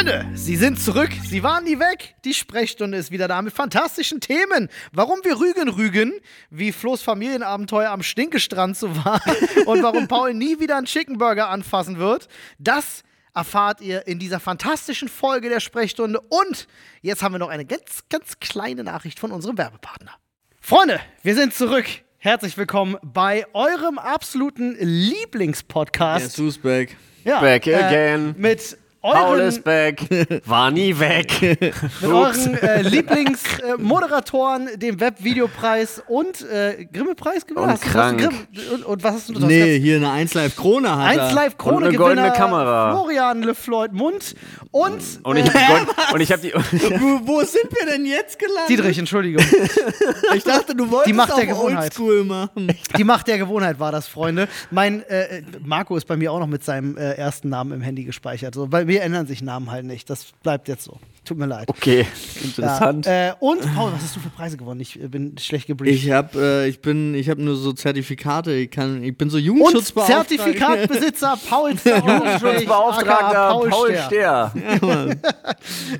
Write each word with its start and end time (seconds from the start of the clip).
Freunde, 0.00 0.24
Sie 0.32 0.56
sind 0.56 0.80
zurück. 0.80 1.10
Sie 1.28 1.42
waren 1.42 1.64
nie 1.64 1.78
weg. 1.78 2.14
Die 2.24 2.32
Sprechstunde 2.32 2.96
ist 2.96 3.10
wieder 3.10 3.28
da 3.28 3.42
mit 3.42 3.52
fantastischen 3.52 4.18
Themen. 4.18 4.70
Warum 4.92 5.18
wir 5.24 5.38
Rügen 5.38 5.68
rügen, 5.68 6.14
wie 6.48 6.72
Flo's 6.72 7.02
Familienabenteuer 7.02 7.90
am 7.90 8.02
Stinkestrand 8.02 8.78
so 8.78 8.96
war 9.04 9.20
und 9.66 9.82
warum 9.82 10.08
Paul 10.08 10.32
nie 10.32 10.58
wieder 10.58 10.78
einen 10.78 10.86
Chicken 10.86 11.18
Burger 11.18 11.50
anfassen 11.50 11.98
wird, 11.98 12.28
das 12.58 13.02
erfahrt 13.34 13.82
ihr 13.82 14.06
in 14.06 14.18
dieser 14.18 14.40
fantastischen 14.40 15.10
Folge 15.10 15.50
der 15.50 15.60
Sprechstunde. 15.60 16.18
Und 16.18 16.66
jetzt 17.02 17.22
haben 17.22 17.34
wir 17.34 17.38
noch 17.38 17.50
eine 17.50 17.66
ganz, 17.66 18.04
ganz 18.08 18.40
kleine 18.40 18.82
Nachricht 18.82 19.20
von 19.20 19.32
unserem 19.32 19.58
Werbepartner. 19.58 20.12
Freunde, 20.62 20.98
wir 21.22 21.34
sind 21.34 21.52
zurück. 21.52 21.84
Herzlich 22.16 22.56
willkommen 22.56 22.96
bei 23.02 23.44
eurem 23.52 23.98
absoluten 23.98 24.78
Lieblingspodcast. 24.80 26.24
Yes, 26.24 26.38
who's 26.38 26.56
back? 26.56 26.96
Ja, 27.22 27.40
Back 27.40 27.66
äh, 27.66 27.74
again. 27.74 28.34
Mit 29.02 29.12
Paul 29.12 29.38
euren, 29.38 29.48
ist 29.48 29.64
back. 29.64 30.02
War 30.46 30.70
nie 30.70 30.98
weg. 30.98 31.40
mit 32.00 32.10
euren 32.10 32.54
äh, 32.54 32.82
Lieblingsmoderatoren, 32.82 34.68
dem 34.76 35.00
Webvideopreis 35.00 36.02
und 36.06 36.42
äh, 36.42 36.86
Grimme-Preis 36.92 37.46
gewonnen. 37.46 37.72
Und 37.72 37.80
krank. 37.80 38.20
Grimm- 38.20 38.74
und, 38.74 38.84
und 38.84 39.02
was 39.02 39.14
hast 39.14 39.28
du 39.30 39.32
noch? 39.34 39.46
Nee, 39.48 39.78
hier 39.80 39.96
eine 39.96 40.10
1 40.10 40.34
Live 40.34 40.56
Krone 40.56 40.90
hat 40.90 41.16
er. 41.16 41.24
1 41.24 41.34
Live 41.34 41.58
Krone 41.58 41.76
Und 41.76 41.84
eine 41.84 41.96
goldene 41.96 42.32
Kamera. 42.32 42.92
Florian 42.92 43.42
LeFloid 43.42 43.92
Mund 43.92 44.34
und, 44.70 45.02
Und 45.24 45.36
ich 45.36 45.52
hab, 45.52 46.12
und 46.14 46.20
ich 46.20 46.30
hab 46.30 46.40
die. 46.42 46.52
Wo, 46.52 47.20
wo 47.24 47.40
sind 47.40 47.70
wir 47.70 47.86
denn 47.90 48.04
jetzt 48.04 48.38
gelandet? 48.38 48.68
Dietrich, 48.68 48.98
Entschuldigung. 48.98 49.44
Ich 50.34 50.44
dachte, 50.44 50.74
du 50.74 50.90
wolltest 50.90 51.08
Die 51.08 51.12
Macht 51.12 51.36
der 51.36 51.46
Gewohnheit. 51.46 51.84
Oldschool 51.84 52.24
machen. 52.24 52.72
Die 52.96 53.04
Macht 53.04 53.26
der 53.26 53.38
Gewohnheit 53.38 53.80
war 53.80 53.92
das, 53.92 54.06
Freunde. 54.06 54.46
Mein 54.70 55.02
äh, 55.08 55.42
Marco 55.64 55.96
ist 55.96 56.06
bei 56.06 56.16
mir 56.16 56.32
auch 56.32 56.38
noch 56.38 56.46
mit 56.46 56.62
seinem 56.64 56.96
äh, 56.96 57.12
ersten 57.14 57.48
Namen 57.48 57.72
im 57.72 57.80
Handy 57.80 58.04
gespeichert. 58.04 58.54
So, 58.54 58.66
bei 58.66 58.86
mir 58.90 59.02
ändern 59.02 59.28
sich 59.28 59.40
Namen 59.40 59.70
halt 59.70 59.86
nicht. 59.86 60.10
Das 60.10 60.32
bleibt 60.42 60.66
jetzt 60.66 60.82
so. 60.82 60.98
Tut 61.30 61.38
mir 61.38 61.46
leid. 61.46 61.68
Okay, 61.68 62.06
interessant. 62.42 63.06
Ja, 63.06 63.28
äh, 63.28 63.32
und 63.38 63.60
Paul, 63.76 63.92
was 63.92 64.02
hast 64.02 64.16
du 64.16 64.20
für 64.20 64.30
Preise 64.30 64.56
gewonnen? 64.56 64.80
Ich 64.80 65.00
äh, 65.00 65.06
bin 65.06 65.38
schlecht 65.38 65.68
gebrieft. 65.68 66.02
Ich 66.02 66.10
hab, 66.10 66.34
äh, 66.34 66.66
ich 66.66 66.80
bin, 66.82 67.14
ich 67.14 67.30
hab 67.30 67.38
nur 67.38 67.54
so 67.54 67.72
Zertifikate. 67.72 68.52
Ich 68.54 68.72
kann, 68.72 69.00
ich 69.04 69.16
bin 69.16 69.30
so 69.30 69.36
und 69.36 69.44
Jugendschutzbeauftragter. 69.44 70.26
Zertifikatbesitzer 70.36 71.38
Paul 71.48 71.76
Zertifikatbeauftragter 71.76 72.66
Beauftragter 72.66 73.70
Paul 73.70 73.96
Stehr. 74.06 74.52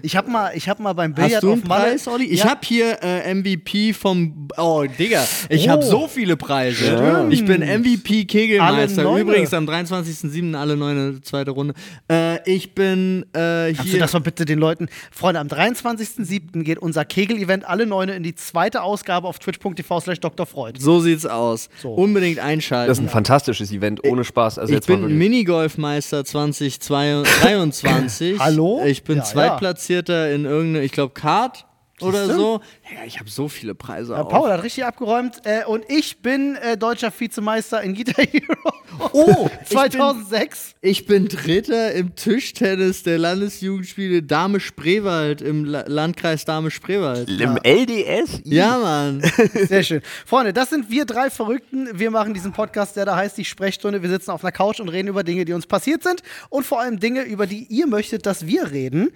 Ich 0.03 0.17
habe 0.17 0.31
mal, 0.31 0.51
ich 0.55 0.69
hab 0.69 0.81
mal 0.81 0.93
beim 0.95 1.15
Billard 1.15 1.35
Hast 1.35 1.43
du 1.43 1.53
einen 1.53 1.63
auf 1.63 1.69
Malle- 1.69 1.91
Preis, 1.91 2.09
Olli? 2.09 2.25
Ich 2.25 2.41
Ja. 2.41 2.51
hab 2.51 2.65
hier 2.65 2.99
äh, 3.03 3.33
MVP 3.35 3.93
vom. 3.93 4.49
Oh, 4.57 4.85
Digga. 4.99 5.25
Ich 5.49 5.69
Oh. 5.69 5.73
hab 5.73 5.85
so 5.85 6.09
viele 6.09 6.37
Preise. 6.37 6.85
Stimmt. 6.97 7.33
Ich 7.33 7.45
bin 7.45 7.61
MVP 7.63 8.25
Kegelmeister. 8.25 9.05
Übrigens 9.17 9.53
am 9.55 9.67
23.07. 9.69 10.55
alle 10.57 10.77
neune 10.77 11.21
zweite 11.21 11.51
Runde. 11.53 11.75
Äh, 12.11 12.39
ich 12.51 12.75
bin 12.75 13.25
äh, 13.33 13.73
Kannst 13.73 13.81
du 13.81 13.85
hier. 13.85 13.99
das 14.01 14.13
mal 14.13 14.21
bitte 14.21 14.45
den 14.45 14.59
Leuten. 14.59 14.89
Freunde, 15.21 15.39
am 15.39 15.49
23.07. 15.49 16.63
geht 16.63 16.79
unser 16.79 17.05
Kegel-Event 17.05 17.69
alle 17.69 17.85
Neune 17.85 18.15
in 18.15 18.23
die 18.23 18.35
zweite 18.35 18.83
Ausgabe 18.83 19.29
auf 19.29 19.39
twitch.tv 19.39 20.01
slash 20.01 20.19
Dr. 20.19 20.47
Freud. 20.47 20.81
So 20.81 21.01
sieht's 21.01 21.27
aus. 21.27 21.69
So. 21.83 21.93
Unbedingt 21.93 22.39
einschalten. 22.39 22.89
Das 22.89 22.97
ist 22.97 23.05
ein 23.05 23.11
fantastisches 23.11 23.71
Event, 23.71 24.03
ohne 24.07 24.25
Spaß. 24.25 24.59
Also 24.59 24.73
ich 24.73 24.77
jetzt 24.77 24.89
mal 24.89 24.97
bin. 24.97 25.19
Minigolfmeister 25.19 26.25
2023. 26.25 28.39
Hallo? 28.41 28.81
Ich 28.87 29.05
bin 29.05 29.19
Ja, 29.19 29.25
Zweitplatzierter 29.25 30.33
in 30.33 30.47
irgendeine, 30.47 30.87
ich 30.87 30.93
glaube, 30.93 31.13
Kart 31.13 31.67
oder 32.01 32.35
so. 32.35 32.61
Ja, 32.93 33.05
ich 33.07 33.21
habe 33.21 33.31
so 33.31 33.49
viele 33.49 33.75
Preise 33.75 34.15
Ja, 34.15 34.23
auch. 34.23 34.29
Paul 34.29 34.51
hat 34.51 34.63
richtig 34.63 34.85
abgeräumt. 34.85 35.41
Äh, 35.45 35.65
und 35.65 35.85
ich 35.89 36.23
bin 36.23 36.57
äh, 36.57 36.77
deutscher 36.77 37.13
Vizemeister 37.17 37.81
in 37.83 37.95
Guitar 37.95 38.25
Hero. 38.25 38.73
Oh, 39.13 39.49
ich 39.63 39.69
2006. 39.71 40.75
Ich 40.81 41.07
bin 41.07 41.29
Dritter 41.29 41.93
im 41.93 42.17
Tischtennis 42.17 43.03
der 43.05 43.19
Landesjugendspiele 43.19 44.23
Dame 44.23 44.59
Spreewald 44.61 45.41
im 45.41 45.65
La 45.65 45.85
Landkreis 45.87 46.45
Dame 46.45 46.71
Spreewald. 46.71 47.29
Im 47.31 47.57
LDS? 47.63 48.41
Ja, 48.45 48.79
Mann. 48.79 49.23
Sehr 49.55 49.83
schön. 49.85 50.03
Freunde, 50.27 50.53
das 50.53 50.71
sind 50.71 50.91
wir 50.91 51.05
drei 51.05 51.31
Verrückten. 51.31 51.89
Wir 51.99 52.11
machen 52.11 52.35
diesen 52.35 52.53
Podcast, 52.53 52.97
der 52.97 53.05
da 53.05 53.15
heißt 53.17 53.39
die 53.39 53.45
Sprechstunde. 53.45 54.03
Wir 54.03 54.11
sitzen 54.11 54.31
auf 54.33 54.43
einer 54.43 54.53
Couch 54.53 54.81
und 54.81 54.89
reden 54.89 55.09
über 55.09 55.23
Dinge, 55.23 55.45
die 55.45 55.53
uns 55.53 55.67
passiert 55.67 56.03
sind 56.03 56.23
und 56.49 56.67
vor 56.67 56.81
allem 56.81 56.99
Dinge, 56.99 57.23
über 57.23 57.47
die 57.47 57.67
ihr 57.69 57.87
möchtet, 57.87 58.27
dass 58.27 58.47
wir 58.47 58.71
reden. 58.73 59.11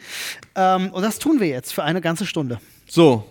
Ähm, 0.54 0.90
und 0.92 1.02
das 1.02 1.18
tun 1.18 1.40
wir 1.40 1.48
jetzt 1.48 1.74
für 1.74 1.82
eine 1.82 2.00
ganze 2.00 2.24
Stunde. 2.26 2.58
So, 2.86 3.24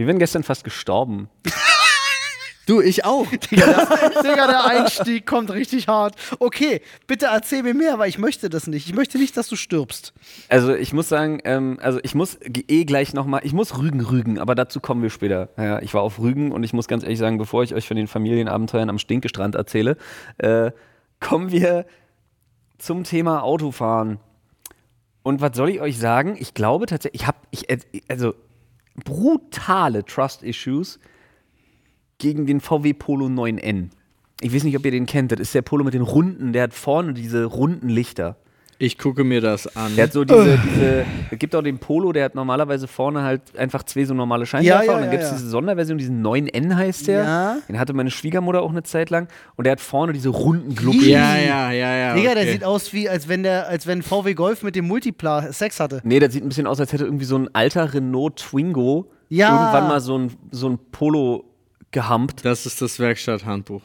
Wir 0.00 0.06
wären 0.06 0.18
gestern 0.18 0.42
fast 0.42 0.64
gestorben. 0.64 1.28
du, 2.66 2.80
ich 2.80 3.04
auch. 3.04 3.26
Digga, 3.50 4.46
der 4.46 4.64
Einstieg 4.64 5.26
kommt 5.26 5.50
richtig 5.50 5.88
hart. 5.88 6.16
Okay, 6.38 6.80
bitte 7.06 7.26
erzähl 7.26 7.62
mir 7.62 7.74
mehr, 7.74 7.98
weil 7.98 8.08
ich 8.08 8.16
möchte 8.16 8.48
das 8.48 8.66
nicht. 8.66 8.86
Ich 8.86 8.94
möchte 8.94 9.18
nicht, 9.18 9.36
dass 9.36 9.50
du 9.50 9.56
stirbst. 9.56 10.14
Also 10.48 10.74
ich 10.74 10.94
muss 10.94 11.10
sagen, 11.10 11.40
ähm, 11.44 11.78
also 11.82 12.00
ich 12.02 12.14
muss 12.14 12.38
eh 12.40 12.86
gleich 12.86 13.12
nochmal, 13.12 13.42
ich 13.44 13.52
muss 13.52 13.76
Rügen 13.76 14.00
rügen, 14.00 14.38
aber 14.38 14.54
dazu 14.54 14.80
kommen 14.80 15.02
wir 15.02 15.10
später. 15.10 15.50
Ja, 15.58 15.82
ich 15.82 15.92
war 15.92 16.00
auf 16.00 16.18
Rügen 16.18 16.50
und 16.50 16.64
ich 16.64 16.72
muss 16.72 16.88
ganz 16.88 17.02
ehrlich 17.02 17.18
sagen, 17.18 17.36
bevor 17.36 17.62
ich 17.62 17.74
euch 17.74 17.86
von 17.86 17.98
den 17.98 18.06
Familienabenteuern 18.06 18.88
am 18.88 18.98
Stinkestrand 18.98 19.54
erzähle, 19.54 19.98
äh, 20.38 20.70
kommen 21.20 21.52
wir 21.52 21.84
zum 22.78 23.04
Thema 23.04 23.42
Autofahren. 23.42 24.18
Und 25.22 25.42
was 25.42 25.54
soll 25.54 25.68
ich 25.68 25.82
euch 25.82 25.98
sagen? 25.98 26.36
Ich 26.38 26.54
glaube 26.54 26.86
tatsächlich, 26.86 27.20
ich 27.20 27.26
habe, 27.26 27.36
ich, 27.50 27.68
äh, 27.68 27.80
also 28.08 28.32
brutale 28.96 30.04
Trust-Issues 30.04 30.98
gegen 32.18 32.46
den 32.46 32.60
VW 32.60 32.92
Polo 32.92 33.26
9N. 33.26 33.90
Ich 34.40 34.54
weiß 34.54 34.64
nicht, 34.64 34.76
ob 34.76 34.84
ihr 34.84 34.90
den 34.90 35.06
kennt. 35.06 35.32
Das 35.32 35.40
ist 35.40 35.54
der 35.54 35.62
Polo 35.62 35.84
mit 35.84 35.94
den 35.94 36.02
runden, 36.02 36.52
der 36.52 36.64
hat 36.64 36.74
vorne 36.74 37.14
diese 37.14 37.44
runden 37.44 37.88
Lichter. 37.88 38.36
Ich 38.82 38.96
gucke 38.96 39.24
mir 39.24 39.42
das 39.42 39.76
an. 39.76 39.94
Der 39.94 40.04
hat 40.04 40.14
so 40.14 40.24
diese, 40.24 40.58
diese, 40.58 41.04
es 41.30 41.38
gibt 41.38 41.54
auch 41.54 41.60
den 41.60 41.76
Polo, 41.78 42.12
der 42.12 42.24
hat 42.24 42.34
normalerweise 42.34 42.88
vorne 42.88 43.22
halt 43.22 43.54
einfach 43.58 43.82
zwei 43.82 44.06
so 44.06 44.14
normale 44.14 44.46
Scheinwerfer 44.46 44.84
Ja, 44.84 44.90
ja, 44.90 44.94
und 44.96 45.02
dann 45.02 45.10
gibt 45.10 45.22
es 45.22 45.28
ja. 45.28 45.36
diese 45.36 45.50
Sonderversion, 45.50 45.98
diesen 45.98 46.24
9N 46.26 46.74
heißt 46.74 47.06
der. 47.06 47.24
Ja. 47.24 47.56
Den 47.68 47.78
hatte 47.78 47.92
meine 47.92 48.10
Schwiegermutter 48.10 48.62
auch 48.62 48.70
eine 48.70 48.82
Zeit 48.82 49.10
lang 49.10 49.28
und 49.56 49.64
der 49.64 49.72
hat 49.72 49.80
vorne 49.82 50.14
diese 50.14 50.30
runden 50.30 50.74
Gluppen. 50.74 51.06
ja, 51.06 51.36
ja, 51.36 51.70
ja, 51.72 51.94
ja. 51.94 52.14
Digga, 52.14 52.32
der 52.32 52.44
okay. 52.44 52.52
sieht 52.52 52.64
aus 52.64 52.94
wie, 52.94 53.06
als 53.06 53.28
wenn 53.28 53.42
der, 53.42 53.68
als 53.68 53.86
wenn 53.86 54.02
VW 54.02 54.32
Golf 54.32 54.62
mit 54.62 54.74
dem 54.74 54.86
Multipla 54.86 55.52
Sex 55.52 55.78
hatte. 55.78 56.00
Nee, 56.02 56.18
das 56.18 56.32
sieht 56.32 56.42
ein 56.42 56.48
bisschen 56.48 56.66
aus, 56.66 56.80
als 56.80 56.94
hätte 56.94 57.04
irgendwie 57.04 57.26
so 57.26 57.36
ein 57.36 57.54
alter 57.54 57.92
Renault 57.92 58.36
Twingo 58.36 59.10
Ja. 59.28 59.50
irgendwann 59.72 59.88
mal 59.88 60.00
so 60.00 60.16
ein, 60.16 60.32
so 60.52 60.70
ein 60.70 60.78
Polo 60.90 61.44
gehampt. 61.90 62.46
Das 62.46 62.64
ist 62.64 62.80
das 62.80 62.98
Werkstatthandbuch. 62.98 63.82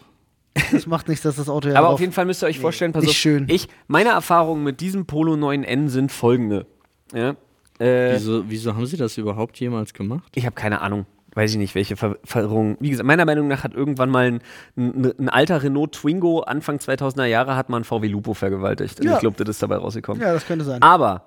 Das 0.71 0.88
macht 0.88 1.07
nichts, 1.09 1.23
dass 1.23 1.35
das 1.35 1.49
Auto 1.49 1.67
ja 1.69 1.75
Aber 1.75 1.89
auf 1.89 1.99
jeden 1.99 2.13
Fall 2.13 2.25
müsst 2.25 2.41
ihr 2.43 2.47
euch 2.47 2.59
vorstellen, 2.59 2.91
pass 2.93 3.03
nicht 3.03 3.11
auf, 3.11 3.17
schön. 3.17 3.45
ich, 3.49 3.67
meine 3.88 4.09
Erfahrungen 4.09 4.63
mit 4.63 4.79
diesem 4.81 5.05
Polo 5.05 5.33
9N 5.33 5.89
sind 5.89 6.11
folgende. 6.11 6.66
Ja, 7.13 7.35
äh, 7.79 8.13
Wieso, 8.13 8.49
wieso 8.49 8.73
haben 8.73 8.85
sie 8.85 8.95
das 8.97 9.17
überhaupt 9.17 9.59
jemals 9.59 9.93
gemacht? 9.93 10.31
Ich 10.33 10.45
habe 10.45 10.55
keine 10.55 10.81
Ahnung. 10.81 11.05
Weiß 11.33 11.51
ich 11.51 11.57
nicht, 11.57 11.75
welche 11.75 11.97
Ver 11.97 12.16
Verirrung. 12.23 12.77
Wie 12.79 12.89
gesagt, 12.89 13.05
meiner 13.05 13.25
Meinung 13.25 13.49
nach 13.49 13.66
hat 13.66 13.73
irgendwann 13.73 14.09
mal 14.09 14.27
ein, 14.27 14.39
ein, 14.77 15.11
ein 15.19 15.27
alter 15.27 15.61
Renault 15.61 15.91
Twingo 15.91 16.39
Anfang 16.39 16.77
2000er 16.77 17.25
Jahre 17.25 17.57
hat 17.57 17.67
mal 17.67 17.75
ein 17.77 17.83
VW 17.83 18.07
Lupo 18.07 18.33
vergewaltigt. 18.33 19.01
Und 19.01 19.07
Ja. 19.07 19.16
ich 19.16 19.19
glaube, 19.19 19.35
das 19.43 19.49
ist 19.57 19.61
dabei 19.61 19.75
rausgekommen. 19.75 20.22
Ja, 20.22 20.31
das 20.33 20.45
könnte 20.47 20.63
sein. 20.63 20.81
Aber 20.81 21.23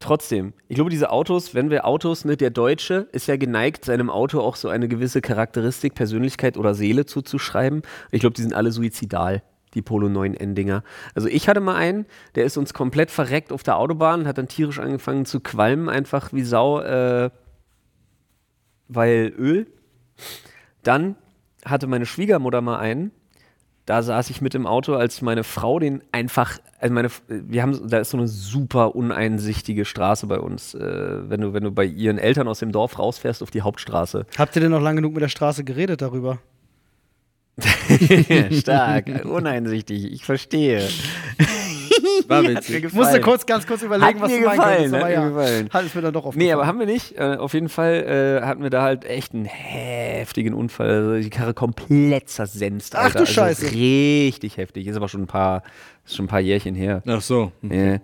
trotzdem, 0.00 0.52
ich 0.68 0.76
glaube, 0.76 0.90
diese 0.90 1.10
Autos, 1.10 1.54
wenn 1.54 1.70
wir 1.70 1.84
Autos, 1.84 2.24
ne, 2.24 2.36
der 2.36 2.50
Deutsche 2.50 3.08
ist 3.12 3.26
ja 3.26 3.36
geneigt, 3.36 3.84
seinem 3.84 4.10
Auto 4.10 4.40
auch 4.40 4.56
so 4.56 4.68
eine 4.68 4.88
gewisse 4.88 5.20
Charakteristik, 5.20 5.94
Persönlichkeit 5.94 6.56
oder 6.56 6.74
Seele 6.74 7.06
zuzuschreiben. 7.06 7.82
Ich 8.10 8.20
glaube, 8.20 8.34
die 8.34 8.42
sind 8.42 8.54
alle 8.54 8.72
suizidal. 8.72 9.42
Die 9.74 9.82
Polo 9.82 10.08
9N-Dinger. 10.08 10.82
Also 11.14 11.28
ich 11.28 11.46
hatte 11.46 11.60
mal 11.60 11.76
einen, 11.76 12.06
der 12.36 12.44
ist 12.44 12.56
uns 12.56 12.72
komplett 12.72 13.10
verreckt 13.10 13.52
auf 13.52 13.62
der 13.62 13.76
Autobahn, 13.76 14.26
hat 14.26 14.38
dann 14.38 14.48
tierisch 14.48 14.78
angefangen 14.78 15.26
zu 15.26 15.40
qualmen, 15.40 15.90
einfach 15.90 16.32
wie 16.32 16.42
Sau, 16.42 16.80
äh, 16.80 17.28
weil 18.88 19.34
Öl. 19.36 19.66
Dann 20.82 21.16
hatte 21.66 21.86
meine 21.86 22.06
Schwiegermutter 22.06 22.62
mal 22.62 22.78
einen, 22.78 23.10
da 23.88 24.02
saß 24.02 24.28
ich 24.28 24.42
mit 24.42 24.54
im 24.54 24.66
Auto, 24.66 24.94
als 24.96 25.22
meine 25.22 25.44
Frau 25.44 25.78
den 25.78 26.02
einfach, 26.12 26.58
also 26.78 26.94
meine, 26.94 27.08
wir 27.26 27.62
haben, 27.62 27.88
da 27.88 27.98
ist 27.98 28.10
so 28.10 28.18
eine 28.18 28.28
super 28.28 28.94
uneinsichtige 28.94 29.86
Straße 29.86 30.26
bei 30.26 30.38
uns, 30.38 30.74
äh, 30.74 31.30
wenn 31.30 31.40
du, 31.40 31.54
wenn 31.54 31.64
du 31.64 31.70
bei 31.70 31.86
ihren 31.86 32.18
Eltern 32.18 32.48
aus 32.48 32.58
dem 32.58 32.70
Dorf 32.70 32.98
rausfährst 32.98 33.42
auf 33.42 33.50
die 33.50 33.62
Hauptstraße. 33.62 34.26
Habt 34.36 34.54
ihr 34.56 34.60
denn 34.60 34.72
noch 34.72 34.82
lang 34.82 34.96
genug 34.96 35.14
mit 35.14 35.22
der 35.22 35.30
Straße 35.30 35.64
geredet 35.64 36.02
darüber? 36.02 36.38
Stark, 38.52 39.24
uneinsichtig, 39.24 40.12
ich 40.12 40.22
verstehe. 40.22 40.86
War 42.26 42.38
Hat 42.38 42.44
mir 42.44 42.56
witzig. 42.56 42.84
Ich 42.84 42.92
musste 42.92 43.20
kurz, 43.20 43.46
ganz 43.46 43.66
kurz 43.66 43.82
überlegen, 43.82 44.06
Hat 44.06 44.20
was 44.20 44.30
mir 44.30 44.38
du 44.38 44.50
gefallen, 44.50 44.92
hat 44.92 45.10
ja, 45.10 45.20
mir 45.22 45.28
gefallen. 45.30 45.68
hat 45.72 45.84
es 45.84 45.94
mir 45.94 46.02
dann 46.02 46.12
doch 46.12 46.24
aufgefallen. 46.24 46.46
Nee, 46.46 46.52
aber 46.52 46.66
haben 46.66 46.78
wir 46.78 46.86
nicht. 46.86 47.18
Äh, 47.18 47.36
auf 47.36 47.54
jeden 47.54 47.68
Fall 47.68 48.40
äh, 48.42 48.46
hatten 48.46 48.62
wir 48.62 48.70
da 48.70 48.82
halt 48.82 49.04
echt 49.04 49.34
einen 49.34 49.44
heftigen 49.44 50.54
Unfall. 50.54 50.88
Also 50.88 51.18
die 51.20 51.30
Karre 51.30 51.54
komplett 51.54 52.28
zersenst. 52.28 52.96
Ach 52.96 53.04
Alter. 53.04 53.20
du 53.20 53.26
Scheiße. 53.26 53.66
Also 53.66 53.76
richtig 53.76 54.56
heftig. 54.56 54.86
Ist 54.86 54.96
aber 54.96 55.08
schon 55.08 55.22
ein 55.22 55.26
paar, 55.26 55.62
ist 56.04 56.16
schon 56.16 56.24
ein 56.24 56.28
paar 56.28 56.40
Jährchen 56.40 56.74
her. 56.74 57.02
Ach 57.06 57.20
so. 57.20 57.52
Ja. 57.62 57.98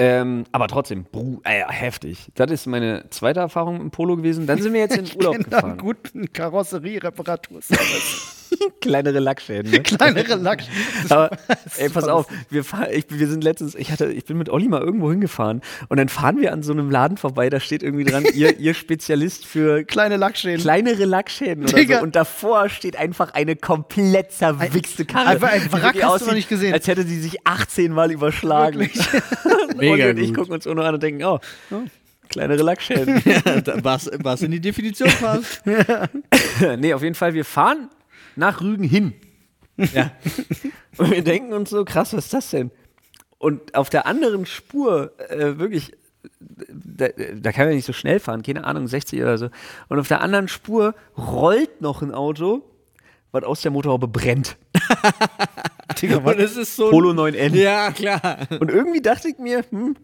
Ähm, 0.00 0.44
aber 0.52 0.68
trotzdem, 0.68 1.06
bru 1.10 1.40
äh, 1.42 1.64
heftig. 1.66 2.28
Das 2.36 2.50
ist 2.52 2.66
meine 2.66 3.06
zweite 3.10 3.40
Erfahrung 3.40 3.80
im 3.80 3.90
Polo 3.90 4.16
gewesen. 4.16 4.46
Dann 4.46 4.62
sind 4.62 4.72
wir 4.72 4.80
jetzt 4.80 4.96
in 4.96 5.06
den 5.06 5.12
Urlaub 5.16 5.34
einem 5.34 5.42
gefahren. 5.44 5.76
guten 5.78 6.32
Karosserie-Reparaturservice. 6.32 8.37
Kleinere 8.80 9.18
Lackschäden. 9.18 9.70
Ne? 9.70 9.80
Kleinere 9.82 10.36
Lack. 10.36 10.62
Aber, 11.08 11.30
ey, 11.76 11.88
pass 11.88 12.08
auf, 12.08 12.26
wir, 12.50 12.64
fahren, 12.64 12.88
ich, 12.92 13.06
wir 13.08 13.28
sind 13.28 13.44
letztens, 13.44 13.74
ich, 13.74 13.90
hatte, 13.90 14.12
ich 14.12 14.24
bin 14.24 14.38
mit 14.38 14.48
Olli 14.48 14.68
mal 14.68 14.80
irgendwo 14.80 15.10
hingefahren 15.10 15.62
und 15.88 15.98
dann 15.98 16.08
fahren 16.08 16.40
wir 16.40 16.52
an 16.52 16.62
so 16.62 16.72
einem 16.72 16.90
Laden 16.90 17.16
vorbei, 17.16 17.50
da 17.50 17.60
steht 17.60 17.82
irgendwie 17.82 18.04
dran, 18.04 18.24
ihr, 18.34 18.58
ihr 18.58 18.74
Spezialist 18.74 19.46
für 19.46 19.84
Kleine 19.84 20.16
Lackschäden. 20.16 20.60
kleinere 20.60 21.04
Lackschäden 21.04 21.64
oder 21.64 21.74
Digga. 21.74 21.98
so. 21.98 22.04
Und 22.04 22.16
davor 22.16 22.68
steht 22.68 22.96
einfach 22.96 23.34
eine 23.34 23.56
komplett 23.56 24.32
zerwichste 24.32 25.04
Karre. 25.04 25.28
einfach 25.28 25.48
ein 25.50 25.72
Wrack 25.72 25.82
hast 25.82 25.96
du 25.96 26.06
aussieht, 26.06 26.28
noch 26.28 26.34
nicht 26.34 26.48
gesehen. 26.48 26.72
Als 26.72 26.86
hätte 26.86 27.04
sie 27.04 27.20
sich 27.20 27.46
18 27.46 27.92
Mal 27.92 28.10
überschlagen. 28.10 28.78
Mega 29.76 29.92
Olli 29.92 30.10
und 30.10 30.18
ich 30.18 30.28
gut. 30.28 30.36
gucken 30.36 30.54
uns 30.54 30.66
auch 30.66 30.74
nur 30.74 30.84
an 30.84 30.94
und 30.94 31.02
denken, 31.02 31.24
oh, 31.24 31.38
oh 31.70 31.82
kleinere 32.28 32.62
Lackschäden. 32.62 33.22
Ja, 33.24 33.62
was, 33.82 34.10
was 34.22 34.42
in 34.42 34.50
die 34.50 34.60
Definition 34.60 35.10
passt. 35.20 35.62
nee, 36.78 36.92
auf 36.92 37.02
jeden 37.02 37.14
Fall, 37.14 37.34
wir 37.34 37.44
fahren 37.44 37.88
nach 38.38 38.60
Rügen 38.60 38.84
hin. 38.84 39.14
Ja. 39.76 40.10
Und 40.96 41.10
wir 41.10 41.22
denken 41.22 41.52
uns 41.52 41.70
so, 41.70 41.84
krass, 41.84 42.12
was 42.12 42.26
ist 42.26 42.34
das 42.34 42.50
denn? 42.50 42.70
Und 43.38 43.74
auf 43.74 43.90
der 43.90 44.06
anderen 44.06 44.46
Spur, 44.46 45.12
äh, 45.30 45.58
wirklich, 45.58 45.92
da, 46.40 47.08
da 47.08 47.52
kann 47.52 47.66
man 47.66 47.76
nicht 47.76 47.84
so 47.84 47.92
schnell 47.92 48.18
fahren, 48.18 48.42
keine 48.42 48.64
Ahnung, 48.64 48.88
60 48.88 49.20
oder 49.22 49.38
so. 49.38 49.48
Und 49.88 50.00
auf 50.00 50.08
der 50.08 50.20
anderen 50.20 50.48
Spur 50.48 50.94
rollt 51.16 51.80
noch 51.80 52.02
ein 52.02 52.12
Auto, 52.12 52.62
was 53.30 53.44
aus 53.44 53.60
der 53.62 53.70
Motorhaube 53.70 54.08
brennt. 54.08 54.56
Und 56.02 56.38
es 56.38 56.56
ist 56.56 56.76
so. 56.76 56.90
Polo 56.90 57.10
9N. 57.10 57.54
Ja, 57.54 57.90
klar. 57.92 58.38
Und 58.60 58.70
irgendwie 58.70 59.00
dachte 59.00 59.28
ich 59.28 59.38
mir, 59.38 59.64
hm, 59.70 59.96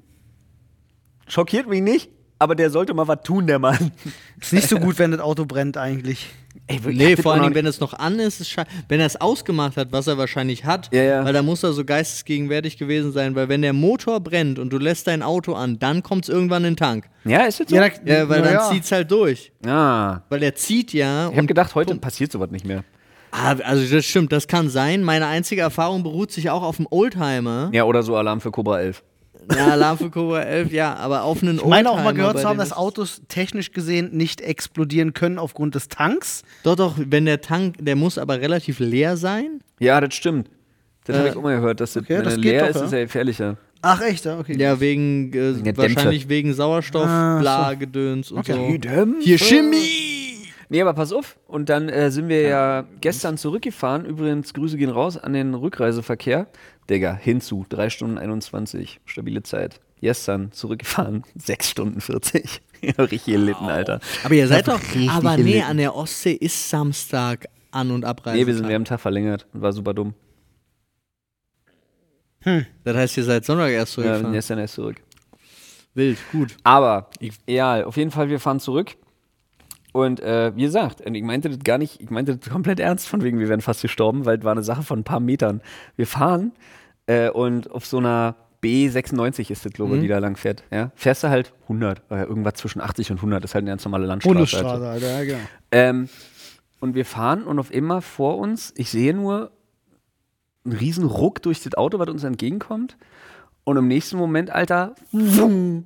schockiert 1.27 1.69
mich 1.69 1.83
nicht, 1.83 2.11
aber 2.39 2.55
der 2.55 2.71
sollte 2.71 2.95
mal 2.95 3.09
was 3.09 3.23
tun, 3.23 3.47
der 3.47 3.59
Mann. 3.59 3.93
Ist 4.41 4.53
nicht 4.53 4.69
so 4.69 4.79
gut, 4.79 4.99
wenn 4.99 5.11
das 5.13 5.21
Auto 5.21 5.45
brennt 5.47 5.77
eigentlich. 5.77 6.29
Ey, 6.67 6.83
wirklich, 6.83 6.97
Nee, 6.99 7.17
vor 7.17 7.33
allen 7.33 7.43
Dingen, 7.43 7.55
wenn 7.55 7.67
es 7.67 7.81
noch 7.81 7.93
an 7.95 8.19
ist, 8.19 8.41
ist 8.41 8.57
wenn 8.89 8.99
er 9.01 9.07
es 9.07 9.21
ausgemacht 9.21 9.77
hat, 9.77 9.89
was 9.93 10.07
er 10.07 10.17
wahrscheinlich 10.19 10.65
hat, 10.65 10.89
Ja, 10.95 11.03
ja. 11.03 11.25
weil 11.25 11.33
da 11.33 11.43
muss 11.43 11.63
er 11.63 11.73
so 11.73 11.85
geistesgegenwärtig 11.85 12.79
gewesen 12.79 13.13
sein, 13.13 13.35
weil 13.35 13.49
wenn 13.49 13.61
der 13.63 13.73
Motor 13.75 14.21
brennt 14.21 14.59
und 14.59 14.71
du 14.73 14.79
lässt 14.79 15.07
dein 15.07 15.23
Auto 15.23 15.53
an, 15.55 15.79
dann 15.79 16.03
kommt 16.03 16.25
es 16.25 16.29
irgendwann 16.31 16.65
in 16.65 16.71
den 16.73 16.77
Tank. 16.77 17.05
Ja, 17.25 17.41
ist 17.45 17.61
das 17.61 17.69
so? 17.69 17.77
Ja, 17.77 17.87
Ja, 17.87 17.91
da- 18.05 18.13
Ja, 18.15 18.29
weil 18.29 18.41
na 18.41 18.45
dann 18.47 18.55
ja. 18.55 18.71
zieht's 18.71 18.91
halt 18.93 19.11
durch. 19.11 19.53
ah. 19.67 20.21
Weil 20.31 20.43
er 20.43 20.55
zieht 20.55 20.93
ja. 20.93 21.29
Ich 21.31 21.37
habe 21.37 21.47
gedacht, 21.47 21.75
heute 21.75 21.95
passiert 21.97 22.33
sowas 22.33 22.51
nicht 22.51 22.65
mehr. 22.65 22.85
Ah, 23.31 23.57
also 23.65 23.85
das 23.95 24.05
stimmt, 24.05 24.31
das 24.33 24.47
kann 24.47 24.71
sein. 24.71 25.03
Meine 25.03 25.27
einzige 25.27 25.61
Erfahrung 25.61 26.03
beruht 26.05 26.31
sich 26.31 26.51
auch 26.51 26.63
auf 26.63 26.77
dem 26.77 26.87
Oldtimer. 26.89 27.69
Ja, 27.73 27.83
oder 27.85 28.03
so 28.05 28.17
Alarm 28.17 28.41
für 28.41 28.53
Cobra 28.53 28.81
11. 28.81 29.03
Ja, 29.55 29.67
Alarm 29.69 29.99
für 29.99 30.11
Cobra 30.11 30.43
11, 30.43 30.73
ja, 30.73 30.95
aber 30.95 31.23
auf 31.25 31.43
einen 31.43 31.59
Ich 31.59 31.65
meine 31.65 31.91
auch 31.91 32.03
mal 32.03 32.15
gehört 32.15 32.39
zu 32.39 32.49
haben, 32.49 32.59
dass 32.59 32.73
Autos 32.73 33.23
technisch 33.29 33.73
gesehen 33.73 34.11
nicht 34.17 34.41
explodieren 34.41 35.13
können 35.13 35.39
aufgrund 35.39 35.75
des 35.75 35.89
Tanks. 35.89 36.43
Doch, 36.63 36.77
doch, 36.77 36.95
wenn 36.97 37.25
der 37.27 37.41
Tank, 37.41 37.77
der 37.79 37.97
muss 37.97 38.19
aber 38.19 38.41
relativ 38.41 38.79
leer 38.79 39.17
sein. 39.17 39.61
Ja, 39.81 40.01
das 40.01 40.15
stimmt. 40.15 40.49
Das 41.05 41.17
habe 41.17 41.29
Äh, 41.29 41.31
ich 41.33 41.37
auch 41.37 41.43
mal 41.43 41.57
gehört, 41.57 41.81
dass 41.81 41.93
das, 41.95 42.03
okay, 42.05 42.17
wenn 42.19 42.25
das 42.25 42.35
er 42.35 42.41
geht 42.41 42.53
leer 42.53 42.61
doch, 42.63 42.69
ist, 42.71 42.77
ja. 42.77 42.85
ist 42.87 42.93
er 42.93 43.03
gefährlicher. 43.05 43.57
Ach 43.83 44.01
echt, 44.01 44.25
ja, 44.25 44.39
okay. 44.39 44.57
Ja, 44.59 44.81
wegen, 44.81 45.31
äh, 45.35 45.53
der 45.63 45.77
wahrscheinlich 45.77 46.29
wegen 46.31 46.55
Sauerstoff, 46.55 47.05
Ah, 47.07 47.35
so. 47.37 47.41
bla, 47.43 47.75
Gedöns 47.75 48.31
und 48.31 48.47
so. 48.47 48.55
Hier 49.21 49.39
Chemie! 49.39 50.24
Nee, 50.75 50.83
aber 50.83 50.95
pass 50.95 51.13
auf. 51.13 51.39
Und 51.47 51.69
dann 51.69 51.89
äh, 51.89 52.11
sind 52.11 52.29
wir 52.29 52.41
ja 52.41 52.85
gestern 53.01 53.39
zurückgefahren. 53.39 54.05
Übrigens, 54.05 54.53
Grüße 54.55 54.77
gehen 54.77 54.91
raus 54.91 55.17
an 55.17 55.33
den 55.33 55.55
Rückreiseverkehr. 55.55 56.49
Digga, 56.91 57.15
hinzu, 57.15 57.65
3 57.69 57.91
Stunden 57.91 58.19
21, 58.19 58.99
stabile 59.05 59.45
Zeit. 59.45 59.79
Gestern 60.01 60.51
zurückgefahren, 60.51 61.23
6 61.37 61.71
Stunden 61.71 62.01
40. 62.01 62.61
Richtig 62.99 63.25
gelitten, 63.27 63.67
Alter. 63.67 64.01
Aber 64.25 64.35
ihr 64.35 64.49
seid 64.49 64.67
doch. 64.67 64.81
Aber 65.11 65.37
nee, 65.37 65.63
an 65.63 65.77
der 65.77 65.95
Ostsee 65.95 66.33
ist 66.33 66.69
Samstag 66.69 67.47
An- 67.71 67.93
und 67.93 68.05
Abreise. 68.05 68.37
Nee, 68.37 68.45
wir, 68.49 68.55
sind, 68.57 68.65
wir 68.67 68.75
haben 68.75 68.81
einen 68.81 68.85
Tag 68.87 68.99
verlängert 68.99 69.47
und 69.55 69.63
war 69.63 69.73
super 69.73 69.95
dumm. 69.95 70.13
das 72.83 72.97
heißt, 72.97 73.17
ihr 73.19 73.23
seid 73.23 73.45
Sonntag 73.45 73.71
erst 73.71 73.97
Ja, 73.97 74.03
wir 74.03 74.03
sind 74.03 74.11
zurückgefahren. 74.11 74.33
gestern 74.33 74.59
erst 74.59 74.75
zurück. 74.75 74.97
Wild, 75.95 76.19
gut. 76.33 76.57
Aber, 76.65 77.11
egal, 77.47 77.85
auf 77.85 77.97
jeden 77.97 78.11
Fall, 78.11 78.29
wir 78.29 78.41
fahren 78.41 78.59
zurück. 78.59 78.97
Und 79.95 80.19
äh, 80.19 80.51
wie 80.57 80.63
gesagt, 80.63 81.03
ich 81.07 81.23
meinte 81.23 81.49
das 81.49 81.61
gar 81.63 81.79
nicht, 81.79 82.01
ich 82.01 82.11
meinte 82.11 82.37
das 82.37 82.51
komplett 82.51 82.81
ernst, 82.81 83.07
von 83.07 83.23
wegen, 83.23 83.39
wir 83.39 83.49
wären 83.49 83.61
fast 83.61 83.81
gestorben, 83.81 84.27
weil 84.27 84.39
es 84.39 84.45
war 84.45 84.51
eine 84.51 84.65
Sache 84.65 84.83
von 84.83 84.99
ein 84.99 85.05
paar 85.05 85.21
Metern. 85.21 85.61
Wir 85.95 86.09
fahren 86.09 86.51
äh, 87.07 87.31
und 87.31 87.71
auf 87.71 87.87
so 87.87 87.99
einer 87.99 88.35
B96 88.61 89.53
ist 89.53 89.65
das, 89.65 89.73
glaube 89.73 89.95
ich, 89.95 90.03
die 90.03 90.09
da 90.09 90.19
lang 90.19 90.35
fährt. 90.37 90.65
Ja? 90.73 90.91
Fährst 90.97 91.23
du 91.23 91.29
halt 91.29 91.53
100, 91.65 92.03
äh, 92.11 92.25
irgendwas 92.25 92.55
zwischen 92.55 92.81
80 92.81 93.13
und 93.13 93.19
100, 93.19 93.45
das 93.45 93.53
ist 93.53 93.55
halt 93.55 93.63
eine 93.63 93.71
ganz 93.71 93.85
normale 93.85 94.07
Landstraße. 94.07 94.35
Bundesstraße, 94.35 94.67
Also. 94.69 94.85
Alter, 94.85 95.11
ja, 95.13 95.25
genau. 95.25 95.49
Ähm, 95.71 96.09
und 96.81 96.97
wir 96.97 97.05
fahren 97.05 97.45
und 97.45 97.61
auf 97.61 97.73
immer 97.73 98.03
vor 98.03 98.39
uns, 98.39 98.75
ich 98.77 98.91
sehe 98.91 99.15
nur 99.15 99.53
einen 100.65 100.77
riesen 100.77 101.05
Ruck 101.05 101.41
durch 101.41 101.63
das 101.63 101.75
Auto, 101.75 102.01
was 102.01 102.09
uns 102.09 102.25
entgegenkommt. 102.25 102.97
Und 103.63 103.77
im 103.77 103.87
nächsten 103.87 104.17
Moment, 104.17 104.51
Alter, 104.51 104.97
wumm, 105.13 105.85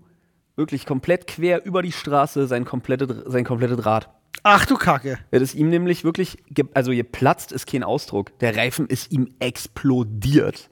wirklich 0.58 0.84
komplett 0.84 1.26
quer 1.26 1.64
über 1.64 1.80
die 1.82 1.92
Straße 1.92 2.46
sein 2.46 2.64
komplette, 2.64 3.24
sein 3.26 3.44
komplettes 3.44 3.86
Rad. 3.86 4.10
Ach 4.42 4.66
du 4.66 4.76
Kacke. 4.76 5.18
Das 5.30 5.40
ist 5.42 5.54
ihm 5.54 5.68
nämlich 5.70 6.04
wirklich, 6.04 6.38
ge- 6.50 6.66
also 6.74 6.90
geplatzt 6.92 7.50
ist 7.52 7.66
kein 7.66 7.82
Ausdruck. 7.82 8.38
Der 8.40 8.56
Reifen 8.56 8.86
ist 8.86 9.10
ihm 9.10 9.30
explodiert. 9.40 10.70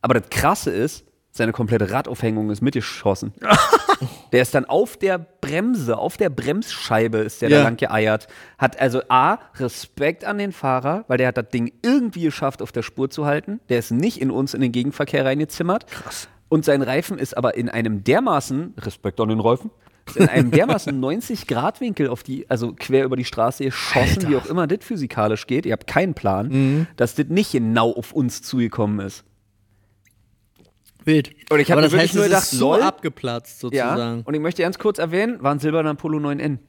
Aber 0.00 0.14
das 0.14 0.30
Krasse 0.30 0.70
ist, 0.70 1.04
seine 1.30 1.52
komplette 1.52 1.90
Radaufhängung 1.90 2.50
ist 2.50 2.60
mitgeschossen. 2.60 3.32
der 4.32 4.42
ist 4.42 4.54
dann 4.54 4.64
auf 4.66 4.96
der 4.96 5.18
Bremse, 5.18 5.96
auf 5.98 6.16
der 6.16 6.28
Bremsscheibe 6.30 7.18
ist 7.18 7.42
der 7.42 7.50
Ja. 7.50 7.58
da 7.58 7.64
lang 7.64 7.76
geeiert. 7.76 8.28
Hat 8.58 8.78
also 8.80 9.02
A, 9.08 9.38
Respekt 9.56 10.24
an 10.24 10.38
den 10.38 10.52
Fahrer, 10.52 11.04
weil 11.08 11.18
der 11.18 11.28
hat 11.28 11.36
das 11.36 11.48
Ding 11.48 11.72
irgendwie 11.82 12.22
geschafft, 12.22 12.62
auf 12.62 12.70
der 12.72 12.82
Spur 12.82 13.10
zu 13.10 13.26
halten. 13.26 13.60
Der 13.68 13.78
ist 13.80 13.90
nicht 13.90 14.20
in 14.20 14.30
uns 14.30 14.54
in 14.54 14.60
den 14.60 14.70
Gegenverkehr 14.72 15.24
reingezimmert. 15.24 15.88
Krass. 15.88 16.28
Und 16.54 16.64
sein 16.64 16.82
Reifen 16.82 17.18
ist 17.18 17.36
aber 17.36 17.56
in 17.56 17.68
einem 17.68 18.04
dermaßen, 18.04 18.74
Respekt 18.78 19.18
an 19.18 19.28
den 19.28 19.40
Reifen, 19.40 19.72
in 20.14 20.28
einem 20.28 20.52
dermaßen 20.52 20.96
90-Grad-Winkel 21.04 22.06
auf 22.08 22.22
die, 22.22 22.48
also 22.48 22.72
quer 22.78 23.04
über 23.04 23.16
die 23.16 23.24
Straße 23.24 23.64
geschossen, 23.64 24.28
wie 24.28 24.36
auch 24.36 24.46
immer 24.46 24.68
das 24.68 24.84
physikalisch 24.84 25.48
geht. 25.48 25.66
Ihr 25.66 25.72
habt 25.72 25.88
keinen 25.88 26.14
Plan, 26.14 26.46
Mhm. 26.48 26.86
dass 26.94 27.16
das 27.16 27.26
nicht 27.26 27.50
genau 27.50 27.90
auf 27.92 28.12
uns 28.12 28.40
zugekommen 28.40 29.04
ist. 29.04 29.24
Wild. 31.04 31.34
Und 31.50 31.58
ich 31.58 31.72
hab 31.72 31.78
Aber 31.78 31.80
mir 31.80 31.86
das 31.86 31.92
wirklich 31.92 32.02
heißt, 32.10 32.14
nur 32.14 32.24
gedacht, 32.26 32.42
ist 32.44 32.50
so 32.52 32.74
abgeplatzt 32.74 33.56
Ja. 33.64 33.90
sozusagen. 33.90 34.22
Und 34.22 34.34
ich 34.34 34.40
möchte 34.40 34.62
ganz 34.62 34.78
kurz 34.78 35.00
erwähnen, 35.00 35.42
war 35.42 35.52
ein 35.52 35.58
silberner 35.58 35.96
Polo 35.96 36.18
9N. 36.20 36.58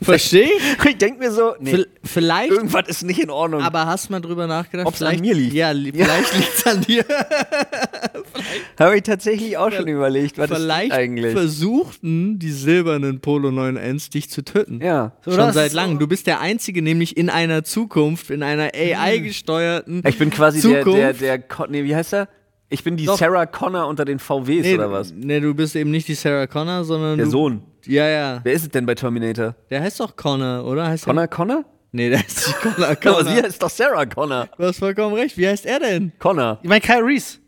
Verstehe? 0.00 0.48
ich 0.88 0.96
denke 0.98 1.18
mir 1.18 1.30
so, 1.32 1.54
nee, 1.60 1.84
vielleicht, 2.02 2.50
irgendwas 2.52 2.88
ist 2.88 3.02
nicht 3.02 3.20
in 3.20 3.28
Ordnung. 3.30 3.60
aber 3.62 3.86
hast 3.86 4.08
mal 4.10 4.20
drüber 4.20 4.46
nachgedacht, 4.46 4.86
Ob's 4.86 5.02
an 5.02 5.08
vielleicht- 5.08 5.20
mir 5.20 5.34
liegt. 5.34 5.52
Ja, 5.54 5.70
li 5.72 5.92
vielleicht 5.92 6.34
liegt 6.36 6.54
es 6.54 6.66
an 6.66 6.80
dir. 6.80 7.04
Habe 8.78 8.96
ich 8.96 9.02
tatsächlich 9.02 9.56
auch 9.56 9.70
schon 9.70 9.86
überlegt, 9.88 10.38
was 10.38 10.50
vielleicht 10.50 10.92
ist 10.92 10.96
eigentlich? 10.98 11.32
versuchten 11.32 12.38
die 12.38 12.50
silbernen 12.50 13.20
Polo 13.20 13.50
9Ns 13.50 14.10
dich 14.10 14.30
zu 14.30 14.42
töten. 14.42 14.80
Ja. 14.82 15.12
So, 15.24 15.32
Schon 15.32 15.52
seit 15.52 15.72
langem. 15.72 15.98
Du 15.98 16.06
bist 16.06 16.26
der 16.26 16.40
Einzige, 16.40 16.82
nämlich 16.82 17.16
in 17.16 17.30
einer 17.30 17.64
Zukunft, 17.64 18.30
in 18.30 18.42
einer 18.42 18.70
AI-gesteuerten. 18.74 20.02
Ich 20.06 20.18
bin 20.18 20.30
quasi 20.30 20.60
der, 20.60 20.80
Zukunft. 20.84 20.98
der, 20.98 21.12
der, 21.14 21.38
Con- 21.38 21.70
nee, 21.70 21.84
wie 21.84 21.94
heißt 21.94 22.14
er? 22.14 22.28
Ich 22.68 22.82
bin 22.82 22.96
die 22.96 23.04
Doch. 23.04 23.18
Sarah 23.18 23.44
Connor 23.46 23.86
unter 23.86 24.04
den 24.06 24.18
VWs 24.18 24.62
Nee, 24.62 24.74
oder 24.74 24.90
was? 24.90 25.12
nee, 25.14 25.40
du 25.40 25.54
bist 25.54 25.76
eben 25.76 25.90
nicht 25.90 26.08
die 26.08 26.14
Sarah 26.14 26.46
Connor, 26.46 26.84
sondern 26.84 27.18
Der 27.18 27.26
Sohn. 27.26 27.62
Ja, 27.86 28.06
ja. 28.08 28.40
Wer 28.42 28.52
ist 28.52 28.62
es 28.62 28.68
denn 28.68 28.86
bei 28.86 28.94
Terminator? 28.94 29.54
Der 29.70 29.80
heißt 29.82 30.00
doch 30.00 30.14
Connor, 30.16 30.64
oder? 30.64 30.86
Heißt 30.88 31.04
Connor 31.04 31.26
Connor? 31.28 31.62
Der? 31.62 31.64
Nee, 31.92 32.10
der 32.10 32.20
heißt 32.20 32.46
nicht 32.48 32.60
Connor. 32.60 32.86
Aber 32.88 32.96
Connor. 33.00 33.24
sie 33.24 33.42
heißt 33.42 33.62
doch 33.62 33.70
Sarah 33.70 34.06
Connor. 34.06 34.48
Du 34.56 34.64
hast 34.64 34.78
vollkommen 34.78 35.14
recht. 35.14 35.36
Wie 35.36 35.46
heißt 35.48 35.66
er 35.66 35.80
denn? 35.80 36.12
Connor. 36.18 36.58
Ich 36.62 36.68
meine, 36.68 36.80
Kyle 36.80 37.04
Reese. 37.04 37.38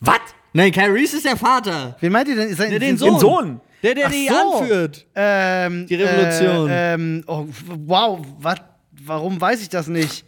Was? 0.00 0.18
Nein, 0.52 0.72
Kyle 0.72 0.92
Reese 0.92 1.16
ist 1.16 1.24
der 1.26 1.36
Vater. 1.36 1.96
Wen 2.00 2.12
meint 2.12 2.28
ihr 2.28 2.36
denn? 2.36 2.48
Ist 2.48 2.58
er- 2.60 2.68
Der 2.70 2.78
den 2.78 2.96
sind- 2.98 3.08
Sohn. 3.10 3.20
Sohn. 3.20 3.60
Der, 3.82 3.94
der 3.94 4.06
Ach 4.06 4.10
die 4.10 4.28
so. 4.28 4.58
anführt. 4.58 5.06
Ähm, 5.14 5.86
Die 5.86 5.94
Revolution. 5.96 6.68
Äh, 6.70 6.94
ähm, 6.94 7.24
oh, 7.26 7.46
wow, 7.86 8.20
wat, 8.38 8.62
warum 9.04 9.40
weiß 9.40 9.60
ich 9.62 9.68
das 9.68 9.88
nicht? 9.88 10.24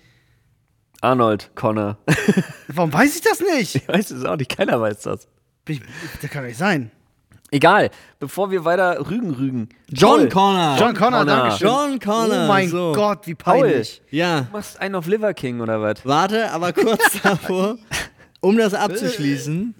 Arnold 1.00 1.50
Connor. 1.54 1.98
Warum 2.68 2.92
weiß 2.92 3.14
ich 3.16 3.20
das 3.20 3.38
nicht? 3.40 3.74
ich 3.76 3.86
weiß 3.88 4.10
es 4.10 4.24
auch 4.24 4.36
nicht, 4.36 4.56
keiner 4.56 4.80
weiß 4.80 5.02
das. 5.02 5.28
Ich, 5.68 5.80
das 6.22 6.30
kann 6.30 6.42
doch 6.42 6.48
nicht 6.48 6.58
sein. 6.58 6.90
Egal, 7.50 7.90
bevor 8.18 8.50
wir 8.50 8.64
weiter 8.64 9.08
rügen 9.08 9.30
rügen. 9.32 9.68
John 9.88 10.20
Paul, 10.20 10.28
Connor. 10.28 10.76
John 10.78 10.94
Connor, 10.94 11.18
Connor. 11.20 11.24
danke 11.24 11.56
schön. 11.56 11.68
John 11.68 11.98
Connor. 12.00 12.44
Oh 12.44 12.48
mein 12.48 12.68
so. 12.68 12.92
Gott, 12.94 13.26
wie 13.26 13.34
Paul, 13.34 13.60
peinlich. 13.60 14.02
Ja. 14.10 14.40
du 14.42 14.46
machst 14.52 14.80
einen 14.80 14.94
auf 14.96 15.06
Liver 15.06 15.34
King 15.34 15.60
oder 15.60 15.80
was? 15.80 16.04
Warte, 16.04 16.50
aber 16.50 16.72
kurz 16.72 17.00
davor, 17.22 17.76
um 18.40 18.56
das 18.56 18.74
abzuschließen. 18.74 19.74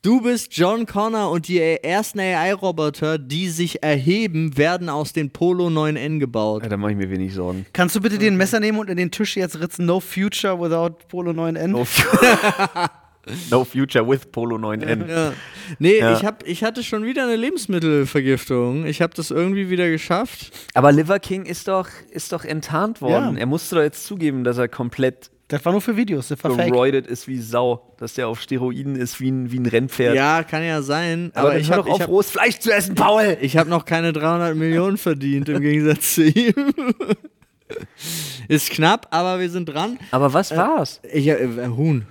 Du 0.00 0.20
bist 0.20 0.56
John 0.56 0.86
Connor 0.86 1.30
und 1.32 1.48
die 1.48 1.58
ersten 1.60 2.20
AI-Roboter, 2.20 3.18
die 3.18 3.48
sich 3.48 3.82
erheben, 3.82 4.56
werden 4.56 4.88
aus 4.88 5.12
den 5.12 5.30
Polo 5.30 5.66
9N 5.66 6.20
gebaut. 6.20 6.62
Ja, 6.62 6.68
da 6.68 6.76
mache 6.76 6.92
ich 6.92 6.96
mir 6.96 7.10
wenig 7.10 7.34
Sorgen. 7.34 7.66
Kannst 7.72 7.96
du 7.96 8.00
bitte 8.00 8.16
den 8.16 8.36
Messer 8.36 8.60
nehmen 8.60 8.78
und 8.78 8.88
in 8.88 8.96
den 8.96 9.10
Tisch 9.10 9.36
jetzt 9.36 9.58
ritzen? 9.60 9.86
No 9.86 9.98
future 9.98 10.58
without 10.58 11.08
Polo 11.08 11.32
9N? 11.32 11.74
Oh, 11.74 11.84
No 13.50 13.64
future 13.64 14.06
with 14.08 14.26
Polo 14.32 14.56
9N. 14.56 15.08
Ja. 15.08 15.32
Nee, 15.78 15.98
Ja. 15.98 16.16
Ich, 16.16 16.24
hab, 16.24 16.46
ich 16.46 16.64
hatte 16.64 16.82
schon 16.82 17.04
wieder 17.04 17.24
eine 17.24 17.36
Lebensmittelvergiftung. 17.36 18.86
Ich 18.86 19.02
habe 19.02 19.14
das 19.14 19.30
irgendwie 19.30 19.70
wieder 19.70 19.88
geschafft. 19.90 20.50
Aber 20.74 20.92
Liver 20.92 21.18
King 21.18 21.44
ist 21.44 21.68
doch, 21.68 21.88
ist 22.10 22.32
doch 22.32 22.44
enttarnt 22.44 23.00
worden. 23.00 23.34
Ja. 23.34 23.40
Er 23.40 23.46
musste 23.46 23.76
doch 23.76 23.82
jetzt 23.82 24.06
zugeben, 24.06 24.44
dass 24.44 24.58
er 24.58 24.68
komplett 24.68 25.30
Das 25.48 25.64
war 25.64 25.72
nur 25.72 25.80
für 25.80 25.96
Videos, 25.96 26.28
das 26.28 26.42
war 26.44 26.54
geroidet 26.54 27.06
ist 27.06 27.26
wie 27.28 27.38
Sau. 27.38 27.94
Dass 27.98 28.14
der 28.14 28.28
auf 28.28 28.40
Steroiden 28.40 28.96
ist 28.96 29.20
wie 29.20 29.30
ein, 29.30 29.50
wie 29.50 29.58
ein 29.58 29.66
Rennpferd. 29.66 30.14
Ja, 30.14 30.42
kann 30.42 30.62
ja 30.62 30.82
sein. 30.82 31.30
aber, 31.34 31.48
Aber, 31.48 31.58
ich 31.58 31.70
habe 31.70 31.82
auf, 31.90 31.96
ich 31.96 32.02
hab, 32.02 32.08
rohes 32.08 32.30
Fleisch 32.30 32.58
zu 32.58 32.72
essen, 32.72 32.94
Paul! 32.94 33.36
ich 33.40 33.56
hab 33.56 33.66
noch 33.68 33.84
keine 33.84 34.12
300 34.12 34.54
Millionen 34.56 34.98
verdient 34.98 35.48
im 35.48 35.60
Gegensatz 35.60 36.14
zu 36.14 36.24
ihm. 36.24 36.54
Ist 38.48 38.70
knapp, 38.70 39.08
aber 39.10 39.40
wir 39.40 39.50
sind 39.50 39.66
dran. 39.68 39.98
Aber 40.10 40.32
was 40.32 40.56
war's? 40.56 41.00
Ich, 41.12 41.28
äh, 41.28 41.48
Huhn. 41.68 42.06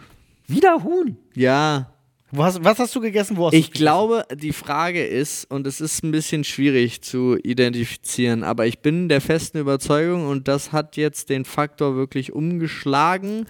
Wieder 0.47 0.83
Huhn. 0.83 1.17
Ja, 1.35 1.91
Wo 2.31 2.43
hast, 2.43 2.63
was 2.63 2.79
hast 2.79 2.95
du 2.95 3.01
gegessen? 3.01 3.37
Wo 3.37 3.47
hast 3.47 3.53
Ich 3.53 3.69
du's 3.69 3.79
glaube, 3.79 4.25
die 4.33 4.53
Frage 4.53 5.05
ist, 5.05 5.49
und 5.51 5.67
es 5.67 5.79
ist 5.79 6.03
ein 6.03 6.11
bisschen 6.11 6.43
schwierig 6.43 7.01
zu 7.01 7.37
identifizieren, 7.37 8.43
aber 8.43 8.65
ich 8.65 8.79
bin 8.79 9.09
der 9.09 9.21
festen 9.21 9.59
Überzeugung, 9.59 10.27
und 10.27 10.47
das 10.47 10.71
hat 10.71 10.97
jetzt 10.97 11.29
den 11.29 11.45
Faktor 11.45 11.95
wirklich 11.95 12.33
umgeschlagen. 12.33 13.45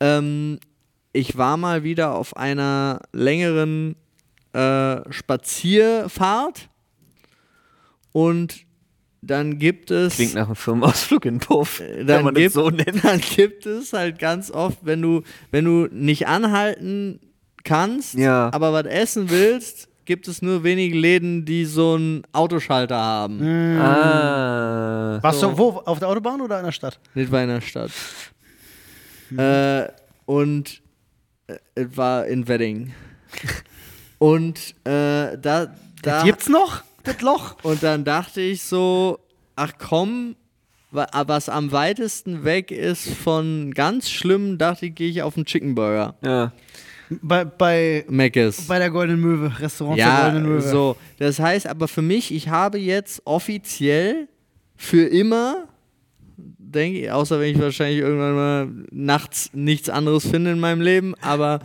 Ähm, 0.00 0.58
ich 1.12 1.38
war 1.38 1.56
mal 1.56 1.84
wieder 1.84 2.14
auf 2.14 2.36
einer 2.36 3.00
längeren 3.12 3.96
äh, 4.52 5.00
Spazierfahrt 5.10 6.68
und 8.12 8.67
dann 9.20 9.58
gibt 9.58 9.90
es. 9.90 10.14
Klingt 10.16 10.34
nach 10.34 10.46
einem 10.46 10.56
Firmenausflug 10.56 11.24
in 11.24 11.38
Puff. 11.38 11.80
Äh, 11.80 11.98
wenn 11.98 12.06
dann 12.06 12.24
man 12.24 12.34
gibt, 12.34 12.46
das 12.46 12.52
so 12.54 12.70
nennt. 12.70 13.02
dann 13.04 13.20
gibt 13.20 13.66
es 13.66 13.92
halt 13.92 14.18
ganz 14.18 14.50
oft, 14.50 14.78
wenn 14.82 15.02
du, 15.02 15.22
wenn 15.50 15.64
du 15.64 15.88
nicht 15.90 16.26
anhalten 16.26 17.20
kannst, 17.64 18.14
Ja. 18.14 18.50
aber 18.52 18.72
was 18.72 18.86
essen 18.86 19.28
willst, 19.30 19.88
gibt 20.04 20.26
es 20.26 20.40
nur 20.40 20.64
wenige 20.64 20.96
Läden, 20.96 21.44
die 21.44 21.66
so 21.66 21.94
einen 21.94 22.22
Autoschalter 22.32 22.96
haben. 22.96 23.42
Ah. 23.78 25.18
Warst 25.22 25.42
du 25.42 25.58
wo? 25.58 25.82
Auf 25.84 25.98
der 25.98 26.08
Autobahn 26.08 26.40
oder 26.40 26.58
in 26.60 26.64
der 26.64 26.72
Stadt? 26.72 26.98
Nicht 27.14 27.30
bei 27.30 27.42
einer 27.42 27.60
Stadt. 27.60 27.90
Äh, 29.36 29.88
und 30.24 30.80
äh, 31.46 31.56
es 31.74 31.94
war 31.96 32.26
in 32.26 32.48
Wedding. 32.48 32.94
und 34.18 34.74
äh, 34.84 35.36
da, 35.36 35.74
da 36.02 36.22
Gibt's 36.22 36.48
noch? 36.48 36.82
Das 37.08 37.20
Loch? 37.22 37.56
und 37.62 37.82
dann 37.82 38.04
dachte 38.04 38.40
ich 38.40 38.62
so, 38.62 39.18
ach 39.56 39.72
komm, 39.78 40.36
wa- 40.90 41.08
was 41.26 41.48
am 41.48 41.72
weitesten 41.72 42.44
weg 42.44 42.70
ist 42.70 43.08
von 43.14 43.72
ganz 43.74 44.10
schlimm, 44.10 44.58
dachte 44.58 44.86
ich, 44.86 44.94
gehe 44.94 45.08
ich 45.10 45.22
auf 45.22 45.36
einen 45.36 45.46
Chicken 45.46 45.74
Burger. 45.74 46.14
Ja. 46.22 46.52
Bei, 47.22 47.44
bei, 47.46 48.04
Meckes. 48.08 48.66
bei 48.66 48.78
der 48.78 48.90
Goldenen 48.90 49.20
Möwe, 49.22 49.58
Restaurant 49.60 49.98
der 49.98 50.06
Ja, 50.06 50.22
Goldenen 50.24 50.48
Möwe. 50.50 50.60
so. 50.60 50.96
Das 51.18 51.38
heißt 51.38 51.66
aber 51.66 51.88
für 51.88 52.02
mich, 52.02 52.34
ich 52.34 52.48
habe 52.48 52.78
jetzt 52.78 53.22
offiziell 53.24 54.28
für 54.76 55.04
immer, 55.06 55.68
denke 56.36 57.00
ich, 57.00 57.10
außer 57.10 57.40
wenn 57.40 57.52
ich 57.54 57.58
wahrscheinlich 57.60 58.00
irgendwann 58.00 58.34
mal 58.34 58.68
nachts 58.90 59.50
nichts 59.54 59.88
anderes 59.88 60.26
finde 60.28 60.50
in 60.50 60.60
meinem 60.60 60.82
Leben, 60.82 61.14
aber 61.22 61.60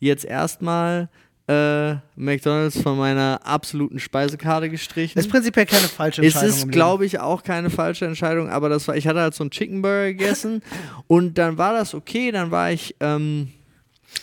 jetzt 0.00 0.24
erstmal 0.24 1.08
äh, 1.48 1.94
McDonalds 2.14 2.80
von 2.80 2.98
meiner 2.98 3.40
absoluten 3.44 3.98
Speisekarte 3.98 4.68
gestrichen. 4.68 5.18
Ist 5.18 5.30
prinzipiell 5.30 5.66
keine 5.66 5.88
falsche 5.88 6.20
Es 6.22 6.34
Entscheidung. 6.34 6.56
ist, 6.56 6.70
glaube 6.70 7.06
ich, 7.06 7.20
auch 7.20 7.42
keine 7.42 7.70
falsche 7.70 8.04
Entscheidung, 8.04 8.50
aber 8.50 8.68
das 8.68 8.86
war, 8.86 8.96
ich 8.96 9.08
hatte 9.08 9.20
halt 9.20 9.34
so 9.34 9.44
einen 9.44 9.50
Chicken 9.50 9.80
Burger 9.82 10.08
gegessen 10.08 10.62
und 11.06 11.38
dann 11.38 11.56
war 11.58 11.72
das 11.72 11.94
okay, 11.94 12.30
dann 12.30 12.50
war 12.50 12.70
ich, 12.70 12.94
ähm, 13.00 13.48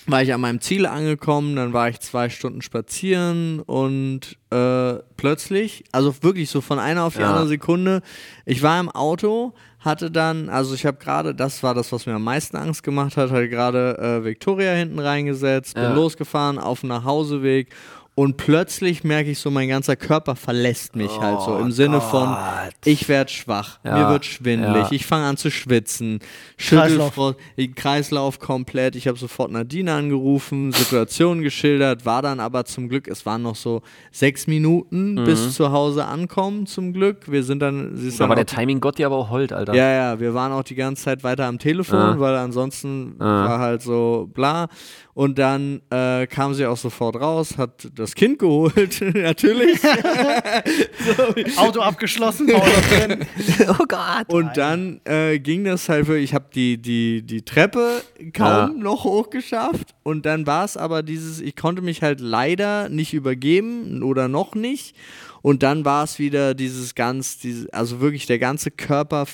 war 0.07 0.21
ich 0.21 0.33
an 0.33 0.41
meinem 0.41 0.61
Ziel 0.61 0.85
angekommen, 0.85 1.55
dann 1.55 1.73
war 1.73 1.89
ich 1.89 1.99
zwei 1.99 2.29
Stunden 2.29 2.61
spazieren 2.61 3.59
und 3.59 4.37
äh, 4.51 4.93
plötzlich, 5.17 5.83
also 5.91 6.13
wirklich 6.21 6.49
so 6.49 6.61
von 6.61 6.79
einer 6.79 7.03
auf 7.03 7.15
die 7.15 7.21
Ja. 7.21 7.29
andere 7.29 7.47
Sekunde, 7.47 8.01
ich 8.45 8.61
war 8.61 8.79
im 8.79 8.89
Auto, 8.89 9.53
hatte 9.79 10.09
dann, 10.11 10.49
also 10.49 10.73
ich 10.75 10.85
habe 10.85 10.97
gerade, 10.97 11.35
das 11.35 11.61
war 11.63 11.73
das, 11.73 11.91
was 11.91 12.05
mir 12.05 12.13
am 12.15 12.23
meisten 12.23 12.57
Angst 12.57 12.83
gemacht 12.83 13.17
hat, 13.17 13.29
hatte 13.31 13.49
gerade 13.49 13.97
äh, 13.97 14.23
Victoria 14.25 14.73
hinten 14.73 14.99
reingesetzt, 14.99 15.75
bin 15.75 15.83
Ja. 15.83 15.93
losgefahren 15.93 16.57
auf 16.59 16.81
dem 16.81 16.89
Nachhauseweg 16.89 17.69
und 18.17 18.37
plötzlich 18.37 19.03
merke 19.03 19.29
ich 19.29 19.39
so, 19.39 19.51
mein 19.51 19.67
ganzer 19.67 19.97
Körper 19.97 20.35
verlässt 20.37 20.95
mich 20.95 21.19
halt 21.19 21.41
so 21.41 21.57
im 21.57 21.71
Sinne 21.71 21.99
von, 21.99 22.33
ich 22.85 23.09
werde 23.09 23.29
schwach, 23.29 23.79
Ja, 23.83 23.97
mir 23.97 24.09
wird 24.09 24.25
schwindelig, 24.25 24.83
ja. 24.83 24.91
ich 24.91 25.05
fange 25.05 25.25
an 25.25 25.35
zu 25.35 25.51
schwitzen, 25.51 26.19
Kreislauf. 26.57 27.35
Kreislauf 27.75 28.39
komplett. 28.39 28.95
Ich 28.95 29.07
habe 29.07 29.17
sofort 29.17 29.51
Nadine 29.51 29.93
angerufen, 29.93 30.71
Situation 30.71 31.41
geschildert, 31.41 32.05
war 32.05 32.21
dann 32.21 32.39
aber 32.39 32.65
zum 32.65 32.87
Glück, 32.89 33.07
es 33.07 33.25
waren 33.25 33.41
noch 33.41 33.55
so 33.55 33.81
sechs 34.11 34.47
Minuten 34.47 35.15
Mhm. 35.15 35.25
bis 35.25 35.53
zu 35.53 35.71
Hause 35.71 36.05
ankommen, 36.05 36.65
zum 36.67 36.93
Glück. 36.93 37.29
Wir 37.29 37.43
sind 37.43 37.59
dann, 37.59 37.95
sie 37.97 38.07
ist 38.07 38.19
dann 38.19 38.31
Aber 38.31 38.39
auch 38.39 38.45
der 38.45 38.55
Timing 38.55 38.79
Gott 38.79 38.97
dir 38.97 39.07
aber 39.07 39.17
auch 39.17 39.29
hold, 39.29 39.51
Alter. 39.51 39.73
ja, 39.73 39.91
ja, 39.91 40.19
wir 40.19 40.33
waren 40.33 40.51
auch 40.53 40.63
die 40.63 40.75
ganze 40.75 41.03
Zeit 41.03 41.23
weiter 41.23 41.45
am 41.45 41.59
Telefon, 41.59 41.99
Ah. 41.99 42.15
weil 42.19 42.35
ansonsten 42.35 43.19
war 43.19 43.59
halt 43.59 43.81
so 43.81 44.29
bla. 44.33 44.67
Und 45.13 45.39
dann 45.39 45.81
äh, 45.91 46.27
kam 46.27 46.53
sie 46.53 46.65
auch 46.65 46.75
sofort 46.77 47.15
raus, 47.15 47.57
hat 47.57 47.87
das 47.95 48.04
Kind 48.13 48.39
geholt, 48.39 49.01
natürlich. 49.13 49.79
Auto 51.57 51.79
abgeschlossen, 51.79 52.47
Paul 52.47 52.61
drin. 53.07 53.25
oh 53.69 53.85
Gott. 53.87 54.27
Und 54.27 54.55
dann 54.55 55.01
äh, 55.05 55.39
ging 55.39 55.63
das 55.63 55.89
halt 55.89 56.07
wirklich, 56.07 56.25
ich 56.25 56.33
habe 56.33 56.45
die, 56.53 56.77
die, 56.77 57.23
die 57.23 57.41
Treppe 57.41 58.01
kaum 58.33 58.79
noch 58.79 59.05
hochgeschafft 59.05 59.95
und 60.03 60.25
dann 60.25 60.45
war 60.45 60.65
es 60.65 60.77
aber 60.77 61.01
dieses, 61.01 61.41
ich 61.41 61.55
konnte 61.55 61.81
mich 61.81 62.01
halt 62.03 62.19
leider 62.19 62.89
nicht 62.89 63.13
übergeben 63.13 64.03
oder 64.03 64.27
noch 64.27 64.53
nicht 64.53 64.95
und 65.41 65.63
dann 65.63 65.85
war 65.85 66.03
es 66.03 66.19
wieder 66.19 66.53
dieses 66.53 66.95
ganz, 66.95 67.37
diese, 67.37 67.71
also 67.73 68.01
wirklich 68.01 68.25
der 68.25 68.39
ganze 68.39 68.71
Körper 68.71 69.25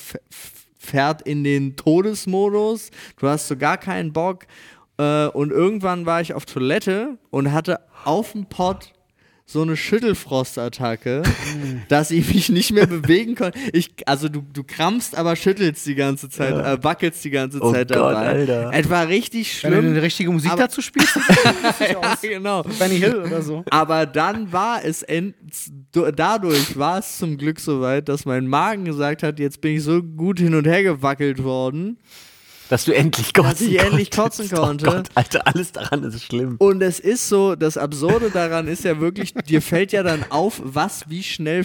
fährt 0.82 1.22
in 1.22 1.44
den 1.44 1.76
Todesmodus, 1.76 2.90
du 3.18 3.28
hast 3.28 3.48
so 3.48 3.56
gar 3.56 3.78
keinen 3.78 4.12
Bock 4.12 4.46
äh, 4.98 5.26
und 5.28 5.50
irgendwann 5.50 6.06
war 6.06 6.20
ich 6.20 6.34
auf 6.34 6.44
Toilette 6.46 7.18
und 7.30 7.52
hatte 7.52 7.80
auf 8.04 8.32
dem 8.32 8.46
Pott 8.46 8.92
so 9.44 9.60
eine 9.60 9.76
Schüttelfrostattacke, 9.76 11.22
dass 11.88 12.10
ich 12.10 12.32
mich 12.32 12.48
nicht 12.48 12.72
mehr 12.72 12.86
bewegen 12.86 13.34
konnte. 13.34 13.58
Ich, 13.72 13.92
also 14.06 14.28
du, 14.28 14.40
du 14.40 14.62
krampfst, 14.64 15.14
aber 15.16 15.36
schüttelst 15.36 15.84
die 15.84 15.94
ganze 15.94 16.30
Zeit, 16.30 16.54
äh, 16.54 16.82
wackelst 16.82 17.22
die 17.24 17.30
ganze 17.30 17.60
Oh 17.60 17.70
Zeit 17.72 17.88
Gott, 17.88 17.98
dabei. 17.98 18.28
Alter. 18.28 18.70
Es 18.72 18.88
war 18.88 19.08
richtig 19.08 19.62
Wenn 19.62 19.72
du 19.72 19.78
schlimm. 19.78 19.90
eine 19.92 20.02
richtige 20.02 20.30
Musik 20.30 20.52
Aber- 20.52 20.62
dazu 20.62 20.80
spielst, 20.80 21.16
ja, 21.80 22.16
genau. 22.22 22.62
Benny 22.78 22.98
Hill 22.98 23.16
oder 23.26 23.42
so. 23.42 23.64
Aber 23.68 24.06
dann 24.06 24.52
war 24.52 24.84
es 24.84 25.02
end, 25.02 25.34
du- 25.92 26.10
dadurch 26.12 26.78
war 26.78 27.00
es 27.00 27.18
zum 27.18 27.36
Glück 27.36 27.60
soweit, 27.60 28.08
dass 28.08 28.24
mein 28.24 28.46
Magen 28.46 28.84
gesagt 28.84 29.22
hat, 29.22 29.38
jetzt 29.38 29.60
bin 29.60 29.76
ich 29.76 29.82
so 29.82 30.02
gut 30.02 30.38
hin 30.38 30.54
und 30.54 30.66
her 30.66 30.82
gewackelt 30.82 31.42
worden. 31.42 31.98
Dass 32.68 32.84
du 32.86 32.92
endlich 32.94 33.34
kotzen 33.34 33.50
Dass 33.50 33.60
ich 33.60 33.78
endlich 33.80 34.10
kotzen 34.10 34.48
konntest. 34.48 34.86
konnte. 34.86 34.86
Oh 34.88 34.90
Gott, 35.02 35.08
Alter, 35.14 35.46
alles 35.46 35.72
daran 35.72 36.02
ist 36.04 36.22
schlimm. 36.24 36.56
Und 36.58 36.80
es 36.82 37.00
ist 37.00 37.28
so, 37.28 37.54
das 37.54 37.76
Absurde 37.76 38.30
daran 38.30 38.66
ist 38.68 38.84
ja 38.84 38.98
wirklich, 39.00 39.34
dir 39.34 39.60
fällt 39.60 39.92
ja 39.92 40.02
dann 40.02 40.24
auf, 40.30 40.60
was 40.64 41.04
wie 41.08 41.22
schnell 41.22 41.64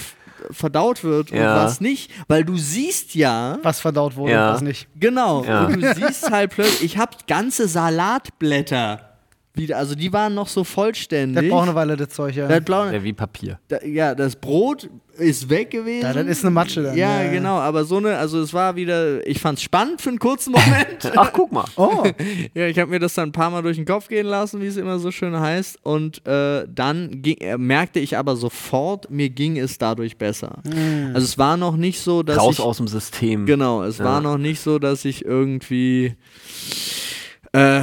verdaut 0.51 1.03
wird 1.03 1.31
und 1.31 1.37
Ja. 1.37 1.63
was 1.63 1.81
nicht, 1.81 2.11
weil 2.27 2.43
du 2.45 2.57
siehst 2.57 3.15
ja, 3.15 3.57
Was 3.63 3.79
verdaut 3.79 4.15
wurde 4.17 4.33
Ja. 4.33 4.49
und 4.49 4.55
was 4.55 4.61
nicht. 4.61 4.87
genau, 4.95 5.43
Ja. 5.45 5.65
und 5.65 5.81
du 5.81 5.93
siehst 5.95 6.29
halt 6.29 6.51
plötzlich, 6.51 6.83
ich 6.93 6.97
habe 6.97 7.11
ganze 7.27 7.67
Salatblätter 7.67 9.06
wieder, 9.57 9.77
also 9.77 9.95
die 9.95 10.11
waren 10.13 10.33
noch 10.33 10.47
so 10.47 10.63
vollständig. 10.63 11.43
Das 11.43 11.49
braucht 11.51 11.63
eine 11.67 11.75
Weile, 11.75 11.97
das 11.97 12.09
Zeug, 12.09 12.35
ja. 12.35 12.47
das 12.47 12.63
blaue, 12.63 12.93
Ja, 12.93 13.03
wie 13.03 13.13
Papier. 13.13 13.59
da, 13.67 13.81
ja, 13.83 14.13
das 14.15 14.35
Brot 14.35 14.89
ist 15.17 15.49
weg 15.49 15.71
gewesen. 15.71 16.03
Ja, 16.03 16.13
das 16.13 16.27
ist 16.27 16.43
eine 16.45 16.51
Matsche 16.51 16.83
dann. 16.83 16.95
Ja, 16.95 17.17
Ja, 17.19 17.23
ja. 17.25 17.31
genau, 17.31 17.57
aber 17.57 17.85
so 17.85 17.97
eine, 17.97 18.17
also 18.17 18.39
es 18.39 18.53
war 18.53 18.75
wieder, 18.75 19.25
ich 19.25 19.39
fand's 19.39 19.63
spannend 19.63 19.99
für 19.99 20.09
einen 20.09 20.19
kurzen 20.19 20.51
Moment. 20.51 21.11
Ach, 21.15 21.31
guck 21.33 21.51
mal. 21.51 21.65
Oh, 21.75 22.03
Ja, 22.53 22.67
ich 22.67 22.77
habe 22.77 22.91
mir 22.91 22.99
das 22.99 23.15
dann 23.15 23.29
ein 23.29 23.31
paar 23.31 23.49
Mal 23.49 23.63
durch 23.63 23.77
den 23.77 23.85
Kopf 23.85 24.09
gehen 24.09 24.27
lassen, 24.27 24.61
wie 24.61 24.67
es 24.67 24.77
immer 24.77 24.99
so 24.99 25.09
schön 25.09 25.37
heißt. 25.39 25.79
Und 25.81 26.25
äh, 26.27 26.67
dann 26.71 27.23
ging, 27.23 27.37
äh, 27.37 27.57
merkte 27.57 27.99
ich 27.99 28.15
aber 28.15 28.35
sofort, 28.35 29.09
mir 29.09 29.29
ging 29.29 29.57
es 29.57 29.79
dadurch 29.79 30.17
besser. 30.17 30.61
Also 31.13 31.25
es 31.25 31.37
war 31.39 31.57
noch 31.57 31.77
nicht 31.77 31.99
so, 31.99 32.21
dass 32.21 32.37
Raus 32.37 32.55
ich 32.55 32.61
aus 32.61 32.77
dem 32.77 32.87
System. 32.87 33.47
genau, 33.47 33.83
es 33.83 33.97
war 33.99 34.21
noch 34.21 34.37
nicht 34.37 34.59
so, 34.61 34.77
dass 34.77 35.03
ich 35.03 35.25
irgendwie 35.25 36.15
äh, 37.53 37.81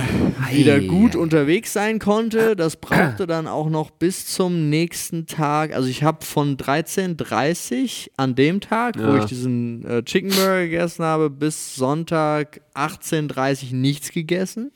wieder 0.51 0.81
gut 0.81 1.17
unterwegs 1.17 1.73
sein 1.73 1.99
konnte. 1.99 2.55
Das 2.57 2.77
brauchte 2.77 3.27
dann 3.27 3.47
auch 3.49 3.69
noch 3.71 3.91
bis 3.91 4.27
zum 4.27 4.69
nächsten 4.69 5.27
Tag. 5.27 5.75
Also 5.75 5.89
ich 5.89 6.03
habe 6.03 6.25
von 6.25 6.57
13.30 6.57 8.11
an 8.17 8.35
dem 8.35 8.61
Tag, 8.61 8.97
wo 8.99 9.03
Ja. 9.15 9.19
ich 9.19 9.25
diesen 9.27 9.85
äh, 9.87 10.03
Chicken 10.03 10.31
Burger 10.31 10.61
gegessen 10.65 11.05
habe, 11.05 11.31
bis 11.31 11.75
Sonntag 11.77 12.61
18.30 12.75 13.75
nichts 13.75 14.11
gegessen. 14.13 14.71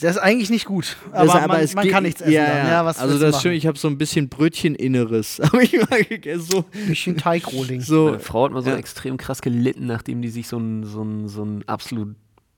das 0.00 0.12
ist 0.16 0.18
eigentlich 0.22 0.50
nicht 0.50 0.64
gut. 0.64 0.96
Das- 1.12 1.28
Aber, 1.28 1.46
man, 1.48 1.60
es 1.60 1.74
man 1.74 1.86
kann 1.88 2.04
nichts 2.04 2.20
essen. 2.22 2.32
Ja, 2.32 2.46
dann. 2.46 2.56
ja. 2.56 2.68
ja 2.72 2.84
was 2.86 2.98
also 2.98 3.18
das 3.18 3.36
ist 3.36 3.42
schön, 3.42 3.52
ich 3.52 3.66
habe 3.66 3.78
so 3.78 3.88
ein 3.88 3.98
bisschen 3.98 4.28
Brötcheninneres. 4.28 5.40
Habe 5.44 5.62
ich 5.62 5.72
mal 5.90 6.02
gegessen. 6.04 6.46
So, 6.50 6.64
Ein 6.72 6.88
bisschen 6.88 7.16
Teigrohling. 7.18 7.80
so 7.82 8.06
Meine 8.06 8.18
Frau 8.20 8.44
hat 8.46 8.52
mal 8.52 8.62
so 8.62 8.70
Ja. 8.70 8.76
extrem 8.76 9.18
krass 9.18 9.42
gelitten, 9.42 9.86
nachdem 9.86 10.22
die 10.22 10.30
sich 10.30 10.48
so 10.48 10.56
ein, 10.58 10.84
so 10.84 11.02
ein, 11.02 11.28
so 11.28 11.44
ein 11.44 11.64
absolut 11.68 12.14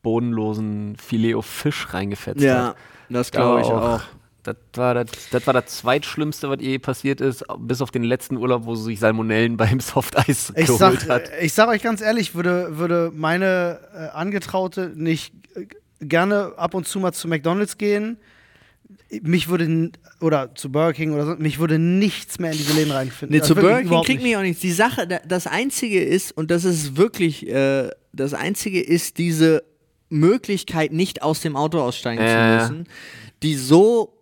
bodenlosen 0.07 0.97
Filet 0.97 1.35
auf 1.35 1.47
Fisch 1.47 1.93
reingefetzt 1.93 2.41
Ja, 2.41 2.69
hat. 2.69 2.77
das 3.11 3.31
Da 3.33 3.41
glaube 3.41 3.61
ich 3.63 3.67
war 3.69 3.97
auch. 3.97 4.01
Das 4.45 4.57
war 4.77 4.95
das, 4.95 5.07
das 5.33 5.45
war 5.49 5.55
das 5.55 5.67
Zweitschlimmste, 5.67 6.49
was 6.49 6.59
je 6.61 6.79
passiert 6.79 7.21
ist, 7.21 7.45
bis 7.59 7.83
auf 7.83 7.91
den 7.91 8.05
letzten 8.05 8.37
Urlaub, 8.37 8.65
wo 8.65 8.77
sie 8.77 8.85
sich 8.85 9.01
Salmonellen 9.01 9.57
beim 9.63 9.81
Softeis 9.81 10.53
Ich 10.57 10.67
geholt 10.67 11.01
sag, 11.01 11.09
hat. 11.09 11.31
ich 11.43 11.53
sag 11.53 11.69
euch 11.69 11.83
ganz 11.83 12.01
ehrlich, 12.01 12.37
würde, 12.37 12.79
würde 12.79 13.11
meine 13.13 13.81
äh, 13.93 14.17
Angetraute 14.17 14.93
nicht 14.95 15.35
äh, 15.57 15.67
gerne 16.01 16.53
ab 16.57 16.75
und 16.75 16.87
zu 16.87 17.01
mal 17.01 17.11
zu 17.13 17.27
McDonalds 17.27 17.77
gehen, 17.77 18.19
mich 19.23 19.49
würde, 19.49 19.91
oder 20.21 20.55
zu 20.55 20.71
Burger 20.71 20.93
King 20.93 21.13
oder 21.15 21.27
so, 21.27 21.35
mich 21.39 21.59
würde 21.59 21.81
nichts 21.81 22.39
mehr 22.39 22.53
in 22.53 22.57
diese 22.59 22.73
Läden 22.73 22.93
reinfinden. 22.93 23.35
Nee, 23.35 23.41
Also 23.43 23.55
zu 23.55 23.61
Burger 23.61 23.83
King 23.83 24.03
kriegt 24.05 24.23
mich 24.23 24.37
auch 24.37 24.43
nichts. 24.43 24.61
Die 24.61 24.71
Sache, 24.71 25.09
da- 25.09 25.19
das 25.27 25.49
Einzige 25.49 26.05
ist, 26.05 26.31
und 26.31 26.53
das 26.53 26.65
ist 26.65 26.97
wirklich, 26.97 27.49
äh, 27.49 27.91
das 28.13 28.33
Einzige 28.33 28.81
ist 28.81 29.19
diese 29.19 29.65
Möglichkeit, 30.09 30.93
nicht 30.93 31.23
aus 31.23 31.41
dem 31.41 31.57
Auto 31.57 31.81
aussteigen 31.81 32.23
Ja. 32.23 32.61
zu 32.61 32.71
müssen, 32.73 32.89
die 33.43 33.55
so 33.55 34.13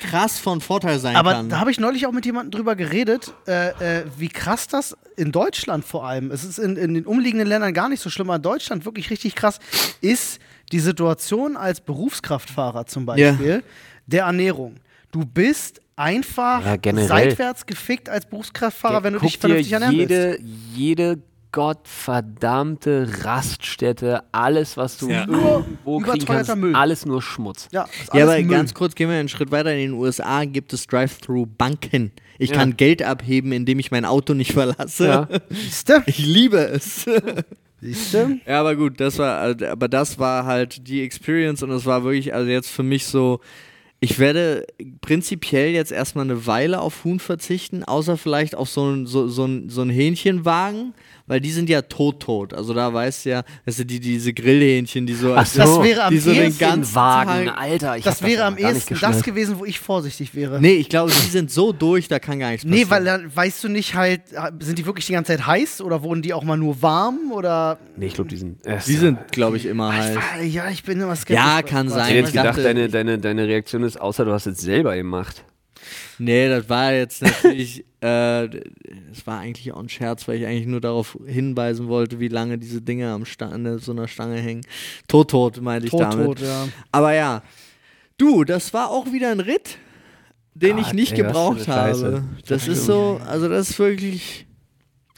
krass 0.00 0.38
von 0.40 0.60
Vorteil 0.60 0.98
sein 0.98 1.14
Aber 1.16 1.32
kann. 1.32 1.48
da 1.48 1.60
habe 1.60 1.70
ich 1.70 1.78
neulich 1.78 2.06
auch 2.06 2.12
mit 2.12 2.26
jemandem 2.26 2.50
drüber 2.50 2.74
geredet, 2.74 3.32
äh, 3.46 4.00
äh, 4.00 4.04
wie 4.18 4.28
krass 4.28 4.66
das 4.66 4.96
in 5.16 5.30
Deutschland 5.30 5.84
vor 5.84 6.04
allem, 6.06 6.30
es 6.32 6.42
ist 6.42 6.58
in, 6.58 6.76
in 6.76 6.94
den 6.94 7.06
umliegenden 7.06 7.46
Ländern 7.48 7.72
gar 7.72 7.88
nicht 7.88 8.00
so 8.00 8.10
schlimm, 8.10 8.28
aber 8.30 8.36
in 8.36 8.42
Deutschland 8.42 8.84
wirklich 8.84 9.10
richtig 9.10 9.34
krass, 9.36 9.60
ist 10.00 10.40
die 10.72 10.80
Situation 10.80 11.56
als 11.56 11.80
Berufskraftfahrer 11.80 12.86
zum 12.86 13.06
Beispiel 13.06 13.62
der 14.06 14.24
Ernährung. 14.24 14.76
Du 15.12 15.24
bist 15.24 15.80
einfach 15.94 16.64
Ja, 16.64 17.06
seitwärts 17.06 17.66
gefickt 17.66 18.08
als 18.08 18.26
Berufskraftfahrer, 18.26 19.04
wenn 19.04 19.12
du 19.12 19.20
dich 19.20 19.38
vernünftig 19.38 19.72
ernähren 19.72 19.96
willst. 19.98 20.10
jede, 20.10 20.38
jede 20.74 21.22
gottverdammte 21.52 23.08
Raststätte, 23.24 24.22
alles, 24.32 24.76
was 24.76 24.98
du 24.98 25.08
Ja. 25.10 25.20
irgendwo 25.28 25.98
kriegen 26.00 26.24
kannst, 26.24 26.56
Müll. 26.56 26.74
alles 26.74 27.06
nur 27.06 27.22
Schmutz. 27.22 27.68
Ja, 27.72 27.86
ja, 28.12 28.24
aber 28.24 28.38
Müll. 28.38 28.48
ganz 28.48 28.74
kurz 28.74 28.94
gehen 28.94 29.08
wir 29.08 29.16
einen 29.16 29.28
Schritt 29.28 29.50
weiter. 29.50 29.72
In 29.72 29.78
den 29.78 29.92
USA 29.92 30.44
gibt 30.44 30.72
es 30.72 30.86
Drive-Thru-Banken. 30.86 32.12
Ich 32.38 32.50
Ja. 32.50 32.56
kann 32.56 32.76
Geld 32.76 33.02
abheben, 33.02 33.52
indem 33.52 33.78
ich 33.78 33.90
mein 33.90 34.04
Auto 34.04 34.34
nicht 34.34 34.52
verlasse. 34.52 35.06
Ja. 35.06 35.28
Ich 36.06 36.18
liebe 36.18 36.58
es. 36.58 37.06
Siehste? 37.80 38.38
Ja, 38.46 38.60
aber 38.60 38.76
gut, 38.76 39.00
das 39.00 39.18
war, 39.18 39.60
äh, 39.60 39.66
aber 39.66 39.88
das 39.88 40.18
war 40.18 40.44
halt 40.46 40.86
die 40.88 41.02
Experience 41.02 41.62
und 41.62 41.70
es 41.70 41.84
war 41.84 42.04
wirklich, 42.04 42.32
also 42.32 42.48
jetzt 42.48 42.70
für 42.70 42.84
mich 42.84 43.06
so, 43.06 43.40
ich 43.98 44.18
werde 44.20 44.66
prinzipiell 45.00 45.70
jetzt 45.72 45.90
erstmal 45.90 46.24
eine 46.24 46.46
Weile 46.46 46.80
auf 46.80 47.02
Huhn 47.04 47.18
verzichten, 47.18 47.82
außer 47.84 48.16
vielleicht 48.16 48.54
auf 48.54 48.68
so 48.68 48.88
ein, 48.88 49.06
so, 49.06 49.26
so 49.28 49.44
ein, 49.46 49.68
so 49.68 49.82
ein 49.82 49.90
Hähnchenwagen, 49.90 50.94
weil 51.32 51.40
die 51.40 51.50
sind 51.50 51.70
ja 51.70 51.80
tot-tot. 51.80 52.52
Also 52.52 52.74
da 52.74 52.92
weißt 52.92 53.24
du 53.24 53.30
ja, 53.30 53.42
das 53.64 53.76
sind 53.76 53.90
die, 53.90 53.98
diese 54.00 54.34
Grillhähnchen, 54.34 55.06
die 55.06 55.14
so, 55.14 55.34
Ach 55.34 55.46
so. 55.46 55.58
Das 55.60 55.82
wäre 55.82 56.04
am 56.04 56.12
die 56.12 56.18
so 56.18 56.30
den 56.30 56.42
ehesten, 56.42 56.58
ganzen 56.58 56.94
Wagen, 56.94 57.46
Tag, 57.46 57.58
Alter. 57.58 57.96
Ich 57.96 58.04
das 58.04 58.22
wäre 58.22 58.44
am 58.44 58.58
ehesten 58.58 58.98
das 59.00 59.22
gewesen, 59.22 59.58
wo 59.58 59.64
ich 59.64 59.80
vorsichtig 59.80 60.34
wäre. 60.34 60.60
Nee, 60.60 60.74
ich 60.74 60.90
glaube, 60.90 61.10
die 61.10 61.30
sind 61.30 61.50
so 61.50 61.72
durch, 61.72 62.08
da 62.08 62.18
kann 62.18 62.38
gar 62.38 62.50
nichts 62.50 62.66
Nee, 62.66 62.82
passieren. 62.82 62.90
weil 62.90 63.04
dann 63.06 63.34
weißt 63.34 63.64
du 63.64 63.68
nicht 63.70 63.94
halt, 63.94 64.20
sind 64.60 64.78
die 64.78 64.84
wirklich 64.84 65.06
die 65.06 65.14
ganze 65.14 65.32
Zeit 65.34 65.46
heiß 65.46 65.80
oder 65.80 66.02
wurden 66.02 66.20
die 66.20 66.34
auch 66.34 66.44
mal 66.44 66.58
nur 66.58 66.82
warm 66.82 67.32
oder. 67.32 67.78
Nee, 67.96 68.08
ich 68.08 68.12
glaube, 68.14 68.28
die 68.28 68.36
sind. 68.36 68.66
Äh, 68.66 68.76
die 68.86 68.96
sind, 68.96 69.32
glaube 69.32 69.56
ich, 69.56 69.64
immer 69.64 69.96
halt. 69.96 70.16
war, 70.16 70.42
ja, 70.42 70.68
ich 70.68 70.82
bin 70.82 71.00
immer 71.00 71.16
skeptisch. 71.16 71.36
Ja, 71.36 71.62
kann 71.62 71.86
was- 71.86 71.94
sein. 71.94 72.02
Ich 72.02 72.08
hätte 72.10 72.18
jetzt 72.24 72.32
gedacht, 72.32 72.58
deine, 72.62 72.88
deine, 72.90 73.18
deine 73.18 73.46
Reaktion 73.48 73.84
ist, 73.84 73.98
außer 73.98 74.26
du 74.26 74.32
hast 74.32 74.44
es 74.46 74.58
selber 74.60 74.94
gemacht. 74.96 75.44
Nee, 76.24 76.48
das 76.48 76.68
war 76.68 76.92
jetzt 76.92 77.20
natürlich, 77.22 77.80
äh, 78.00 78.46
das 78.48 79.26
war 79.26 79.40
eigentlich 79.40 79.72
auch 79.72 79.80
ein 79.80 79.88
Scherz, 79.88 80.28
weil 80.28 80.38
ich 80.38 80.46
eigentlich 80.46 80.68
nur 80.68 80.80
darauf 80.80 81.18
hinweisen 81.26 81.88
wollte, 81.88 82.20
wie 82.20 82.28
lange 82.28 82.58
diese 82.58 82.80
Dinge 82.80 83.10
am 83.10 83.24
Sta 83.24 83.48
an 83.48 83.78
so 83.80 83.90
einer 83.90 84.06
Stange 84.06 84.36
hängen. 84.40 84.64
Tot, 85.08 85.32
tot, 85.32 85.60
meinte 85.60 85.86
ich 85.86 85.90
Tot, 85.90 86.00
damit. 86.02 86.26
tot, 86.26 86.40
ja. 86.40 86.68
Aber 86.92 87.12
ja, 87.12 87.42
du, 88.18 88.44
das 88.44 88.72
war 88.72 88.90
auch 88.90 89.12
wieder 89.12 89.32
ein 89.32 89.40
Ritt, 89.40 89.78
den 90.54 90.78
Ah, 90.78 90.82
ich 90.82 90.92
nicht 90.92 91.12
ey, 91.12 91.22
gebraucht 91.22 91.66
habe. 91.66 92.22
Das 92.46 92.68
ist 92.68 92.86
so, 92.86 93.20
also 93.26 93.48
das 93.48 93.70
ist 93.70 93.78
wirklich. 93.80 94.46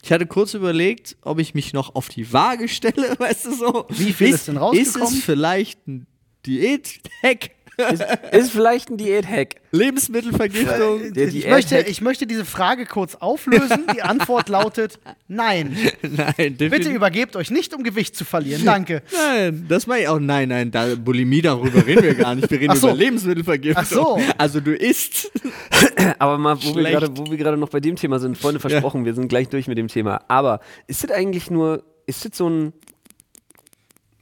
Ich 0.03 0.13
hatte 0.13 0.27
kurz 0.27 0.55
überlegt, 0.55 1.17
ob 1.23 1.39
ich 1.39 1.55
mich 1.55 1.73
noch 1.75 1.95
auf 1.95 2.09
die 2.09 2.33
Waage 2.33 2.69
stelle, 2.69 3.15
weißt 3.19 3.47
du 3.47 3.55
so. 3.55 3.87
Wie 3.91 4.13
viel 4.13 4.29
ist 4.29 4.49
denn 4.49 4.57
rausgekommen? 4.57 5.07
Ist 5.07 5.19
es 5.19 5.23
vielleicht 5.23 5.87
ein 5.87 6.07
Diät-Hack? 6.47 7.51
Ist, 7.77 8.05
ist 8.33 8.51
vielleicht 8.53 8.91
ein 8.91 8.97
Diät-Hack. 8.97 9.57
Lebensmittelvergiftung? 9.73 11.13
Der 11.13 11.29
Ich 11.29 11.35
Diät- 11.45 11.51
möchte, 11.51 11.79
ich 11.81 12.01
möchte 12.01 12.27
diese 12.27 12.45
Frage 12.45 12.87
kurz 12.87 13.17
auflösen. 13.17 13.85
Die 13.95 14.03
Antwort 14.03 14.49
lautet 14.49 14.99
nein. 15.29 15.77
Nein, 16.03 16.57
Bitte 16.57 16.91
übergebt 16.91 17.35
euch 17.37 17.51
nicht, 17.51 17.75
um 17.75 17.83
Gewicht 17.83 18.15
zu 18.17 18.25
verlieren. 18.25 18.65
Danke. 18.65 19.03
Nein, 19.13 19.67
das 19.69 19.87
meine 19.87 20.03
ich 20.03 20.09
auch. 20.09 20.21
Nein, 20.21 20.49
nein, 20.49 20.71
da, 20.71 20.95
Bulimie, 20.95 21.43
darüber 21.43 21.85
reden 21.87 22.03
wir 22.05 22.15
gar 22.15 22.35
nicht. 22.35 22.51
Wir 22.51 22.61
reden 22.61 22.77
so. 22.77 22.89
über 22.89 22.97
Lebensmittelvergiftung. 22.97 23.83
Ach 23.85 23.91
so. 23.91 24.21
Also 24.39 24.61
du 24.61 24.73
isst. 24.75 25.31
Aber 26.19 26.39
mal, 26.39 26.57
wo 26.63 26.67
wir 26.77 26.83
Schlecht. 26.83 26.99
gerade, 27.01 27.17
wo 27.17 27.31
wir 27.31 27.37
gerade 27.37 27.57
noch 27.57 27.69
bei 27.71 27.81
dem 27.81 27.97
Thema 27.97 28.19
sind, 28.19 28.39
Freunde 28.39 28.61
versprochen, 28.61 29.05
wir 29.05 29.15
sind 29.15 29.29
gleich 29.29 29.49
durch 29.49 29.67
mit 29.67 29.79
dem 29.79 29.89
Thema. 29.89 30.23
Aber 30.29 30.61
ist 30.87 31.03
das 31.03 31.11
eigentlich 31.11 31.51
nur, 31.51 31.83
ist 32.07 32.25
das 32.25 32.37
so 32.37 32.49
ein, 32.49 32.73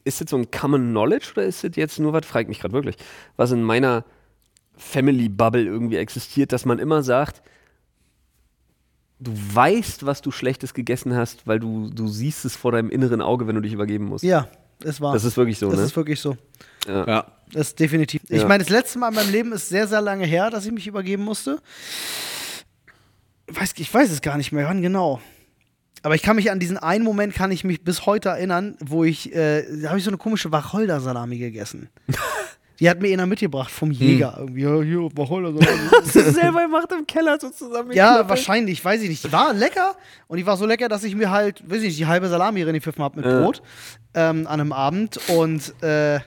ist 0.05 0.21
das 0.21 0.31
so 0.31 0.37
ein 0.37 0.51
Common 0.51 0.91
Knowledge 0.91 1.31
oder 1.33 1.45
ist 1.45 1.65
das 1.65 1.77
jetzt 1.77 1.99
nur 1.99 2.13
was, 2.13 2.27
fragt 2.27 2.49
mich 2.49 2.61
gerade 2.61 2.75
wirklich, 2.75 2.97
was 3.37 3.53
in 3.53 3.63
meiner 3.63 4.05
Family 4.77 5.29
Bubble 5.29 5.65
irgendwie 5.65 5.97
existiert, 5.97 6.53
dass 6.53 6.65
man 6.65 6.79
immer 6.79 7.03
sagt, 7.03 7.43
du 9.21 9.33
weißt, 9.33 10.05
was 10.05 10.23
du 10.23 10.31
Schlechtes 10.31 10.75
gegessen 10.75 11.15
hast, 11.15 11.47
weil 11.47 11.61
du, 11.61 11.91
du 11.91 12.09
siehst 12.09 12.45
es 12.45 12.57
vor 12.57 12.73
deinem 12.73 12.91
inneren 12.91 13.23
Auge, 13.23 13.47
wenn 13.47 13.55
du 13.55 13.61
dich 13.61 13.73
übergeben 13.73 14.07
musst. 14.07 14.25
Ja, 14.25 14.49
es 14.83 15.01
war. 15.01 15.13
Das 15.13 15.25
ist 15.25 15.37
wirklich 15.37 15.59
so, 15.59 15.71
das 15.71 15.79
ne? 15.79 15.85
ist 15.87 15.97
wirklich 15.97 16.21
so. 16.21 16.37
Ja. 16.87 17.27
Das 17.53 17.69
ist 17.69 17.81
definitiv. 17.81 18.23
Ich 18.29 18.41
Ja. 18.43 18.49
meine, 18.49 18.65
das 18.65 18.71
letzte 18.71 18.99
Mal 18.99 19.09
in 19.09 19.15
meinem 19.15 19.31
Leben 19.31 19.53
ist 19.53 19.69
sehr, 19.69 19.87
sehr 19.87 20.01
lange 20.01 20.25
her, 20.27 20.51
dass 20.51 20.65
ich 20.67 20.73
mich 20.73 20.87
übergeben 20.87 21.23
musste. 21.23 21.61
Weiß, 23.47 23.75
ich 23.77 23.93
weiß 23.93 24.11
es 24.11 24.23
gar 24.23 24.39
nicht 24.39 24.53
mehr, 24.53 24.67
wann 24.67 24.81
genau. 24.83 25.21
Aber 26.03 26.15
ich 26.17 26.23
kann 26.23 26.37
mich 26.37 26.51
an 26.51 26.59
diesen 26.59 26.79
einen 26.79 27.05
Moment, 27.05 27.35
kann 27.35 27.51
ich 27.53 27.63
mich 27.65 27.85
bis 27.85 28.07
heute 28.07 28.31
erinnern, 28.31 28.77
wo 28.81 29.05
ich, 29.05 29.35
äh, 29.35 29.65
da 29.83 29.91
habe 29.91 29.99
ich 29.99 30.05
so 30.05 30.11
eine 30.11 30.19
komische 30.19 30.51
Wacholder-Salami 30.53 31.39
gegessen. 31.39 31.89
Die 32.81 32.91
hat 32.91 33.01
mir 33.01 33.13
einer 33.13 33.27
mitgebracht 33.27 33.71
vom 33.71 33.93
Jäger. 33.93 34.35
Irgendwie, 34.41 34.63
ja, 34.63 34.81
hier, 34.83 35.09
Wacholder-Salami. 35.17 35.79
Hast 36.03 36.15
du 36.17 36.33
selber 36.33 36.63
gemacht 36.63 36.89
im 36.99 37.07
Keller 37.07 37.39
so 37.41 37.51
zusammen? 37.51 37.93
ja, 37.93 38.29
wahrscheinlich, 38.29 38.85
weiß 38.85 39.03
ich 39.03 39.09
nicht. 39.11 39.23
Die 39.23 39.31
war 39.31 39.53
lecker 39.55 39.95
und 40.27 40.39
die 40.39 40.47
war 40.47 40.57
so 40.57 40.67
lecker, 40.67 40.89
dass 40.89 41.05
ich 41.05 41.15
mir 41.15 41.31
halt, 41.31 41.63
weiß 41.71 41.79
ich 41.79 41.89
nicht, 41.89 41.99
die 42.01 42.07
halbe 42.07 42.29
Salami 42.29 42.63
reingepfiffen 42.65 43.05
habe 43.05 43.17
mit 43.21 43.27
Ja. 43.27 43.41
Brot 43.41 43.63
ähm, 44.15 44.47
an 44.49 44.61
einem 44.61 44.73
Abend. 44.73 45.21
Und 45.29 45.81
äh, 45.85 46.19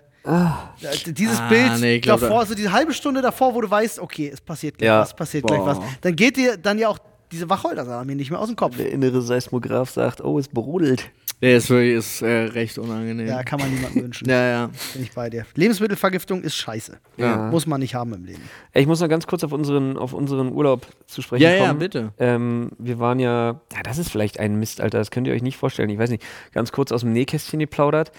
dieses 1.07 1.39
Ah, 1.39 1.49
Bild 1.49 1.79
nee, 1.81 1.99
glaub, 1.99 2.19
davor, 2.21 2.35
da- 2.37 2.41
also 2.41 2.55
diese 2.55 2.71
halbe 2.71 2.93
Stunde 2.93 3.21
davor, 3.21 3.53
wo 3.53 3.61
du 3.61 3.69
weißt, 3.69 3.99
okay, 3.99 4.29
es 4.33 4.39
passiert 4.39 4.77
gleich 4.77 4.87
Ja. 4.87 5.01
was, 5.01 5.13
passiert 5.15 5.45
Boah. 5.45 5.55
gleich 5.55 5.65
was, 5.65 5.79
dann 6.01 6.15
geht 6.15 6.37
dir 6.37 6.57
dann 6.57 6.77
ja 6.79 6.87
auch 6.87 6.99
diese 7.31 7.49
Wacholder-Salami 7.49 8.15
nicht 8.15 8.31
mehr 8.31 8.39
aus 8.39 8.47
dem 8.47 8.55
Kopf. 8.55 8.77
Der 8.77 8.91
innere 8.91 9.21
Seismograph 9.21 9.89
sagt, 9.89 10.21
oh, 10.23 10.39
es 10.39 10.47
brodelt. 10.47 11.09
Der 11.41 11.57
ist 11.57 11.69
wirklich 11.69 11.95
ist, 11.95 12.21
äh, 12.21 12.27
recht 12.45 12.77
unangenehm. 12.77 13.27
Ja, 13.27 13.43
kann 13.43 13.59
man 13.59 13.69
niemandem 13.69 14.03
wünschen. 14.03 14.29
ja, 14.29 14.47
ja. 14.47 14.69
Bin 14.93 15.03
ich 15.03 15.11
bei 15.11 15.29
dir. 15.29 15.45
Lebensmittelvergiftung 15.55 16.41
ist 16.41 16.55
scheiße. 16.55 16.97
Ja. 17.17 17.51
Muss 17.51 17.67
man 17.67 17.81
nicht 17.81 17.93
haben 17.93 18.13
im 18.13 18.23
Leben. 18.23 18.41
Ich 18.73 18.87
muss 18.87 19.01
noch 19.01 19.09
ganz 19.09 19.27
kurz 19.27 19.43
auf 19.43 19.51
unseren, 19.51 19.97
auf 19.97 20.13
unseren 20.13 20.53
Urlaub 20.53 20.87
zu 21.07 21.21
sprechen 21.21 21.43
Ja, 21.43 21.51
ja, 21.51 21.67
kommen. 21.67 21.79
bitte. 21.79 22.13
Ähm, 22.19 22.71
wir 22.77 22.99
waren 22.99 23.19
ja, 23.19 23.59
ja, 23.73 23.83
das 23.83 23.97
ist 23.97 24.09
vielleicht 24.09 24.39
ein 24.39 24.55
Mist, 24.59 24.79
Alter, 24.79 24.97
das 24.97 25.11
könnt 25.11 25.27
ihr 25.27 25.33
euch 25.33 25.43
nicht 25.43 25.57
vorstellen. 25.57 25.89
Ich 25.89 25.99
weiß 25.99 26.09
nicht, 26.09 26.23
ganz 26.53 26.71
kurz 26.71 26.91
aus 26.93 27.01
dem 27.01 27.11
Nähkästchen 27.11 27.59
geplaudert. 27.59 28.11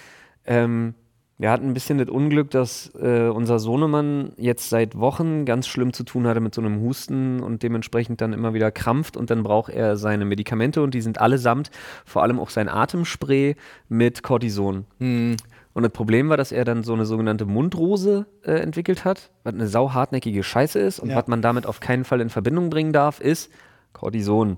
Ähm, 0.45 0.95
wir 1.39 1.51
hatten 1.51 1.67
ein 1.67 1.75
bisschen 1.75 1.99
das 1.99 2.09
Unglück, 2.09 2.51
dass 2.51 2.95
äh, 2.95 3.29
unser 3.29 3.59
Sohnemann 3.59 4.33
jetzt 4.39 4.71
seit 4.71 4.99
Wochen 4.99 5.45
ganz 5.45 5.67
schlimm 5.67 5.93
zu 5.93 6.03
tun 6.03 6.27
hatte 6.27 6.41
mit 6.41 6.55
so 6.55 6.63
einem 6.63 6.81
Husten 6.81 7.41
und 7.41 7.63
dementsprechend 7.63 8.21
dann 8.23 8.33
immer 8.33 8.55
wieder 8.55 8.71
krampft 8.71 9.17
und 9.19 9.29
dann 9.31 9.43
braucht 9.43 9.71
er 9.71 9.97
seine 9.97 10.25
Medikamente 10.25 10.83
und 10.83 10.95
die 10.95 11.03
sind 11.03 11.21
allesamt, 11.21 11.71
vor 12.07 12.23
allem 12.23 12.41
auch 12.41 12.49
sein 12.49 12.69
Atemspray 12.71 13.55
mit 13.89 14.23
Cortison. 14.23 14.87
Hm. 14.99 15.37
Und 15.75 15.83
das 15.83 15.93
Problem 15.93 16.31
war, 16.31 16.39
dass 16.39 16.53
er 16.53 16.65
dann 16.65 16.85
so 16.85 16.95
eine 16.95 17.05
sogenannte 17.05 17.45
Mundrose 17.45 18.25
äh, 18.43 18.53
entwickelt 18.53 19.05
hat, 19.05 19.31
was 19.45 19.53
eine 19.53 19.67
sauhartnäckige 19.67 20.43
Scheiße 20.43 20.79
ist 20.79 21.01
und 21.01 21.11
Ja. 21.11 21.17
was 21.17 21.27
man 21.27 21.43
damit 21.43 21.67
auf 21.67 21.81
keinen 21.81 22.05
Fall 22.05 22.23
in 22.23 22.31
Verbindung 22.31 22.71
bringen 22.71 22.95
darf, 22.95 23.21
ist 23.21 23.53
Cortison. 23.93 24.57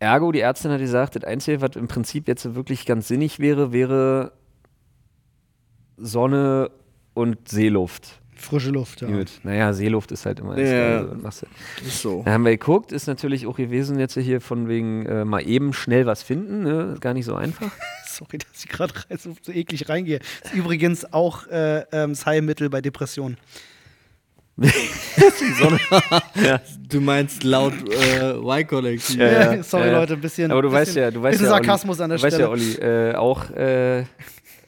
Ergo, 0.00 0.32
die 0.32 0.40
Ärztin 0.40 0.72
hat 0.72 0.80
gesagt, 0.80 1.14
das 1.14 1.22
Einzige, 1.22 1.60
was 1.60 1.76
im 1.76 1.86
Prinzip 1.86 2.26
jetzt 2.26 2.56
wirklich 2.56 2.84
ganz 2.84 3.06
sinnig 3.06 3.38
wäre, 3.38 3.72
wäre 3.72 4.32
Sonne 5.96 6.70
und 7.14 7.48
Seeluft. 7.48 8.20
Frische 8.34 8.70
Luft, 8.70 9.02
ja. 9.02 9.06
Gut. 9.08 9.30
Naja, 9.44 9.72
Seeluft 9.72 10.10
ist 10.10 10.26
halt 10.26 10.40
immer. 10.40 10.58
Ja. 10.58 10.64
Ja. 10.64 11.02
Du? 11.04 11.28
Ist 11.86 12.02
so. 12.02 12.22
Dann 12.24 12.34
haben 12.34 12.44
wir 12.44 12.50
geguckt, 12.52 12.90
ist 12.90 13.06
natürlich 13.06 13.46
auch 13.46 13.56
gewesen 13.56 14.00
jetzt 14.00 14.18
hier 14.18 14.40
von 14.40 14.68
wegen 14.68 15.06
äh, 15.06 15.24
mal 15.24 15.46
eben 15.46 15.72
schnell 15.72 16.06
was 16.06 16.24
finden, 16.24 16.64
ne? 16.64 16.90
Ist 16.94 17.00
gar 17.00 17.14
nicht 17.14 17.24
so 17.24 17.36
einfach. 17.36 17.70
Sorry, 18.06 18.38
dass 18.38 18.64
ich 18.64 18.68
gerade 18.68 18.92
so, 19.16 19.34
so 19.40 19.52
eklig 19.52 19.88
reingehe. 19.88 20.18
Ist 20.44 20.54
übrigens 20.54 21.12
auch 21.12 21.46
äh, 21.46 21.84
ähm, 21.92 22.10
das 22.10 22.26
Heilmittel 22.26 22.68
bei 22.68 22.80
Depressionen. 22.80 23.36
Du 26.88 27.00
meinst 27.00 27.42
laut 27.42 27.72
äh, 27.90 28.32
Y-Kollektiv. 28.32 29.16
Ja, 29.16 29.54
ja. 29.54 29.62
Sorry, 29.62 29.86
Ja, 29.86 29.92
ja. 29.92 29.98
Leute, 30.00 30.14
ein 30.14 30.20
bisschen. 30.20 30.50
Aber 30.50 30.62
du 30.62 30.68
bisschen, 30.68 30.80
weißt 30.80 30.96
ja, 30.96 31.10
du 31.10 31.22
weißt 31.22 31.40
ja, 31.40 31.48
Sarkasmus 31.48 32.00
Olli, 32.00 32.04
an 32.04 32.10
der 32.10 32.18
du 32.18 32.24
weißt 32.24 32.34
Stelle. 32.36 32.44
ja, 32.44 32.50
Olli, 32.50 33.10
äh, 33.10 33.14
auch, 33.14 33.50
äh, 33.50 34.04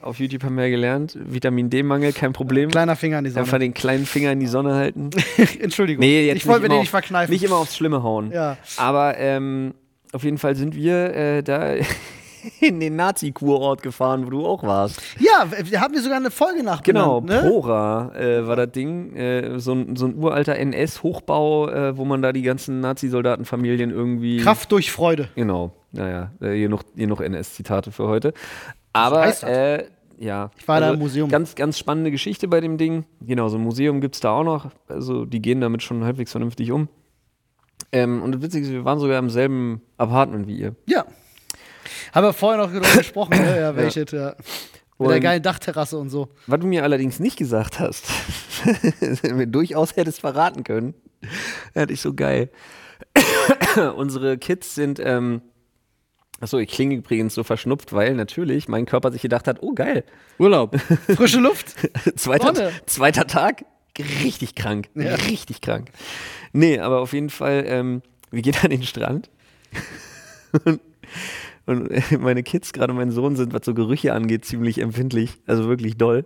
Auf 0.04 0.18
YouTube 0.20 0.44
haben 0.44 0.56
wir 0.56 0.64
ja 0.64 0.70
gelernt, 0.70 1.16
Vitamin 1.18 1.70
D-Mangel, 1.70 2.12
kein 2.12 2.32
Problem. 2.34 2.70
Kleiner 2.70 2.94
Finger 2.94 3.18
in 3.18 3.24
die 3.24 3.30
Einfach 3.30 3.46
Sonne. 3.52 3.60
den 3.60 3.74
kleinen 3.74 4.04
Finger 4.06 4.32
in 4.32 4.40
die 4.40 4.46
Sonne 4.46 4.74
halten. 4.74 5.10
Entschuldigung. 5.60 6.00
Nee, 6.04 6.26
jetzt 6.26 6.36
ich 6.36 6.46
wollte 6.46 6.62
mir 6.62 6.68
den 6.68 6.74
auf- 6.76 6.80
nicht 6.82 6.90
verkneifen. 6.90 7.32
Nicht 7.32 7.42
immer 7.44 7.56
aufs 7.56 7.76
Schlimme 7.76 8.02
hauen. 8.02 8.30
Ja. 8.30 8.58
Aber 8.76 9.16
ähm, 9.18 9.72
auf 10.12 10.22
jeden 10.22 10.36
Fall 10.38 10.56
sind 10.56 10.74
wir 10.76 11.14
äh, 11.14 11.42
da 11.42 11.74
in 12.60 12.80
den 12.80 12.96
Nazi-Kurort 12.96 13.82
gefahren, 13.82 14.26
wo 14.26 14.30
du 14.30 14.46
auch 14.46 14.62
warst. 14.62 15.00
ja, 15.18 15.46
wir 15.64 15.80
haben 15.80 15.94
wir 15.94 16.02
sogar 16.02 16.18
eine 16.18 16.30
Folge 16.30 16.62
nach 16.62 16.82
Genau, 16.82 17.22
ne? 17.22 17.42
Pora 17.48 18.12
äh, 18.14 18.46
war 18.46 18.56
das 18.56 18.72
Ding. 18.72 19.16
Äh, 19.16 19.58
so, 19.58 19.72
ein, 19.72 19.96
so 19.96 20.04
ein 20.06 20.16
uralter 20.16 20.56
NS-Hochbau, 20.56 21.70
äh, 21.70 21.96
wo 21.96 22.04
man 22.04 22.20
da 22.20 22.34
die 22.34 22.42
ganzen 22.42 22.80
Nazi-Soldatenfamilien 22.80 23.90
irgendwie. 23.90 24.36
Kraft 24.36 24.70
durch 24.70 24.92
Freude. 24.92 25.28
Genau, 25.34 25.72
naja, 25.92 26.30
äh, 26.42 26.52
hier 26.52 26.68
noch, 26.68 26.82
hier 26.94 27.06
noch 27.06 27.22
NS-Zitate 27.22 27.90
für 27.90 28.06
heute. 28.06 28.34
Aber, 28.92 29.26
äh, 29.42 29.84
ja. 30.18 30.50
Ich 30.56 30.66
war 30.68 30.80
da 30.80 30.92
im 30.92 30.98
Museum. 30.98 31.28
Ganz, 31.28 31.54
ganz 31.54 31.78
spannende 31.78 32.10
Geschichte 32.10 32.48
bei 32.48 32.60
dem 32.60 32.78
Ding. 32.78 33.04
Genau, 33.20 33.48
so 33.48 33.56
ein 33.56 33.62
Museum 33.62 34.00
gibt 34.00 34.14
es 34.14 34.20
da 34.20 34.32
auch 34.32 34.44
noch. 34.44 34.70
Also, 34.88 35.24
die 35.24 35.40
gehen 35.40 35.60
damit 35.60 35.82
schon 35.82 36.04
halbwegs 36.04 36.30
vernünftig 36.30 36.70
um. 36.72 36.88
Ähm, 37.92 38.22
und 38.22 38.32
das 38.32 38.42
Witzige 38.42 38.66
ist, 38.66 38.72
wir 38.72 38.84
waren 38.84 38.98
sogar 38.98 39.18
im 39.18 39.30
selben 39.30 39.82
Apartment 39.98 40.46
wie 40.46 40.58
ihr. 40.58 40.74
Ja. 40.86 41.04
Haben 42.12 42.26
wir 42.26 42.32
vorher 42.32 42.60
noch 42.60 42.70
darüber 42.70 42.88
gesprochen, 42.98 43.36
ne? 43.36 43.60
ja, 43.60 43.76
welches, 43.76 44.10
ja. 44.10 44.34
Mit 44.98 45.10
der 45.10 45.20
geilen 45.20 45.42
Dachterrasse 45.42 45.98
und 45.98 46.08
so. 46.08 46.28
Was 46.46 46.60
du 46.60 46.66
mir 46.66 46.84
allerdings 46.84 47.18
nicht 47.18 47.36
gesagt 47.36 47.80
hast, 47.80 48.06
mir 49.24 49.46
durchaus 49.46 49.96
hättest 49.96 50.20
verraten 50.20 50.62
können, 50.62 50.94
hätte 51.74 51.92
ich 51.92 52.00
so 52.00 52.14
geil. 52.14 52.50
Unsere 53.96 54.38
Kids 54.38 54.74
sind, 54.74 55.00
ähm, 55.02 55.42
achso, 56.40 56.58
ich 56.58 56.70
klinge 56.70 56.96
übrigens 56.96 57.34
so 57.34 57.42
verschnupft, 57.44 57.92
weil 57.92 58.14
natürlich 58.14 58.68
mein 58.68 58.86
Körper 58.86 59.12
sich 59.12 59.22
gedacht 59.22 59.46
hat, 59.48 59.58
oh 59.62 59.72
geil, 59.74 60.04
Urlaub. 60.38 60.78
Frische 61.16 61.40
Luft. 61.40 61.74
zweiter, 62.16 62.70
zweiter 62.86 63.26
Tag, 63.26 63.64
richtig 63.98 64.54
krank, 64.54 64.88
Ja. 64.94 65.14
richtig 65.14 65.60
krank. 65.60 65.88
Nee, 66.52 66.78
aber 66.78 67.00
auf 67.00 67.12
jeden 67.12 67.30
Fall, 67.30 67.64
ähm, 67.66 68.02
wir 68.30 68.42
gehen 68.42 68.54
an 68.62 68.70
den 68.70 68.82
Strand 68.82 69.30
und, 70.64 70.80
und 71.66 71.90
äh, 71.90 72.02
meine 72.18 72.42
Kids, 72.42 72.72
gerade 72.72 72.92
mein 72.92 73.10
Sohn, 73.10 73.36
sind, 73.36 73.52
was 73.52 73.64
so 73.64 73.74
Gerüche 73.74 74.12
angeht, 74.12 74.44
ziemlich 74.44 74.78
empfindlich, 74.80 75.38
also 75.46 75.68
wirklich 75.68 75.96
doll. 75.96 76.24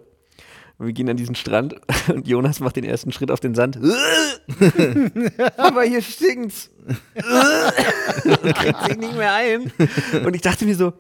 Und 0.79 0.87
wir 0.87 0.93
gehen 0.93 1.11
an 1.11 1.17
diesen 1.17 1.35
Strand 1.35 1.75
und 2.09 2.29
Jonas 2.29 2.61
macht 2.61 2.77
den 2.77 2.85
ersten 2.85 3.11
Schritt 3.11 3.31
auf 3.33 3.41
den 3.41 3.55
Sand. 3.55 3.79
Aber 5.57 5.83
hier 5.83 6.03
stinkt's. 6.03 6.71
und 6.87 8.55
kriegt 8.55 8.85
sich 8.85 8.97
nicht 8.97 9.17
mehr 9.17 9.35
ein. 9.35 9.73
Und 10.25 10.35
ich 10.37 10.43
dachte 10.43 10.65
mir 10.65 10.77
so, 10.77 10.93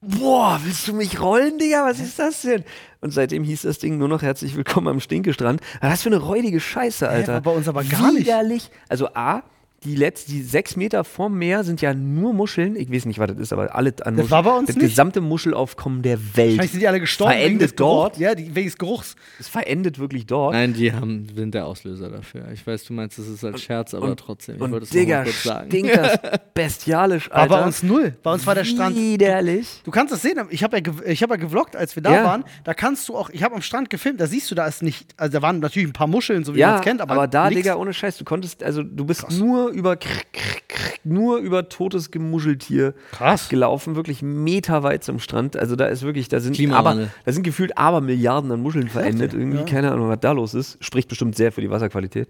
boah, 0.00 0.60
willst 0.64 0.88
du 0.88 0.94
mich 0.94 1.20
rollen, 1.20 1.58
Digga? 1.58 1.84
Was 1.84 2.00
ist 2.00 2.18
das 2.18 2.42
denn? 2.42 2.64
Und 3.00 3.12
seitdem 3.12 3.44
hieß 3.44 3.62
das 3.62 3.78
Ding 3.78 3.98
nur 3.98 4.08
noch 4.08 4.22
herzlich 4.22 4.56
willkommen 4.56 4.88
am 4.88 4.98
Stinkestrand. 5.00 5.60
Was 5.80 6.02
für 6.02 6.08
eine 6.08 6.18
räudige 6.18 6.58
Scheiße, 6.58 7.08
Alter. 7.08 7.34
war 7.34 7.40
bei 7.40 7.52
uns 7.52 7.68
aber 7.68 7.84
gar 7.84 8.10
nicht. 8.12 8.26
Widerlich. 8.26 8.70
Also 8.88 9.08
A, 9.14 9.44
die 9.84 9.96
letzten, 9.96 10.32
die 10.32 10.42
sechs 10.42 10.76
Meter 10.76 11.04
vom 11.04 11.36
Meer 11.38 11.64
sind 11.64 11.80
ja 11.80 11.92
nur 11.94 12.32
Muscheln. 12.32 12.76
Ich 12.76 12.90
weiß 12.92 13.04
nicht, 13.06 13.18
was 13.18 13.28
das 13.28 13.38
ist, 13.38 13.52
aber 13.52 13.74
alle 13.74 13.90
an 14.04 14.16
Das 14.16 14.24
Muscheln. 14.24 14.30
war 14.30 14.42
bei 14.44 14.50
uns 14.56 14.66
das 14.68 14.76
nicht. 14.76 14.88
gesamte 14.88 15.20
Muschelaufkommen 15.20 16.02
der 16.02 16.18
Welt. 16.36 16.52
Vielleicht 16.54 16.72
sind 16.72 16.80
die 16.80 16.88
alle 16.88 17.00
gestorben 17.00 17.32
wegen 17.34 17.58
des 17.58 17.72
Verendet 17.72 17.80
dort. 17.80 18.12
Geruchs. 18.14 18.20
Ja, 18.22 18.34
die, 18.34 18.54
wegen 18.54 18.66
des 18.68 18.78
Geruchs. 18.78 19.16
Es 19.40 19.48
verendet 19.48 19.98
wirklich 19.98 20.26
dort. 20.26 20.52
Nein, 20.54 20.72
die 20.74 20.92
haben, 20.92 21.26
sind 21.34 21.54
der 21.54 21.66
Auslöser 21.66 22.10
dafür. 22.10 22.46
Ich 22.52 22.66
weiß, 22.66 22.84
du 22.84 22.92
meinst, 22.92 23.18
das 23.18 23.26
ist 23.28 23.44
als 23.44 23.62
Scherz, 23.62 23.94
aber 23.94 24.06
und- 24.10 24.20
trotzdem. 24.20 24.54
Ich 24.56 24.60
wollte 24.60 24.76
Und 24.76 24.82
es 24.84 24.90
noch 24.90 24.94
mal 24.96 25.00
Digga, 25.04 25.22
kurz 25.24 25.42
sagen. 25.42 25.66
stinkt 25.70 25.96
das 25.96 26.18
bestialisch, 26.54 27.30
War 27.30 27.36
Alter. 27.38 27.56
bei 27.58 27.64
uns 27.66 27.82
null. 27.82 28.14
Bei 28.22 28.32
uns 28.32 28.46
war 28.46 28.54
der 28.54 28.64
Strand. 28.64 28.96
Widerlich. 28.96 29.80
Du 29.84 29.90
kannst 29.90 30.12
das 30.12 30.22
sehen, 30.22 30.38
ich 30.50 30.62
habe 30.62 30.78
ja, 30.78 30.82
ich 31.06 31.22
hab 31.22 31.30
ja 31.30 31.36
gevloggt, 31.36 31.76
als 31.76 31.96
wir 31.96 32.02
da 32.02 32.12
Ja. 32.14 32.24
waren. 32.24 32.44
Da 32.64 32.74
kannst 32.74 33.08
du 33.08 33.16
auch, 33.16 33.30
ich 33.30 33.42
habe 33.42 33.54
am 33.54 33.62
Strand 33.62 33.90
gefilmt, 33.90 34.20
da 34.20 34.26
siehst 34.26 34.50
du, 34.50 34.54
da 34.54 34.66
ist 34.66 34.82
nicht, 34.82 35.06
also 35.16 35.32
da 35.32 35.42
waren 35.42 35.58
natürlich 35.60 35.88
ein 35.88 35.92
paar 35.92 36.06
Muscheln, 36.06 36.44
so 36.44 36.54
wie 36.54 36.60
man 36.60 36.70
Ja, 36.70 36.76
es 36.76 36.82
kennt, 36.82 37.00
aber, 37.00 37.14
aber, 37.14 37.26
da, 37.28 37.48
nix. 37.48 37.56
Digga, 37.62 37.76
ohne 37.76 37.92
Scheiß, 37.94 38.18
du 38.18 38.24
konntest, 38.24 38.62
also 38.62 38.82
du 38.82 39.04
bist 39.04 39.30
nur 39.32 39.71
über 39.72 39.96
krr, 39.96 40.22
krr, 40.32 40.60
krr, 40.68 40.92
nur 41.04 41.38
über 41.38 41.68
totes 41.68 42.10
Gemuscheltier 42.10 42.94
Krass. 43.12 43.48
gelaufen, 43.48 43.96
wirklich 43.96 44.22
meterweit 44.22 45.04
zum 45.04 45.18
Strand. 45.18 45.56
Also 45.56 45.76
da 45.76 45.86
ist 45.86 46.02
wirklich, 46.02 46.28
da 46.28 46.40
sind 46.40 46.58
aber, 46.72 47.08
da 47.24 47.32
sind 47.32 47.42
gefühlt 47.42 47.76
aber 47.76 48.00
Milliarden 48.00 48.50
an 48.52 48.60
Muscheln 48.60 48.88
verendet. 48.88 49.34
Irgendwie, 49.34 49.58
ja. 49.58 49.64
keine 49.64 49.92
Ahnung, 49.92 50.08
was 50.08 50.20
da 50.20 50.32
los 50.32 50.54
ist. 50.54 50.82
Spricht 50.84 51.08
bestimmt 51.08 51.36
sehr 51.36 51.52
für 51.52 51.60
die 51.60 51.70
Wasserqualität. 51.70 52.28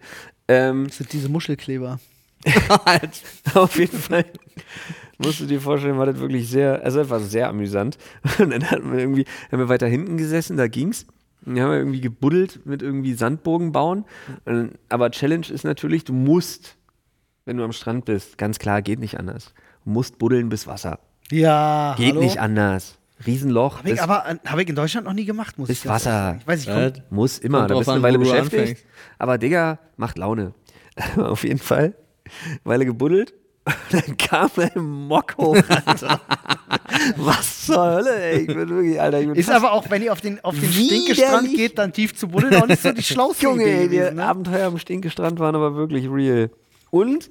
Ähm, 0.48 0.86
Das 0.86 0.98
sind 0.98 1.12
diese 1.12 1.28
Muschelkleber. 1.28 2.00
Auf 3.54 3.78
jeden 3.78 3.98
Fall 3.98 4.24
musst 5.18 5.40
du 5.40 5.46
dir 5.46 5.60
vorstellen, 5.60 5.98
war 5.98 6.06
das 6.06 6.18
wirklich 6.18 6.48
sehr, 6.48 6.82
also 6.84 7.00
es 7.00 7.10
war 7.10 7.20
sehr 7.20 7.48
amüsant. 7.48 7.98
Und 8.38 8.50
dann 8.50 8.70
hatten 8.70 8.92
wir 8.92 8.98
irgendwie, 8.98 9.24
haben 9.50 9.58
wir 9.58 9.68
weiter 9.68 9.86
hinten 9.86 10.16
gesessen, 10.16 10.56
da 10.56 10.68
ging's. 10.68 11.06
Und 11.44 11.56
dann 11.56 11.64
haben 11.64 11.70
wir 11.70 11.78
irgendwie 11.78 12.00
gebuddelt 12.00 12.64
mit 12.66 12.82
irgendwie 12.82 13.14
Sandburgen 13.14 13.72
bauen. 13.72 14.04
Aber 14.88 15.10
Challenge 15.10 15.46
ist 15.48 15.64
natürlich, 15.64 16.04
du 16.04 16.12
musst, 16.12 16.76
wenn 17.44 17.56
du 17.56 17.64
am 17.64 17.72
Strand 17.72 18.04
bist, 18.04 18.38
ganz 18.38 18.58
klar, 18.58 18.82
geht 18.82 18.98
nicht 18.98 19.18
anders. 19.18 19.52
Du 19.84 19.90
musst 19.90 20.18
buddeln 20.18 20.48
bis 20.48 20.66
Wasser. 20.66 20.98
Ja, 21.30 21.94
Geht 21.96 22.10
hallo? 22.12 22.20
nicht 22.20 22.38
anders. 22.38 22.98
Riesenloch. 23.26 23.78
Hab 23.78 23.86
ich, 23.86 24.02
aber 24.02 24.24
habe 24.44 24.62
ich 24.62 24.68
in 24.68 24.74
Deutschland 24.74 25.06
noch 25.06 25.12
nie 25.12 25.24
gemacht, 25.24 25.56
muss 25.58 25.68
Bis 25.68 25.78
ich 25.84 25.88
Wasser. 25.88 26.10
sagen. 26.10 26.38
Ich 26.40 26.46
weiß 26.46 26.58
nicht, 26.66 26.68
Äh, 26.68 26.90
kommt, 26.92 27.12
Muss 27.12 27.38
immer, 27.38 27.58
Kommt 27.60 27.70
da 27.70 27.74
bist 27.76 27.86
du 27.88 27.90
an, 27.92 27.96
eine 27.98 28.02
Weile 28.04 28.18
beschäftigt. 28.18 28.60
anfängst. 28.60 28.84
Aber 29.18 29.38
Digga, 29.38 29.78
macht 29.96 30.18
Laune. 30.18 30.54
Auf 31.16 31.44
jeden 31.44 31.58
Fall. 31.60 31.94
Weile 32.64 32.84
gebuddelt. 32.84 33.32
Dann 33.92 34.16
kam 34.16 34.50
ein 34.56 34.82
Mock 34.82 35.36
hoch, 35.38 35.56
Alter. 35.86 36.20
Was 37.16 37.66
zur 37.66 37.84
Hölle, 37.94 38.20
ey. 38.22 38.40
Ich 38.40 38.46
bin 38.48 38.68
wirklich, 38.68 39.00
Alter, 39.00 39.20
ich 39.20 39.26
bin 39.28 39.36
ist 39.36 39.50
aber 39.50 39.72
auch, 39.72 39.88
wenn 39.88 40.02
ihr 40.02 40.12
auf 40.12 40.20
den, 40.20 40.42
auf 40.44 40.58
den. 40.58 40.70
Stinkestrand 40.72 41.48
geht, 41.54 41.78
dann 41.78 41.92
tief 41.92 42.14
zu 42.16 42.26
buddeln, 42.26 42.56
auch 42.56 42.66
nicht 42.66 42.82
so 42.82 42.92
die 42.92 43.02
schlauste 43.04 43.44
Junge, 43.44 43.62
Idee 43.62 43.72
ey, 43.82 43.88
die 43.88 43.96
gewesen, 43.98 44.16
ne? 44.16 44.24
Abenteuer 44.24 44.66
am 44.66 44.78
Stinkestrand 44.78 45.38
waren 45.38 45.54
aber 45.54 45.76
wirklich 45.76 46.08
real. 46.10 46.50
Und, 46.92 47.30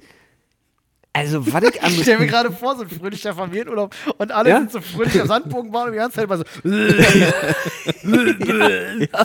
also, 1.12 1.46
was 1.52 1.62
ich 1.62 1.82
an 1.82 1.92
Ich 1.92 2.02
stelle 2.02 2.18
mir 2.18 2.26
gerade 2.26 2.50
vor, 2.50 2.74
so 2.76 2.82
ein 2.82 2.88
fröhlicher 2.90 3.32
Familienurlaub 3.34 3.94
und 4.18 4.32
alle 4.32 4.50
Ja? 4.50 4.58
sind 4.58 4.72
so 4.72 4.80
fröhlich 4.80 5.20
am 5.20 5.28
Sandbogen 5.28 5.70
bauen 5.70 5.86
und 5.86 5.92
die 5.92 5.98
ganze 5.98 6.16
Zeit 6.16 6.24
immer 6.24 6.38
so, 6.38 6.44
ja, 6.64 7.32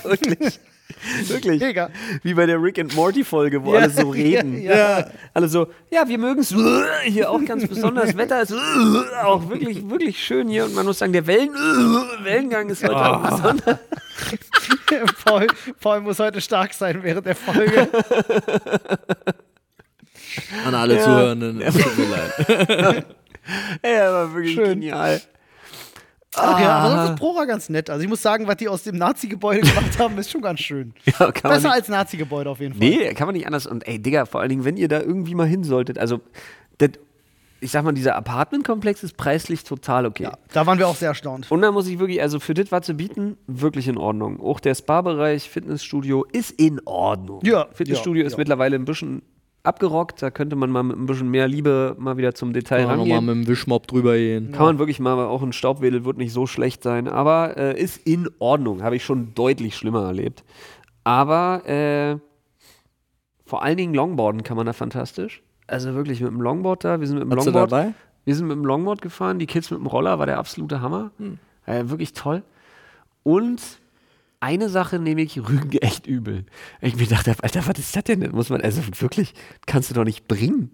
wirklich. 0.05 0.59
Wirklich. 1.27 1.61
Mega. 1.61 1.89
Wie 2.23 2.33
bei 2.33 2.45
der 2.45 2.61
Rick 2.61 2.79
and 2.79 2.95
Morty 2.95 3.23
Folge, 3.23 3.63
wo 3.63 3.73
Ja, 3.73 3.81
alle 3.81 3.89
so 3.91 4.09
reden. 4.11 4.61
ja, 4.61 4.99
ja. 4.99 5.07
Alle 5.33 5.47
so, 5.47 5.67
ja, 5.91 6.07
wir 6.07 6.17
mögen 6.17 6.41
es 6.41 6.53
hier 7.05 7.29
auch 7.31 7.43
ganz 7.45 7.67
besonders. 7.67 8.15
Wetter 8.17 8.41
ist 8.41 8.53
auch 9.23 9.47
wirklich, 9.49 9.87
wirklich 9.89 10.21
schön 10.23 10.49
hier. 10.49 10.65
Und 10.65 10.73
man 10.75 10.85
muss 10.85 10.99
sagen, 10.99 11.13
der 11.13 11.25
Wellen, 11.27 11.53
Wellengang 12.23 12.69
ist 12.69 12.83
heute 12.83 12.95
auch 12.95 13.29
besonders. 13.29 13.79
Paul, 15.23 15.47
Paul 15.79 16.01
muss 16.01 16.19
heute 16.19 16.41
stark 16.41 16.73
sein 16.73 17.01
während 17.03 17.25
der 17.25 17.35
Folge. 17.35 17.87
An 20.65 20.75
alle 20.75 20.95
Ja. 20.97 21.03
Zuhörenden, 21.03 21.61
es 21.61 21.75
tut 21.75 21.97
mir 21.97 22.07
leid. 22.09 23.05
Ey, 23.81 23.99
aber 23.99 24.33
wirklich 24.33 24.53
Schön. 24.53 24.79
genial. 24.81 25.21
Ach 26.35 26.59
ja, 26.59 26.69
aber 26.77 26.95
sonst 26.95 27.09
ist 27.11 27.19
Prora 27.19 27.45
ganz 27.45 27.69
nett. 27.69 27.89
Also 27.89 28.03
ich 28.03 28.09
muss 28.09 28.21
sagen, 28.21 28.47
was 28.47 28.57
die 28.57 28.67
aus 28.67 28.83
dem 28.83 28.97
Nazi-Gebäude 28.97 29.61
gemacht 29.67 29.97
haben, 29.99 30.17
ist 30.17 30.29
schon 30.29 30.41
ganz 30.41 30.59
schön. 30.59 30.93
Ja, 31.05 31.31
Besser 31.31 31.71
als 31.71 31.87
Nazi-Gebäude 31.87 32.49
auf 32.49 32.59
jeden 32.59 32.75
Fall. 32.75 32.87
nee, 32.87 33.13
kann 33.13 33.27
man 33.27 33.35
nicht 33.35 33.47
anders. 33.47 33.65
Und 33.65 33.87
ey, 33.87 33.99
Digga, 33.99 34.25
vor 34.25 34.41
allen 34.41 34.49
Dingen, 34.49 34.65
wenn 34.65 34.77
ihr 34.77 34.87
da 34.87 34.99
irgendwie 34.99 35.33
mal 35.33 35.47
hin 35.47 35.63
solltet, 35.63 35.97
also, 35.97 36.19
das, 36.77 36.91
ich 37.59 37.71
sag 37.71 37.83
mal, 37.83 37.93
dieser 37.93 38.15
Apartmentkomplex 38.15 39.01
ist 39.03 39.17
preislich 39.17 39.63
total 39.63 40.05
okay. 40.05 40.23
Ja, 40.23 40.37
da 40.53 40.67
waren 40.67 40.77
wir 40.77 40.87
auch 40.87 40.95
sehr 40.95 41.09
erstaunt. 41.09 41.49
Und 41.49 41.61
da 41.61 41.71
muss 41.71 41.87
ich 41.87 41.97
wirklich, 41.97 42.21
also 42.21 42.39
für 42.39 42.53
das, 42.53 42.71
was 42.71 42.85
zu 42.85 42.93
bieten, 42.93 43.37
wirklich 43.47 43.87
in 43.87 43.97
Ordnung. 43.97 44.39
Auch 44.39 44.59
der 44.59 44.75
Spa-Bereich, 44.75 45.49
Fitnessstudio 45.49 46.23
ist 46.31 46.51
in 46.51 46.81
Ordnung. 46.85 47.39
Ja, 47.43 47.67
Fitnessstudio 47.73 48.21
ja, 48.21 48.27
ist 48.27 48.33
ja. 48.33 48.39
mittlerweile 48.39 48.75
ein 48.75 48.85
bisschen 48.85 49.23
abgerockt. 49.67 50.21
Da 50.21 50.31
könnte 50.31 50.55
man 50.55 50.69
mal 50.71 50.83
mit 50.83 50.97
ein 50.97 51.05
bisschen 51.05 51.29
mehr 51.29 51.47
Liebe 51.47 51.95
mal 51.99 52.17
wieder 52.17 52.33
zum 52.33 52.53
Detail 52.53 52.79
Kann 52.79 52.87
man 52.87 52.99
rangehen. 52.99 53.15
nochmal 53.17 53.35
mit 53.35 53.45
dem 53.45 53.51
Wischmopp 53.51 53.87
drüber 53.87 54.15
gehen. 54.15 54.51
Kann 54.51 54.65
man 54.65 54.79
wirklich 54.79 54.99
mal, 54.99 55.13
auch 55.25 55.43
ein 55.43 55.53
Staubwedel 55.53 56.05
wird 56.05 56.17
nicht 56.17 56.33
so 56.33 56.47
schlecht 56.47 56.83
sein, 56.83 57.07
aber 57.07 57.57
äh, 57.57 57.79
ist 57.79 58.05
in 58.07 58.29
Ordnung. 58.39 58.81
Habe 58.83 58.95
ich 58.95 59.03
schon 59.05 59.33
deutlich 59.35 59.75
schlimmer 59.75 60.03
erlebt. 60.05 60.43
Aber 61.03 61.67
äh, 61.67 62.17
vor 63.45 63.63
allen 63.63 63.77
Dingen 63.77 63.93
Longboarden 63.93 64.43
kann 64.43 64.57
man 64.57 64.65
da 64.65 64.73
fantastisch. 64.73 65.41
Also 65.67 65.93
wirklich 65.93 66.21
mit 66.21 66.31
dem 66.31 66.41
Longboard 66.41 66.83
da, 66.83 66.99
wir 66.99 67.07
sind 67.07 67.17
mit 67.19 67.23
dem 67.23 67.29
du 67.29 67.35
Longboard. 67.35 67.71
dabei? 67.71 67.93
Wir 68.25 68.35
sind 68.35 68.47
mit 68.47 68.57
dem 68.57 68.65
Longboard 68.65 69.01
gefahren, 69.01 69.39
die 69.39 69.45
Kids 69.45 69.71
mit 69.71 69.79
dem 69.79 69.85
Roller, 69.85 70.19
war 70.19 70.25
der 70.25 70.37
absolute 70.37 70.81
Hammer. 70.81 71.11
Äh, 71.65 71.83
wirklich 71.87 72.13
toll. 72.13 72.43
Und 73.23 73.61
eine 74.39 74.69
Sache 74.69 74.99
nehme 74.99 75.21
ich 75.21 75.37
Rügen 75.37 75.77
echt 75.79 76.07
übel. 76.07 76.45
Ich 76.81 76.95
mir 76.95 77.07
dachte, 77.07 77.35
Alter, 77.41 77.65
was 77.67 77.79
ist 77.79 77.95
das 77.95 78.03
denn? 78.03 78.21
Das 78.21 78.31
muss 78.31 78.49
man, 78.49 78.61
also 78.61 78.81
wirklich, 78.99 79.33
kannst 79.65 79.89
du 79.89 79.93
doch 79.93 80.03
nicht 80.03 80.27
bringen. 80.27 80.71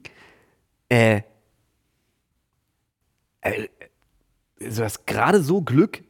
Äh, 0.89 1.21
äh, 3.41 3.67
du 4.59 4.83
hast 4.83 5.07
gerade 5.07 5.41
so 5.41 5.61
Glück. 5.61 6.03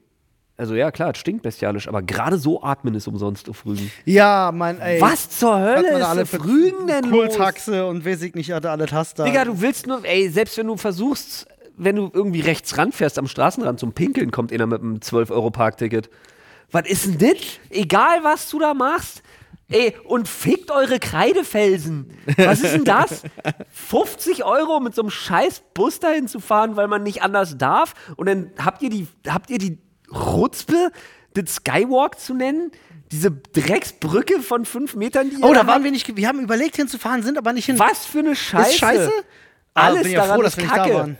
Also 0.56 0.76
ja, 0.76 0.92
klar, 0.92 1.12
es 1.12 1.18
stinkt 1.18 1.42
bestialisch, 1.42 1.88
aber 1.88 2.04
gerade 2.04 2.38
so 2.38 2.62
atmen 2.62 2.94
ist 2.94 3.08
umsonst 3.08 3.50
auf 3.50 3.66
Rügen. 3.66 3.92
Ja, 4.06 4.52
mein, 4.54 4.80
ey. 4.80 5.02
Was 5.02 5.30
zur 5.30 5.60
Hölle 5.60 5.98
ist 5.98 6.04
alle 6.04 6.22
auf 6.24 6.30
für 6.30 6.44
Rügen 6.44 6.88
denn 6.88 7.06
los? 7.06 7.30
Kultaxe 7.30 7.88
und 7.88 8.06
weiß 8.06 8.22
ich 8.22 8.36
nicht, 8.36 8.52
hatte 8.52 8.70
alle 8.70 8.86
Taster. 8.86 9.26
Digga, 9.26 9.46
du 9.46 9.62
willst 9.62 9.88
nur, 9.88 10.06
ey, 10.06 10.30
selbst 10.30 10.58
wenn 10.58 10.68
du 10.68 10.78
versuchst, 10.78 11.48
wenn 11.76 11.96
du 11.96 12.12
irgendwie 12.14 12.42
rechts 12.42 12.78
ranfährst 12.78 13.18
am 13.18 13.28
Straßenrand 13.28 13.80
zum 13.80 13.94
Pinkeln, 13.94 14.30
kommt 14.30 14.54
einer 14.54 14.68
mit 14.68 14.82
einem 14.82 14.98
12-Euro-Parkticket. 14.98 16.10
Was 16.74 16.88
ist 16.88 17.06
denn 17.06 17.18
das? 17.20 17.38
Egal, 17.70 18.24
was 18.24 18.50
du 18.50 18.60
da 18.60 18.74
machst. 18.74 19.24
Ey, 19.70 19.96
und 20.06 20.28
fickt 20.28 20.70
eure 20.72 21.00
Kreidefelsen. 21.00 22.12
Was 22.38 22.60
ist 22.62 22.74
denn 22.74 22.84
das? 22.84 23.24
50 23.72 24.44
Euro 24.44 24.80
mit 24.82 24.94
so 24.94 25.02
einem 25.02 25.10
scheiß 25.10 25.64
Bus 25.74 26.00
dahin 26.00 26.28
zu 26.28 26.40
fahren, 26.40 26.76
weil 26.76 26.88
man 26.88 27.02
nicht 27.04 27.24
anders 27.24 27.58
darf? 27.58 27.94
Und 28.18 28.28
dann 28.28 28.52
habt 28.64 28.82
ihr 28.82 28.90
die, 28.90 29.08
habt 29.28 29.50
ihr 29.50 29.58
die 29.58 29.80
Rutzpe, 30.14 30.92
das 31.34 31.56
Skywalk 31.56 32.20
zu 32.20 32.34
nennen? 32.34 32.72
Diese 33.12 33.32
Drecksbrücke 33.32 34.42
von 34.42 34.66
fünf 34.66 34.96
Metern, 34.96 35.30
die 35.30 35.38
ihr 35.38 35.44
Oh, 35.44 35.54
da 35.54 35.66
waren 35.66 35.84
wir 35.84 35.92
nicht. 35.92 36.16
Wir 36.16 36.28
haben 36.28 36.40
überlegt 36.42 36.76
hinzufahren, 36.76 37.24
sind 37.24 37.38
aber 37.38 37.54
nicht 37.54 37.66
hin. 37.66 37.80
Was 37.80 38.06
für 38.06 38.20
eine 38.20 38.36
Scheiße. 38.36 38.70
Ist 38.72 38.78
scheiße? 38.80 39.12
Ah, 39.76 39.86
Alles 39.88 40.04
bin 40.04 40.12
ja 40.12 40.22
daran 40.22 40.36
froh, 40.40 40.46
ist 40.46 40.58
dass 40.58 40.58
wir 40.58 40.64
nicht 40.64 40.76
Kacke. 40.76 40.92
da 40.92 40.98
waren. 40.98 41.18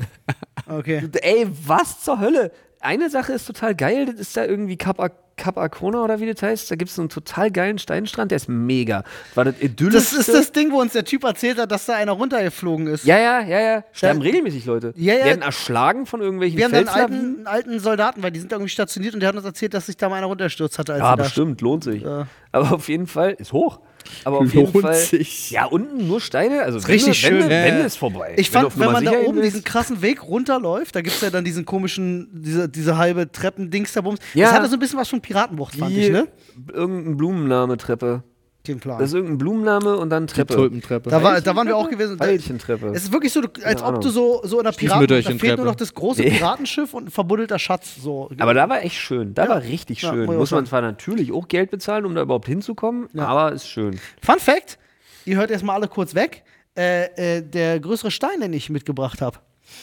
Okay. 0.80 1.10
Ey, 1.22 1.48
was 1.66 2.02
zur 2.02 2.20
Hölle? 2.20 2.52
Eine 2.80 3.10
Sache 3.10 3.34
ist 3.34 3.46
total 3.46 3.74
geil, 3.76 4.06
das 4.08 4.16
ist 4.20 4.36
da 4.38 4.46
irgendwie 4.46 4.78
Ar- 5.00 5.12
Cap 5.36 5.58
Arcona 5.58 6.04
oder 6.04 6.20
wie 6.20 6.32
das 6.32 6.42
heißt. 6.42 6.70
Da 6.70 6.76
gibt 6.76 6.92
es 6.92 7.00
einen 7.00 7.10
total 7.10 7.52
geilen 7.52 7.78
Steinstrand, 7.80 8.32
der 8.32 8.36
ist 8.38 8.48
mega. 8.50 9.04
War 9.36 9.46
das 9.46 9.56
idyllisch? 9.60 9.94
Das 9.96 10.14
ist 10.14 10.30
das 10.34 10.52
Ding, 10.52 10.72
wo 10.72 10.80
uns 10.82 10.94
der 10.94 11.04
Typ 11.06 11.24
erzählt 11.24 11.58
hat, 11.60 11.72
dass 11.72 11.86
da 11.86 11.96
einer 11.96 12.12
runtergeflogen 12.14 12.88
ist. 12.88 13.06
Ja, 13.06 13.18
ja, 13.18 13.42
ja, 13.42 13.60
ja. 13.60 13.84
Sterben 13.92 14.20
Ja. 14.22 14.26
regelmäßig 14.26 14.66
Leute. 14.66 14.94
Ja, 14.96 15.16
ja. 15.16 15.26
Werden 15.26 15.42
erschlagen 15.42 16.06
von 16.06 16.22
irgendwelchen 16.22 16.58
Wir 16.58 16.66
haben 16.66 16.72
dann 16.74 16.86
Felslawinen. 16.86 17.20
einen 17.20 17.48
alten, 17.48 17.70
alten 17.70 17.80
Soldaten, 17.80 18.24
weil 18.24 18.32
die 18.32 18.40
sind 18.40 18.52
da 18.52 18.58
irgendwie 18.58 18.70
stationiert 18.72 19.14
und 19.14 19.20
der 19.22 19.30
hat 19.30 19.36
uns 19.36 19.46
erzählt, 19.46 19.74
dass 19.74 19.88
sich 19.88 19.98
da 19.98 20.10
mal 20.10 20.18
einer 20.18 20.28
runterstürzt 20.28 20.78
hatte. 20.80 20.94
Als 20.94 21.02
Ja, 21.02 21.16
da 21.16 21.24
bestimmt, 21.24 21.62
lohnt 21.62 21.84
sich. 21.84 22.04
Ja. 22.04 22.28
Aber 22.52 22.72
auf 22.74 22.88
jeden 22.90 23.08
Fall, 23.08 23.32
ist 23.32 23.54
hoch. 23.54 23.80
Aber 24.24 24.40
auf 24.40 24.54
jeden 24.54 24.72
Lohnt 24.74 24.86
Fall. 24.86 24.96
sich. 24.96 25.52
Ja, 25.52 25.66
unten 25.66 26.08
nur 26.08 26.20
Steine. 26.22 26.64
Also 26.64 26.78
richtig 26.80 27.04
Wände, 27.06 27.14
schön. 27.16 27.40
Wände, 27.50 27.56
Ja, 27.56 27.66
Wände 27.66 27.84
ist 27.84 27.98
vorbei. 27.98 28.34
Ich 28.38 28.54
Wenn 28.54 28.62
fand, 28.64 28.76
wenn 28.80 28.86
Nummer 28.86 29.02
man 29.02 29.06
da 29.06 29.12
oben 29.20 29.38
willst- 29.38 29.46
diesen 29.56 29.64
krassen 29.64 30.02
Weg 30.02 30.24
runterläuft, 30.24 30.96
da 30.96 31.02
gibt 31.02 31.16
es 31.16 31.22
ja 31.22 31.30
dann 31.30 31.44
diesen 31.46 31.66
komischen, 31.66 32.30
diese, 32.34 32.68
diese 32.70 32.98
halbe 32.98 33.32
Treppendings 33.32 33.94
da 33.94 34.02
bums. 34.02 34.20
Ja. 34.34 34.48
Das 34.48 34.56
hatte 34.60 34.68
so 34.70 34.76
ein 34.76 34.80
bisschen 34.80 35.00
was 35.00 35.10
von 35.10 35.22
Piratenbucht, 35.22 35.76
fand 35.76 35.96
ich, 35.96 36.10
ne? 36.10 36.28
Irgendein 36.72 37.18
Blumenname-Treppe. 37.18 38.24
Den 38.68 38.80
Plan. 38.80 38.98
Das 38.98 39.10
ist 39.10 39.14
irgendein 39.16 39.38
Blumenname 39.40 39.98
und 39.98 40.10
dann 40.10 40.26
Die 40.26 40.34
Treppe. 40.34 40.56
Tulpentreppe. 40.56 41.10
da, 41.10 41.22
war, 41.22 41.42
da 41.42 41.54
waren 41.56 41.68
wir 41.68 41.76
auch 41.76 41.90
gewesen. 41.90 42.18
Da, 42.18 42.26
Veilchentreppe. 42.26 42.88
es 42.96 43.04
ist 43.04 43.12
wirklich 43.12 43.34
so, 43.34 43.42
als 43.66 43.82
ob 43.84 44.00
du 44.00 44.10
so, 44.10 44.40
so 44.46 44.58
in 44.60 44.64
der 44.64 44.72
Piraten, 44.72 45.06
da 45.08 45.22
fehlt 45.38 45.58
nur 45.58 45.66
noch 45.66 45.76
das 45.76 45.94
große 45.94 46.22
Nee. 46.24 46.30
Piratenschiff 46.32 46.94
und 46.94 47.08
ein 47.08 47.12
verbuddelter 47.12 47.60
Schatz. 47.60 47.96
So. 48.02 48.30
Aber 48.40 48.54
da 48.54 48.70
war 48.70 48.82
echt 48.82 48.96
schön. 48.96 49.34
Da 49.34 49.44
Ja. 49.44 49.50
war 49.50 49.64
richtig 49.64 50.02
Ja, 50.02 50.12
schön. 50.14 50.26
muss 50.28 50.52
man 50.52 50.66
zwar 50.66 50.82
natürlich 50.82 51.34
auch 51.34 51.50
Geld 51.50 51.72
bezahlen, 51.72 52.06
um 52.06 52.16
da 52.16 52.22
überhaupt 52.22 52.48
hinzukommen, 52.48 53.10
Ja. 53.14 53.28
aber 53.28 53.52
ist 53.52 53.68
schön. 53.68 54.00
Fun 54.22 54.40
Fact: 54.40 54.78
Ihr 55.26 55.36
hört 55.36 55.52
erstmal 55.52 55.76
alle 55.76 55.90
kurz 55.90 56.16
weg. 56.16 56.44
Äh, 56.78 57.38
äh, 57.38 57.42
der 57.42 57.80
größere 57.82 58.12
Stein, 58.12 58.40
den 58.40 58.54
ich 58.54 58.70
mitgebracht 58.70 59.22
habe, 59.22 59.40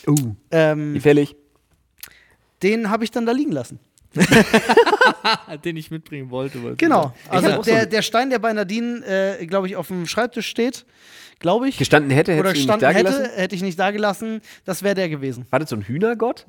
Uh. 0.08 0.34
ähm, 0.50 0.94
Gefällig. 0.94 1.36
den 2.62 2.90
habe 2.90 3.04
ich 3.04 3.10
dann 3.10 3.26
da 3.26 3.32
liegen 3.32 3.52
lassen. 3.52 3.78
den 5.64 5.76
ich 5.76 5.90
mitbringen 5.90 6.30
wollte. 6.30 6.62
wollte 6.62 6.76
Genau. 6.76 7.14
ich 7.24 7.30
Also 7.30 7.62
der, 7.62 7.86
der 7.86 8.02
Stein, 8.02 8.30
der 8.30 8.38
bei 8.38 8.52
Nadine, 8.52 9.04
äh, 9.40 9.46
glaube 9.46 9.66
ich, 9.68 9.76
auf 9.76 9.88
dem 9.88 10.06
Schreibtisch 10.06 10.46
steht, 10.48 10.84
glaube 11.38 11.68
ich. 11.68 11.78
Gestanden 11.78 12.10
hätte, 12.10 12.32
hätte 12.32 12.40
oder 12.40 12.52
ich 12.52 12.58
ihn 12.64 12.66
nicht 12.66 12.78
gestanden 12.80 12.80
da 12.80 12.98
hätte, 13.10 13.18
gelassen. 13.18 13.36
hätte 13.36 13.54
ich 13.54 13.62
nicht 13.62 13.78
da 13.78 13.90
gelassen. 13.90 14.40
Das 14.64 14.82
wäre 14.82 14.94
der 14.94 15.08
gewesen. 15.08 15.46
War 15.50 15.58
das 15.60 15.70
so 15.70 15.76
ein 15.76 15.82
Hühnergott? 15.82 16.46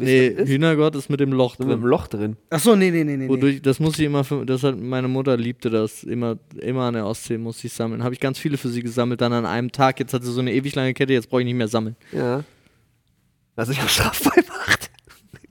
Nee, 0.00 0.28
ist? 0.28 0.48
Hühnergott 0.48 0.94
ist 0.94 1.10
mit 1.10 1.18
dem 1.18 1.32
Loch 1.32 1.56
So 1.56 1.64
mit 1.64 1.72
einem 1.72 1.80
drin. 1.80 1.90
Loch 1.90 2.06
drin. 2.06 2.36
Ach 2.50 2.60
so, 2.60 2.76
nee, 2.76 2.90
nee, 2.92 3.02
nee, 3.02 3.16
nee. 3.16 3.28
Wodurch, 3.28 3.60
das 3.60 3.80
muss 3.80 3.98
ich 3.98 4.04
immer, 4.04 4.22
für, 4.22 4.46
das 4.46 4.62
hat 4.62 4.78
meine 4.78 5.08
Mutter 5.08 5.36
liebte 5.36 5.70
das 5.70 6.04
immer, 6.04 6.36
immer 6.60 6.82
an 6.84 6.94
der 6.94 7.04
Ostsee 7.04 7.36
muss 7.36 7.64
ich 7.64 7.72
sammeln. 7.72 8.04
Habe 8.04 8.14
ich 8.14 8.20
ganz 8.20 8.38
viele 8.38 8.58
für 8.58 8.68
sie 8.68 8.82
gesammelt, 8.82 9.20
dann 9.20 9.32
an 9.32 9.44
einem 9.44 9.72
Tag. 9.72 9.98
Jetzt 9.98 10.14
hat 10.14 10.22
sie 10.22 10.30
so 10.30 10.40
eine 10.40 10.52
ewig 10.52 10.76
lange 10.76 10.94
Kette, 10.94 11.12
jetzt 11.14 11.28
brauche 11.28 11.40
ich 11.40 11.46
nicht 11.46 11.56
mehr 11.56 11.66
sammeln. 11.66 11.96
Ja. 12.12 12.44
Was 13.56 13.66
sich 13.68 13.80
auch 13.82 13.88
strafbar 13.88 14.34
macht. 14.46 14.87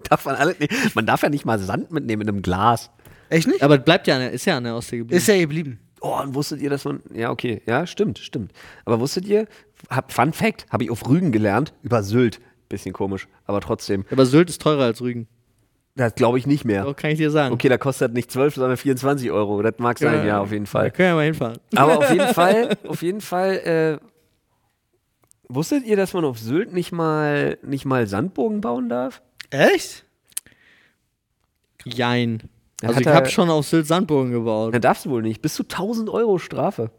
Darf 0.04 0.26
man, 0.26 0.36
alle, 0.36 0.56
man 0.96 1.06
darf 1.06 1.24
ja 1.24 1.30
nicht 1.30 1.46
mal 1.46 1.60
Sand 1.60 1.92
mitnehmen 1.92 2.24
in 2.24 2.30
einem 2.30 2.42
Glas. 2.42 2.92
Echt 3.30 3.48
nicht? 3.48 3.62
Aber 3.62 3.78
bleibt 3.78 4.08
ja, 4.08 4.16
an 4.16 4.22
der, 4.22 4.32
ist 4.32 4.46
ja 4.46 4.58
an 4.58 4.64
der 4.64 4.76
Ostsee 4.76 4.98
geblieben. 5.00 5.18
Ist 5.18 5.28
ja 5.28 5.38
geblieben. 5.38 5.80
Oh, 6.00 6.20
und 6.22 6.36
wusstet 6.36 6.62
ihr, 6.62 6.70
dass 6.70 6.86
man. 6.86 7.02
Ja, 7.14 7.32
okay. 7.32 7.62
Ja, 7.66 7.88
stimmt, 7.88 8.20
stimmt. 8.20 8.52
Aber 8.86 9.00
wusstet 9.00 9.26
ihr, 9.26 9.48
hab, 9.90 10.12
Fun 10.14 10.32
Fact, 10.34 10.66
habe 10.70 10.84
ich 10.84 10.92
auf 10.92 11.08
Rügen 11.10 11.32
gelernt, 11.32 11.74
über 11.82 12.04
Sylt. 12.04 12.40
Bisschen 12.70 12.94
komisch, 12.94 13.28
aber 13.46 13.62
trotzdem. 13.62 14.06
Aber 14.12 14.26
Sylt 14.26 14.50
ist 14.50 14.62
teurer 14.62 14.84
als 14.84 15.02
Rügen. 15.02 15.28
Das 15.96 16.14
glaube 16.14 16.38
ich 16.38 16.46
nicht 16.46 16.64
mehr. 16.64 16.84
So 16.84 16.94
kann 16.94 17.10
ich 17.10 17.18
dir 17.18 17.32
sagen. 17.32 17.54
Okay, 17.54 17.70
da 17.70 17.78
kostet 17.80 18.14
nicht 18.14 18.32
12, 18.32 18.56
sondern 18.56 18.78
24 18.78 19.32
Euro. 19.32 19.62
Das 19.64 19.74
mag 19.80 19.98
sein, 19.98 20.28
ja, 20.28 20.40
auf 20.40 20.52
jeden 20.52 20.66
Da 20.66 20.70
Fall. 20.72 20.92
können 20.92 21.10
wir 21.10 21.16
mal 21.16 21.26
hinfahren. 21.26 21.58
Aber 21.76 21.98
auf 21.98 22.10
jeden 22.12 22.28
Fall, 22.34 22.78
auf 22.88 23.02
jeden 23.02 23.22
Fall, 23.22 24.00
äh, 24.02 24.06
wusstet 25.50 25.86
ihr, 25.86 25.98
dass 25.98 26.14
man 26.14 26.24
auf 26.24 26.38
Sylt 26.38 26.72
nicht 26.72 26.92
mal, 26.92 27.58
nicht 27.64 27.86
mal 27.86 28.06
Sandbogen 28.06 28.62
bauen 28.62 28.90
darf? 28.90 29.24
Echt? 29.50 30.06
Jein. 31.86 32.50
Also 32.82 32.96
hat 32.96 33.02
ich 33.02 33.08
er- 33.08 33.14
habe 33.16 33.30
schon 33.30 33.50
auf 33.50 33.66
Sylt 33.68 33.88
Sandburgen 33.88 34.32
gebaut. 34.32 34.74
Dann 34.74 34.82
darfst 34.82 35.06
du 35.06 35.10
wohl 35.10 35.22
nicht. 35.22 35.42
Bis 35.42 35.56
zu 35.56 35.64
1000 35.64 36.10
Euro 36.10 36.38
Strafe. 36.38 36.92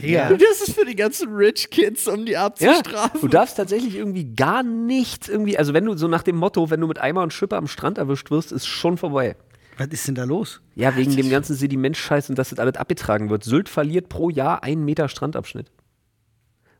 Ja. 0.00 0.30
Das 0.32 0.66
ist 0.66 0.72
für 0.74 0.86
die 0.86 0.96
ganzen 0.96 1.34
Rich 1.34 1.68
Kids, 1.70 2.08
um 2.08 2.24
die 2.24 2.32
Ja, 2.32 2.46
abzustrafen. 2.46 3.20
du 3.20 3.28
darfst 3.28 3.58
tatsächlich 3.58 3.94
irgendwie 3.94 4.24
gar 4.34 4.62
nichts 4.62 5.28
irgendwie, 5.28 5.58
also 5.58 5.74
wenn 5.74 5.84
du 5.84 5.94
so 5.98 6.08
nach 6.08 6.22
dem 6.22 6.36
Motto, 6.36 6.70
wenn 6.70 6.80
du 6.80 6.86
mit 6.86 6.98
Eimer 6.98 7.22
und 7.22 7.32
Schippe 7.32 7.56
am 7.56 7.66
Strand 7.66 7.98
erwischt 7.98 8.30
wirst, 8.30 8.52
ist 8.52 8.66
schon 8.66 8.96
vorbei. 8.96 9.36
Was 9.76 9.88
ist 9.88 10.08
denn 10.08 10.14
da 10.14 10.24
los? 10.24 10.62
Ja, 10.76 10.96
wegen 10.96 11.14
dem 11.16 11.28
ganzen 11.28 11.54
Sedimentscheiß 11.56 12.30
und 12.30 12.38
dass 12.38 12.50
das 12.50 12.58
alles 12.58 12.76
abgetragen 12.76 13.28
wird. 13.28 13.44
Sylt 13.44 13.68
verliert 13.68 14.08
pro 14.08 14.30
Jahr 14.30 14.62
einen 14.62 14.84
Meter 14.84 15.08
Strandabschnitt. 15.10 15.70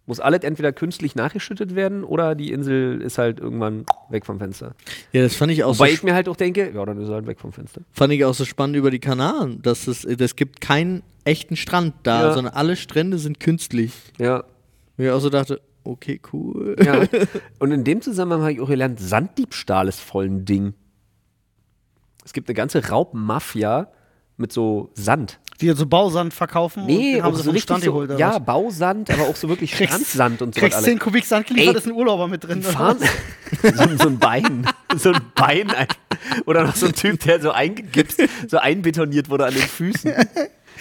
Muss 0.06 0.18
alles 0.18 0.40
entweder 0.42 0.72
künstlich 0.72 1.14
nachgeschüttet 1.14 1.76
werden 1.76 2.02
oder 2.02 2.34
die 2.34 2.50
Insel 2.50 3.00
ist 3.00 3.18
halt 3.18 3.38
irgendwann 3.38 3.86
weg 4.10 4.26
vom 4.26 4.38
Fenster. 4.40 4.74
Ja, 5.12 5.22
das 5.22 5.36
fand 5.36 5.52
ich 5.52 5.62
auch 5.62 5.74
so, 5.74 5.78
Wobei 5.80 5.92
ich 5.92 6.02
mir 6.02 6.12
halt 6.14 6.28
auch 6.28 6.34
denke, 6.36 6.72
ja, 6.74 6.84
dann 6.84 7.00
ist 7.00 7.08
er 7.08 7.14
halt 7.14 7.26
weg 7.28 7.38
vom 7.38 7.52
Fenster. 7.52 7.82
fand 7.92 8.12
ich 8.12 8.24
auch 8.24 8.34
so 8.34 8.44
spannend 8.44 8.76
über 8.76 8.90
die 8.90 8.98
Kanaren, 8.98 9.62
dass 9.62 9.86
es, 9.86 10.02
das 10.02 10.34
gibt 10.34 10.60
keinen 10.60 11.02
echten 11.24 11.54
Strand 11.54 11.94
da, 12.02 12.22
Ja. 12.28 12.32
sondern 12.34 12.52
alle 12.54 12.74
Strände 12.74 13.18
sind 13.18 13.38
künstlich. 13.38 13.92
Ja. 14.18 14.42
Wo 14.96 15.04
ich 15.04 15.10
auch 15.10 15.20
so 15.20 15.30
dachte, 15.30 15.60
okay, 15.84 16.20
cool. 16.32 16.74
ja. 16.84 17.04
Und 17.60 17.70
in 17.70 17.84
dem 17.84 18.02
Zusammenhang 18.02 18.40
habe 18.42 18.52
ich 18.54 18.60
auch 18.60 18.68
gelernt, 18.68 18.98
Sanddiebstahl 18.98 19.86
ist 19.86 20.00
voll 20.00 20.26
ein 20.26 20.44
Ding. 20.44 20.74
Es 22.24 22.32
gibt 22.32 22.48
eine 22.48 22.54
ganze 22.54 22.88
Raubmafia 22.88 23.88
mit 24.36 24.52
so 24.52 24.90
Sand. 24.94 25.38
Die 25.62 25.66
jetzt 25.68 25.78
so 25.78 25.86
Bausand 25.86 26.34
verkaufen 26.34 26.80
und 26.80 26.86
Nee, 26.88 27.14
den 27.14 27.22
haben 27.22 27.34
so 27.36 27.44
vom 27.44 27.52
richtig 27.52 27.62
Strand 27.62 27.84
so, 27.84 27.92
geholt. 27.92 28.18
ja, 28.18 28.34
was? 28.34 28.44
Bausand, 28.44 29.10
aber 29.10 29.22
auch 29.22 29.36
so 29.36 29.48
wirklich 29.48 29.74
Strandsand 29.74 30.42
und 30.42 30.54
so 30.54 30.60
Kriegst 30.60 30.76
was 30.78 30.84
10 30.84 30.98
Kubik 30.98 31.24
Sand 31.24 31.46
geliefert, 31.46 31.76
ist 31.76 31.86
ein 31.86 31.92
Urlauber 31.92 32.28
mit 32.28 32.44
drin. 32.44 32.62
Fahren 32.62 32.98
so, 33.62 33.68
ein- 33.82 33.98
so 33.98 34.08
ein 34.08 34.18
Bein, 34.18 34.66
so 34.96 35.12
ein 35.12 35.20
Bein 35.34 35.70
ein- 35.70 35.86
oder 36.46 36.64
noch 36.64 36.76
so 36.76 36.86
ein 36.86 36.92
Typ, 36.94 37.20
der 37.20 37.40
so 37.40 37.50
eingegipst, 37.52 38.20
so 38.48 38.58
einbetoniert 38.58 39.30
wurde 39.30 39.46
an 39.46 39.54
den 39.54 39.62
Füßen. 39.62 40.12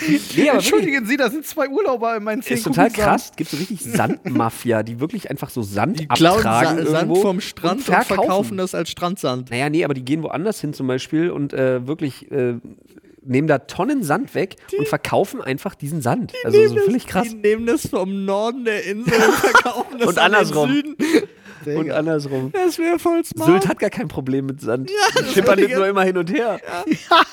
Nee, 0.08 0.16
aber 0.18 0.24
wirklich, 0.36 0.50
Entschuldigen 0.54 1.06
Sie, 1.06 1.18
da 1.18 1.30
sind 1.30 1.46
zwei 1.46 1.68
Urlauber 1.70 2.16
in 2.18 2.24
meinen 2.24 2.42
10 2.42 2.58
ist 2.58 2.64
total 2.64 2.90
krass. 2.90 3.34
Gibt 3.36 3.52
so 3.52 3.58
richtig 3.58 3.82
Sandmafia, 3.84 4.82
die 4.82 5.00
wirklich 5.00 5.30
einfach 5.30 5.52
so 5.52 5.62
Sand 5.62 6.00
Die 6.00 6.10
abtragen 6.10 6.86
Sa 6.86 6.92
Sand 6.92 7.18
vom 7.20 7.40
Strand 7.42 7.74
und 7.80 7.84
verkaufen. 7.84 8.16
verkaufen 8.16 8.58
das 8.58 8.74
als 8.74 8.90
Strandsand. 8.90 9.52
Naja, 9.52 9.70
nee, 9.70 9.84
aber 9.84 9.94
die 9.94 10.04
gehen 10.04 10.24
woanders 10.24 10.60
hin 10.62 10.74
zum 10.74 10.88
Beispiel 10.88 11.30
und 11.30 11.54
äh, 11.54 11.86
wirklich 11.86 12.32
äh, 12.32 12.56
nehmen 13.22 13.48
da 13.48 13.60
Tonnen 13.60 14.04
Sand 14.04 14.34
weg 14.36 14.56
und 14.78 14.88
verkaufen 14.88 15.42
einfach 15.42 15.76
diesen 15.76 16.02
Sand. 16.02 16.34
Also 16.44 16.68
so 16.68 16.78
völlig 16.78 17.06
krass. 17.08 17.30
Die 17.30 17.36
nehmen 17.36 17.66
das 17.66 17.88
vom 17.88 18.26
Norden 18.26 18.66
der 18.66 18.84
Insel 18.86 19.14
und 19.14 19.34
verkaufen 19.36 20.00
das 20.00 20.08
Und 20.10 20.18
an 20.18 20.32
den 20.32 20.36
andersrum. 20.40 20.70
Süden. 20.72 20.96
Und 21.64 21.92
andersrum. 21.92 22.52
Das 22.52 22.80
wäre 22.80 22.98
voll 22.98 23.24
smart. 23.24 23.48
Sylt 23.48 23.68
hat 23.68 23.78
gar 23.78 23.92
kein 23.92 24.08
Problem 24.08 24.48
mit 24.48 24.62
Sand. 24.62 24.90
Ja, 24.90 25.24
Schippern 25.26 25.50
wollte 25.50 25.62
nicht 25.68 25.76
nur 25.76 25.88
immer 25.88 26.02
hin 26.02 26.18
und 26.18 26.32
her. 26.34 26.60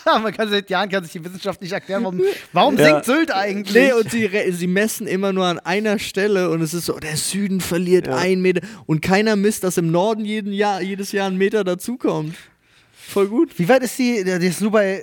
Ja, 0.05 0.19
man 0.23 0.35
kann 0.35 0.51
seit 0.51 0.69
Jahren 0.69 0.91
kann 0.91 1.03
sich 1.03 1.13
die 1.15 1.25
Wissenschaft 1.25 1.63
nicht 1.63 1.73
erklären, 1.73 2.03
warum, 2.05 2.21
warum 2.53 2.77
Ja. 2.77 2.85
sinkt 2.85 3.07
Sylt 3.07 3.31
eigentlich? 3.35 3.75
Nee, 3.75 3.93
und 3.95 4.11
sie, 4.11 4.29
sie 4.51 4.67
messen 4.67 5.07
immer 5.07 5.33
nur 5.33 5.47
an 5.47 5.59
einer 5.59 5.99
Stelle 5.99 6.51
und 6.51 6.61
es 6.61 6.75
ist 6.75 6.85
so, 6.85 6.99
der 6.99 7.17
Süden 7.17 7.63
verliert 7.63 8.07
Ja. 8.07 8.17
einen 8.17 8.43
Meter 8.43 8.61
und 8.85 9.01
keiner 9.01 9.35
misst, 9.37 9.65
dass 9.65 9.79
im 9.79 9.91
Norden 9.91 10.27
jeden 10.27 10.53
Jahr, 10.53 10.83
jedes 10.83 11.13
Jahr 11.13 11.29
ein 11.29 11.39
Meter 11.39 11.65
dazukommt. 11.65 12.35
Voll 12.93 13.29
gut. 13.29 13.59
Wie 13.59 13.67
weit 13.71 13.83
ist 13.83 13.99
die, 13.99 14.25
der- 14.25 14.39
die 14.39 14.49
ist 14.49 14.61
nur 14.61 14.73
bei, 14.73 15.03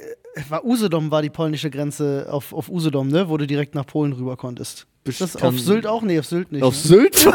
war 0.50 0.66
Usedom 0.66 1.12
war 1.12 1.22
die 1.22 1.30
polnische 1.30 1.70
Grenze 1.70 2.28
auf, 2.30 2.54
auf 2.54 2.70
Usedom, 2.70 3.08
ne, 3.08 3.30
wo 3.30 3.38
du 3.38 3.48
direkt 3.48 3.76
nach 3.76 3.86
Polen 3.86 4.14
rüber 4.14 4.38
konntest. 4.38 4.88
Ist 5.04 5.22
das 5.22 5.36
auf 5.42 5.60
Sylt 5.60 5.86
auch? 5.88 6.02
Nee, 6.02 6.20
auf 6.20 6.26
Sylt 6.26 6.52
nicht. 6.52 6.64
Auf 6.64 6.74
ne? 6.74 6.80
Sylt? 6.80 7.16
Sylt 7.20 7.32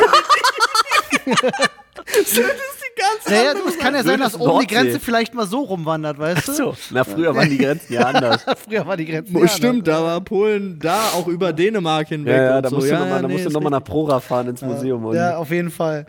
ist 2.26 2.80
die 2.80 3.00
ganze 3.00 3.30
Naja, 3.30 3.54
du, 3.54 3.68
es 3.68 3.78
kann 3.78 3.94
ja 3.94 4.02
sein, 4.02 4.18
dass 4.18 4.34
oben 4.34 4.44
die 4.44 4.46
Nordsee. 4.48 4.74
Grenze 4.74 5.00
vielleicht 5.00 5.34
mal 5.34 5.46
so 5.46 5.60
rumwandert, 5.60 6.18
weißt 6.18 6.48
du? 6.48 6.52
So, 6.52 6.76
na 6.90 7.04
früher 7.04 7.34
waren 7.34 7.48
die 7.48 7.58
Grenzen 7.58 7.92
ja 7.92 8.02
anders. 8.02 8.44
Früher 8.64 8.86
war 8.86 8.96
die 8.96 9.06
Grenze. 9.06 9.32
Oh, 9.34 9.42
ja, 9.42 9.48
stimmt, 9.48 9.86
ne? 9.86 9.92
da 9.92 10.02
war 10.02 10.20
Polen 10.20 10.78
da 10.80 11.10
auch 11.14 11.28
über 11.28 11.52
Dänemark 11.52 12.08
hinweg. 12.08 12.36
Ja, 12.36 12.42
ja, 12.42 12.56
und 12.56 12.62
da 12.64 12.70
so. 12.70 12.76
musst 12.76 12.88
du 12.88 12.92
ja, 12.92 13.00
nochmal 13.00 13.22
ja, 13.22 13.28
noch, 13.28 13.28
nee, 13.28 13.44
noch 13.44 13.70
nach. 13.70 13.84
Prora 13.84 14.20
fahren 14.20 14.48
ins 14.48 14.62
Museum. 14.62 15.04
Und 15.04 15.14
Ja, 15.14 15.36
auf 15.36 15.50
jeden 15.50 15.70
Fall. 15.70 16.06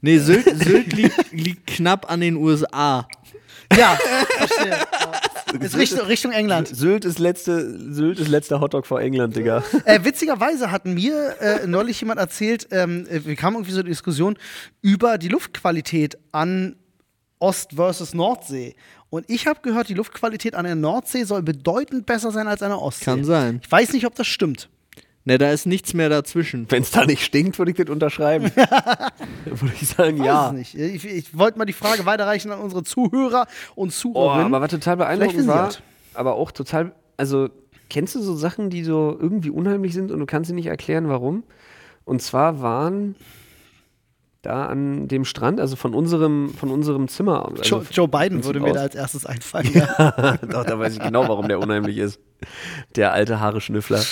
Nee, 0.00 0.18
Sylt, 0.18 0.44
Sylt 0.44 0.92
liegt, 0.92 1.32
liegt 1.32 1.66
knapp 1.66 2.10
an 2.10 2.20
den 2.20 2.36
USA. 2.36 3.06
Ja, 3.76 3.98
verstehe. 4.38 4.70
Ja. 4.70 4.76
Ist 5.58 5.76
Richtung, 5.76 6.00
Richtung 6.06 6.32
England. 6.32 6.68
Sylt 6.68 7.04
ist, 7.04 7.18
letzte, 7.18 7.78
Sylt 7.92 8.20
ist 8.20 8.28
letzter 8.28 8.60
Hotdog 8.60 8.86
vor 8.86 9.00
England, 9.00 9.36
Digga. 9.36 9.62
Äh, 9.84 10.04
witzigerweise 10.04 10.70
hat 10.70 10.86
mir 10.86 11.36
äh, 11.40 11.66
neulich 11.66 12.00
jemand 12.00 12.20
erzählt, 12.20 12.68
ähm, 12.70 13.06
äh, 13.10 13.24
wir 13.24 13.36
kamen 13.36 13.56
irgendwie 13.56 13.72
so 13.72 13.80
eine 13.80 13.88
Diskussion 13.88 14.36
über 14.82 15.18
die 15.18 15.28
Luftqualität 15.28 16.18
an 16.32 16.76
Ost- 17.38 17.74
versus 17.74 18.14
Nordsee. 18.14 18.74
Und 19.08 19.24
ich 19.28 19.46
habe 19.46 19.60
gehört, 19.62 19.88
die 19.88 19.94
Luftqualität 19.94 20.54
an 20.54 20.64
der 20.64 20.74
Nordsee 20.76 21.24
soll 21.24 21.42
bedeutend 21.42 22.06
besser 22.06 22.30
sein 22.30 22.46
als 22.46 22.62
an 22.62 22.68
der 22.70 22.80
Ostsee. 22.80 23.04
Kann 23.06 23.24
sein. 23.24 23.60
Ich 23.64 23.72
weiß 23.72 23.92
nicht, 23.92 24.06
ob 24.06 24.14
das 24.14 24.26
stimmt. 24.26 24.68
Ne, 25.30 25.38
da 25.38 25.52
ist 25.52 25.64
nichts 25.64 25.94
mehr 25.94 26.08
dazwischen. 26.08 26.66
Wenn 26.70 26.82
es 26.82 26.90
da 26.90 27.06
nicht 27.06 27.24
stinkt, 27.24 27.56
würde 27.60 27.70
ich 27.70 27.76
das 27.76 27.88
unterschreiben. 27.88 28.46
würde 29.44 29.74
ich 29.80 29.86
sagen, 29.86 30.18
Weiß 30.18 30.26
ja. 30.26 30.52
nicht. 30.52 30.74
Ich, 30.74 31.06
ich 31.06 31.38
wollte 31.38 31.56
mal 31.56 31.66
die 31.66 31.72
Frage 31.72 32.04
weiterreichen 32.04 32.50
an 32.50 32.58
unsere 32.58 32.82
Zuhörer 32.82 33.46
und 33.76 33.90
Oh, 33.90 33.92
Zuhörerinnen. 33.92 34.52
aber 34.52 34.60
was 34.60 34.72
total 34.72 34.96
beeindruckend 34.96 35.46
war, 35.46 35.70
aber 36.14 36.34
auch 36.34 36.50
total, 36.50 36.90
also 37.16 37.48
kennst 37.88 38.16
du 38.16 38.20
so 38.22 38.34
Sachen, 38.34 38.70
die 38.70 38.82
so 38.82 39.16
irgendwie 39.20 39.50
unheimlich 39.50 39.94
sind 39.94 40.10
und 40.10 40.18
du 40.18 40.26
kannst 40.26 40.48
sie 40.48 40.54
nicht 40.54 40.66
erklären, 40.66 41.08
warum? 41.08 41.44
Und 42.04 42.20
zwar 42.22 42.60
waren 42.60 43.14
da 44.42 44.66
an 44.66 45.06
dem 45.06 45.24
Strand, 45.24 45.60
also 45.60 45.76
von 45.76 45.94
unserem, 45.94 46.54
von 46.54 46.70
unserem 46.70 47.08
Zimmer. 47.08 47.46
Also 47.46 47.62
Joe, 47.62 47.86
Joe 47.90 48.08
Biden 48.08 48.44
würde 48.44 48.60
mir 48.60 48.72
da 48.72 48.80
als 48.80 48.94
erstes 48.94 49.26
einfallen. 49.26 49.70
Ja. 49.74 50.38
Doch, 50.38 50.64
da 50.64 50.78
weiß 50.78 50.94
ich 50.94 51.00
genau, 51.00 51.28
warum 51.28 51.48
der 51.48 51.58
unheimlich 51.60 51.98
ist. 51.98 52.18
Der 52.96 53.12
alte 53.12 53.40
Haare-Schnüffler. 53.40 54.02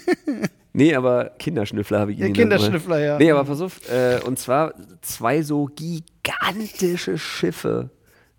nee, 0.72 0.94
aber 0.94 1.30
Kinderschnüffler 1.38 2.00
habe 2.00 2.12
ich 2.12 2.18
ihn 2.18 2.32
genannt, 2.32 2.36
Kinderschnüffler, 2.36 2.98
ja. 3.00 3.18
Nee, 3.18 3.30
aber 3.30 3.44
pass 3.44 3.60
auf, 3.60 3.80
äh, 3.90 4.20
und 4.24 4.38
zwar 4.38 4.74
zwei 5.02 5.42
so 5.42 5.66
gigantische 5.66 7.18
Schiffe, 7.18 7.90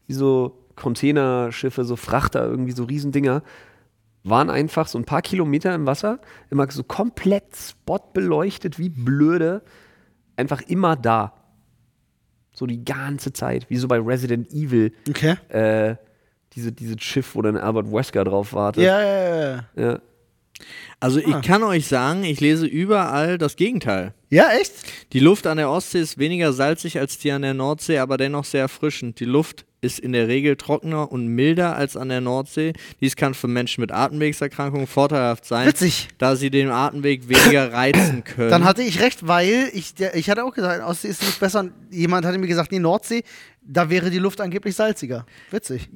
wie 0.08 0.14
so 0.14 0.66
Containerschiffe, 0.76 1.84
so 1.84 1.96
Frachter, 1.96 2.46
irgendwie 2.46 2.72
so 2.72 2.86
Riesendinger, 2.86 3.44
waren 4.24 4.50
einfach 4.50 4.88
so 4.88 4.98
ein 4.98 5.06
paar 5.06 5.22
Kilometer 5.22 5.74
im 5.76 5.86
Wasser, 5.86 6.20
immer 6.50 6.70
so 6.72 6.84
komplett 6.84 7.56
spotbeleuchtet, 7.56 8.80
wie 8.80 8.90
blöde, 8.90 9.62
einfach 10.40 10.62
immer 10.62 10.96
da. 10.96 11.34
So 12.54 12.66
die 12.66 12.84
ganze 12.84 13.32
Zeit, 13.32 13.70
wie 13.70 13.78
so 13.78 13.88
bei 13.88 14.00
Resident 14.00 14.52
Evil 14.52 14.92
Okay. 15.08 15.36
äh, 15.50 15.96
diese, 16.54 16.72
dieses 16.72 17.02
Schiff, 17.02 17.36
wo 17.36 17.42
dann 17.42 17.56
Albert 17.58 17.92
Wesker 17.92 18.24
drauf 18.24 18.54
wartet. 18.54 18.84
Ja, 18.84 19.02
ja, 19.02 19.56
ja, 19.56 19.64
ja. 19.78 20.00
Also 21.00 21.20
Ah. 21.24 21.24
ich 21.40 21.48
kann 21.48 21.64
euch 21.64 21.88
sagen, 21.88 22.24
ich 22.26 22.42
lese 22.42 22.66
überall 22.66 23.38
das 23.38 23.56
Gegenteil. 23.56 24.14
Ja, 24.30 24.50
echt? 24.60 24.74
Die 25.14 25.20
Luft 25.20 25.48
an 25.48 25.58
der 25.58 25.70
Ostsee 25.70 26.00
ist 26.02 26.18
weniger 26.18 26.52
salzig 26.52 27.00
als 27.00 27.18
die 27.18 27.32
an 27.32 27.44
der 27.44 27.54
Nordsee, 27.54 28.00
aber 28.00 28.18
dennoch 28.18 28.44
sehr 28.44 28.62
erfrischend. 28.62 29.20
Die 29.22 29.26
Luft 29.26 29.66
ist 29.82 30.00
in 30.00 30.12
der 30.12 30.28
Regel 30.28 30.56
trockener 30.56 31.12
und 31.12 31.28
milder 31.28 31.76
als 31.76 31.96
an 31.96 32.10
der 32.10 32.22
Nordsee. 32.22 32.74
Dies 33.02 33.16
kann 33.16 33.34
für 33.34 33.48
Menschen 33.48 33.82
mit 33.82 33.92
Atemwegserkrankungen 33.92 34.88
vorteilhaft 34.88 35.46
sein, 35.46 35.68
Witzig. 35.68 36.08
da 36.18 36.36
sie 36.36 36.50
den 36.50 36.70
Atemweg 36.70 37.30
weniger 37.30 37.72
reizen 37.74 38.24
können. 38.24 38.50
Dann 38.50 38.64
hatte 38.66 38.84
ich 38.84 39.00
recht, 39.02 39.28
weil 39.28 39.70
ich, 39.74 39.94
der, 39.96 40.16
ich 40.16 40.30
hatte 40.30 40.44
auch 40.44 40.54
gesagt, 40.54 40.84
Ostsee 40.84 41.10
ist 41.10 41.22
nicht 41.22 41.40
besser. 41.40 41.62
Und 41.62 41.74
Jemand 41.92 42.26
hatte 42.26 42.38
mir 42.38 42.48
gesagt, 42.48 42.72
nee, 42.72 42.80
Nordsee, 42.80 43.24
da 43.62 43.90
wäre 43.90 44.10
die 44.10 44.20
Luft 44.20 44.42
angeblich 44.42 44.76
salziger. 44.76 45.26
Witzig. 45.52 45.90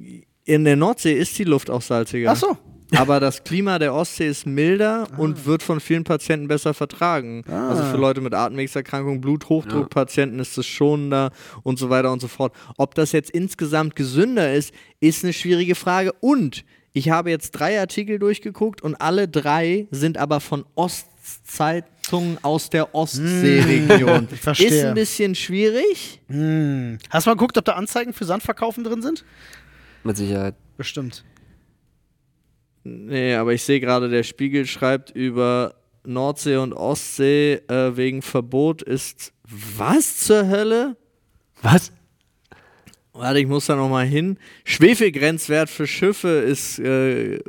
in 0.44 0.64
der 0.64 0.76
Nordsee 0.76 1.12
ist 1.14 1.38
die 1.38 1.44
Luft 1.44 1.70
auch 1.70 1.82
salziger. 1.82 2.32
Ach 2.32 2.36
so. 2.36 2.58
Aber 2.96 3.18
das 3.18 3.44
Klima 3.44 3.78
der 3.78 3.94
Ostsee 3.94 4.28
ist 4.28 4.46
milder 4.46 5.06
und 5.16 5.46
wird 5.46 5.62
von 5.62 5.80
vielen 5.80 6.04
Patienten 6.04 6.48
besser 6.48 6.74
vertragen. 6.74 7.44
Also 7.48 7.82
für 7.84 7.96
Leute 7.96 8.20
mit 8.20 8.34
Atemwegserkrankungen, 8.34 9.20
Bluthochdruckpatienten 9.20 10.38
ist 10.38 10.56
es 10.58 10.66
schonender 10.66 11.30
und 11.62 11.78
so 11.78 11.90
weiter 11.90 12.12
und 12.12 12.20
so 12.20 12.28
fort. 12.28 12.54
Ob 12.76 12.94
das 12.94 13.12
jetzt 13.12 13.30
insgesamt 13.30 13.96
gesünder 13.96 14.52
ist, 14.52 14.72
ist 15.00 15.24
eine 15.24 15.32
schwierige 15.32 15.74
Frage. 15.74 16.12
Und 16.20 16.64
ich 16.92 17.10
habe 17.10 17.30
jetzt 17.30 17.52
drei 17.52 17.80
Artikel 17.80 18.18
durchgeguckt 18.18 18.80
und 18.82 18.94
alle 18.96 19.26
drei 19.28 19.88
sind 19.90 20.16
aber 20.16 20.40
von 20.40 20.64
Ostzeitungen 20.76 22.38
aus 22.42 22.70
der 22.70 22.94
Ostseeregion. 22.94 24.28
ich 24.32 24.40
verstehe. 24.40 24.68
Ist 24.68 24.84
ein 24.84 24.94
bisschen 24.94 25.34
schwierig. 25.34 26.20
Hm. 26.28 26.98
Hast 27.10 27.26
du 27.26 27.30
mal 27.30 27.34
geguckt, 27.34 27.58
ob 27.58 27.64
da 27.64 27.72
Anzeigen 27.72 28.12
für 28.12 28.24
Sandverkaufen 28.24 28.84
drin 28.84 29.02
sind? 29.02 29.24
Mit 30.04 30.16
Sicherheit. 30.16 30.54
Bestimmt. 30.76 31.24
Nee, 32.84 33.34
aber 33.34 33.54
ich 33.54 33.62
sehe 33.62 33.80
gerade, 33.80 34.08
der 34.08 34.22
Spiegel 34.22 34.66
schreibt 34.66 35.10
über 35.10 35.74
Nordsee 36.04 36.56
und 36.56 36.74
Ostsee 36.74 37.54
äh, 37.68 37.96
wegen 37.96 38.20
Verbot 38.20 38.82
ist 38.82 39.32
was 39.48 40.20
zur 40.20 40.48
Hölle? 40.48 40.96
Was? 41.62 41.92
Warte, 43.12 43.38
ich 43.38 43.46
muss 43.46 43.66
da 43.66 43.76
nochmal 43.76 44.06
hin. 44.06 44.38
Schwefelgrenzwert 44.64 45.70
für 45.70 45.86
Schiffe 45.86 46.28
ist 46.28 46.78
äh, 46.78 47.40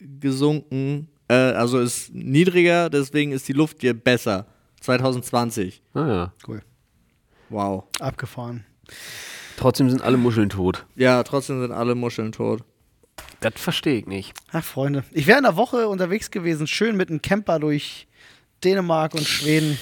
gesunken, 0.00 1.08
äh, 1.28 1.34
also 1.34 1.78
ist 1.78 2.12
niedriger, 2.14 2.90
deswegen 2.90 3.32
ist 3.32 3.46
die 3.48 3.52
Luft 3.52 3.80
hier 3.80 3.94
besser. 3.94 4.46
2020. 4.80 5.82
Ah, 5.94 6.06
ja. 6.06 6.32
Cool. 6.46 6.62
Wow. 7.48 7.84
Abgefahren. 8.00 8.64
Trotzdem 9.56 9.90
sind 9.90 10.02
alle 10.02 10.16
Muscheln 10.16 10.48
tot. 10.48 10.86
Ja, 10.96 11.22
trotzdem 11.22 11.60
sind 11.60 11.70
alle 11.70 11.94
Muscheln 11.94 12.32
tot. 12.32 12.64
Das 13.40 13.54
verstehe 13.56 13.98
ich 13.98 14.06
nicht. 14.06 14.34
Ach, 14.52 14.64
Freunde. 14.64 15.04
Ich 15.12 15.26
wäre 15.26 15.38
in 15.38 15.44
der 15.44 15.56
Woche 15.56 15.88
unterwegs 15.88 16.30
gewesen, 16.30 16.66
schön 16.66 16.96
mit 16.96 17.08
einem 17.10 17.20
Camper 17.22 17.58
durch 17.58 18.06
Dänemark 18.62 19.14
und 19.14 19.26
Schweden. 19.26 19.78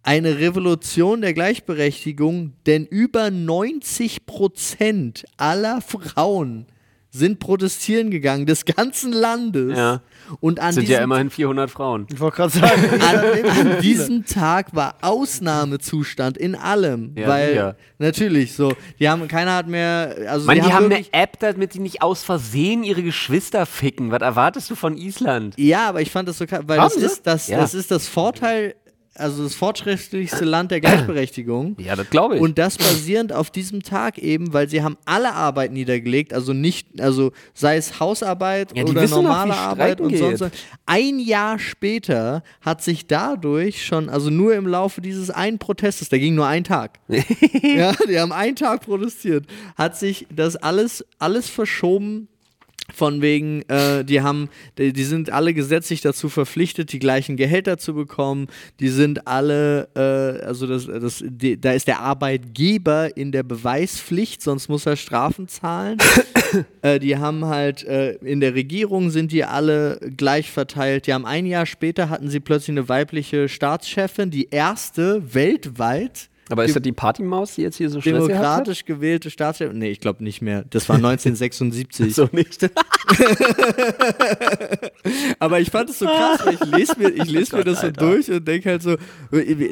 eine 0.04 0.40
Revolution 0.40 1.22
der 1.22 1.34
Gleichberechtigung, 1.34 2.54
denn 2.66 2.86
über 2.86 3.30
90 3.30 4.26
Prozent 4.26 5.26
aller 5.38 5.82
Frauen 5.82 6.66
sind 7.14 7.40
protestieren 7.40 8.10
gegangen, 8.10 8.46
des 8.46 8.64
ganzen 8.64 9.12
Landes. 9.12 9.78
Ja. 9.78 10.02
Und 10.40 10.62
an 10.62 10.72
Sind 10.72 10.84
diesem 10.84 10.94
ja 10.96 11.04
immerhin 11.04 11.30
400 11.30 11.70
Frauen. 11.70 12.08
Ich 12.10 12.20
wollte 12.22 12.38
gerade 12.38 12.58
sagen, 12.58 13.02
an, 13.02 13.70
an 13.76 13.82
diesem 13.82 14.26
Tag 14.26 14.74
war 14.74 14.96
Ausnahmezustand 15.02 16.38
in 16.38 16.56
allem, 16.56 17.14
Ja, 17.18 17.28
weil 17.28 17.50
sicher. 17.50 17.76
natürlich 18.00 18.54
so, 18.54 18.74
die 19.00 19.10
haben 19.10 19.28
keiner 19.28 19.56
hat 19.56 19.68
mehr, 19.68 20.16
also 20.28 20.46
Mann, 20.46 20.56
die, 20.56 20.64
haben 20.64 20.86
eine 20.86 20.96
wirklich, 20.96 21.10
App, 21.14 21.38
damit 21.40 21.74
die 21.74 21.80
nicht 21.80 22.02
aus 22.02 22.24
Versehen 22.24 22.84
ihre 22.84 23.04
Geschwister 23.04 23.66
ficken. 23.66 24.12
Was 24.12 24.22
erwartest 24.22 24.70
du 24.70 24.76
von 24.76 24.96
Island? 24.98 25.56
ja, 25.58 25.90
aber 25.90 26.02
ich 26.02 26.12
fand 26.12 26.30
das 26.30 26.38
so, 26.38 26.46
krass, 26.46 26.62
weil 26.66 26.80
Haben 26.80 26.92
das 26.94 27.00
sie? 27.00 27.06
ist 27.06 27.28
das, 27.28 27.48
Ja. 27.48 27.58
das 27.60 27.74
ist 27.74 27.92
das 27.92 28.08
Vorteil, 28.08 28.76
also 29.16 29.44
das 29.44 29.56
fortschrittlichste 29.56 30.46
Land 30.46 30.72
der 30.72 30.80
Gleichberechtigung. 30.82 31.76
Ja, 31.82 31.96
das 31.96 32.10
glaube 32.10 32.36
ich. 32.36 32.42
Und 32.42 32.58
das 32.58 32.78
basierend 32.78 33.34
auf 33.34 33.50
diesem 33.50 33.82
Tag 33.82 34.18
eben, 34.18 34.54
weil 34.54 34.70
sie 34.70 34.84
haben 34.84 34.98
alle 35.06 35.34
Arbeit 35.34 35.72
niedergelegt, 35.72 36.34
also 36.34 36.54
nicht, 36.54 37.02
also 37.02 37.32
sei 37.54 37.76
es 37.78 38.00
Hausarbeit 38.00 38.76
Ja, 38.78 38.84
oder 38.84 39.08
normale 39.08 39.52
wie 39.52 39.56
Arbeit 39.56 40.00
und 40.02 40.16
sonst. 40.16 40.40
geht. 40.40 40.42
was. 40.42 40.52
Ein 40.86 41.20
Jahr 41.20 41.60
später 41.60 42.44
hat 42.62 42.84
sich 42.84 43.08
dadurch 43.08 43.86
schon, 43.86 44.10
also 44.10 44.30
nur 44.30 44.54
im 44.56 44.68
Laufe 44.68 45.02
dieses 45.02 45.30
einen 45.30 45.58
Protestes, 45.60 46.10
der 46.10 46.20
ging 46.20 46.36
nur 46.36 46.46
einen 46.48 46.64
Tag. 46.64 47.00
ja, 47.08 47.94
die 48.08 48.20
haben 48.20 48.32
einen 48.32 48.56
Tag 48.56 48.82
protestiert, 48.82 49.46
hat 49.76 49.98
sich 49.98 50.28
das 50.34 50.56
alles, 50.56 51.06
alles 51.20 51.50
verschoben 51.50 52.28
von 52.94 53.22
wegen, 53.22 53.62
äh, 53.70 54.04
die 54.04 54.22
haben, 54.22 54.50
die, 54.78 54.94
die 54.94 55.04
sind 55.04 55.32
alle 55.32 55.54
gesetzlich 55.54 56.02
dazu 56.02 56.30
verpflichtet, 56.30 56.92
die 56.92 57.00
gleichen 57.00 57.38
Gehälter 57.38 57.78
zu 57.78 57.94
bekommen. 57.94 58.48
Die 58.80 58.90
sind 58.90 59.28
alle, 59.28 59.90
äh, 59.96 60.44
also 60.46 60.68
das, 60.68 60.86
das, 60.86 61.24
die, 61.26 61.60
da 61.60 61.72
ist 61.72 61.88
der 61.88 62.00
Arbeitgeber 62.00 63.16
in 63.16 63.32
der 63.32 63.44
Beweispflicht, 63.44 64.42
sonst 64.42 64.70
muss 64.70 64.86
er 64.86 64.96
Strafen 64.96 65.48
zahlen. 65.48 65.98
äh, 66.82 67.00
die 67.00 67.18
haben 67.18 67.46
halt 67.46 67.84
äh, 67.84 68.14
in 68.16 68.40
der 68.40 68.56
Regierung 68.56 69.10
sind 69.10 69.32
die 69.32 69.44
alle 69.44 70.00
gleich 70.18 70.50
verteilt. 70.50 71.08
Die 71.08 71.14
haben 71.14 71.26
ein 71.26 71.46
Jahr 71.46 71.66
später 71.66 72.10
hatten 72.10 72.30
sie 72.30 72.40
plötzlich 72.40 72.78
eine 72.78 72.90
weibliche 72.90 73.50
Staatschefin, 73.50 74.32
die 74.32 74.50
erste 74.50 75.34
weltweit 75.34 76.31
Aber 76.52 76.66
ist 76.66 76.76
das 76.76 76.84
die 76.84 76.92
Partymaus, 76.92 77.56
die 77.56 77.62
jetzt 77.62 77.78
hier 77.78 77.90
so 77.90 78.02
Stress 78.02 78.14
gehabt 78.14 78.24
hat? 78.24 78.42
demokratisch 78.42 78.86
gewählte 78.86 79.30
Staatschefin. 79.30 79.78
Nee, 79.78 79.92
ich 79.92 80.00
glaube 80.00 80.24
nicht 80.24 80.42
mehr. 80.42 80.66
Das 80.70 80.90
war 80.90 80.96
1976. 80.98 82.16
So 82.16 82.28
nicht. 82.32 82.70
Aber 85.40 85.60
ich 85.60 85.70
fand 85.72 85.90
es 85.90 86.00
so 86.00 86.06
krass, 86.06 86.42
ich 86.52 86.60
lese 86.66 86.98
mir, 86.98 87.10
ich 87.10 87.30
lese 87.30 87.56
mir 87.56 87.64
das 87.64 87.82
so 87.82 87.92
durch 87.92 88.30
und 88.30 88.48
denke 88.48 88.70
halt 88.70 88.82
so, 88.82 88.96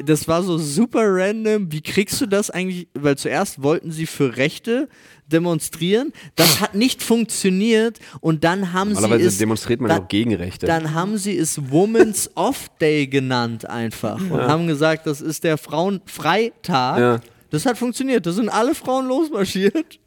das 0.04 0.28
war 0.28 0.42
so 0.42 0.58
super 0.58 1.02
random. 1.04 1.70
Wie 1.72 1.80
kriegst 1.82 2.20
du 2.20 2.26
das 2.26 2.50
eigentlich? 2.50 2.88
Weil 2.94 3.16
zuerst 3.16 3.62
wollten 3.62 3.90
sie 3.90 4.06
für 4.06 4.36
Rechte 4.36 4.88
demonstrieren, 5.32 6.12
das 6.36 6.60
hat 6.60 6.74
nicht 6.74 7.02
funktioniert 7.02 7.98
und 8.20 8.44
dann 8.44 8.72
haben 8.72 8.94
sie 8.94 9.10
es 9.12 9.38
demonstriert 9.38 9.80
man 9.80 9.88
dann- 9.88 10.00
doch 10.02 10.08
gegen 10.08 10.34
Rechte. 10.34 10.66
Dann 10.66 10.92
haben 10.94 11.16
sie 11.18 11.36
es 11.36 11.70
Women's 11.70 12.30
Off 12.34 12.70
Day 12.80 13.06
genannt 13.06 13.68
einfach 13.68 14.20
und 14.20 14.40
haben 14.40 14.66
gesagt, 14.66 15.06
das 15.06 15.20
ist 15.20 15.44
der 15.44 15.56
Frauenfreitag. 15.58 16.98
Ja. 16.98 17.20
Das 17.50 17.66
hat 17.66 17.78
funktioniert. 17.78 18.26
Da 18.26 18.32
sind 18.32 18.48
alle 18.48 18.74
Frauen 18.74 19.06
losmarschiert. 19.08 19.98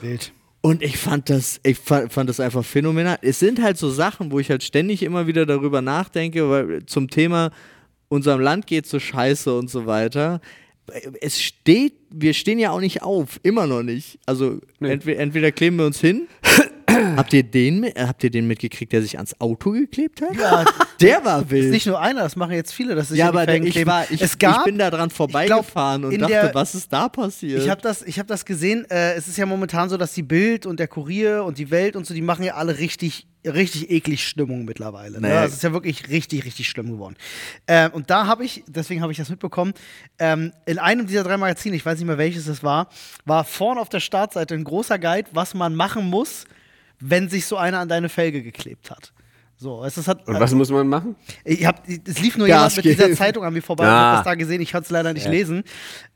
Wild. 0.00 0.32
Und 0.62 0.82
ich 0.82 0.96
fand 0.98 1.30
das, 1.30 1.60
ich 1.62 1.78
fand, 1.78 2.12
fand 2.12 2.28
das 2.28 2.40
einfach 2.40 2.64
phänomenal. 2.64 3.18
Es 3.22 3.38
sind 3.38 3.62
halt 3.62 3.76
so 3.78 3.88
Sachen, 3.90 4.32
wo 4.32 4.40
ich 4.40 4.50
halt 4.50 4.62
ständig 4.64 5.02
immer 5.02 5.26
wieder 5.26 5.46
darüber 5.46 5.80
nachdenke, 5.80 6.48
weil 6.50 6.86
zum 6.86 7.08
Thema 7.08 7.50
unserem 8.08 8.40
Land 8.40 8.66
geht 8.66 8.86
so 8.86 8.98
scheiße 8.98 9.56
und 9.56 9.70
so 9.70 9.86
weiter. 9.86 10.40
Es 11.20 11.40
steht, 11.42 11.94
wir 12.10 12.32
stehen 12.34 12.58
ja 12.58 12.70
auch 12.70 12.80
nicht 12.80 13.02
auf, 13.02 13.40
immer 13.42 13.66
noch 13.66 13.82
nicht. 13.82 14.18
Also 14.26 14.60
entweder, 14.80 15.20
entweder 15.20 15.52
kleben 15.52 15.76
wir 15.78 15.86
uns 15.86 16.00
hin. 16.00 16.28
habt 17.16 17.32
ihr 17.32 17.42
den, 17.42 17.84
habt 17.98 18.22
ihr 18.24 18.30
den 18.30 18.46
mitgekriegt, 18.46 18.92
der 18.92 19.02
sich 19.02 19.16
ans 19.16 19.38
Auto 19.40 19.72
geklebt 19.72 20.22
hat? 20.22 20.34
Ja, 20.36 20.64
Der 21.00 21.22
war 21.24 21.50
wild. 21.50 21.64
ist 21.66 21.70
nicht 21.72 21.86
nur 21.86 22.00
einer, 22.00 22.22
das 22.22 22.36
machen 22.36 22.52
jetzt 22.52 22.72
viele, 22.72 22.94
dass 22.94 23.08
sich 23.08 23.18
ja, 23.18 23.28
aber 23.28 23.46
ich, 23.54 23.84
war, 23.86 24.10
ich, 24.10 24.22
es 24.22 24.38
gab, 24.38 24.58
ich 24.60 24.64
bin 24.64 24.78
da 24.78 24.90
dran 24.90 25.10
vorbeigefahren 25.10 26.04
und 26.06 26.12
in 26.12 26.20
dachte, 26.20 26.32
der- 26.32 26.54
was 26.54 26.74
ist 26.74 26.90
da 26.92 27.08
passiert? 27.08 27.62
Ich 27.62 27.68
habe 27.68 27.82
das, 27.82 28.02
ich 28.02 28.18
hab 28.18 28.26
das 28.28 28.44
gesehen. 28.46 28.86
Äh, 28.88 29.12
es 29.14 29.28
ist 29.28 29.36
ja 29.36 29.44
momentan 29.44 29.88
so, 29.90 29.96
dass 29.98 30.14
die 30.14 30.22
Bild 30.22 30.64
und 30.64 30.80
der 30.80 30.88
Kurier 30.88 31.44
und 31.44 31.58
die 31.58 31.70
Welt 31.70 31.96
und 31.96 32.06
so, 32.06 32.14
die 32.14 32.22
machen 32.22 32.44
ja 32.44 32.54
alle 32.54 32.78
richtig, 32.78 33.26
richtig 33.46 33.90
eklig 33.90 34.26
Stimmung 34.26 34.64
mittlerweile. 34.64 35.20
Ne? 35.20 35.28
Nee. 35.28 35.34
Das 35.34 35.52
ist 35.52 35.62
ja 35.62 35.72
wirklich 35.72 36.08
richtig, 36.08 36.44
richtig 36.44 36.68
schlimm 36.68 36.90
geworden. 36.90 37.16
Ähm, 37.66 37.90
und 37.92 38.10
da 38.10 38.26
habe 38.26 38.44
ich, 38.44 38.64
deswegen 38.66 39.02
habe 39.02 39.12
ich 39.12 39.18
das 39.18 39.28
mitbekommen, 39.30 39.72
ähm, 40.18 40.52
in 40.66 40.78
einem 40.78 41.06
dieser 41.06 41.24
drei 41.24 41.36
Magazine, 41.36 41.74
ich 41.76 41.84
weiß 41.86 41.98
nicht 41.98 42.06
mehr 42.06 42.18
welches 42.18 42.46
es 42.48 42.62
war, 42.62 42.88
war 43.24 43.44
vorne 43.44 43.80
auf 43.80 43.88
der 43.88 44.00
Startseite 44.00 44.54
ein 44.54 44.64
großer 44.64 44.98
Guide, 44.98 45.28
was 45.32 45.54
man 45.54 45.74
machen 45.74 46.06
muss, 46.10 46.44
wenn 47.00 47.28
sich 47.28 47.46
so 47.46 47.56
einer 47.56 47.78
an 47.78 47.88
deine 47.88 48.08
Felge 48.08 48.42
geklebt 48.42 48.90
hat. 48.90 49.12
So, 49.58 49.82
es 49.84 49.96
ist, 49.96 50.06
hat, 50.06 50.28
Und 50.28 50.38
was 50.38 50.52
muss 50.52 50.68
man 50.70 50.86
machen? 50.86 51.16
ich 51.42 51.64
hab, 51.64 51.82
es 51.88 52.20
lief 52.20 52.36
nur 52.36 52.46
Gas 52.46 52.76
jemand 52.76 52.98
mit 52.98 52.98
dieser. 53.08 53.16
Zeitung 53.16 53.42
an 53.42 53.54
mir 53.54 53.62
vorbei 53.62 53.84
und 53.84 53.90
Ah. 53.90 54.10
hat 54.10 54.18
das 54.18 54.24
da 54.24 54.34
gesehen. 54.34 54.60
Ich 54.60 54.70
konnte 54.72 54.84
es 54.84 54.90
leider 54.90 55.14
nicht 55.14 55.26
lesen. 55.26 55.62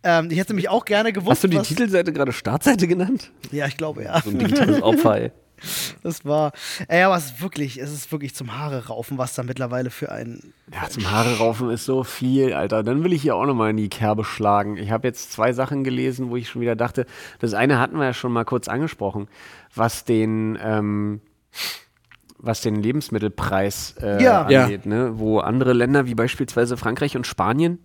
Ähm, 0.02 0.28
ich 0.30 0.38
hätte 0.38 0.52
mich 0.52 0.68
auch 0.68 0.84
gerne 0.84 1.10
gewusst. 1.10 1.30
Hast 1.30 1.44
du 1.44 1.48
die 1.48 1.58
Titelseite 1.58 2.12
gerade 2.12 2.32
Startseite 2.34 2.86
genannt? 2.86 3.30
Ja, 3.50 3.66
ich 3.66 3.78
glaube 3.78 4.04
ja. 4.04 4.20
So 4.20 4.28
ein 4.28 4.38
digitales 4.40 4.82
Opfer, 4.82 5.16
ey. 5.22 5.32
Das 6.02 6.24
war. 6.24 6.52
Ey, 6.88 7.02
aber 7.02 7.16
es 7.16 7.26
ist 7.26 7.42
wirklich, 7.42 7.78
es 7.78 7.92
ist 7.92 8.10
wirklich 8.10 8.34
zum 8.34 8.56
Haare 8.58 8.86
raufen, 8.86 9.18
was 9.18 9.34
da 9.34 9.42
mittlerweile 9.42 9.90
für 9.90 10.10
ein. 10.10 10.54
Ja, 10.72 10.88
zum 10.88 11.10
Haare 11.10 11.36
raufen 11.38 11.68
ist 11.70 11.84
so 11.84 12.04
viel, 12.04 12.54
Alter. 12.54 12.82
Dann 12.82 13.04
will 13.04 13.12
ich 13.12 13.22
hier 13.22 13.36
auch 13.36 13.44
nochmal 13.44 13.70
in 13.70 13.76
die 13.76 13.88
Kerbe 13.90 14.24
schlagen. 14.24 14.76
Ich 14.78 14.90
habe 14.90 15.06
jetzt 15.06 15.32
zwei 15.32 15.52
Sachen 15.52 15.84
gelesen, 15.84 16.30
wo 16.30 16.36
ich 16.36 16.48
schon 16.48 16.62
wieder 16.62 16.76
dachte, 16.76 17.04
das 17.40 17.52
eine 17.54 17.78
hatten 17.78 17.96
wir 17.98 18.04
ja 18.06 18.14
schon 18.14 18.32
mal 18.32 18.44
kurz 18.44 18.68
angesprochen, 18.68 19.28
was 19.74 20.04
den, 20.04 20.58
ähm, 20.62 21.20
was 22.38 22.62
den 22.62 22.76
Lebensmittelpreis 22.76 23.96
äh, 24.00 24.22
Ja. 24.22 24.42
angeht, 24.44 24.86
ne? 24.86 25.18
wo 25.18 25.40
andere 25.40 25.72
Länder 25.74 26.06
wie 26.06 26.14
beispielsweise 26.14 26.76
Frankreich 26.78 27.16
und 27.16 27.26
Spanien 27.26 27.78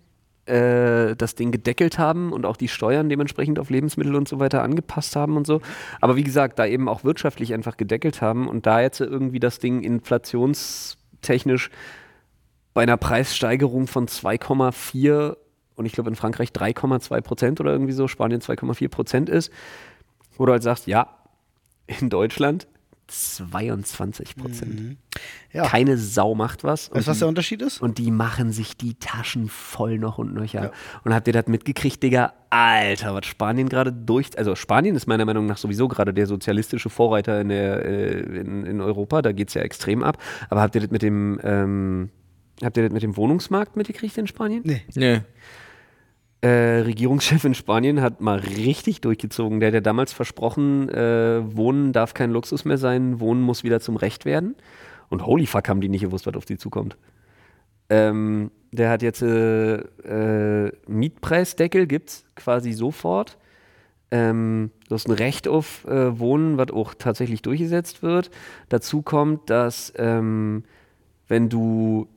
äh, 0.45 1.15
das 1.15 1.35
Ding 1.35 1.51
gedeckelt 1.51 1.97
haben 1.97 2.31
und 2.31 2.45
auch 2.45 2.57
die 2.57 2.67
Steuern 2.67 3.09
dementsprechend 3.09 3.59
auf 3.59 3.69
Lebensmittel 3.69 4.15
und 4.15 4.27
so 4.27 4.39
weiter 4.39 4.63
angepasst 4.63 5.15
haben 5.15 5.37
und 5.37 5.47
so. 5.47 5.61
Aber 6.01 6.15
wie 6.15 6.23
gesagt, 6.23 6.59
da 6.59 6.65
eben 6.65 6.87
auch 6.87 7.03
wirtschaftlich 7.03 7.53
einfach 7.53 7.77
gedeckelt 7.77 8.21
haben 8.21 8.47
und 8.47 8.65
da 8.65 8.81
jetzt 8.81 9.01
irgendwie 9.01 9.39
das 9.39 9.59
Ding 9.59 9.81
inflationstechnisch 9.81 11.69
bei 12.73 12.83
einer 12.83 12.97
Preissteigerung 12.97 13.87
von 13.87 14.07
2,4 14.07 15.37
und 15.75 15.85
ich 15.85 15.93
glaube 15.93 16.09
in 16.09 16.15
Frankreich 16.15 16.49
3,2 16.49 17.21
Prozent 17.21 17.59
oder 17.59 17.71
irgendwie 17.71 17.93
so, 17.93 18.07
Spanien 18.07 18.41
2,4 18.41 18.89
Prozent 18.89 19.29
ist, 19.29 19.51
wo 20.37 20.45
du 20.45 20.51
halt 20.51 20.63
sagst, 20.63 20.87
ja, 20.87 21.09
in 21.87 22.09
Deutschland 22.09 22.67
22 23.07 24.35
Prozent. 24.35 24.97
Ja. 25.53 25.67
Keine 25.67 25.97
Sau 25.97 26.35
macht 26.35 26.63
was. 26.63 26.91
Weißt 26.91 27.07
du, 27.07 27.11
was 27.11 27.19
der 27.19 27.27
Unterschied 27.27 27.61
ist? 27.61 27.81
und 27.81 27.97
die 27.97 28.11
machen 28.11 28.51
sich 28.51 28.75
die 28.77 28.95
Taschen 28.95 29.47
voll 29.47 29.97
noch 29.99 30.17
und 30.17 30.33
nöcher. 30.33 30.71
Und 31.03 31.13
habt 31.13 31.27
ihr 31.27 31.33
das 31.33 31.47
mitgekriegt, 31.47 32.01
Digga? 32.01 32.33
Alter, 32.49 33.13
was 33.13 33.25
Spanien 33.25 33.69
gerade 33.69 33.93
durch. 33.93 34.37
Also, 34.37 34.55
Spanien 34.55 34.95
ist 34.95 35.07
meiner 35.07 35.25
Meinung 35.25 35.45
nach 35.45 35.57
sowieso 35.57 35.87
gerade 35.87 36.13
der 36.13 36.27
sozialistische 36.27 36.89
Vorreiter 36.89 37.41
in, 37.41 37.49
der, 37.49 37.85
äh, 37.85 38.19
in, 38.39 38.65
in 38.65 38.81
Europa. 38.81 39.21
Da 39.21 39.31
geht 39.31 39.49
es 39.49 39.53
ja 39.53 39.61
extrem 39.61 40.03
ab. 40.03 40.17
Aber 40.49 40.61
habt 40.61 40.75
ihr 40.75 40.81
das 40.81 40.91
mit 40.91 41.01
dem. 41.01 41.39
Ähm, 41.43 42.09
habt 42.63 42.77
ihr 42.77 42.83
das 42.83 42.93
mit 42.93 43.03
dem 43.03 43.17
Wohnungsmarkt 43.17 43.75
mitgekriegt 43.75 44.17
in 44.17 44.27
Spanien? 44.27 44.63
Nee. 44.65 44.81
Nee. 44.95 45.21
Äh, 46.45 46.81
Regierungschef 46.81 47.43
in 47.43 47.55
Spanien 47.55 48.01
hat 48.01 48.21
mal 48.21 48.37
richtig 48.37 49.01
durchgezogen. 49.01 49.59
Der 49.59 49.69
hat 49.69 49.73
ja 49.73 49.81
damals 49.81 50.13
versprochen, 50.13 50.89
äh, 50.89 51.41
Wohnen 51.57 51.91
darf 51.91 52.13
kein 52.13 52.29
Luxus 52.29 52.65
mehr 52.65 52.77
sein, 52.77 53.19
Wohnen 53.19 53.41
muss 53.41 53.63
wieder 53.63 53.79
zum 53.79 53.95
Recht 53.95 54.25
werden. 54.25 54.53
Und 55.09 55.25
holy 55.25 55.47
fuck, 55.47 55.67
haben 55.67 55.81
die 55.81 55.89
nicht 55.89 56.01
gewusst, 56.01 56.27
was 56.27 56.35
auf 56.35 56.45
die 56.45 56.59
zukommt. 56.59 56.97
Ähm, 57.89 58.51
der 58.71 58.91
hat 58.91 59.01
jetzt 59.01 59.23
äh, 59.23 59.77
äh, 59.77 60.71
Mietpreisdeckel, 60.87 61.87
gibt's 61.87 62.25
quasi 62.35 62.73
sofort. 62.73 63.39
Ähm, 64.11 64.69
du 64.87 64.93
hast 64.93 65.07
ein 65.07 65.13
Recht 65.13 65.47
auf 65.47 65.83
äh, 65.85 66.19
Wohnen, 66.19 66.59
was 66.59 66.69
auch 66.69 66.93
tatsächlich 66.93 67.41
durchgesetzt 67.41 68.03
wird. 68.03 68.29
Dazu 68.69 69.01
kommt, 69.01 69.49
dass 69.49 69.93
ähm, 69.97 70.63
wenn 71.27 71.49
du 71.49 72.07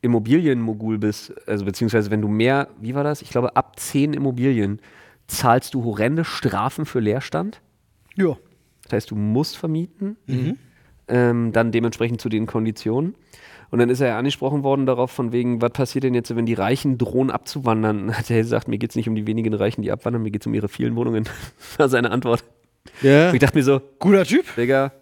Immobilienmogul 0.00 0.98
bist, 0.98 1.34
also 1.48 1.64
beziehungsweise 1.64 2.10
wenn 2.10 2.20
du 2.20 2.28
mehr, 2.28 2.68
wie 2.80 2.94
war 2.94 3.04
das? 3.04 3.22
Ich 3.22 3.30
glaube, 3.30 3.56
ab 3.56 3.78
zehn 3.78 4.12
Immobilien 4.12 4.80
zahlst 5.26 5.74
du 5.74 5.84
horrende 5.84 6.24
Strafen 6.24 6.86
für 6.86 7.00
Leerstand. 7.00 7.60
Ja. 8.16 8.36
Das 8.84 8.92
heißt, 8.92 9.10
du 9.10 9.16
musst 9.16 9.56
vermieten, 9.56 10.16
ähm, 11.08 11.52
dann 11.52 11.72
dementsprechend 11.72 12.20
zu 12.20 12.28
den 12.28 12.46
Konditionen. 12.46 13.14
Und 13.70 13.80
dann 13.80 13.90
ist 13.90 14.00
er 14.00 14.08
ja 14.08 14.18
angesprochen 14.18 14.62
worden 14.62 14.86
darauf, 14.86 15.10
von 15.10 15.32
wegen, 15.32 15.60
was 15.60 15.72
passiert 15.72 16.04
denn 16.04 16.14
jetzt, 16.14 16.34
wenn 16.34 16.46
die 16.46 16.54
Reichen 16.54 16.96
drohen 16.96 17.30
abzuwandern? 17.30 18.12
Hat 18.16 18.30
er 18.30 18.38
gesagt, 18.38 18.68
mir 18.68 18.78
geht 18.78 18.90
es 18.90 18.96
nicht 18.96 19.08
um 19.08 19.14
die 19.14 19.26
wenigen 19.26 19.52
Reichen, 19.52 19.82
die 19.82 19.92
abwandern, 19.92 20.22
mir 20.22 20.30
geht 20.30 20.42
es 20.42 20.46
um 20.46 20.54
ihre 20.54 20.68
vielen 20.68 20.96
Wohnungen. 20.96 21.28
war 21.76 21.88
seine 21.88 22.10
Antwort. 22.10 22.44
Ja. 23.02 23.28
Und 23.28 23.34
ich 23.34 23.40
dachte 23.40 23.58
mir 23.58 23.64
so, 23.64 23.80
Guter 23.98 24.24
Typ. 24.24 24.46
Digga, 24.56 24.92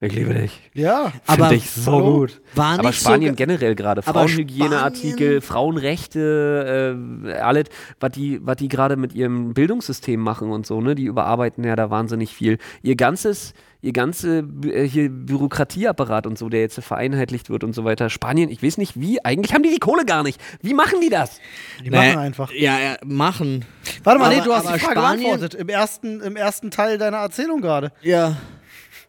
ich 0.00 0.12
liebe 0.12 0.32
dich. 0.32 0.70
Ja. 0.74 1.12
Aber 1.26 1.48
Find 1.48 1.62
ich 1.62 1.70
so 1.70 1.92
hallo? 1.92 2.18
gut. 2.20 2.40
War 2.54 2.78
Aber 2.78 2.92
Spanien 2.92 3.32
so, 3.32 3.36
generell 3.36 3.74
gerade. 3.74 4.02
Frauenhygieneartikel, 4.02 5.40
Frauenrechte, 5.40 7.24
äh, 7.26 7.32
alles, 7.32 7.64
was 8.00 8.12
die, 8.12 8.38
was 8.42 8.56
die 8.56 8.68
gerade 8.68 8.96
mit 8.96 9.12
ihrem 9.14 9.54
Bildungssystem 9.54 10.20
machen 10.20 10.50
und 10.50 10.66
so, 10.66 10.80
ne? 10.80 10.94
Die 10.94 11.04
überarbeiten 11.04 11.64
ja 11.64 11.74
da 11.76 11.90
wahnsinnig 11.90 12.32
viel. 12.32 12.58
Ihr 12.82 12.94
ganzes, 12.94 13.54
ihr 13.82 13.92
ganze 13.92 14.44
äh, 14.64 14.84
hier 14.84 15.08
Bürokratieapparat 15.10 16.26
und 16.28 16.38
so, 16.38 16.48
der 16.48 16.60
jetzt 16.60 16.78
vereinheitlicht 16.80 17.50
wird 17.50 17.64
und 17.64 17.72
so 17.74 17.84
weiter. 17.84 18.08
Spanien, 18.08 18.50
ich 18.50 18.62
weiß 18.62 18.78
nicht 18.78 19.00
wie, 19.00 19.24
eigentlich 19.24 19.52
haben 19.52 19.62
die 19.64 19.70
die 19.70 19.80
Kohle 19.80 20.04
gar 20.04 20.22
nicht. 20.22 20.40
Wie 20.62 20.74
machen 20.74 21.00
die 21.02 21.10
das? 21.10 21.40
Die 21.84 21.90
Nee, 21.90 21.96
machen 21.96 22.18
einfach. 22.18 22.52
Ja, 22.52 22.78
ja, 22.78 22.96
machen. 23.04 23.64
Warte 24.04 24.20
mal, 24.20 24.28
nee, 24.28 24.36
Aber- 24.36 24.44
du 24.44 24.54
hast 24.54 24.72
die 24.74 24.78
Frage 24.78 25.00
Spanien- 25.00 25.24
beantwortet. 25.24 25.54
Im 25.60 25.68
ersten, 25.68 26.20
Im 26.20 26.36
ersten 26.36 26.70
Teil 26.70 26.98
deiner 26.98 27.18
Erzählung 27.18 27.60
gerade. 27.60 27.90
Ja. 28.02 28.36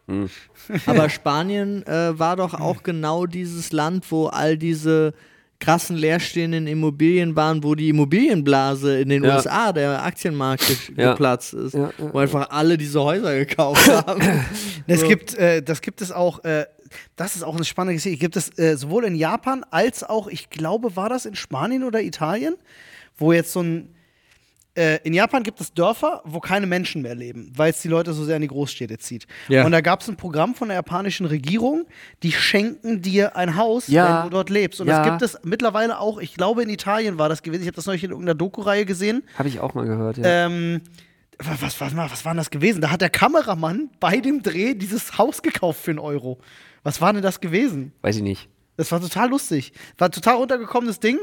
Hm. 0.08 0.28
Aber 0.86 1.08
Spanien 1.10 1.86
äh, 1.86 2.18
war 2.18 2.36
doch 2.36 2.54
auch 2.54 2.82
genau 2.82 3.26
dieses 3.26 3.72
Land, 3.72 4.04
wo 4.10 4.26
all 4.26 4.56
diese 4.56 5.14
krassen 5.58 5.94
leerstehenden 5.96 6.66
Immobilien 6.66 7.36
waren, 7.36 7.62
wo 7.62 7.74
die 7.74 7.90
Immobilienblase 7.90 8.98
in 9.00 9.10
den 9.10 9.24
Ja. 9.24 9.36
USA, 9.36 9.72
der 9.72 10.02
Aktienmarkt 10.02 10.66
ge 10.66 10.76
Ja. 10.96 11.10
geplatzt 11.10 11.52
ist, 11.52 11.74
Ja, 11.74 11.90
ja, 11.98 12.12
wo 12.14 12.18
einfach 12.18 12.48
alle 12.50 12.78
diese 12.78 13.02
Häuser 13.02 13.36
gekauft 13.36 13.86
haben. 14.06 14.22
Es 14.86 15.00
So. 15.00 15.08
gibt, 15.08 15.34
äh, 15.34 15.62
das 15.62 15.82
gibt 15.82 16.00
es 16.00 16.12
auch, 16.12 16.42
äh, 16.44 16.64
das 17.16 17.36
ist 17.36 17.42
auch 17.42 17.54
eine 17.56 17.64
spannende 17.66 17.94
Geschichte. 17.94 18.18
Gibt 18.18 18.36
es 18.36 18.58
äh, 18.58 18.76
sowohl 18.76 19.04
in 19.04 19.14
Japan 19.14 19.62
als 19.70 20.02
auch, 20.02 20.28
ich 20.28 20.48
glaube, 20.48 20.96
war 20.96 21.10
das 21.10 21.26
in 21.26 21.34
Spanien 21.34 21.84
oder 21.84 22.00
Italien, 22.02 22.54
wo 23.18 23.32
jetzt 23.34 23.52
so 23.52 23.60
ein 23.60 23.90
äh, 24.76 24.98
in 25.02 25.12
Japan 25.14 25.42
gibt 25.42 25.60
es 25.60 25.72
Dörfer, 25.74 26.22
wo 26.24 26.38
keine 26.40 26.66
Menschen 26.66 27.02
mehr 27.02 27.14
leben, 27.14 27.52
weil 27.56 27.70
es 27.70 27.82
die 27.82 27.88
Leute 27.88 28.12
so 28.12 28.24
sehr 28.24 28.36
in 28.36 28.42
die 28.42 28.48
Großstädte 28.48 28.98
zieht. 28.98 29.26
Ja. 29.48 29.64
Und 29.64 29.72
da 29.72 29.80
gab 29.80 30.00
es 30.00 30.08
ein 30.08 30.16
Programm 30.16 30.54
von 30.54 30.68
der 30.68 30.76
japanischen 30.76 31.26
Regierung, 31.26 31.86
die 32.22 32.32
schenken 32.32 33.02
dir 33.02 33.36
ein 33.36 33.56
Haus, 33.56 33.88
Ja. 33.88 34.18
wenn 34.22 34.30
du 34.30 34.36
dort 34.36 34.48
lebst. 34.50 34.80
Und 34.80 34.86
Ja. 34.88 34.98
das 34.98 35.06
gibt 35.08 35.22
es 35.22 35.38
mittlerweile 35.44 35.98
auch, 35.98 36.18
ich 36.18 36.34
glaube, 36.34 36.62
in 36.62 36.68
Italien 36.68 37.18
war 37.18 37.28
das 37.28 37.42
gewesen. 37.42 37.62
Ich 37.62 37.66
habe 37.66 37.76
das 37.76 37.86
neulich 37.86 38.04
in 38.04 38.10
irgendeiner 38.10 38.36
Doku-Reihe 38.36 38.84
gesehen. 38.86 39.24
Habe 39.36 39.48
ich 39.48 39.58
auch 39.60 39.74
mal 39.74 39.86
gehört, 39.86 40.18
ja. 40.18 40.46
Ähm, 40.46 40.80
was, 41.38 41.62
was, 41.62 41.80
was, 41.80 41.96
was 42.12 42.24
war 42.24 42.32
denn 42.32 42.38
das 42.38 42.50
gewesen? 42.50 42.80
Da 42.80 42.90
hat 42.90 43.00
der 43.00 43.10
Kameramann 43.10 43.88
bei 43.98 44.18
dem 44.18 44.42
Dreh 44.42 44.74
dieses 44.74 45.16
Haus 45.18 45.42
gekauft 45.42 45.80
für 45.82 45.90
einen 45.90 45.98
Euro. 45.98 46.38
Was 46.82 47.00
war 47.00 47.12
denn 47.12 47.22
das 47.22 47.40
gewesen? 47.40 47.92
Weiß 48.02 48.16
ich 48.16 48.22
nicht. 48.22 48.48
Das 48.76 48.92
war 48.92 49.00
total 49.00 49.30
lustig. 49.30 49.72
War 49.98 50.08
ein 50.08 50.12
total 50.12 50.36
runtergekommenes 50.36 51.00
Ding. 51.00 51.18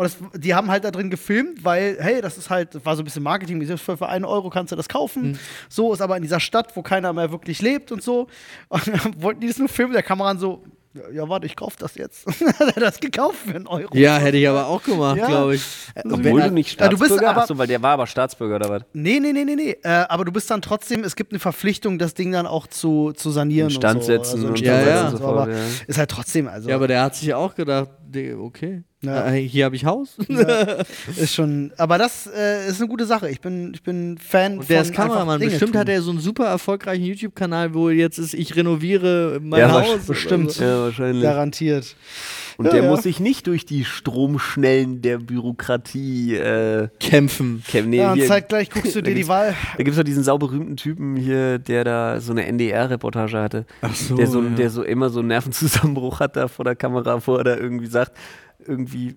Und 0.00 0.04
das, 0.06 0.16
die 0.40 0.54
haben 0.54 0.70
halt 0.70 0.82
da 0.84 0.90
drin 0.90 1.10
gefilmt, 1.10 1.62
weil, 1.62 1.98
hey, 2.00 2.22
das 2.22 2.38
ist 2.38 2.48
halt, 2.48 2.86
war 2.86 2.96
so 2.96 3.02
ein 3.02 3.04
bisschen 3.04 3.22
Marketing, 3.22 3.62
für, 3.76 3.98
für 3.98 4.08
einen 4.08 4.24
Euro 4.24 4.48
kannst 4.48 4.72
du 4.72 4.76
das 4.76 4.88
kaufen. 4.88 5.38
So 5.68 5.92
ist 5.92 6.00
aber 6.00 6.16
in 6.16 6.22
dieser 6.22 6.40
Stadt, 6.40 6.74
wo 6.74 6.80
keiner 6.80 7.12
mehr 7.12 7.30
wirklich 7.30 7.60
lebt 7.60 7.92
und 7.92 8.02
so. 8.02 8.26
Und 8.70 8.86
dann 8.88 9.22
wollten 9.22 9.40
die 9.42 9.48
das 9.48 9.58
nur 9.58 9.68
filmen, 9.68 9.92
der 9.92 10.02
Kameramann 10.02 10.38
so, 10.38 10.64
ja, 10.94 11.02
ja, 11.12 11.28
warte, 11.28 11.44
ich 11.44 11.54
kauf 11.54 11.76
das 11.76 11.96
jetzt. 11.96 12.26
Hat 12.58 12.76
er 12.76 12.80
das 12.80 12.98
gekauft 12.98 13.36
für 13.46 13.54
einen 13.54 13.66
Euro. 13.66 13.94
Ja, 13.94 14.16
hätte 14.16 14.38
ich 14.38 14.48
aber 14.48 14.68
auch 14.68 14.82
gemacht, 14.82 15.18
Ja. 15.18 15.26
glaube 15.26 15.56
ich. 15.56 15.62
Obwohl 16.02 16.40
du 16.40 16.50
nicht 16.50 16.80
Ja, 16.80 16.88
du 16.88 16.96
Staatsbürger 16.96 17.16
bist 17.18 17.28
aber- 17.28 17.42
Achso, 17.42 17.58
weil 17.58 17.66
der 17.66 17.82
war 17.82 17.90
aber 17.92 18.06
Staatsbürger 18.06 18.56
oder 18.56 18.70
was? 18.70 18.82
Nee, 18.94 19.20
nee, 19.20 19.34
nee, 19.34 19.44
nee, 19.44 19.54
nee. 19.54 19.76
Äh, 19.82 19.88
aber 20.08 20.24
du 20.24 20.32
bist 20.32 20.50
dann 20.50 20.62
trotzdem, 20.62 21.04
es 21.04 21.14
gibt 21.14 21.30
eine 21.32 21.40
Verpflichtung, 21.40 21.98
das 21.98 22.14
Ding 22.14 22.32
dann 22.32 22.46
auch 22.46 22.66
zu, 22.66 23.12
zu 23.12 23.30
sanieren. 23.30 23.68
Instand 23.68 23.96
und 23.96 24.00
so. 24.00 24.06
setzen 24.06 24.34
Also 24.36 24.46
und 24.48 24.56
so 24.58 24.64
setzen 24.64 24.86
weiter 24.86 25.00
und 25.00 25.04
und 25.04 25.10
so. 25.10 25.16
so 25.18 25.22
fort, 25.24 25.38
Aber 25.42 25.52
ja. 25.52 25.58
ist 25.86 25.98
halt 25.98 26.10
trotzdem, 26.10 26.48
also. 26.48 26.70
Ja, 26.70 26.76
aber 26.76 26.88
der 26.88 27.02
hat 27.02 27.14
sich 27.16 27.34
auch 27.34 27.54
gedacht, 27.54 27.90
okay, 28.40 28.82
Ja. 29.02 29.32
äh, 29.32 29.40
hier 29.40 29.64
habe 29.64 29.76
ich 29.76 29.84
Haus. 29.86 30.16
ist 31.16 31.34
schon. 31.34 31.72
Aber 31.78 31.96
das 31.98 32.28
äh, 32.36 32.68
ist 32.68 32.80
eine 32.80 32.88
gute 32.88 33.06
Sache. 33.06 33.30
Ich 33.30 33.40
bin, 33.40 33.72
ich 33.74 33.82
bin 33.82 34.18
Fan 34.18 34.58
Und 34.58 34.68
der 34.68 34.82
ist 34.82 34.88
von 34.88 34.96
einfach 34.96 35.08
Kameramann. 35.14 35.40
Dinge 35.40 35.50
Bestimmt 35.52 35.72
tun. 35.72 35.80
hat 35.80 35.88
er 35.88 36.02
so 36.02 36.10
einen 36.10 36.20
super 36.20 36.46
erfolgreichen 36.46 37.04
YouTube-Kanal, 37.04 37.72
wo 37.74 37.88
jetzt 37.90 38.18
ist, 38.18 38.34
ich 38.34 38.54
renoviere 38.56 39.38
mein 39.42 39.60
Ja, 39.60 39.72
Haus. 39.72 40.06
bestimmt. 40.06 40.50
So. 40.52 40.64
Ja, 40.64 40.80
wahrscheinlich. 40.82 41.22
Garantiert. 41.22 41.96
Und 42.58 42.66
Ja, 42.66 42.72
der 42.72 42.82
ja. 42.84 42.90
muss 42.90 43.04
sich 43.04 43.20
nicht 43.20 43.46
durch 43.46 43.64
die 43.64 43.86
Stromschnellen 43.86 45.00
der 45.00 45.16
Bürokratie 45.18 46.34
äh, 46.36 46.88
Kämpfen. 47.00 47.62
kämpfen. 47.66 47.88
Nee, 47.90 47.96
Ja, 47.98 48.12
und 48.12 48.22
zeitgleich 48.26 48.68
guckst 48.74 48.94
du 48.94 49.02
dir 49.02 49.14
die 49.14 49.28
Wahl. 49.28 49.54
Da 49.72 49.82
gibt 49.82 49.90
es 49.90 49.96
doch 49.96 50.04
diesen 50.04 50.24
sauberühmten 50.24 50.76
Typen 50.76 51.16
hier, 51.16 51.58
der 51.58 51.84
da 51.84 52.20
so 52.20 52.32
eine 52.32 52.44
NDR-Reportage 52.46 53.38
hatte. 53.40 53.64
Ach 53.80 53.94
so, 53.94 54.16
der, 54.16 54.26
so 54.26 54.42
ja. 54.42 54.50
der 54.50 54.68
so 54.68 54.82
immer 54.82 55.08
so 55.08 55.20
einen 55.20 55.28
Nervenzusammenbruch 55.28 56.20
hat 56.20 56.36
da 56.36 56.48
vor 56.48 56.66
der 56.66 56.76
Kamera, 56.76 57.18
wo 57.26 57.36
er 57.36 57.44
da 57.44 57.56
irgendwie 57.56 57.86
sagt, 57.86 58.12
irgendwie 58.66 59.16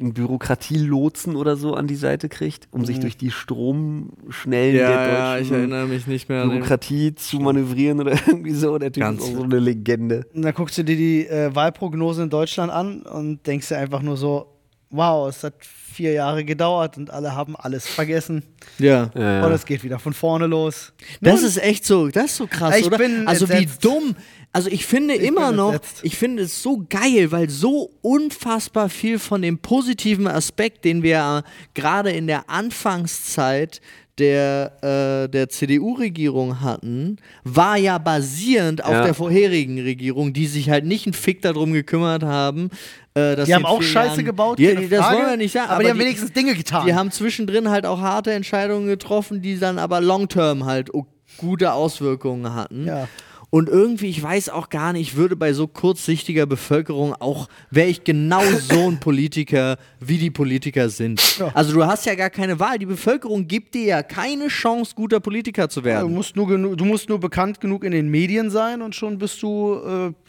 einen 0.00 0.14
Bürokratielotsen 0.14 1.34
oder 1.34 1.56
so 1.56 1.74
an 1.74 1.88
die 1.88 1.96
Seite 1.96 2.28
kriegt, 2.28 2.68
um 2.70 2.84
sich 2.84 3.00
durch 3.00 3.16
die 3.16 3.32
Stromschnellen 3.32 4.76
Ja, 4.76 4.88
der 4.88 5.12
ja, 5.12 5.36
ich 5.38 5.48
deutschen 5.48 5.56
erinnere 5.56 5.86
mich 5.86 6.06
nicht 6.06 6.28
mehr. 6.28 6.46
Bürokratie 6.46 7.14
zu 7.14 7.38
manövrieren 7.40 8.00
oder 8.00 8.12
irgendwie 8.26 8.52
so. 8.54 8.78
Der 8.78 8.92
Typ 8.92 9.02
Ganz 9.02 9.22
ist 9.22 9.30
auch 9.30 9.38
so 9.38 9.42
eine 9.42 9.58
Legende. 9.58 10.24
Und 10.34 10.42
dann 10.42 10.54
guckst 10.54 10.78
du 10.78 10.84
dir 10.84 10.96
die 10.96 11.26
äh, 11.26 11.54
Wahlprognose 11.54 12.22
in 12.22 12.30
Deutschland 12.30 12.70
an 12.70 13.02
und 13.02 13.44
denkst 13.46 13.68
dir 13.68 13.78
einfach 13.78 14.02
nur 14.02 14.16
so: 14.16 14.46
Wow, 14.90 15.28
es 15.28 15.42
hat 15.42 15.54
vier 15.64 16.12
Jahre 16.12 16.44
gedauert 16.44 16.96
und 16.96 17.10
alle 17.10 17.34
haben 17.34 17.56
alles 17.56 17.88
vergessen. 17.88 18.44
Ja. 18.78 19.10
Ja, 19.16 19.42
Und 19.44 19.48
ja. 19.48 19.50
es 19.50 19.66
geht 19.66 19.82
wieder 19.82 19.98
von 19.98 20.12
vorne 20.12 20.46
los. 20.46 20.92
Das 21.20 21.40
Nun, 21.40 21.48
ist 21.48 21.60
echt 21.60 21.84
so, 21.84 22.06
das 22.06 22.26
ist 22.26 22.36
so 22.36 22.46
krass, 22.46 22.78
Ich 22.78 22.86
oder? 22.86 22.98
bin 22.98 23.26
also 23.26 23.46
entsetzt. 23.46 23.82
wie 23.82 23.88
dumm. 23.88 24.14
Also 24.52 24.70
ich 24.70 24.86
finde 24.86 25.14
Ich 25.14 25.22
immer 25.22 25.52
noch, 25.52 25.74
entsetzt. 25.74 26.00
ich 26.02 26.16
finde 26.16 26.44
es 26.44 26.62
so 26.62 26.84
geil, 26.88 27.30
weil 27.30 27.50
so 27.50 27.90
unfassbar 28.00 28.88
viel 28.88 29.18
von 29.18 29.42
dem 29.42 29.58
positiven 29.58 30.26
Aspekt, 30.26 30.84
den 30.84 31.02
wir 31.02 31.44
äh, 31.44 31.50
gerade 31.74 32.10
in 32.10 32.26
der 32.26 32.48
Anfangszeit 32.50 33.80
der, 34.18 34.72
äh, 34.82 35.28
der 35.28 35.48
CDU-Regierung 35.48 36.60
hatten, 36.60 37.18
war 37.44 37.76
ja 37.76 37.98
basierend 37.98 38.82
auf 38.84 38.90
Ja. 38.90 39.04
der 39.04 39.14
vorherigen 39.14 39.78
Regierung, 39.80 40.32
die 40.32 40.46
sich 40.48 40.70
halt 40.70 40.84
nicht 40.86 41.06
einen 41.06 41.12
Fick 41.12 41.40
darum 41.42 41.72
gekümmert 41.72 42.24
haben. 42.24 42.70
Äh, 43.14 43.36
dass 43.36 43.46
die 43.46 43.54
haben 43.54 43.64
auch 43.64 43.80
Scheiße 43.80 44.14
Jahren- 44.16 44.24
gebaut. 44.24 44.58
Keine 44.58 44.80
die- 44.80 44.88
das 44.88 45.04
Frage, 45.04 45.18
wollen 45.18 45.30
wir 45.30 45.36
nicht 45.36 45.52
sagen. 45.52 45.70
Aber, 45.70 45.84
die 45.84 45.90
haben 45.90 45.98
wenigstens 46.00 46.32
Dinge 46.32 46.54
getan. 46.54 46.84
Die 46.86 46.94
haben 46.94 47.12
zwischendrin 47.12 47.68
halt 47.68 47.86
auch 47.86 48.00
harte 48.00 48.32
Entscheidungen 48.32 48.88
getroffen, 48.88 49.40
die 49.40 49.56
dann 49.58 49.78
aber 49.78 50.00
long-term 50.00 50.64
halt 50.64 50.90
gute 51.36 51.72
Auswirkungen 51.72 52.54
hatten. 52.54 52.86
Ja. 52.86 53.06
Und 53.50 53.70
irgendwie, 53.70 54.10
ich 54.10 54.22
weiß 54.22 54.50
auch 54.50 54.68
gar 54.68 54.92
nicht, 54.92 55.12
ich 55.12 55.16
würde 55.16 55.34
bei 55.34 55.54
so 55.54 55.66
kurzsichtiger 55.66 56.44
Bevölkerung 56.44 57.14
auch, 57.14 57.48
wäre 57.70 57.88
ich 57.88 58.04
genau 58.04 58.42
so 58.44 58.88
ein 58.88 59.00
Politiker, 59.00 59.78
wie 60.00 60.18
die 60.18 60.30
Politiker 60.30 60.90
sind. 60.90 61.38
Ja. 61.38 61.50
Also 61.54 61.72
du 61.72 61.86
hast 61.86 62.04
ja 62.04 62.14
gar 62.14 62.28
keine 62.28 62.60
Wahl. 62.60 62.78
Die 62.78 62.84
Bevölkerung 62.84 63.48
gibt 63.48 63.74
dir 63.74 63.84
ja 63.84 64.02
keine 64.02 64.48
Chance, 64.48 64.92
guter 64.94 65.20
Politiker 65.20 65.70
zu 65.70 65.80
du, 65.80 65.86
werden. 65.86 66.12
musst 66.12 66.36
nur 66.36 66.46
du 66.46 66.84
musst 66.84 67.08
nur 67.08 67.18
bekannt 67.20 67.58
genug 67.58 67.84
in 67.84 67.92
den 67.92 68.08
Medien 68.08 68.50
sein 68.50 68.82
und 68.82 68.94
schon 68.94 69.16
bist 69.16 69.42
du. 69.42 69.80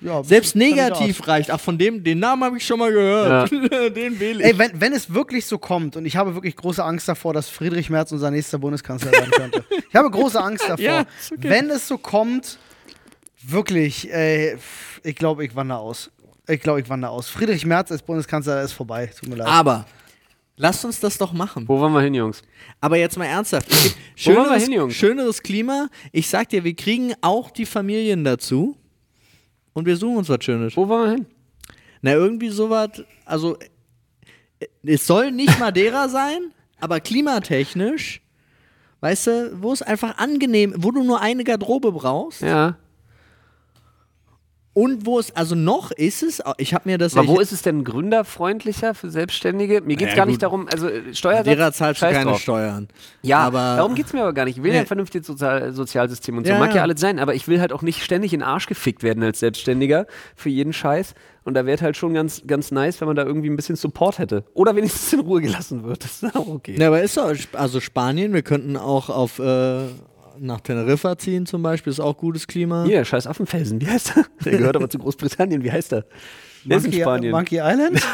Äh, 0.01 0.05
ja, 0.05 0.23
Selbst 0.23 0.53
bist 0.53 0.55
du 0.55 0.59
negativ 0.59 0.97
Kandidat. 1.17 1.27
reicht. 1.27 1.51
Ach, 1.51 1.59
von 1.59 1.77
dem, 1.77 2.01
den 2.01 2.19
Namen 2.19 2.45
habe 2.45 2.55
ich 2.57 2.65
schon 2.65 2.79
mal 2.79 2.91
gehört. 2.91 3.51
den 3.95 4.17
wähle 4.19 4.39
ich. 4.39 4.45
Ey, 4.45 4.57
wenn, 4.57 4.79
wenn 4.79 4.93
es 4.93 5.13
wirklich 5.13 5.45
so 5.45 5.57
kommt, 5.57 5.97
und 5.97 6.05
ich 6.05 6.15
habe 6.15 6.35
wirklich 6.35 6.55
große 6.55 6.83
Angst 6.83 7.09
davor, 7.09 7.33
dass 7.33 7.49
Friedrich 7.49 7.89
Merz 7.89 8.13
unser 8.13 8.31
nächster 8.31 8.59
Bundeskanzler 8.59 9.11
werden 9.11 9.31
könnte. 9.31 9.65
Ich 9.89 9.95
habe 9.95 10.09
große 10.09 10.41
Angst 10.41 10.63
davor. 10.69 10.85
Ja, 10.85 11.01
okay. 11.01 11.49
Wenn 11.49 11.69
es 11.69 11.85
so 11.85 11.97
kommt, 11.97 12.59
wirklich, 13.41 14.11
ey, 14.11 14.57
ich 15.03 15.15
glaube, 15.15 15.45
ich 15.45 15.55
wandere 15.55 15.79
aus. 15.79 16.11
Ich 16.47 16.61
glaube, 16.61 16.81
ich 16.81 16.89
wandere 16.89 17.11
aus. 17.11 17.29
Friedrich 17.29 17.65
Merz 17.65 17.91
als 17.91 18.01
Bundeskanzler 18.01 18.61
ist 18.63 18.73
vorbei. 18.73 19.07
Tut 19.07 19.29
mir 19.29 19.35
leid. 19.35 19.47
aber 19.47 19.85
lasst 20.57 20.83
uns 20.83 20.99
das 20.99 21.17
doch 21.17 21.31
machen. 21.31 21.67
Wo 21.67 21.79
wollen 21.79 21.93
wir 21.93 22.01
hin, 22.01 22.13
Jungs? 22.15 22.41
Aber 22.81 22.97
jetzt 22.97 23.17
mal 23.17 23.25
ernsthaft. 23.25 23.71
Es 23.71 23.83
gibt 23.83 23.95
Wo 23.95 24.01
wollen 24.31 24.37
wir 24.37 24.43
schöneres, 24.45 24.63
hin, 24.63 24.73
Jungs? 24.73 24.95
schöneres 24.95 25.41
Klima. 25.43 25.87
Ich 26.11 26.27
sag 26.27 26.49
dir, 26.49 26.63
wir 26.63 26.75
kriegen 26.75 27.13
auch 27.21 27.51
die 27.51 27.65
Familien 27.65 28.23
dazu. 28.23 28.75
Und 29.73 29.85
wir 29.85 29.95
suchen 29.95 30.17
uns 30.17 30.29
was 30.29 30.43
Schönes. 30.43 30.75
Wo 30.75 30.87
wollen 30.87 31.03
wir 31.03 31.11
hin? 31.17 31.25
Na, 32.01 32.13
irgendwie 32.13 32.49
sowas. 32.49 32.89
Also, 33.25 33.57
es 34.83 35.05
soll 35.05 35.31
nicht 35.31 35.57
Madeira 35.59 36.09
sein, 36.09 36.51
aber 36.79 36.99
klimatechnisch, 36.99 38.21
weißt 39.01 39.27
du, 39.27 39.61
wo 39.61 39.71
es 39.71 39.81
einfach 39.81 40.17
angenehm, 40.17 40.73
wo 40.77 40.91
du 40.91 41.03
nur 41.03 41.21
eine 41.21 41.43
Garderobe 41.43 41.91
brauchst 41.91 42.41
Ja. 42.41 42.77
Und 44.73 45.05
wo 45.05 45.19
es, 45.19 45.35
also 45.35 45.55
noch 45.55 45.91
ist 45.91 46.23
es, 46.23 46.41
ich 46.57 46.73
habe 46.73 46.87
mir 46.89 46.97
das 46.97 47.17
Aber 47.17 47.27
wo 47.27 47.39
ist 47.39 47.51
es 47.51 47.61
denn 47.63 47.83
gründerfreundlicher 47.83 48.93
für 48.93 49.09
Selbstständige? 49.09 49.81
Mir 49.81 49.95
geht 49.97 50.09
es 50.09 50.13
Ja, 50.13 50.17
gar 50.17 50.25
nicht 50.25 50.35
gut. 50.35 50.43
darum, 50.43 50.67
also 50.71 50.87
äh, 50.87 51.13
Steuersatz. 51.13 51.45
Madeira 51.47 51.71
zahlst 51.73 52.01
du 52.01 52.05
keine 52.05 52.23
drauf. 52.23 52.39
Steuern. 52.39 52.87
Ja, 53.21 53.39
aber 53.39 53.75
darum 53.77 53.95
geht 53.95 54.05
es 54.05 54.13
mir 54.13 54.21
aber 54.21 54.33
gar 54.33 54.45
nicht. 54.45 54.57
Ich 54.57 54.63
will 54.63 54.69
ja 54.71 54.75
Nee. 54.75 54.79
ein 54.81 54.87
vernünftiges 54.87 55.27
Sozial 55.27 55.73
Sozialsystem 55.73 56.37
und 56.37 56.45
so. 56.45 56.53
Ja, 56.53 56.59
Mag 56.59 56.73
ja 56.75 56.81
alles 56.83 57.01
sein, 57.01 57.19
aber 57.19 57.33
ich 57.35 57.47
will 57.47 57.59
halt 57.59 57.73
auch 57.73 57.81
nicht 57.81 58.03
ständig 58.03 58.31
in 58.33 58.39
den 58.41 58.47
Arsch 58.47 58.67
gefickt 58.67 59.03
werden 59.03 59.23
als 59.23 59.39
Selbstständiger 59.39 60.05
für 60.35 60.49
jeden 60.49 60.71
Scheiß. 60.73 61.13
Und 61.45 61.55
da 61.55 61.65
wäre 61.65 61.81
halt 61.81 61.97
schon 61.97 62.13
ganz, 62.13 62.43
ganz 62.45 62.69
nice, 62.71 63.01
wenn 63.01 63.07
man 63.07 63.15
da 63.15 63.23
irgendwie 63.25 63.49
ein 63.49 63.55
bisschen 63.55 63.75
Support 63.75 64.19
hätte. 64.19 64.43
Oder 64.53 64.75
wenigstens 64.75 65.11
in 65.13 65.21
Ruhe 65.21 65.41
gelassen 65.41 65.83
wird. 65.83 66.03
Das 66.03 66.21
ist 66.21 66.35
auch 66.35 66.47
okay. 66.47 66.75
Ja, 66.79 66.87
aber 66.87 67.01
ist 67.01 67.17
doch, 67.17 67.33
also 67.53 67.79
Spanien, 67.79 68.33
wir 68.33 68.43
könnten 68.43 68.77
auch 68.77 69.09
auf 69.09 69.39
äh, 69.39 69.85
nach 70.41 70.61
Teneriffa 70.61 71.17
ziehen 71.17 71.45
zum 71.45 71.61
Beispiel, 71.63 71.91
ist 71.91 71.99
auch 71.99 72.17
gutes 72.17 72.47
Klima. 72.47 72.83
Hier, 72.85 73.03
scheiß 73.05 73.27
Affenfelsen, 73.27 73.79
wie 73.81 73.87
heißt 73.87 74.13
er? 74.17 74.25
Der 74.45 74.57
gehört 74.57 74.75
aber 74.75 74.89
zu 74.89 74.97
Großbritannien, 74.99 75.63
wie 75.63 75.71
heißt 75.71 75.93
er? 75.93 76.05
Der 76.65 76.77
ist 76.77 76.85
in 76.85 76.91
Monkey, 76.91 77.01
Spanien. 77.01 77.31
Monkey 77.31 77.55
Island? 77.57 78.01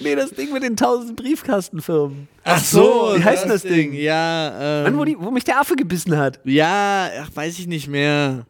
Nee, 0.00 0.14
das 0.16 0.30
Ding 0.30 0.52
mit 0.52 0.62
den 0.62 0.76
tausend 0.76 1.16
Briefkastenfirmen. 1.16 2.28
Ach 2.44 2.58
so, 2.62 3.12
wie 3.16 3.22
heißt 3.24 3.48
das 3.48 3.62
Ding? 3.62 3.92
Ja, 3.92 4.78
ähm, 4.78 4.84
Mann, 4.84 4.98
wo, 4.98 5.04
die, 5.04 5.16
wo 5.18 5.30
mich 5.30 5.44
der 5.44 5.60
Affe 5.60 5.76
gebissen 5.76 6.16
hat. 6.16 6.40
ja, 6.44 7.08
ach, 7.22 7.30
weiß 7.34 7.58
ich 7.58 7.66
nicht 7.66 7.88
mehr. 7.88 8.46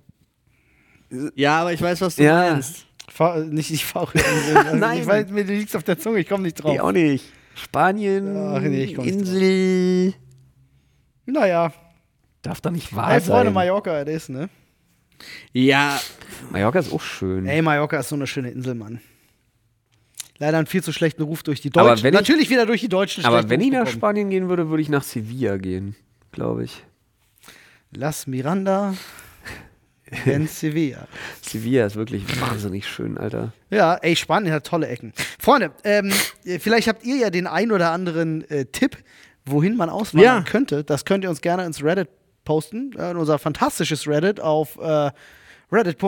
Ja, 1.34 1.60
aber 1.60 1.72
ich 1.72 1.82
weiß, 1.82 2.00
was 2.00 2.16
du 2.16 2.22
Ja. 2.24 2.52
meinst. 2.52 2.86
Fahr, 3.08 3.38
nicht 3.40 3.70
nicht 3.70 3.84
Fauchinsel. 3.84 4.64
Nein. 4.76 5.00
Ich 5.00 5.06
weiß, 5.06 5.28
mir 5.30 5.42
liegt 5.42 5.74
auf 5.76 5.82
der 5.82 5.98
Zunge, 5.98 6.20
ich 6.20 6.28
komme 6.28 6.44
nicht 6.44 6.54
drauf. 6.62 6.72
Nee, 6.72 6.80
auch 6.80 6.92
nicht. 6.92 7.24
Spanien, 7.54 8.36
Ach 8.36 8.60
nee, 8.60 8.84
Insel. 8.84 10.14
Naja, 11.26 11.72
Darf 12.42 12.60
doch 12.62 12.70
nicht 12.70 12.94
wahr 12.96 13.10
hey, 13.12 13.20
Freunde, 13.20 13.46
sein. 13.46 13.52
Mallorca, 13.54 14.02
das 14.04 14.14
ist, 14.14 14.28
ne? 14.30 14.48
Ja, 15.52 16.00
Mallorca 16.50 16.78
ist 16.78 16.90
auch 16.92 17.02
schön. 17.02 17.46
Ey, 17.46 17.60
Mallorca 17.60 17.98
ist 17.98 18.08
so 18.08 18.14
eine 18.16 18.26
schöne 18.26 18.50
Insel, 18.50 18.74
Mann. 18.74 19.00
Leider 20.38 20.56
einen 20.56 20.66
viel 20.66 20.82
zu 20.82 20.90
schlechten 20.92 21.22
Ruf 21.22 21.42
durch 21.42 21.60
die 21.60 21.70
Aber 21.74 21.90
Deutschen. 21.90 22.06
ich- 22.06 22.12
Natürlich 22.14 22.48
wieder 22.48 22.64
durch 22.64 22.80
die 22.80 22.88
Deutschen. 22.88 23.26
Aber 23.26 23.50
wenn 23.50 23.60
Ruf 23.60 23.66
ich 23.66 23.72
nach 23.72 23.80
bekommen. 23.80 23.94
Spanien 23.98 24.30
gehen 24.30 24.48
würde, 24.48 24.70
würde 24.70 24.82
ich 24.82 24.88
nach 24.88 25.02
Sevilla 25.02 25.58
gehen, 25.58 25.96
glaube 26.32 26.64
ich. 26.64 26.82
Las 27.92 28.26
Miranda 28.26 28.94
en 30.26 30.46
Sevilla. 30.48 31.06
Sevilla 31.42 31.86
ist 31.86 31.96
wirklich 31.96 32.24
wahnsinnig 32.40 32.86
schön, 32.86 33.18
Alter. 33.18 33.52
Ja, 33.70 33.94
ey, 33.96 34.16
Spanien 34.16 34.52
hat 34.52 34.66
tolle 34.66 34.88
Ecken. 34.88 35.12
Freunde, 35.38 35.72
ähm, 35.84 36.12
vielleicht 36.58 36.88
habt 36.88 37.04
ihr 37.04 37.16
ja 37.16 37.30
den 37.30 37.46
ein 37.46 37.72
oder 37.72 37.92
anderen 37.92 38.48
äh, 38.50 38.64
Tipp, 38.66 38.96
wohin 39.44 39.76
man 39.76 39.88
auswandern 39.90 40.44
Ja. 40.44 40.50
könnte. 40.50 40.84
Das 40.84 41.04
könnt 41.04 41.24
ihr 41.24 41.30
uns 41.30 41.40
gerne 41.40 41.64
ins 41.64 41.82
Reddit 41.82 42.08
posten, 42.44 42.92
äh, 42.98 43.10
in 43.12 43.16
unser 43.16 43.38
fantastisches 43.38 44.06
Reddit 44.08 44.40
auf 44.40 44.76
äh, 44.78 45.10
Reddit. 45.72 45.98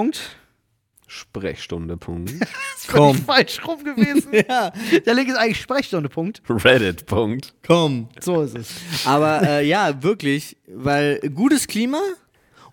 Sprechstunde. 1.07 1.97
Punkt. 1.97 2.33
Das 2.83 2.93
Komm. 2.97 3.17
falsch 3.17 3.61
rum 3.65 3.85
gewesen. 3.85 4.33
ja, 4.49 4.73
Der 5.07 5.15
Link 5.15 5.29
ist 5.29 5.37
eigentlich 5.37 5.61
Sprechstunde. 5.61 6.09
Punkt. 6.09 6.43
Reddit. 6.49 7.07
Punkt. 7.07 7.55
komm. 7.65 8.09
So 8.19 8.43
ist 8.43 8.57
es. 8.59 9.07
Aber 9.07 9.41
äh, 9.43 9.65
ja, 9.65 10.03
wirklich, 10.03 10.57
weil 10.67 11.21
gutes 11.33 11.69
Klima 11.69 12.01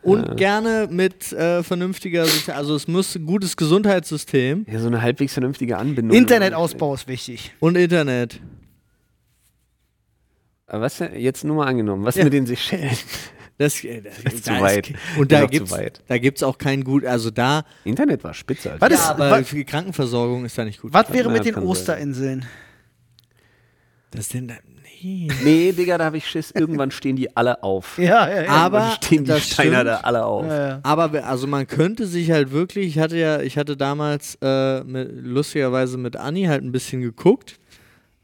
und 0.02 0.38
gerne 0.38 0.88
mit 0.90 1.32
äh, 1.34 1.62
vernünftiger, 1.64 2.26
also 2.48 2.76
es 2.76 2.88
muss 2.88 3.16
ein 3.16 3.26
gutes 3.26 3.58
Gesundheitssystem 3.58 4.66
Ja, 4.72 4.80
so 4.80 4.88
eine 4.88 5.02
halbwegs 5.02 5.34
vernünftige 5.34 5.78
Anbindung. 5.78 6.16
Internetausbau 6.18 6.94
ist 6.94 7.08
wichtig. 7.08 7.54
und 7.60 7.76
Internet. 7.76 8.40
Aber 10.68 10.82
was 10.82 11.00
jetzt 11.00 11.44
nur 11.44 11.56
mal 11.58 11.68
angenommen, 11.68 12.06
was 12.06 12.16
Ja. 12.16 12.24
mit 12.26 12.34
den 12.34 12.46
Seychellen? 12.46 12.96
Das, 13.58 13.84
äh, 13.84 14.02
das, 14.24 14.34
ist 14.34 14.48
da 14.48 14.56
zu 14.56 14.62
weit. 14.62 14.94
Und 15.18 15.32
Das 15.32 15.42
ist 15.42 15.44
da 15.44 15.46
gibt's, 15.48 15.72
weit. 15.72 16.02
da 16.08 16.18
gibt's 16.18 16.44
auch 16.44 16.58
kein 16.58 16.84
gut, 16.84 17.04
also 17.06 17.30
da, 17.32 17.64
Internet 17.84 18.24
war 18.24 18.34
spitze. 18.34 18.72
Also. 18.72 18.82
Was 18.82 18.90
ja, 18.90 18.96
ist, 18.96 19.06
aber 19.10 19.32
was, 19.32 19.48
für 19.50 19.56
die 19.56 19.66
Krankenversorgung 19.66 20.46
ist 20.46 20.58
da 20.58 20.64
nicht 20.64 20.82
gut. 20.82 20.94
was 20.94 21.12
wäre 21.12 21.28
Ja, 21.28 21.34
mit 21.34 21.46
den. 21.46 21.56
Osterinseln? 21.56 22.46
Das 24.12 24.30
denn 24.30 24.52
da, 25.02 25.34
nee. 25.44 25.72
Digga, 25.72 25.98
da 25.98 26.06
habe 26.06 26.18
ich 26.18 26.28
Schiss. 26.28 26.52
Irgendwann 26.52 26.92
stehen 26.92 27.16
die 27.16 27.36
alle 27.36 27.62
auf. 27.64 27.98
Ja, 27.98 28.30
ja, 28.30 28.44
ja. 28.44 28.50
Aber 28.50 28.92
stehen 29.02 29.26
die 29.26 29.40
Steiner 29.40 29.78
stimmt. 29.82 29.88
da 29.88 29.98
alle 30.02 30.26
auf. 30.26 30.46
ja, 30.46 30.68
ja. 30.70 30.80
Aber 30.84 31.24
also 31.26 31.48
man 31.48 31.68
könnte 31.68 32.06
sich 32.06 32.32
halt 32.32 32.52
wirklich, 32.52 32.88
ich 32.88 33.00
hatte 33.00 33.18
ja, 33.18 33.42
ich 33.42 33.58
hatte 33.58 33.76
damals 33.78 34.38
äh, 34.42 34.84
mit, 34.84 35.10
lustigerweise 35.24 35.98
mit 35.98 36.16
Anni 36.16 36.46
halt 36.46 36.64
ein 36.64 36.72
bisschen 36.72 37.02
geguckt 37.02 37.60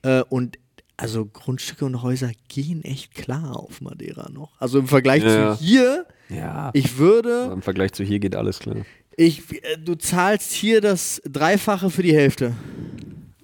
äh, 0.04 0.22
und 0.30 0.58
also 0.98 1.26
Grundstücke 1.26 1.84
und 1.86 2.02
Häuser 2.04 2.32
gehen 2.48 2.84
echt 2.86 3.14
klar 3.16 3.58
auf 3.60 3.82
Madeira 3.82 4.30
noch. 4.32 4.52
Also 4.60 4.80
im 4.80 4.88
Vergleich 4.88 5.24
Ja. 5.24 5.56
zu 5.58 5.64
hier, 5.64 6.06
Ja. 6.30 6.70
ich 6.74 6.98
würde, 6.98 7.50
Im 7.52 7.62
Vergleich 7.62 7.92
zu 7.92 8.04
hier 8.04 8.20
geht 8.20 8.36
alles 8.36 8.60
klar. 8.60 8.78
ich, 9.18 9.42
äh, 9.64 9.78
du 9.84 9.96
zahlst 9.96 10.54
hier 10.54 10.80
das 10.80 11.22
Dreifache 11.26 11.90
für 11.90 12.02
die 12.02 12.16
Hälfte. 12.16 12.54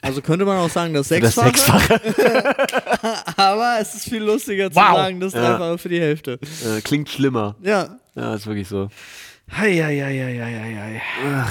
Also 0.03 0.21
könnte 0.21 0.45
man 0.45 0.57
auch 0.57 0.69
sagen, 0.69 0.93
das 0.95 1.09
Das 1.09 1.35
Sechsfache, 1.35 1.99
Sechsfache. 2.01 2.01
aber 3.37 3.77
es 3.79 3.93
ist 3.93 4.05
viel 4.09 4.23
lustiger 4.23 4.71
zu 4.71 4.75
Wow. 4.77 4.95
sagen, 4.97 5.19
das 5.19 5.33
Ja. 5.33 5.41
Dreifache 5.57 5.77
für 5.77 5.89
die 5.89 6.01
Hälfte. 6.01 6.39
Äh, 6.65 6.81
klingt 6.81 7.07
schlimmer. 7.09 7.55
Ja. 7.61 7.97
Ja, 8.15 8.33
ist 8.33 8.47
wirklich 8.47 8.67
so. 8.67 8.89
Hei, 9.51 9.73
hei, 9.75 9.99
hei, 9.99 10.17
hei, 10.17 10.39
hei, 10.39 11.01
hei. 11.43 11.45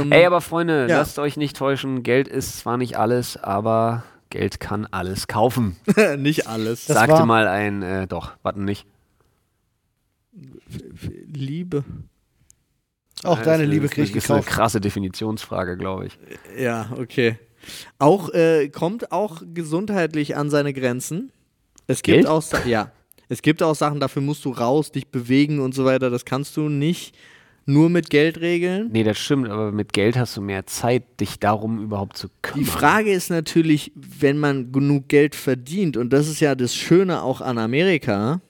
Ähm, 0.00 0.12
Ey, 0.12 0.26
aber 0.26 0.40
Freunde, 0.42 0.86
Ja. 0.88 0.98
lasst 0.98 1.18
euch 1.18 1.36
nicht 1.38 1.56
täuschen. 1.56 2.02
Geld 2.02 2.28
ist 2.28 2.58
zwar 2.58 2.76
nicht 2.76 2.98
alles, 2.98 3.36
aber 3.42 4.02
Geld 4.28 4.60
kann 4.60 4.86
alles 4.90 5.26
kaufen. 5.28 5.76
nicht 6.18 6.46
alles. 6.48 6.86
Das 6.86 6.96
Sagte 6.96 7.14
war- 7.14 7.26
mal 7.26 7.48
ein, 7.48 7.82
äh, 7.82 8.06
doch, 8.06 8.32
warten 8.42 8.64
nicht. 8.66 8.84
Liebe. 11.32 11.84
Auch 13.24 13.38
Ja, 13.38 13.44
deine 13.44 13.64
Liebe 13.64 13.86
ist 13.86 13.92
krieg 13.94 14.04
ich 14.04 14.10
eine- 14.10 14.18
ist 14.18 14.30
eine 14.30 14.40
gekauft. 14.40 14.56
krasse 14.56 14.80
Definitionsfrage, 14.80 15.76
glaube 15.76 16.06
ich. 16.06 16.18
Ja, 16.58 16.90
okay. 16.98 17.38
Auch 17.98 18.30
äh, 18.30 18.68
kommt 18.68 19.12
auch 19.12 19.42
gesundheitlich 19.54 20.36
an 20.36 20.50
seine 20.50 20.72
Grenzen. 20.72 21.32
Es 21.86 22.02
gibt 22.02 22.18
Geld? 22.18 22.26
auch 22.26 22.42
ja, 22.66 22.92
es 23.28 23.42
gibt 23.42 23.62
auch 23.62 23.74
Sachen, 23.74 24.00
dafür 24.00 24.22
musst 24.22 24.44
du 24.44 24.50
raus, 24.50 24.92
dich 24.92 25.08
bewegen 25.08 25.60
und 25.60 25.74
so 25.74 25.84
weiter. 25.84 26.10
Das 26.10 26.24
kannst 26.24 26.56
du 26.56 26.68
nicht 26.68 27.14
nur 27.66 27.88
mit 27.90 28.10
Geld 28.10 28.40
regeln. 28.40 28.90
Nee, 28.92 29.04
das 29.04 29.18
stimmt, 29.18 29.48
aber 29.48 29.72
mit 29.72 29.92
Geld 29.92 30.16
hast 30.16 30.36
du 30.36 30.40
mehr 30.40 30.66
Zeit, 30.66 31.20
dich 31.20 31.38
darum 31.38 31.82
überhaupt 31.82 32.16
zu 32.16 32.28
kümmern. 32.42 32.64
Die 32.64 32.70
Frage 32.70 33.12
ist 33.12 33.30
natürlich, 33.30 33.92
wenn 33.94 34.38
man 34.38 34.72
genug 34.72 35.08
Geld 35.08 35.34
verdient, 35.34 35.96
und 35.96 36.12
das 36.12 36.28
ist 36.28 36.40
ja 36.40 36.54
das 36.54 36.74
Schöne 36.74 37.22
auch 37.22 37.40
an 37.40 37.58
Amerika, 37.58 38.40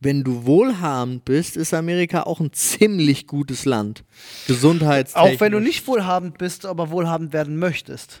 wenn 0.00 0.24
du 0.24 0.44
wohlhabend 0.44 1.24
bist, 1.24 1.56
ist 1.56 1.72
Amerika 1.72 2.24
auch 2.24 2.40
ein 2.40 2.52
ziemlich 2.52 3.26
gutes 3.26 3.64
Land. 3.64 4.04
Gesundheitstechnisch. 4.46 5.34
Auch 5.36 5.40
wenn 5.40 5.52
du 5.52 5.60
nicht 5.60 5.86
wohlhabend 5.86 6.38
bist, 6.38 6.66
aber 6.66 6.90
wohlhabend 6.90 7.32
werden 7.32 7.58
möchtest. 7.58 8.20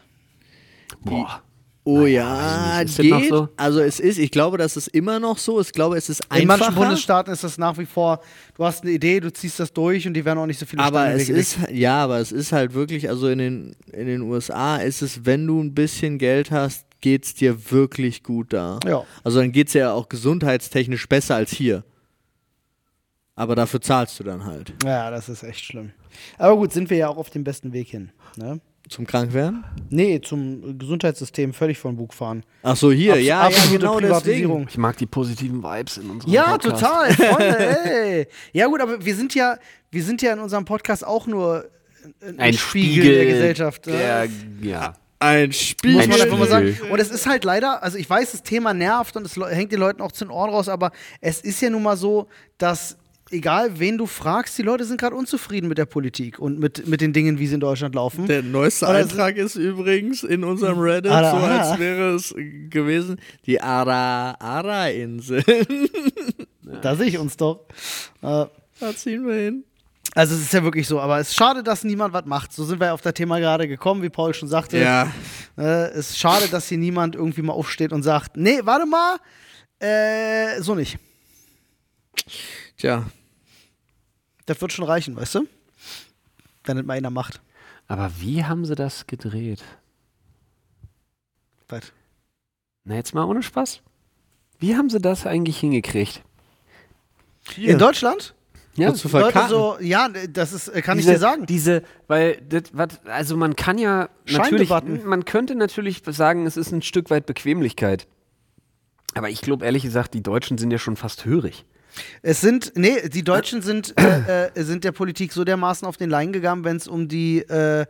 Boah. 1.04 1.42
Oh 1.88 2.04
ja. 2.04 2.80
Ist 2.80 2.96
geht. 2.96 3.28
so? 3.28 3.48
Also 3.56 3.78
es 3.78 4.00
ist, 4.00 4.18
ich 4.18 4.32
glaube, 4.32 4.58
das 4.58 4.76
ist 4.76 4.88
immer 4.88 5.20
noch 5.20 5.38
so. 5.38 5.60
Ich 5.60 5.70
glaube, 5.70 5.96
es 5.96 6.08
ist 6.08 6.20
In 6.34 6.48
manchen 6.48 6.64
einfacher. 6.64 6.72
Bundesstaaten 6.72 7.32
ist 7.32 7.44
das 7.44 7.58
nach 7.58 7.78
wie 7.78 7.86
vor, 7.86 8.20
du 8.56 8.64
hast 8.64 8.82
eine 8.82 8.90
Idee, 8.90 9.20
du 9.20 9.32
ziehst 9.32 9.60
das 9.60 9.72
durch 9.72 10.04
und 10.04 10.14
die 10.14 10.24
werden 10.24 10.40
auch 10.40 10.46
nicht 10.46 10.58
so 10.58 10.66
viele 10.66 10.82
aber 10.82 11.02
Steine 11.02 11.20
es 11.20 11.26
gelegt. 11.28 11.46
ist, 11.46 11.58
ja, 11.70 12.02
aber 12.02 12.18
es 12.18 12.32
ist 12.32 12.50
halt 12.50 12.74
wirklich, 12.74 13.08
also 13.08 13.28
in 13.28 13.38
den, 13.38 13.76
in 13.92 14.06
den 14.08 14.22
USA 14.22 14.78
ist 14.78 15.00
es, 15.00 15.24
wenn 15.26 15.46
du 15.46 15.62
ein 15.62 15.74
bisschen 15.74 16.18
Geld 16.18 16.50
hast, 16.50 16.85
geht's 17.06 17.34
dir 17.34 17.70
wirklich 17.70 18.24
gut 18.24 18.52
da. 18.52 18.80
Ja. 18.84 19.04
Also 19.22 19.38
dann 19.38 19.52
geht's 19.52 19.74
ja 19.74 19.92
auch 19.92 20.08
gesundheitstechnisch 20.08 21.08
besser 21.08 21.36
als 21.36 21.52
hier. 21.52 21.84
Aber 23.36 23.54
dafür 23.54 23.80
zahlst 23.80 24.18
du 24.18 24.24
dann 24.24 24.44
halt. 24.44 24.72
Ja, 24.84 25.08
das 25.12 25.28
ist 25.28 25.44
echt 25.44 25.64
schlimm. 25.64 25.92
Aber 26.36 26.56
gut, 26.56 26.72
sind 26.72 26.90
wir 26.90 26.96
ja 26.96 27.08
auch 27.08 27.16
auf 27.16 27.30
dem 27.30 27.44
besten 27.44 27.72
Weg 27.72 27.86
hin. 27.88 28.10
Ne? 28.36 28.60
Zum 28.88 29.06
Krankwerden? 29.06 29.62
Nee, 29.88 30.20
zum 30.20 30.76
Gesundheitssystem 30.80 31.52
völlig 31.52 31.78
von 31.78 31.96
Bug 31.96 32.12
fahren. 32.12 32.42
Ach 32.64 32.74
so, 32.74 32.90
hier, 32.90 33.12
Abs- 33.12 33.22
ja, 33.22 33.26
ja, 33.26 33.40
absolute 33.42 33.78
genau 33.78 33.96
Privatisierung. 33.98 34.56
deswegen. 34.62 34.68
Ich 34.70 34.78
mag 34.78 34.96
die 34.96 35.06
positiven 35.06 35.62
Vibes 35.62 35.98
in 35.98 36.10
unserem 36.10 36.32
Ja, 36.32 36.56
Podcast. 36.58 36.80
total, 36.82 37.12
Freunde, 37.14 37.84
ey. 37.84 38.26
Ja 38.52 38.66
gut, 38.66 38.80
aber 38.80 39.04
wir 39.04 39.14
sind 39.14 39.32
ja, 39.36 39.58
wir 39.92 40.02
sind 40.02 40.22
ja 40.22 40.32
in 40.32 40.40
unserem 40.40 40.64
Podcast 40.64 41.06
auch 41.06 41.28
nur 41.28 41.68
ein, 42.20 42.38
Ein 42.40 42.52
Spiegel, 42.54 42.92
Spiegel 43.04 43.14
der 43.14 43.26
Gesellschaft. 43.26 43.86
ne? 43.86 43.92
Der, 43.92 44.28
ja. 44.62 44.94
Ein 45.18 45.52
Spiel. 45.52 45.92
Muss 45.94 46.08
man 46.08 46.20
einfach 46.20 46.38
mal 46.38 46.48
sagen. 46.48 46.76
Und 46.90 46.98
es 46.98 47.10
ist 47.10 47.26
halt 47.26 47.44
leider, 47.44 47.82
also 47.82 47.96
ich 47.96 48.08
weiß, 48.08 48.32
das 48.32 48.42
Thema 48.42 48.74
nervt 48.74 49.16
und 49.16 49.24
es 49.24 49.36
hängt 49.36 49.72
den 49.72 49.80
Leuten 49.80 50.02
auch 50.02 50.12
zu 50.12 50.24
den 50.24 50.30
Ohren 50.30 50.50
raus, 50.50 50.68
aber 50.68 50.92
es 51.20 51.40
ist 51.40 51.60
ja 51.62 51.70
nun 51.70 51.82
mal 51.82 51.96
so, 51.96 52.28
dass 52.58 52.98
egal 53.30 53.78
wen 53.78 53.98
du 53.98 54.06
fragst, 54.06 54.56
die 54.58 54.62
Leute 54.62 54.84
sind 54.84 55.00
gerade 55.00 55.16
unzufrieden 55.16 55.68
mit 55.68 55.78
der 55.78 55.86
Politik 55.86 56.38
und 56.38 56.58
mit, 56.60 56.86
mit 56.86 57.00
den 57.00 57.12
Dingen, 57.12 57.38
wie 57.38 57.46
sie 57.46 57.54
in 57.54 57.60
Deutschland 57.60 57.94
laufen. 57.94 58.26
Der 58.26 58.42
neueste 58.42 58.84
Oder- 58.86 58.98
Eintrag 58.98 59.36
ist 59.36 59.56
übrigens 59.56 60.22
in 60.22 60.44
unserem 60.44 60.78
Reddit, 60.78 61.10
Ara, 61.10 61.30
so 61.30 61.36
als 61.46 61.78
wäre 61.80 62.14
es 62.14 62.34
gewesen, 62.70 63.18
die 63.46 63.60
Ara-Ara-Insel. 63.60 65.42
Da 66.82 66.94
sehe 66.94 67.06
ich 67.06 67.18
uns 67.18 67.36
doch. 67.36 67.66
Äh, 68.22 68.46
da 68.80 68.94
ziehen 68.94 69.26
wir 69.26 69.34
hin. 69.34 69.64
Also 70.16 70.34
es 70.34 70.40
ist 70.40 70.52
ja 70.54 70.62
wirklich 70.64 70.88
so, 70.88 70.98
aber 70.98 71.18
es 71.20 71.28
ist 71.28 71.36
schade, 71.36 71.62
dass 71.62 71.84
niemand 71.84 72.14
was 72.14 72.24
macht. 72.24 72.50
So 72.50 72.64
sind 72.64 72.80
wir 72.80 72.94
auf 72.94 73.02
das 73.02 73.12
Thema 73.12 73.38
gerade 73.38 73.68
gekommen, 73.68 74.02
wie 74.02 74.08
Paul 74.08 74.32
schon 74.32 74.48
sagte. 74.48 74.78
Ja. 74.78 75.12
Äh, 75.58 75.90
es 75.90 76.10
ist 76.10 76.18
schade, 76.18 76.48
dass 76.48 76.68
hier 76.70 76.78
niemand 76.78 77.14
irgendwie 77.14 77.42
mal 77.42 77.52
aufsteht 77.52 77.92
und 77.92 78.02
sagt, 78.02 78.34
nee, 78.34 78.60
warte 78.64 78.86
mal, 78.86 79.18
äh, 79.78 80.58
so 80.62 80.74
nicht. 80.74 80.98
Tja, 82.78 83.04
Das 84.46 84.58
wird 84.58 84.72
schon 84.72 84.86
reichen, 84.86 85.14
weißt 85.16 85.34
du? 85.34 85.46
Wenn 86.64 86.78
das 86.78 86.86
mal 86.86 86.94
einer 86.94 87.10
macht. 87.10 87.42
Aber 87.86 88.10
wie 88.18 88.42
haben 88.42 88.64
sie 88.64 88.74
das 88.74 89.06
gedreht? 89.06 89.62
Was? 91.68 91.92
Na, 92.84 92.94
jetzt 92.94 93.12
mal 93.12 93.24
ohne 93.24 93.42
Spaß. 93.42 93.82
Wie 94.58 94.76
haben 94.76 94.88
sie 94.88 94.98
das 95.00 95.26
eigentlich 95.26 95.58
hingekriegt? 95.58 96.22
In 97.56 97.78
Deutschland? 97.78 98.34
Ja, 98.76 98.94
zu 98.94 99.08
Leute 99.08 99.46
so, 99.48 99.76
ja, 99.80 100.08
das 100.08 100.52
ist, 100.52 100.68
äh, 100.68 100.82
kann 100.82 100.98
diese, 100.98 101.10
ich 101.10 101.16
dir 101.16 101.20
sagen. 101.20 101.46
Diese, 101.46 101.82
weil, 102.06 102.40
das, 102.48 102.64
wat, 102.72 103.00
also 103.06 103.36
man 103.36 103.56
kann 103.56 103.78
ja 103.78 104.08
natürlich, 104.30 104.70
man 105.04 105.24
könnte 105.24 105.54
natürlich 105.54 106.02
sagen, 106.06 106.46
es 106.46 106.56
ist 106.56 106.72
ein 106.72 106.82
Stück 106.82 107.10
weit 107.10 107.26
Bequemlichkeit. 107.26 108.06
Aber 109.14 109.30
ich 109.30 109.40
glaube 109.40 109.64
ehrlich 109.64 109.82
gesagt, 109.82 110.12
die 110.14 110.22
Deutschen 110.22 110.58
sind 110.58 110.70
ja 110.70 110.78
schon 110.78 110.96
fast 110.96 111.24
hörig. 111.24 111.64
Es 112.22 112.40
sind, 112.40 112.72
nee, 112.74 113.08
die 113.08 113.24
Deutschen 113.24 113.62
sind, 113.62 113.94
äh, 113.98 114.48
äh, 114.54 114.62
sind 114.62 114.84
der 114.84 114.92
Politik 114.92 115.32
so 115.32 115.44
dermaßen 115.44 115.86
auf 115.88 115.96
den 115.96 116.10
Leim 116.10 116.32
gegangen, 116.32 116.64
wenn 116.64 116.76
es 116.76 116.86
um 116.88 117.08
die 117.08 117.38
äh, 117.38 117.86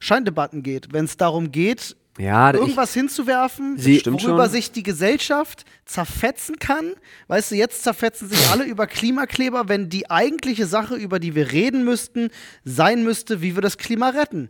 Scheindebatten 0.00 0.62
geht. 0.62 0.92
Wenn 0.92 1.06
es 1.06 1.16
darum 1.16 1.52
geht, 1.52 1.96
Ja, 2.18 2.50
ich, 2.50 2.56
irgendwas 2.60 2.94
hinzuwerfen, 2.94 3.76
Sie- 3.78 3.98
Stimmt 4.00 4.22
worüber 4.22 4.44
schon. 4.44 4.52
sich 4.52 4.72
die 4.72 4.82
Gesellschaft 4.82 5.64
zerfetzen 5.84 6.58
kann. 6.58 6.94
Weißt 7.28 7.50
du, 7.50 7.56
jetzt 7.56 7.82
zerfetzen 7.82 8.28
sich 8.28 8.48
alle 8.50 8.64
über 8.64 8.86
Klimakleber, 8.86 9.68
wenn 9.68 9.88
die 9.88 10.10
eigentliche 10.10 10.66
Sache, 10.66 10.94
über 10.96 11.18
die 11.18 11.34
wir 11.34 11.52
reden 11.52 11.84
müssten, 11.84 12.30
sein 12.64 13.04
müsste, 13.04 13.42
wie 13.42 13.54
wir 13.54 13.62
das 13.62 13.76
Klima 13.78 14.10
retten. 14.10 14.48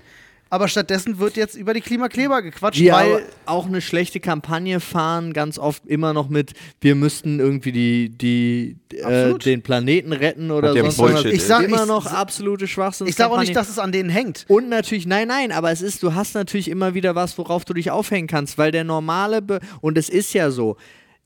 Aber 0.49 0.68
stattdessen 0.68 1.18
wird 1.18 1.36
jetzt 1.36 1.57
über 1.57 1.74
die 1.74 1.80
Klimakleber 1.80 2.40
gequatscht, 2.40 2.78
die 2.78 2.92
weil 2.92 3.26
auch 3.47 3.66
eine 3.66 3.80
schlechte 3.80 4.20
Kampagne 4.20 4.78
fahren, 4.78 5.32
ganz 5.32 5.59
oft 5.59 5.84
immer 5.86 6.12
noch 6.12 6.28
mit, 6.28 6.53
wir 6.80 6.94
müssten 6.94 7.40
irgendwie 7.40 7.72
die, 7.72 8.09
die, 8.11 8.76
äh, 8.97 9.36
den 9.38 9.62
Planeten 9.62 10.12
retten 10.12 10.53
oder 10.53 10.72
ist. 10.86 11.01
Ich 11.24 11.42
sag- 11.42 11.64
immer 11.64 11.82
ich- 11.82 11.88
noch 11.88 12.07
absolute 12.07 12.68
Schwachsinn. 12.68 13.09
ich 13.09 13.16
sage 13.16 13.32
auch 13.32 13.40
nicht, 13.40 13.57
dass 13.57 13.68
es 13.68 13.80
an 13.80 13.90
denen 13.90 14.09
hängt. 14.09 14.44
Und 14.49 14.68
natürlich, 14.68 15.05
nein, 15.07 15.26
nein, 15.28 15.51
aber 15.51 15.72
es 15.72 15.82
ist, 15.82 16.03
du 16.05 16.14
hast 16.14 16.34
natürlich 16.34 16.68
immer 16.70 16.94
wieder 16.94 17.16
was, 17.16 17.36
worauf 17.38 17.64
du 17.64 17.74
dich 17.74 17.90
aufhängen 17.90 18.28
kannst, 18.28 18.57
weil 18.57 18.70
der 18.70 18.84
normale, 18.84 19.42
Be 19.42 19.59
und 19.80 19.99
es 19.99 20.09
ist 20.09 20.32
ja 20.32 20.53
so, 20.53 20.76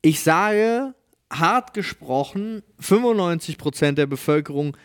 ich 0.01 0.21
sage, 0.21 0.95
hart 1.31 1.75
gesprochen, 1.75 2.63
95% 2.81 3.93
der 3.99 4.07
Bevölkerung 4.07 4.75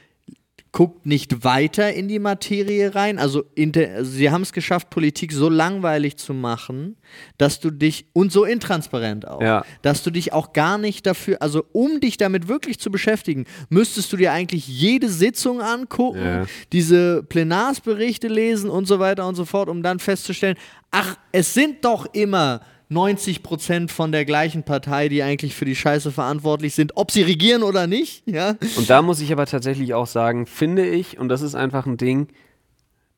guckt 0.73 1.07
nicht 1.07 1.43
weiter 1.45 1.93
in 1.95 2.07
die 2.09 2.19
Materie 2.19 2.95
rein. 2.95 3.19
Also, 3.19 3.45
inter, 3.55 3.89
also 3.95 4.11
sie 4.11 4.31
haben 4.31 4.43
es 4.43 4.53
geschafft, 4.53 4.91
Politik 4.91 5.33
so 5.33 5.49
langweilig 5.49 6.17
zu 6.19 6.35
machen, 6.35 6.97
dass 7.39 7.61
du 7.61 7.71
dich, 7.71 8.07
und 8.13 8.31
so 8.31 8.45
intransparent 8.45 9.27
auch, 9.27 9.41
Ja. 9.41 9.65
dass 9.83 10.03
du 10.03 10.11
dich 10.11 10.33
auch 10.35 10.53
gar 10.53 10.77
nicht 10.77 11.07
dafür, 11.07 11.41
also 11.41 11.65
um 11.73 12.01
dich 12.01 12.19
damit 12.19 12.49
wirklich 12.49 12.79
zu 12.79 12.91
beschäftigen, 12.91 13.47
müsstest 13.71 14.13
du 14.13 14.17
dir 14.19 14.33
eigentlich 14.33 14.69
jede 14.69 15.09
Sitzung 15.09 15.63
angucken, 15.63 16.23
Ja. 16.25 16.47
diese 16.73 17.23
Plenarsberichte 17.23 18.29
lesen 18.29 18.69
und 18.69 18.87
so 18.87 18.99
weiter 18.99 19.27
und 19.27 19.35
so 19.35 19.45
fort, 19.47 19.69
um 19.69 19.83
dann 19.83 19.99
festzustellen, 19.99 20.57
ach, 20.91 21.17
es 21.33 21.55
sind 21.55 21.85
doch 21.85 22.07
immer 22.13 22.61
90 22.89 23.43
Prozent 23.43 23.91
von 23.91 24.13
der 24.13 24.25
gleichen 24.25 24.63
Partei, 24.63 25.09
die 25.09 25.23
eigentlich 25.23 25.55
für 25.57 25.65
die 25.65 25.75
Scheiße 25.75 26.13
verantwortlich 26.13 26.75
sind, 26.75 26.93
ob 26.97 27.11
sie 27.11 27.23
regieren 27.23 27.63
oder 27.63 27.87
nicht, 27.87 28.23
ja. 28.27 28.55
Und 28.77 28.89
da 28.89 29.03
muss 29.03 29.21
ich 29.21 29.33
aber 29.33 29.47
tatsächlich 29.47 29.95
auch 29.95 30.07
sagen, 30.07 30.47
finde 30.47 30.87
ich, 30.87 31.19
und 31.19 31.29
das 31.29 31.43
ist 31.43 31.55
einfach 31.55 31.87
ein 31.87 31.97
Ding, 31.97 32.29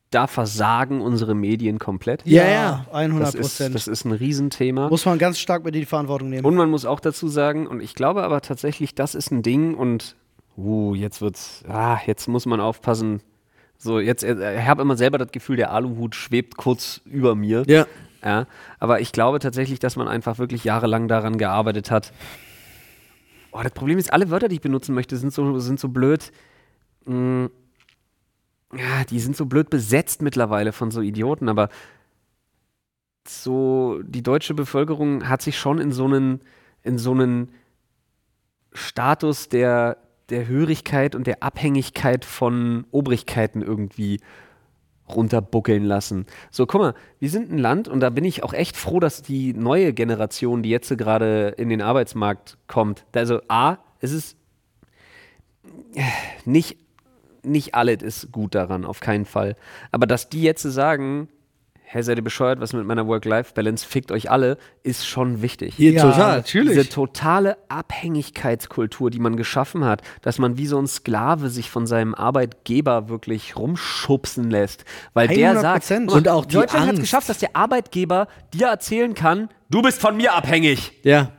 da 0.09 0.25
versagen 0.25 1.01
unsere 1.01 1.35
Medien 1.35 1.77
komplett. 1.77 2.25
Ja, 2.25 2.47
ja. 2.47 2.85
100 2.91 3.27
Das 3.27 3.35
ist, 3.35 3.41
Prozent. 3.41 3.75
das 3.75 3.87
ist 3.87 4.05
ein 4.05 4.11
Riesenthema. 4.11 4.89
Muss 4.89 5.05
man 5.05 5.19
ganz 5.19 5.37
stark 5.37 5.63
mit 5.63 5.75
in 5.75 5.81
die 5.81 5.85
Verantwortung 5.85 6.29
nehmen. 6.29 6.45
Und 6.45 6.55
man 6.55 6.69
muss 6.69 6.85
auch 6.85 6.99
dazu 6.99 7.27
sagen, 7.27 7.67
und 7.67 7.79
ich 7.81 7.93
glaube 7.93 8.23
aber 8.23 8.41
tatsächlich, 8.41 8.95
das 8.95 9.13
ist 9.13 9.31
ein 9.31 9.43
Ding 9.43 9.75
und 9.75 10.15
uh, 10.57 10.95
jetzt 10.95 11.21
wird's, 11.21 11.63
ah, 11.67 11.99
jetzt 12.07 12.27
muss 12.27 12.47
man 12.47 12.59
aufpassen. 12.59 13.21
So, 13.77 13.99
jetzt, 13.99 14.23
äh, 14.23 14.59
ich 14.59 14.67
habe 14.67 14.81
immer 14.81 14.97
selber 14.97 15.19
das 15.19 15.31
Gefühl, 15.31 15.57
der 15.57 15.71
Aluhut 15.71 16.15
schwebt 16.15 16.57
kurz 16.57 17.01
über 17.05 17.35
mir. 17.35 17.63
Ja. 17.67 17.85
Ja, 18.23 18.47
aber 18.79 18.99
ich 18.99 19.11
glaube 19.11 19.39
tatsächlich, 19.39 19.79
dass 19.79 19.95
man 19.95 20.07
einfach 20.07 20.39
wirklich 20.39 20.63
jahrelang 20.63 21.07
daran 21.07 21.37
gearbeitet 21.37 21.89
hat. 21.89 22.11
Oh, 23.51 23.61
das 23.63 23.71
Problem 23.71 23.97
ist, 23.97 24.11
alle 24.13 24.29
Wörter, 24.29 24.47
die 24.47 24.55
ich 24.55 24.61
benutzen 24.61 24.93
möchte, 24.93 25.17
sind 25.17 25.33
so, 25.33 25.57
sind 25.59 25.79
so 25.79 25.89
blöd. 25.89 26.31
mm, 27.05 27.45
ja, 28.75 29.03
die 29.09 29.19
sind 29.19 29.35
so 29.35 29.45
blöd 29.45 29.69
besetzt 29.69 30.21
mittlerweile 30.21 30.71
von 30.71 30.91
so 30.91 31.01
Idioten, 31.01 31.49
aber 31.49 31.69
so 33.27 33.99
die 34.03 34.21
deutsche 34.21 34.53
Bevölkerung 34.53 35.27
hat 35.27 35.41
sich 35.41 35.57
schon 35.57 35.79
in 35.79 35.91
so 35.91 36.05
einen, 36.05 36.41
in 36.83 36.97
so 36.97 37.11
einen 37.11 37.51
Status 38.73 39.49
der, 39.49 39.97
der 40.29 40.47
Hörigkeit 40.47 41.15
und 41.15 41.25
der 41.25 41.41
Abhängigkeit 41.41 42.25
von 42.25 42.85
Obrigkeiten 42.91 43.61
irgendwie 43.61 44.19
runterbuckeln 45.15 45.83
lassen. 45.83 46.25
So, 46.51 46.65
guck 46.65 46.81
mal, 46.81 46.93
wir 47.19 47.29
sind 47.29 47.51
ein 47.51 47.57
Land 47.57 47.87
und 47.87 47.99
da 47.99 48.09
bin 48.09 48.23
ich 48.23 48.43
auch 48.43 48.53
echt 48.53 48.77
froh, 48.77 48.99
dass 48.99 49.21
die 49.21 49.53
neue 49.53 49.93
Generation, 49.93 50.63
die 50.63 50.69
jetzt 50.69 50.95
gerade 50.97 51.49
in 51.57 51.69
den 51.69 51.81
Arbeitsmarkt 51.81 52.57
kommt, 52.67 53.05
also 53.13 53.41
A, 53.47 53.77
es 53.99 54.11
ist 54.11 54.37
nicht, 56.45 56.77
nicht 57.43 57.75
alles 57.75 58.01
ist 58.01 58.31
gut 58.31 58.55
daran, 58.55 58.85
auf 58.85 58.99
keinen 58.99 59.25
Fall. 59.25 59.55
Aber 59.91 60.07
dass 60.07 60.29
die 60.29 60.41
jetzt 60.41 60.63
sagen, 60.63 61.29
hey, 61.91 62.03
seid 62.03 62.17
ihr 62.19 62.23
bescheuert, 62.23 62.59
was 62.59 62.71
mit 62.73 62.85
meiner 62.85 63.07
Work-Life-Balance, 63.07 63.83
fickt 63.83 64.11
euch 64.11 64.29
alle, 64.29 64.59
ist 64.83 65.07
schon 65.07 65.41
wichtig. 65.41 65.79
Ja, 65.79 66.03
total. 66.03 66.37
natürlich. 66.37 66.77
Diese 66.77 66.87
totale 66.87 67.57
Abhängigkeitskultur, 67.67 69.09
die 69.09 69.17
man 69.17 69.35
geschaffen 69.37 69.83
hat, 69.85 70.03
dass 70.21 70.37
man 70.37 70.55
wie 70.57 70.67
so 70.67 70.77
ein 70.77 70.85
Sklave 70.85 71.49
sich 71.49 71.71
von 71.71 71.87
seinem 71.87 72.13
Arbeitgeber 72.13 73.09
wirklich 73.09 73.55
rumschubsen 73.55 74.51
lässt, 74.51 74.85
weil 75.13 75.29
der 75.29 75.55
100%. 75.55 75.59
sagt, 75.61 75.87
guck 75.89 76.05
mal, 76.05 76.17
Und 76.17 76.27
auch 76.27 76.45
die 76.45 76.55
Deutschland 76.55 76.85
hat 76.85 76.93
es 76.93 76.99
geschafft, 76.99 77.27
dass 77.27 77.39
der 77.39 77.55
Arbeitgeber 77.55 78.27
dir 78.53 78.67
erzählen 78.67 79.15
kann, 79.15 79.49
du 79.71 79.81
bist 79.81 79.99
von 79.99 80.15
mir 80.15 80.33
abhängig, 80.35 80.91
Ja. 81.03 81.31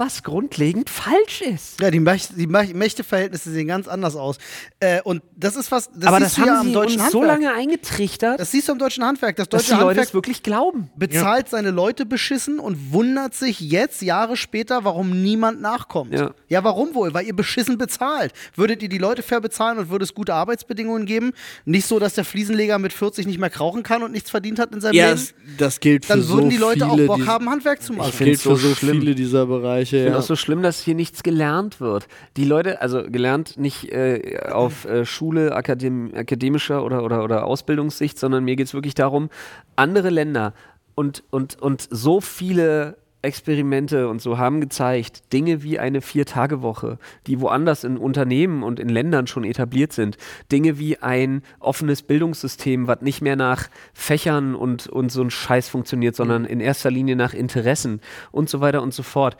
Was 0.00 0.22
grundlegend 0.22 0.88
falsch 0.90 1.42
ist. 1.42 1.80
Ja, 1.80 1.90
die, 1.90 2.00
Mächt, 2.00 2.30
die 2.36 2.46
Mächt- 2.46 2.74
Mächteverhältnisse 2.74 3.50
sehen 3.50 3.68
ganz 3.68 3.86
anders 3.86 4.16
aus. 4.16 4.38
Äh, 4.80 5.02
und 5.02 5.22
das 5.36 5.54
ist 5.56 5.70
was, 5.70 5.90
das 5.94 6.06
Aber 6.06 6.18
das 6.18 6.34
du 6.34 6.40
ja 6.40 6.46
haben 6.48 6.56
am 6.60 6.66
sie 6.68 6.72
deutschen 6.72 7.00
uns 7.02 7.12
so 7.12 7.20
Handwerk. 7.20 7.40
lange 7.42 7.54
eingetrichtert, 7.54 8.40
das 8.40 8.50
siehst 8.50 8.66
du 8.68 8.72
am 8.72 8.78
deutschen 8.78 9.04
Handwerk. 9.04 9.36
Das 9.36 9.48
dass 9.48 9.64
die 9.64 9.68
deutsche 9.70 9.74
Leute 9.80 9.88
Handwerk 9.90 10.08
es 10.08 10.14
wirklich 10.14 10.42
glauben. 10.42 10.90
bezahlt 10.96 11.48
seine 11.50 11.70
Leute 11.70 12.06
beschissen 12.06 12.58
und 12.58 12.92
wundert 12.92 13.34
sich 13.34 13.60
jetzt, 13.60 14.00
Jahre 14.02 14.36
später, 14.36 14.84
warum 14.84 15.22
niemand 15.22 15.60
nachkommt. 15.60 16.12
Ja. 16.14 16.64
warum 16.64 16.94
wohl? 16.94 17.12
Weil 17.14 17.26
ihr 17.26 17.36
beschissen 17.36 17.76
bezahlt. 17.78 18.32
Würdet 18.56 18.82
ihr 18.82 18.88
die 18.88 18.98
Leute 18.98 19.22
fair 19.22 19.40
bezahlen 19.42 19.78
und 19.78 19.90
würde 19.90 20.04
es 20.04 20.14
gute 20.14 20.32
Arbeitsbedingungen 20.34 21.04
geben? 21.04 21.32
Nicht 21.66 21.86
so, 21.86 21.98
dass 21.98 22.14
der 22.14 22.24
Fliesenleger 22.24 22.78
mit 22.78 22.92
40 22.94 23.26
nicht 23.26 23.38
mehr 23.38 23.50
krauchen 23.50 23.82
kann 23.82 24.02
und 24.02 24.12
nichts 24.12 24.30
verdient 24.30 24.58
hat 24.58 24.74
in 24.74 24.80
seinem 24.80 24.94
Ja, 24.94 25.08
Leben? 25.10 25.20
das, 25.20 25.34
das 25.58 25.80
gilt 25.80 26.06
für 26.06 26.14
Dann 26.14 26.22
so 26.22 26.34
würden 26.36 26.48
die 26.50 26.56
Leute 26.56 26.86
auch 26.86 26.94
viele 26.94 27.06
Bock 27.06 27.26
haben, 27.26 27.50
Handwerk 27.50 27.82
zu 27.82 27.92
machen. 27.92 28.10
Das 28.10 28.18
gilt 28.18 28.40
für 28.40 28.56
so 28.56 28.68
so 28.70 28.74
schlimm. 28.74 29.00
viele 29.00 29.14
dieser 29.14 29.44
Bereiche. 29.44 29.89
Ich 29.92 29.98
finde 29.98 30.10
Ja. 30.12 30.18
auch 30.18 30.22
so 30.22 30.36
schlimm, 30.36 30.62
dass 30.62 30.80
hier 30.80 30.94
nichts 30.94 31.22
gelernt 31.22 31.80
wird. 31.80 32.06
Die 32.36 32.44
Leute, 32.44 32.80
also 32.80 33.02
gelernt 33.02 33.58
nicht 33.58 33.92
äh, 33.92 34.38
auf 34.50 34.84
äh, 34.84 35.04
Schule, 35.04 35.54
Akadem 35.54 36.12
akademischer 36.14 36.84
oder, 36.84 37.02
oder, 37.04 37.24
oder 37.24 37.44
Ausbildungssicht, 37.44 38.18
sondern 38.18 38.44
mir 38.44 38.56
geht 38.56 38.66
es 38.66 38.74
wirklich 38.74 38.94
darum, 38.94 39.30
andere 39.76 40.10
Länder 40.10 40.54
und, 40.94 41.24
und, 41.30 41.60
und 41.60 41.86
so 41.90 42.20
viele 42.20 42.96
Experimente 43.22 44.08
und 44.08 44.22
so 44.22 44.38
haben 44.38 44.62
gezeigt, 44.62 45.32
Dinge 45.34 45.62
wie 45.62 45.78
eine 45.78 46.00
Vier-Tage-Woche, 46.00 46.98
die 47.26 47.40
woanders 47.40 47.84
in 47.84 47.98
Unternehmen 47.98 48.62
und 48.62 48.80
in 48.80 48.88
Ländern 48.88 49.26
schon 49.26 49.44
etabliert 49.44 49.92
sind, 49.92 50.16
Dinge 50.50 50.78
wie 50.78 50.96
ein 50.98 51.42
offenes 51.58 52.00
Bildungssystem, 52.00 52.86
was 52.86 53.02
nicht 53.02 53.20
mehr 53.20 53.36
nach 53.36 53.68
Fächern 53.92 54.54
und, 54.54 54.86
und 54.86 55.12
so 55.12 55.20
ein 55.22 55.30
Scheiß 55.30 55.68
funktioniert, 55.68 56.16
sondern 56.16 56.46
in 56.46 56.60
erster 56.60 56.90
Linie 56.90 57.14
nach 57.14 57.34
Interessen 57.34 58.00
und 58.32 58.48
so 58.48 58.62
weiter 58.62 58.80
und 58.82 58.94
so 58.94 59.02
fort. 59.02 59.36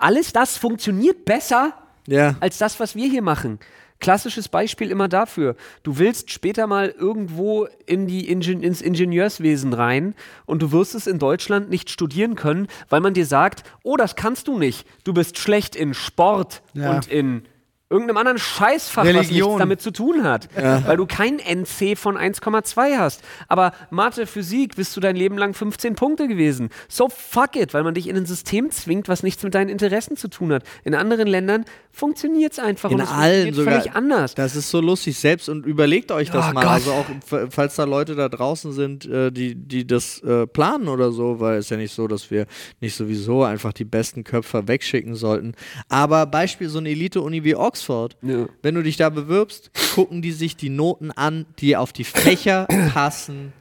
Alles 0.00 0.32
das 0.32 0.56
funktioniert 0.56 1.24
besser 1.24 1.74
ja. 2.06 2.36
als 2.40 2.58
das, 2.58 2.80
was 2.80 2.94
wir 2.94 3.08
hier 3.08 3.22
machen. 3.22 3.58
Klassisches 3.98 4.48
Beispiel 4.48 4.90
immer 4.90 5.08
dafür. 5.08 5.56
Du 5.82 5.98
willst 5.98 6.30
später 6.30 6.66
mal 6.66 6.90
irgendwo 6.90 7.66
in 7.86 8.06
die 8.06 8.30
Ingen 8.30 8.62
ins 8.62 8.82
Ingenieurswesen 8.82 9.72
rein 9.72 10.14
und 10.44 10.60
du 10.60 10.70
wirst 10.70 10.94
es 10.94 11.06
in 11.06 11.18
Deutschland 11.18 11.70
nicht 11.70 11.88
studieren 11.88 12.34
können, 12.34 12.68
weil 12.90 13.00
man 13.00 13.14
dir 13.14 13.24
sagt, 13.24 13.62
oh, 13.84 13.96
das 13.96 14.14
kannst 14.14 14.48
du 14.48 14.58
nicht. 14.58 14.86
Du 15.04 15.14
bist 15.14 15.38
schlecht 15.38 15.74
in 15.74 15.94
Sport 15.94 16.60
Ja. 16.74 16.94
und 16.94 17.08
in 17.08 17.46
irgendeinem 17.88 18.16
anderen 18.16 18.38
Scheißfach, 18.38 19.02
was 19.04 19.08
Religion. 19.14 19.48
nichts 19.50 19.58
damit 19.60 19.80
zu 19.80 19.90
tun 19.92 20.24
hat. 20.24 20.48
Weil 20.56 20.96
du 20.96 21.06
kein 21.06 21.38
NC 21.38 21.96
von 21.96 22.16
1,2 22.18 22.98
hast. 22.98 23.22
Aber 23.46 23.72
Mathe, 23.90 24.26
Physik, 24.26 24.74
bist 24.74 24.96
du 24.96 25.00
dein 25.00 25.14
Leben 25.14 25.38
lang 25.38 25.54
15 25.54 25.94
Punkte 25.94 26.26
gewesen. 26.26 26.70
So 26.88 27.08
fuck 27.08 27.54
it, 27.54 27.74
weil 27.74 27.84
man 27.84 27.94
dich 27.94 28.08
in 28.08 28.16
ein 28.16 28.26
System 28.26 28.70
zwingt, 28.72 29.08
was 29.08 29.22
nichts 29.22 29.42
mit 29.44 29.54
deinen 29.54 29.68
Interessen 29.68 30.16
zu 30.16 30.26
tun 30.28 30.52
hat. 30.52 30.64
In 30.82 30.94
anderen 30.96 31.28
Ländern 31.28 31.64
funktioniert 31.92 32.52
es 32.52 32.58
einfach 32.58 32.90
In 32.90 32.96
und 32.96 33.04
es 33.04 33.10
allen 33.10 33.54
sogar. 33.54 33.74
völlig 33.80 33.92
anders. 33.94 34.34
Das 34.34 34.56
ist 34.56 34.68
so 34.68 34.80
lustig 34.80 35.16
selbst 35.18 35.48
und 35.48 35.64
überlegt 35.64 36.10
euch 36.10 36.30
das 36.30 36.46
Oh 36.50 36.52
mal. 36.54 36.62
Gott. 36.62 36.72
Also 36.72 36.92
auch, 36.92 37.06
falls 37.50 37.76
da 37.76 37.84
Leute 37.84 38.16
da 38.16 38.28
draußen 38.28 38.72
sind, 38.72 39.06
äh, 39.06 39.30
die, 39.30 39.54
die 39.54 39.86
das 39.86 40.20
äh, 40.22 40.46
planen 40.48 40.88
oder 40.88 41.12
so, 41.12 41.38
weil 41.38 41.58
es 41.58 41.70
ja 41.70 41.76
nicht 41.76 41.94
so, 41.94 42.08
dass 42.08 42.30
wir 42.32 42.46
nicht 42.80 42.96
sowieso 42.96 43.44
einfach 43.44 43.72
die 43.72 43.84
besten 43.84 44.24
Köpfer 44.24 44.66
wegschicken 44.66 45.14
sollten. 45.14 45.54
Aber 45.88 46.26
Beispiel 46.26 46.68
so 46.68 46.78
eine 46.80 46.90
Elite-Uni 46.90 47.44
wie 47.44 47.54
Oxford. 47.54 47.75
Ja. 48.22 48.46
Wenn 48.62 48.74
du 48.74 48.82
dich 48.82 48.96
da 48.96 49.08
bewirbst, 49.10 49.70
gucken 49.94 50.22
die 50.22 50.32
sich 50.32 50.56
die 50.56 50.68
Noten 50.70 51.10
an, 51.10 51.46
die 51.58 51.76
auf 51.76 51.92
die 51.92 52.04
Fächer 52.04 52.66
passen, 52.94 53.52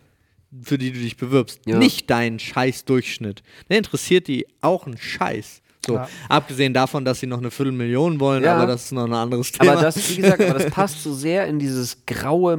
für 0.62 0.78
die 0.78 0.92
du 0.92 1.00
dich 1.00 1.18
bewirbst. 1.18 1.60
Ja. 1.66 1.78
Nicht 1.78 2.10
deinen 2.10 2.40
Scheiß-Durchschnitt. 2.40 3.44
Der 3.70 3.78
interessiert 3.78 4.28
die 4.28 4.48
auch 4.62 4.86
ein 4.88 4.98
Scheiß. 4.98 5.62
So, 5.86 5.94
Ja. 5.96 6.08
abgesehen 6.30 6.74
davon, 6.74 7.06
dass 7.06 7.20
sie 7.20 7.28
noch 7.28 7.38
eine 7.38 7.52
Viertelmillion 7.52 8.20
wollen, 8.20 8.44
Ja. 8.44 8.56
aber 8.56 8.66
das 8.66 8.86
ist 8.86 8.92
noch 8.94 9.06
ein 9.06 9.14
anderes 9.14 9.52
Thema. 9.52 9.74
Aber 9.74 9.82
das, 9.84 10.10
wie 10.10 10.16
gesagt, 10.16 10.42
aber 10.42 10.58
das 10.58 10.72
passt 10.72 11.04
so 11.04 11.14
sehr 11.14 11.46
in 11.46 11.60
dieses 11.60 12.08
graue 12.08 12.58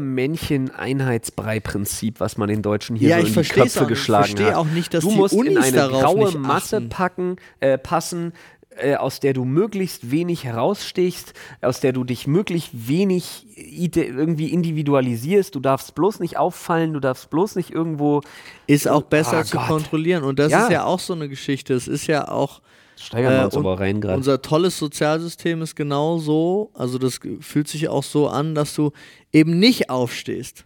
Männchen-Einheitsbrei-Prinzip, 0.97 2.21
was 2.21 2.37
man 2.37 2.49
den 2.49 2.63
Deutschen 2.63 2.97
hier 2.97 3.09
Ja, 3.11 3.17
so 3.21 3.27
ich 3.27 3.37
in 3.37 3.43
die 3.43 3.49
Köpfe 3.49 3.61
auch 3.61 3.65
nicht. 3.65 3.83
Ich 3.83 3.89
geschlagen 3.89 4.25
verstehe 4.27 4.47
hat. 4.49 4.55
auch 4.57 4.67
nicht, 4.67 4.95
dass 4.95 5.03
du 5.05 5.11
die 5.11 5.17
musst 5.17 5.35
in 5.35 5.41
Unis 5.41 5.65
eine 5.65 5.77
darauf 5.77 6.03
graue 6.03 6.39
Masse 6.39 6.81
packen, 6.83 7.37
äh, 7.61 7.79
passen, 7.79 8.33
äh, 8.79 8.95
aus 8.97 9.21
der 9.21 9.33
du 9.33 9.45
möglichst 9.45 10.11
wenig 10.11 10.45
herausstichst, 10.45 11.33
aus 11.63 11.81
der 11.81 11.93
du 11.93 12.05
dich 12.05 12.27
möglichst 12.27 12.71
wenig 12.89 13.47
irgendwie 13.57 14.49
individualisierst. 14.53 15.55
Du 15.55 15.61
darfst 15.61 15.95
bloß 15.95 16.21
nicht 16.21 16.37
auffallen, 16.39 16.93
du 16.93 17.01
darfst 17.01 17.31
bloß 17.31 17.57
nicht 17.57 17.71
irgendwo 17.71 18.21
ist 18.67 18.89
auch 18.89 19.03
besser 19.03 19.39
Ah, 19.39 19.45
zu 19.45 19.57
Gott. 19.57 19.67
kontrollieren. 19.69 20.25
Und 20.25 20.39
das 20.39 20.53
Ja. 20.53 20.65
ist 20.65 20.71
ja 20.73 20.85
auch 20.85 21.01
so 21.01 21.13
eine 21.15 21.29
Geschichte. 21.29 21.75
Es 21.75 21.89
ist 21.89 22.07
ja 22.07 22.29
auch. 22.29 22.61
steigern 22.99 23.33
wir 23.35 23.41
äh, 23.43 23.45
uns 23.45 23.55
und 23.57 23.67
aber 23.67 23.79
rein 23.81 24.01
gerade. 24.01 24.17
Unser 24.17 24.41
tolles 24.43 24.79
Sozialsystem 24.79 25.61
ist 25.63 25.77
genau 25.77 26.19
so. 26.19 26.71
Also, 26.75 26.97
das 26.99 27.21
fühlt 27.41 27.69
sich 27.69 27.89
auch 27.89 28.03
so 28.03 28.29
an, 28.29 28.55
dass 28.55 28.75
du 28.75 28.93
eben 29.33 29.59
nicht 29.59 29.91
aufstehst. 29.91 30.65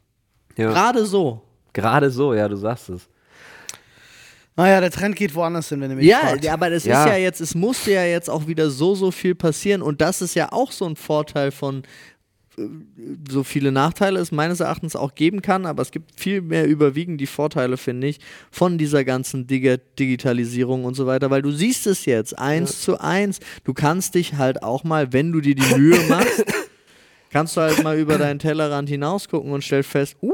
Ja. 0.57 0.71
Gerade 0.71 1.05
so. 1.07 1.43
Gerade 1.73 2.11
so, 2.11 2.33
ja, 2.35 2.49
du 2.49 2.57
sagst 2.57 2.89
es. 2.91 3.09
Naja, 4.61 4.81
der 4.81 4.91
Trend 4.91 5.17
geht 5.17 5.35
woanders 5.35 5.69
hin, 5.71 5.81
wenn 5.81 5.91
ihr 5.91 5.97
mich 5.97 6.07
Ja, 6.07 6.19
fragt. 6.19 6.45
ja, 6.45 6.53
aber 6.53 6.69
das 6.71 6.85
Ja. 6.85 7.05
ist 7.05 7.11
ja 7.11 7.17
jetzt, 7.17 7.41
es 7.41 7.55
musste 7.55 7.93
ja 7.93 8.05
jetzt 8.05 8.29
auch 8.29 8.47
wieder 8.47 8.69
so, 8.71 8.95
so 8.95 9.11
viel 9.11 9.35
passieren. 9.35 9.81
Und 9.81 10.01
das 10.03 10.21
ist 10.21 10.35
ja 10.35 10.53
auch 10.53 10.71
so 10.73 10.85
ein 10.87 10.97
Vorteil 10.97 11.51
von 11.51 11.83
äh, 12.59 12.63
so 13.31 13.43
viele 13.43 13.73
Nachteile 13.73 14.21
es 14.21 14.33
meines 14.33 14.61
Erachtens 14.61 14.97
auch 14.97 15.15
geben 15.15 15.41
kann, 15.41 15.65
aber 15.65 15.81
es 15.83 15.91
gibt 15.93 16.21
viel 16.21 16.43
mehr 16.43 16.67
überwiegend 16.67 17.21
die 17.23 17.27
Vorteile, 17.27 17.79
finde 17.79 18.09
ich, 18.09 18.19
von 18.51 18.77
dieser 18.77 19.03
ganzen 19.05 19.47
Digi 19.47 19.77
Digitalisierung 19.99 20.85
und 20.85 20.95
so 20.95 21.07
weiter, 21.07 21.31
weil 21.31 21.41
du 21.41 21.53
siehst 21.53 21.87
es 21.87 22.05
jetzt 22.05 22.39
eins 22.39 22.83
zu 22.83 23.01
eins. 23.01 23.39
Du 23.65 23.73
kannst 23.73 24.15
dich 24.15 24.35
halt 24.35 24.63
auch 24.63 24.85
mal, 24.85 25.13
wenn 25.15 25.33
du 25.33 25.41
dir 25.41 25.55
die 25.55 25.75
Mühe 25.75 25.99
machst, 26.09 26.45
kannst 27.31 27.57
du 27.57 27.63
halt 27.63 27.83
mal 27.83 27.97
über 27.99 28.19
deinen 28.19 28.39
Tellerrand 28.41 28.89
hinausgucken 28.91 29.53
und 29.53 29.65
stellst 29.65 29.89
fest, 29.91 30.17
uh, 30.21 30.33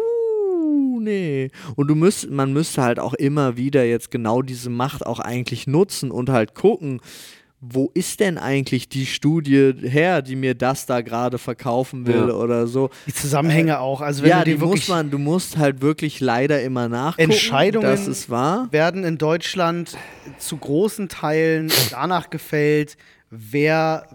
nee. 1.07 1.51
Und 1.77 1.89
du 1.89 1.95
müsst, 1.95 2.31
man 2.31 2.53
müsste 2.53 2.83
halt 2.83 2.99
auch 2.99 3.15
immer 3.15 3.57
wieder 3.57 3.85
jetzt 3.85 4.11
genau 4.11 4.43
diese 4.43 4.71
Macht 4.71 5.07
auch 5.07 5.21
eigentlich 5.21 5.67
nutzen 5.67 6.11
und 6.11 6.29
halt 6.31 6.55
gucken, 6.55 7.01
wo 7.61 7.91
ist 7.95 8.21
denn 8.21 8.37
eigentlich 8.39 8.89
die 8.91 9.07
Studie 9.07 9.73
her, 9.81 10.21
die 10.21 10.37
mir 10.37 10.55
das 10.55 10.85
da 10.87 11.01
gerade 11.01 11.39
verkaufen 11.39 12.07
will 12.07 12.29
Ja. 12.29 12.35
oder 12.35 12.67
so. 12.67 12.91
Die 13.07 13.15
Zusammenhänge 13.15 13.81
auch. 13.81 14.03
Also 14.03 14.23
wenn 14.23 14.31
ja, 14.31 14.45
du 14.45 14.51
die 14.53 14.59
muss 14.59 14.89
man, 14.89 15.11
du 15.11 15.19
musst 15.19 15.57
halt 15.57 15.81
wirklich 15.81 16.21
leider 16.21 16.63
immer 16.63 16.89
nachgucken. 16.89 17.31
Entscheidungen- 17.31 17.87
Das 17.87 18.07
ist 18.07 18.29
wahr. 18.29 18.69
werden 18.73 19.05
in 19.05 19.17
Deutschland 19.17 19.97
zu 20.39 20.59
großen 20.59 21.09
Teilen 21.09 21.73
danach 21.91 22.29
gefällt, 22.29 22.97
wer 23.31 24.07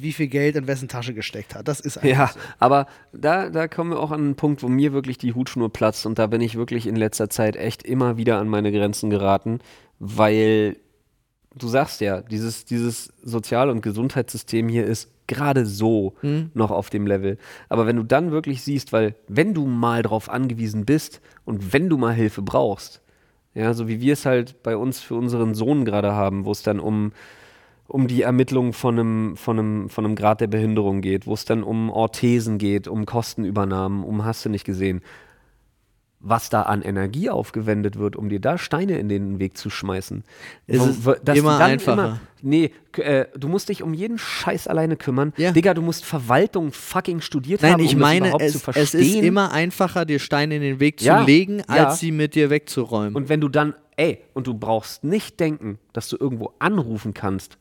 wie 0.00 0.12
viel 0.12 0.28
Geld 0.28 0.56
in 0.56 0.66
wessen 0.66 0.88
Tasche 0.88 1.12
gesteckt 1.14 1.54
hat. 1.54 1.68
Das 1.68 1.80
ist 1.80 1.98
einfach 1.98 2.08
Ja, 2.08 2.26
so. 2.28 2.38
aber 2.58 2.86
da, 3.12 3.50
da 3.50 3.68
kommen 3.68 3.90
wir 3.90 4.00
auch 4.00 4.10
an 4.10 4.20
einen 4.20 4.34
Punkt, 4.36 4.62
wo 4.62 4.68
mir 4.68 4.92
wirklich 4.92 5.18
die 5.18 5.34
Hutschnur 5.34 5.72
platzt 5.72 6.06
und 6.06 6.18
da 6.18 6.26
bin 6.26 6.40
ich 6.40 6.56
wirklich 6.56 6.86
in 6.86 6.96
letzter 6.96 7.28
Zeit 7.28 7.56
echt 7.56 7.82
immer 7.82 8.16
wieder 8.16 8.38
an 8.38 8.48
meine 8.48 8.72
Grenzen 8.72 9.10
geraten, 9.10 9.58
weil 9.98 10.76
du 11.54 11.68
sagst 11.68 12.00
ja, 12.00 12.22
dieses, 12.22 12.64
dieses 12.64 13.12
Sozial- 13.22 13.68
und 13.70 13.82
Gesundheitssystem 13.82 14.68
hier 14.68 14.86
ist 14.86 15.10
gerade 15.26 15.66
so 15.66 16.14
noch 16.54 16.70
auf 16.70 16.90
dem 16.90 17.06
Level. 17.06 17.38
Aber 17.68 17.86
wenn 17.86 17.96
du 17.96 18.02
dann 18.02 18.32
wirklich 18.32 18.62
siehst, 18.62 18.92
weil 18.92 19.14
wenn 19.28 19.54
du 19.54 19.66
mal 19.66 20.02
drauf 20.02 20.28
angewiesen 20.28 20.84
bist 20.84 21.20
und 21.44 21.72
wenn 21.72 21.88
du 21.88 21.96
mal 21.96 22.14
Hilfe 22.14 22.42
brauchst, 22.42 23.02
ja, 23.54 23.72
so 23.74 23.86
wie 23.86 24.00
wir 24.00 24.14
es 24.14 24.24
halt 24.26 24.62
bei 24.62 24.76
uns 24.76 25.00
für 25.00 25.14
unseren 25.14 25.54
Sohn 25.54 25.84
gerade 25.84 26.12
haben, 26.12 26.44
wo 26.46 26.50
es 26.52 26.62
dann 26.62 26.80
um 26.80 27.12
um 27.92 28.08
die 28.08 28.22
Ermittlung 28.22 28.72
von 28.72 28.98
einem, 28.98 29.36
von, 29.36 29.58
einem, 29.58 29.88
von 29.88 30.04
einem 30.06 30.14
Grad 30.16 30.40
der 30.40 30.46
Behinderung 30.46 31.00
geht, 31.02 31.26
wo 31.26 31.34
es 31.34 31.44
dann 31.44 31.62
um 31.62 31.90
Orthesen 31.90 32.58
geht, 32.58 32.88
um 32.88 33.04
Kostenübernahmen, 33.06 34.02
um 34.02 34.24
hast 34.24 34.44
du 34.44 34.48
nicht 34.48 34.64
gesehen. 34.64 35.02
Was 36.24 36.50
da 36.50 36.62
an 36.62 36.82
Energie 36.82 37.30
aufgewendet 37.30 37.98
wird, 37.98 38.14
um 38.14 38.28
dir 38.28 38.38
da 38.38 38.56
Steine 38.56 38.96
in 38.96 39.08
den 39.08 39.40
Weg 39.40 39.56
zu 39.58 39.70
schmeißen. 39.70 40.22
Es 40.68 40.76
ist 40.86 41.04
wo- 41.04 41.14
dass 41.22 41.36
immer 41.36 41.58
einfacher. 41.58 42.20
nee, 42.42 42.70
k- 42.92 43.02
äh, 43.02 43.26
du 43.36 43.48
musst 43.48 43.68
dich 43.68 43.82
um 43.82 43.92
jeden 43.92 44.18
Scheiß 44.18 44.68
alleine 44.68 44.96
kümmern. 44.96 45.32
Ja. 45.36 45.50
Digga, 45.50 45.74
du 45.74 45.82
musst 45.82 46.04
Verwaltung 46.04 46.70
fucking 46.70 47.20
studiert 47.22 47.60
Nein, 47.62 47.72
haben, 47.72 47.82
ich 47.82 47.94
um 47.96 48.00
meine, 48.02 48.30
das 48.30 48.34
überhaupt 48.36 48.42
es, 48.44 48.52
zu 48.52 48.58
es 48.58 48.62
verstehen. 48.62 49.00
ist 49.00 49.14
immer 49.16 49.50
einfacher, 49.50 50.04
dir 50.04 50.20
Steine 50.20 50.54
in 50.54 50.62
den 50.62 50.78
Weg 50.78 51.00
zu 51.00 51.06
Ja, 51.06 51.24
legen, 51.24 51.60
als 51.66 51.76
ja. 51.76 51.90
sie 51.96 52.12
mit 52.12 52.36
dir 52.36 52.50
wegzuräumen. 52.50 53.16
Und 53.16 53.28
wenn 53.28 53.40
du 53.40 53.48
dann, 53.48 53.74
ey, 53.96 54.20
und 54.32 54.46
du 54.46 54.54
brauchst 54.54 55.02
nicht 55.02 55.40
denken, 55.40 55.80
dass 55.92 56.08
du 56.08 56.16
irgendwo 56.20 56.52
anrufen 56.60 57.14
kannst 57.14 57.58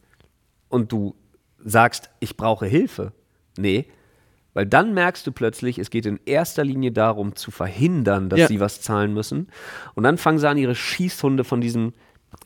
und 0.72 0.92
du 0.92 1.16
sagst, 1.64 2.10
ich 2.20 2.38
brauche 2.38 2.66
Hilfe. 2.66 3.12
Nee, 3.58 3.86
weil 4.54 4.66
dann 4.66 4.94
merkst 4.94 5.26
du 5.28 5.32
plötzlich, 5.32 5.78
es 5.80 5.90
geht 5.90 6.06
in 6.06 6.20
erster 6.26 6.64
Linie 6.66 6.92
darum, 6.92 7.36
zu 7.36 7.52
verhindern, 7.52 8.28
dass 8.30 8.40
Ja. 8.40 8.48
sie 8.48 8.60
was 8.60 8.82
zahlen 8.82 9.14
müssen. 9.14 9.48
Und 9.96 10.04
dann 10.04 10.18
fangen 10.18 10.40
sie 10.40 10.50
an, 10.50 10.58
ihre 10.58 10.76
Schießhunde 10.76 11.44
von 11.44 11.62
diesem, 11.62 11.94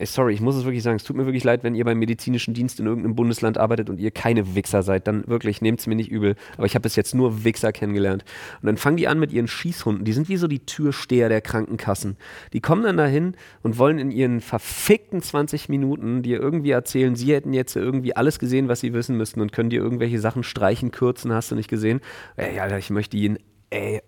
sorry, 0.03 0.33
ich 0.33 0.41
muss 0.41 0.55
es 0.55 0.65
wirklich 0.65 0.83
sagen, 0.83 0.97
es 0.97 1.03
tut 1.03 1.15
mir 1.15 1.25
wirklich 1.25 1.43
leid, 1.43 1.63
wenn 1.63 1.75
ihr 1.75 1.85
beim 1.85 1.99
medizinischen 1.99 2.53
Dienst 2.53 2.79
in 2.79 2.85
irgendeinem 2.85 3.15
Bundesland 3.15 3.57
arbeitet 3.57 3.89
und 3.89 3.99
ihr 3.99 4.11
keine 4.11 4.55
Wichser 4.55 4.83
seid, 4.83 5.07
dann 5.07 5.27
wirklich, 5.27 5.61
nehmt 5.61 5.79
es 5.79 5.87
mir 5.87 5.95
nicht 5.95 6.11
übel. 6.11 6.35
Aber 6.57 6.65
ich 6.65 6.75
habe 6.75 6.83
bis 6.83 6.95
jetzt 6.95 7.15
nur 7.15 7.43
Wichser 7.43 7.71
kennengelernt. 7.71 8.25
Und 8.61 8.67
dann 8.67 8.77
fangen 8.77 8.97
die 8.97 9.07
an 9.07 9.19
mit 9.19 9.31
ihren 9.31 9.47
Schießhunden. 9.47 10.03
Die 10.03 10.13
sind 10.13 10.27
wie 10.27 10.37
so 10.37 10.47
die 10.47 10.65
Türsteher 10.65 11.29
der 11.29 11.41
Krankenkassen. 11.41 12.17
Die 12.53 12.61
kommen 12.61 12.83
dann 12.83 12.97
dahin 12.97 13.35
und 13.61 13.77
wollen 13.77 13.99
in 13.99 14.11
ihren 14.11 14.41
verfickten 14.41 15.21
20 15.21 15.69
Minuten 15.69 16.23
dir 16.23 16.39
irgendwie 16.39 16.71
erzählen, 16.71 17.15
sie 17.15 17.33
hätten 17.33 17.53
jetzt 17.53 17.75
irgendwie 17.75 18.15
alles 18.15 18.39
gesehen, 18.39 18.67
was 18.67 18.79
sie 18.79 18.93
wissen 18.93 19.17
müssten 19.17 19.41
und 19.41 19.51
können 19.51 19.69
dir 19.69 19.81
irgendwelche 19.81 20.19
Sachen 20.19 20.43
streichen, 20.43 20.91
kürzen, 20.91 21.31
hast 21.31 21.51
du 21.51 21.55
nicht 21.55 21.69
gesehen. 21.69 22.01
Ey, 22.35 22.59
Alter, 22.59 22.77
ich 22.77 22.89
möchte 22.89 23.17
ihn, 23.17 23.37
ey, 23.69 24.01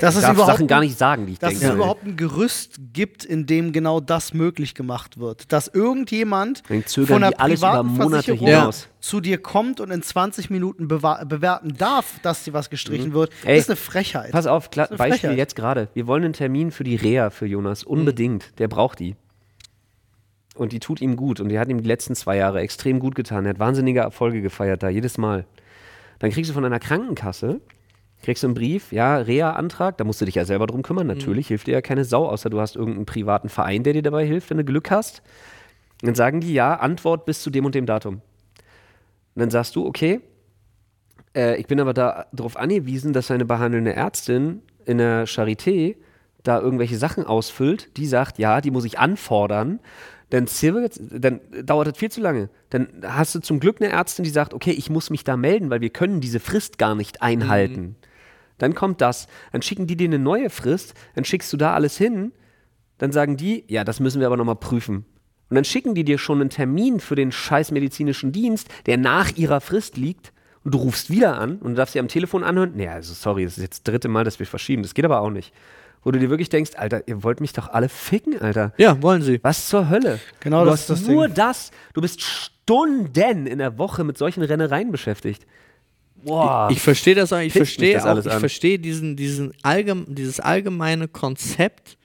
Dass 0.00 0.16
ich 0.16 0.22
es 0.24 0.30
überhaupt 0.30 0.52
Sachen 0.52 0.66
gar 0.66 0.78
ein- 0.80 0.86
nicht 0.86 0.96
sagen, 0.96 1.26
die 1.26 1.32
ich 1.34 1.38
Dass 1.38 1.50
denke. 1.50 1.66
es 1.66 1.74
überhaupt 1.74 2.02
ein 2.04 2.16
Gerüst 2.16 2.76
gibt, 2.94 3.24
in 3.24 3.44
dem 3.44 3.72
genau 3.72 4.00
das 4.00 4.32
möglich 4.32 4.74
gemacht 4.74 5.18
wird. 5.18 5.52
Dass 5.52 5.68
irgendjemand 5.68 6.62
von 6.66 7.22
einer 7.22 7.32
privaten 7.32 7.94
Versicherung 7.96 8.46
hinaus. 8.46 8.88
zu 9.00 9.20
dir 9.20 9.36
kommt 9.36 9.80
und 9.80 9.90
in 9.90 10.02
20 10.02 10.48
Minuten 10.48 10.88
bewerten 10.88 11.74
darf, 11.76 12.18
dass 12.22 12.44
dir 12.44 12.54
was 12.54 12.70
gestrichen 12.70 13.12
wird, 13.12 13.30
Mhm. 13.42 13.48
Ey, 13.48 13.56
das 13.56 13.64
ist 13.64 13.70
eine 13.70 13.76
Frechheit. 13.76 14.30
Pass 14.32 14.46
auf, 14.46 14.70
Beispiel 14.70 14.96
Frechheit. 14.96 15.36
jetzt 15.36 15.54
gerade. 15.54 15.88
Wir 15.92 16.06
wollen 16.06 16.24
einen 16.24 16.32
Termin 16.32 16.70
für 16.70 16.84
die 16.84 16.96
Reha 16.96 17.28
für 17.28 17.44
Jonas. 17.46 17.84
Unbedingt. 17.84 18.58
Der 18.58 18.68
braucht 18.68 18.98
die. 19.00 19.16
Und 20.54 20.72
die 20.72 20.80
tut 20.80 21.00
ihm 21.02 21.14
gut. 21.16 21.40
Und 21.40 21.50
die 21.50 21.58
hat 21.58 21.68
ihm 21.68 21.82
die 21.82 21.86
letzten 21.88 22.14
zwei 22.16 22.36
Jahre 22.36 22.60
extrem 22.60 22.98
gut 23.00 23.14
getan. 23.14 23.44
Er 23.44 23.50
hat 23.50 23.58
wahnsinnige 23.58 24.00
Erfolge 24.00 24.40
gefeiert 24.40 24.82
da, 24.82 24.88
jedes 24.88 25.18
Mal. 25.18 25.44
Dann 26.20 26.30
kriegst 26.30 26.50
du 26.50 26.54
von 26.54 26.64
einer 26.64 26.80
Krankenkasse, 26.80 27.60
kriegst 28.22 28.42
du 28.42 28.48
einen 28.48 28.54
Brief, 28.54 28.92
ja, 28.92 29.16
Reha-Antrag, 29.16 29.96
da 29.98 30.04
musst 30.04 30.20
du 30.20 30.24
dich 30.24 30.34
ja 30.34 30.44
selber 30.44 30.66
drum 30.66 30.82
kümmern. 30.82 31.06
Natürlich 31.06 31.48
hilft 31.48 31.66
dir 31.66 31.72
ja 31.72 31.80
keine 31.80 32.04
Sau, 32.04 32.26
außer 32.28 32.50
du 32.50 32.60
hast 32.60 32.76
irgendeinen 32.76 33.06
privaten 33.06 33.48
Verein, 33.48 33.82
der 33.82 33.92
dir 33.92 34.02
dabei 34.02 34.26
hilft, 34.26 34.50
wenn 34.50 34.56
du 34.58 34.64
Glück 34.64 34.90
hast. 34.90 35.22
Und 36.02 36.08
dann 36.08 36.14
sagen 36.14 36.40
die, 36.40 36.52
ja, 36.52 36.74
Antwort 36.74 37.26
bis 37.26 37.42
zu 37.42 37.50
dem 37.50 37.64
und 37.64 37.74
dem 37.74 37.86
Datum. 37.86 38.14
Und 38.14 39.40
dann 39.40 39.50
sagst 39.50 39.76
du, 39.76 39.86
okay, 39.86 40.20
äh, 41.34 41.56
ich 41.60 41.66
bin 41.66 41.80
aber 41.80 41.94
darauf 41.94 42.56
angewiesen, 42.56 43.12
dass 43.12 43.30
eine 43.30 43.44
behandelnde 43.44 43.94
Ärztin 43.94 44.62
in 44.84 44.98
der 44.98 45.26
Charité 45.26 45.96
da 46.42 46.60
irgendwelche 46.60 46.96
Sachen 46.96 47.24
ausfüllt, 47.24 47.96
die 47.96 48.06
sagt, 48.06 48.38
ja, 48.38 48.60
die 48.60 48.70
muss 48.70 48.84
ich 48.84 48.98
anfordern, 48.98 49.80
dann, 50.30 50.46
dann 51.10 51.40
dauert 51.64 51.88
das 51.88 51.98
viel 51.98 52.10
zu 52.10 52.20
lange. 52.20 52.50
Dann 52.70 52.88
hast 53.02 53.34
du 53.34 53.40
zum 53.40 53.60
Glück 53.60 53.80
eine 53.80 53.90
Ärztin, 53.90 54.24
die 54.24 54.30
sagt, 54.30 54.54
okay, 54.54 54.70
ich 54.70 54.90
muss 54.90 55.10
mich 55.10 55.24
da 55.24 55.36
melden, 55.36 55.70
weil 55.70 55.80
wir 55.80 55.90
können 55.90 56.20
diese 56.20 56.40
Frist 56.40 56.78
gar 56.78 56.94
nicht 56.94 57.22
einhalten. 57.22 57.96
Dann 58.58 58.74
kommt 58.74 59.00
das, 59.00 59.28
dann 59.52 59.62
schicken 59.62 59.86
die 59.86 59.96
dir 59.96 60.08
eine 60.08 60.18
neue 60.18 60.50
Frist, 60.50 60.94
dann 61.14 61.24
schickst 61.24 61.52
du 61.52 61.56
da 61.56 61.74
alles 61.74 61.96
hin, 61.96 62.32
dann 62.98 63.12
sagen 63.12 63.36
die, 63.36 63.64
ja, 63.68 63.84
das 63.84 64.00
müssen 64.00 64.20
wir 64.20 64.26
aber 64.26 64.36
nochmal 64.36 64.56
prüfen. 64.56 65.04
Und 65.50 65.54
dann 65.54 65.64
schicken 65.64 65.94
die 65.94 66.04
dir 66.04 66.18
schon 66.18 66.40
einen 66.40 66.50
Termin 66.50 67.00
für 67.00 67.14
den 67.14 67.32
scheiß 67.32 67.70
medizinischen 67.70 68.32
Dienst, 68.32 68.68
der 68.86 68.98
nach 68.98 69.36
ihrer 69.36 69.60
Frist 69.60 69.96
liegt. 69.96 70.32
Und 70.64 70.74
du 70.74 70.78
rufst 70.78 71.08
wieder 71.08 71.38
an 71.38 71.56
und 71.58 71.70
du 71.70 71.74
darfst 71.76 71.92
sie 71.94 72.00
am 72.00 72.08
Telefon 72.08 72.44
anhören. 72.44 72.72
Nee, 72.74 72.88
also 72.88 73.14
sorry, 73.14 73.44
das 73.44 73.56
ist 73.56 73.62
jetzt 73.62 73.86
das 73.86 73.92
dritte 73.92 74.08
Mal, 74.08 74.24
dass 74.24 74.38
wir 74.40 74.46
verschieben. 74.46 74.82
Das 74.82 74.92
geht 74.92 75.04
aber 75.04 75.20
auch 75.20 75.30
nicht. 75.30 75.54
Wo 76.02 76.10
du 76.10 76.18
dir 76.18 76.28
wirklich 76.30 76.48
denkst, 76.50 76.72
Alter, 76.76 77.06
ihr 77.08 77.22
wollt 77.22 77.40
mich 77.40 77.52
doch 77.52 77.68
alle 77.68 77.88
ficken, 77.88 78.40
Alter. 78.40 78.72
ja, 78.76 79.00
wollen 79.02 79.22
sie. 79.22 79.40
Was 79.42 79.68
zur 79.68 79.88
Hölle? 79.88 80.18
Genau 80.40 80.64
du 80.64 80.70
das 80.70 80.80
hast 80.82 80.90
ist 80.90 81.02
das 81.02 81.08
nur 81.08 81.26
Ding. 81.26 81.34
das. 81.36 81.70
Du 81.94 82.00
bist 82.00 82.20
Stunden 82.20 83.46
in 83.46 83.58
der 83.58 83.78
Woche 83.78 84.04
mit 84.04 84.18
solchen 84.18 84.42
Rennereien 84.42 84.90
beschäftigt. 84.92 85.46
Boah. 86.24 86.68
Ich 86.70 86.80
verstehe 86.80 87.14
das 87.14 87.32
auch, 87.32 87.40
ich 87.40 87.52
verstehe 87.52 88.00
auch, 88.00 88.06
alles 88.06 88.26
ich 88.26 88.32
verstehe 88.32 88.78
diesen, 88.78 89.16
diesen 89.16 89.52
allgem 89.62 90.04
dieses 90.08 90.40
allgemeine 90.40 91.08
Konzept 91.08 91.96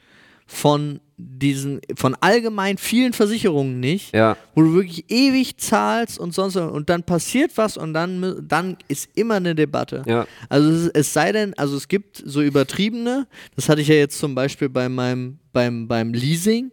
von 0.46 1.00
diesen, 1.18 1.80
von 1.96 2.16
allgemein 2.20 2.78
vielen 2.78 3.14
Versicherungen 3.14 3.80
nicht, 3.80 4.14
Ja. 4.14 4.36
wo 4.56 4.62
du 4.62 4.74
wirklich 4.74 5.06
ewig 5.10 5.58
zahlst 5.58 6.20
und 6.20 6.34
sonst 6.34 6.56
und 6.58 6.90
dann 6.90 7.04
passiert 7.04 7.52
was 7.56 7.78
und 7.78 7.94
dann, 7.94 8.46
dann 8.48 8.78
ist 8.88 9.10
immer 9.16 9.36
eine 9.36 9.56
Debatte. 9.56 10.04
Ja. 10.06 10.28
Also 10.50 10.70
es, 10.70 10.88
es 10.90 11.14
sei 11.14 11.32
denn, 11.32 11.54
also 11.58 11.78
es 11.78 11.88
gibt 11.88 12.22
so 12.26 12.42
übertriebene, 12.42 13.28
das 13.56 13.70
hatte 13.70 13.82
ich 13.82 13.88
ja 13.88 13.96
jetzt 13.96 14.20
zum 14.20 14.36
Beispiel 14.36 14.70
bei 14.70 14.90
meinem, 14.90 15.38
beim, 15.54 15.88
beim 15.88 16.14
Leasing, 16.14 16.72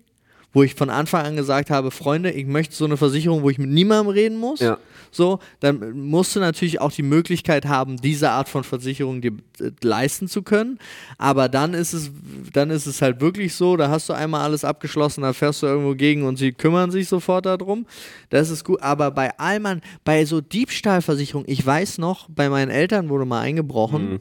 wo 0.53 0.63
ich 0.65 0.75
von 0.75 0.91
Anfang 0.91 1.25
an 1.27 1.37
gesagt 1.37 1.71
habe, 1.71 1.91
Freunde, 1.93 2.33
ich 2.33 2.47
möchte 2.47 2.75
so 2.75 2.87
eine 2.87 2.97
Versicherung, 2.97 3.43
wo 3.43 3.51
ich 3.51 3.59
mit 3.59 3.71
niemandem 3.71 4.13
reden 4.13 4.37
muss. 4.37 4.61
Ja. 4.61 4.79
So, 5.11 5.41
dann 5.61 5.99
musst 5.99 6.37
du 6.37 6.41
natürlich 6.41 6.81
auch 6.81 6.93
die 6.93 7.03
Möglichkeit 7.03 7.67
haben, 7.67 7.97
diese 7.97 8.31
Art 8.31 8.49
von 8.49 8.65
Versicherung 8.65 9.21
dir 9.21 9.33
äh, 9.61 9.71
leisten 9.83 10.29
zu 10.29 10.43
können. 10.43 10.79
Aber 11.19 11.49
dann 11.49 11.75
ist 11.75 11.93
es, 11.93 12.11
dann 12.53 12.71
ist 12.71 12.87
es 12.87 13.03
halt 13.03 13.21
wirklich 13.21 13.55
so, 13.55 13.77
da 13.77 13.89
hast 13.91 14.09
du 14.09 14.13
einmal 14.13 14.43
alles 14.43 14.65
abgeschlossen, 14.65 15.23
da 15.23 15.33
fährst 15.33 15.63
du 15.63 15.67
irgendwo 15.67 15.95
gegen 15.95 16.25
und 16.25 16.37
sie 16.37 16.53
kümmern 16.53 16.91
sich 16.91 17.09
sofort 17.09 17.47
darum. 17.47 17.87
Das 18.31 18.51
ist 18.51 18.65
gut. 18.65 18.81
Aber 18.83 19.11
bei 19.11 19.37
Allmann, 19.39 19.81
bei 20.05 20.25
so 20.25 20.41
Diebstahlversicherung, 20.41 21.45
ich 21.47 21.65
weiß 21.65 21.99
noch, 21.99 22.29
bei 22.29 22.49
meinen 22.49 22.71
Eltern 22.71 23.09
wurde 23.09 23.25
mal 23.25 23.41
eingebrochen, 23.41 24.21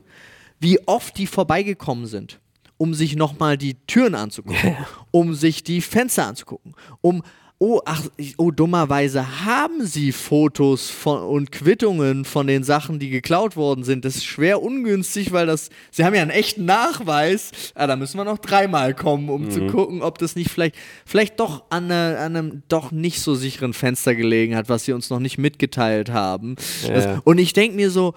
wie 0.59 0.79
oft 0.87 1.17
die 1.17 1.27
vorbeigekommen 1.27 2.05
sind 2.05 2.39
um 2.79 2.93
sich 2.93 3.17
nochmal 3.17 3.57
die 3.57 3.75
Türen 3.87 4.15
anzugucken, 4.15 4.77
um 5.11 5.35
sich 5.35 5.63
die 5.63 5.81
Fenster 5.81 6.25
anzugucken, 6.25 6.73
um 7.01 7.23
Oh, 7.61 7.81
ach, 7.83 8.05
oh, 8.37 8.51
dummerweise 8.51 9.43
haben 9.45 9.85
sie 9.85 10.13
Fotos 10.13 10.89
von, 10.89 11.21
und 11.23 11.51
Quittungen 11.51 12.23
von 12.23 12.47
den 12.47 12.63
Sachen, 12.63 12.99
die 12.99 13.09
geklaut 13.09 13.57
worden 13.57 13.83
sind. 13.83 14.05
Das 14.05 14.15
ist 14.15 14.23
schwer 14.25 14.63
ungünstig, 14.63 15.33
weil 15.33 15.45
das, 15.45 15.69
sie 15.91 16.05
haben 16.05 16.15
ja 16.15 16.21
einen 16.21 16.31
echten 16.31 16.63
Nachweis. 16.63 17.51
Ah, 17.75 17.85
da 17.85 17.97
müssen 17.97 18.15
wir 18.17 18.23
noch 18.23 18.37
dreimal 18.37 18.93
kommen, 18.93 19.27
um 19.29 19.51
zu 19.51 19.67
gucken, 19.67 20.01
ob 20.01 20.17
das 20.19 20.37
nicht 20.37 20.49
vielleicht, 20.49 20.75
vielleicht 21.05 21.37
doch 21.41 21.65
an, 21.69 21.91
eine, 21.91 22.17
an 22.19 22.35
einem 22.37 22.63
doch 22.69 22.91
nicht 22.93 23.19
so 23.19 23.35
sicheren 23.35 23.73
Fenster 23.73 24.15
gelegen 24.15 24.55
hat, 24.55 24.69
was 24.69 24.85
sie 24.85 24.93
uns 24.93 25.09
noch 25.09 25.19
nicht 25.19 25.37
mitgeteilt 25.37 26.11
haben. 26.11 26.55
Das, 26.87 27.03
Ja. 27.05 27.21
und 27.25 27.39
ich 27.39 27.51
denke 27.51 27.75
mir 27.75 27.91
so, 27.91 28.13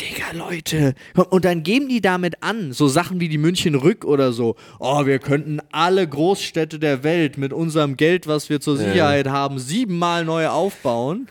Digga, 0.00 0.32
Leute. 0.32 0.94
Und 1.30 1.44
dann 1.44 1.62
geben 1.62 1.88
die 1.88 2.00
damit 2.00 2.42
an, 2.42 2.72
so 2.72 2.88
Sachen 2.88 3.20
wie 3.20 3.28
die 3.28 3.38
München 3.38 3.76
Rück 3.76 4.04
oder 4.04 4.32
so. 4.32 4.56
Oh, 4.80 5.06
wir 5.06 5.20
könnten 5.20 5.60
alle 5.70 6.06
Großstädte 6.08 6.80
der 6.80 7.04
Welt 7.04 7.38
mit 7.38 7.52
unserem 7.52 7.96
Geld, 7.96 8.26
was 8.26 8.50
wir 8.50 8.60
zur 8.60 8.76
Sicherheit 8.76 9.28
haben, 9.28 9.60
siebenmal 9.60 10.24
neu 10.24 10.48
aufbauen. 10.48 11.28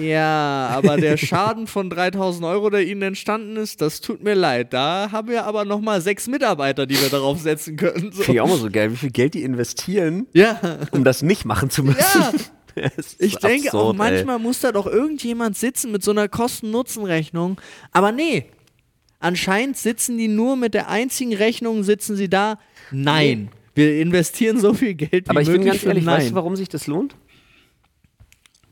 ja, 0.00 0.68
aber 0.72 0.98
der 0.98 1.16
Schaden 1.16 1.66
von 1.66 1.90
3000 1.90 2.44
Euro, 2.46 2.70
der 2.70 2.86
ihnen 2.86 3.02
entstanden 3.02 3.56
ist, 3.56 3.80
das 3.80 4.00
tut 4.00 4.22
mir 4.22 4.34
leid. 4.34 4.72
Da 4.72 5.08
haben 5.10 5.28
wir 5.28 5.46
aber 5.46 5.64
nochmal 5.64 6.00
sechs 6.00 6.28
Mitarbeiter, 6.28 6.86
die 6.86 7.00
wir 7.00 7.08
darauf 7.08 7.40
setzen 7.40 7.76
können. 7.76 8.12
So. 8.12 8.22
Finde 8.22 8.32
ich 8.34 8.40
auch 8.40 8.48
mal 8.48 8.56
so 8.58 8.70
geil, 8.70 8.92
wie 8.92 8.96
viel 8.96 9.10
Geld 9.10 9.34
die 9.34 9.42
investieren, 9.42 10.28
Ja. 10.32 10.60
um 10.92 11.02
das 11.02 11.22
nicht 11.22 11.44
machen 11.44 11.70
zu 11.70 11.82
müssen. 11.82 11.98
Ja. 12.20 12.32
Ich 13.18 13.36
denke 13.36 13.68
auch, 13.74 13.90
absurd, 13.90 13.94
ey. 13.94 13.96
manchmal 13.96 14.38
muss 14.38 14.60
da 14.60 14.72
doch 14.72 14.86
irgendjemand 14.86 15.56
sitzen 15.56 15.92
mit 15.92 16.02
so 16.02 16.10
einer 16.10 16.28
Kosten-Nutzen-Rechnung. 16.28 17.60
Aber 17.92 18.12
nee, 18.12 18.46
anscheinend 19.20 19.76
sitzen 19.76 20.18
die 20.18 20.28
nur 20.28 20.56
mit 20.56 20.74
der 20.74 20.88
einzigen 20.88 21.34
Rechnung, 21.34 21.82
sitzen 21.82 22.16
sie 22.16 22.28
da. 22.28 22.58
Nein, 22.90 23.50
wir 23.74 24.00
investieren 24.00 24.58
so 24.60 24.74
viel 24.74 24.94
Geld 24.94 25.26
wie 25.26 25.30
Aber 25.30 25.40
ich 25.40 25.48
bin 25.48 25.58
möglich 25.58 25.72
ganz 25.72 25.82
für 25.82 25.88
ehrlich, 25.88 26.04
Nein. 26.04 26.18
weißt 26.18 26.30
du, 26.30 26.34
warum 26.34 26.56
sich 26.56 26.68
das 26.68 26.86
lohnt? 26.86 27.14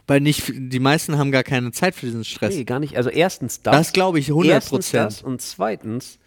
Weil 0.06 0.20
nicht, 0.20 0.52
die 0.54 0.78
meisten 0.78 1.18
haben 1.18 1.32
gar 1.32 1.42
keine 1.42 1.72
Zeit 1.72 1.94
für 1.94 2.06
diesen 2.06 2.24
Stress. 2.24 2.54
Nee, 2.54 2.64
gar 2.64 2.78
nicht. 2.78 2.96
Also 2.96 3.10
erstens 3.10 3.62
das. 3.62 3.76
Das 3.76 3.92
glaube 3.92 4.20
ich 4.20 4.28
100 4.28 4.52
Erstens 4.52 4.90
das 4.90 5.14
Prozent. 5.16 5.26
und 5.26 5.42
zweitens, 5.42 6.18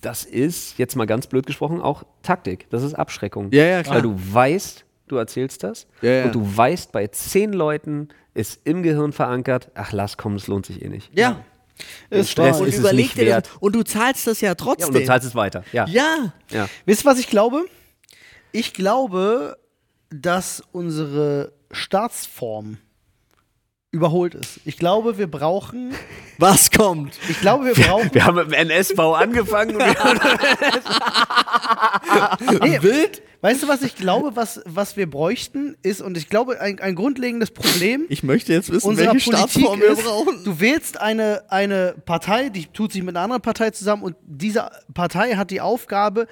das 0.00 0.24
ist, 0.24 0.78
jetzt 0.78 0.96
mal 0.96 1.06
ganz 1.06 1.26
blöd 1.26 1.46
gesprochen, 1.46 1.80
auch 1.80 2.04
Taktik. 2.22 2.68
Das 2.70 2.82
ist 2.82 2.94
Abschreckung. 2.94 3.50
Ja, 3.52 3.64
ja, 3.64 3.82
klar. 3.82 3.96
Weil 3.96 4.02
du 4.02 4.16
weißt, 4.16 4.84
du 5.12 5.16
erzählst 5.18 5.62
das 5.62 5.86
Ja, 6.00 6.10
ja. 6.10 6.24
und 6.24 6.34
du 6.34 6.56
weißt, 6.56 6.90
bei 6.92 7.06
zehn 7.06 7.52
Leuten 7.52 8.08
ist 8.34 8.60
im 8.64 8.82
Gehirn 8.82 9.12
verankert, 9.12 9.70
ach 9.74 9.92
lass 9.92 10.16
komm, 10.16 10.34
es 10.36 10.46
lohnt 10.48 10.66
sich 10.66 10.82
eh 10.82 10.88
nicht. 10.88 11.10
Ja. 11.16 11.44
Ist 12.10 12.30
Stress 12.30 12.44
wahr. 12.44 12.54
ist 12.54 12.60
Und 12.60 12.68
es 12.68 12.78
überleg 12.78 13.06
nicht 13.06 13.18
das. 13.18 13.24
wert. 13.26 13.50
Und 13.60 13.74
du 13.74 13.82
zahlst 13.82 14.26
das 14.26 14.40
ja 14.40 14.50
Ja, 14.50 14.54
trotzdem. 14.54 14.88
und 14.88 14.94
du 14.94 15.04
zahlst 15.04 15.26
es 15.26 15.34
weiter. 15.34 15.64
Ja. 15.72 15.86
ja. 15.86 16.32
ja. 16.50 16.68
Wisst 16.86 17.04
ihr, 17.04 17.10
was 17.10 17.18
ich 17.18 17.28
glaube? 17.28 17.64
Ich 18.52 18.72
glaube, 18.74 19.56
dass 20.10 20.62
unsere 20.72 21.52
Staatsform 21.72 22.78
überholt 23.92 24.34
ist. 24.34 24.58
Ich 24.64 24.78
glaube, 24.78 25.18
wir 25.18 25.30
brauchen. 25.30 25.92
Was 26.38 26.70
kommt? 26.70 27.18
Ich 27.28 27.38
glaube, 27.40 27.66
wir 27.66 27.74
brauchen. 27.74 28.08
Wir 28.12 28.24
haben 28.24 28.36
mit 28.36 28.46
dem 28.46 28.54
NS-Bau 28.54 29.14
angefangen. 29.14 29.76
und 29.76 29.82
wir- 29.82 29.94
Nee, 32.68 32.82
Wild? 32.82 33.22
Weißt 33.42 33.62
du, 33.62 33.68
was 33.68 33.82
ich 33.82 33.96
glaube, 33.96 34.34
was, 34.36 34.60
was 34.66 34.96
wir 34.96 35.10
bräuchten, 35.10 35.76
ist, 35.82 36.00
und 36.00 36.16
ich 36.16 36.28
glaube, 36.28 36.60
ein, 36.60 36.78
ein 36.78 36.94
grundlegendes 36.94 37.50
Problem 37.50 38.06
Ich 38.08 38.22
möchte 38.22 38.52
jetzt 38.52 38.70
wissen, 38.70 38.96
welche 38.96 39.10
Politik 39.10 39.34
Staatsform 39.34 39.80
wir 39.80 39.96
brauchen. 39.96 40.44
du 40.44 40.60
wählst 40.60 41.00
eine, 41.00 41.42
eine 41.50 41.96
Partei, 42.06 42.50
die 42.50 42.66
tut 42.66 42.92
sich 42.92 43.02
mit 43.02 43.16
einer 43.16 43.24
anderen 43.24 43.42
Partei 43.42 43.70
zusammen 43.70 44.04
und 44.04 44.14
diese 44.24 44.70
Partei 44.94 45.34
hat 45.34 45.50
die 45.50 45.60
Aufgabe, 45.60 46.28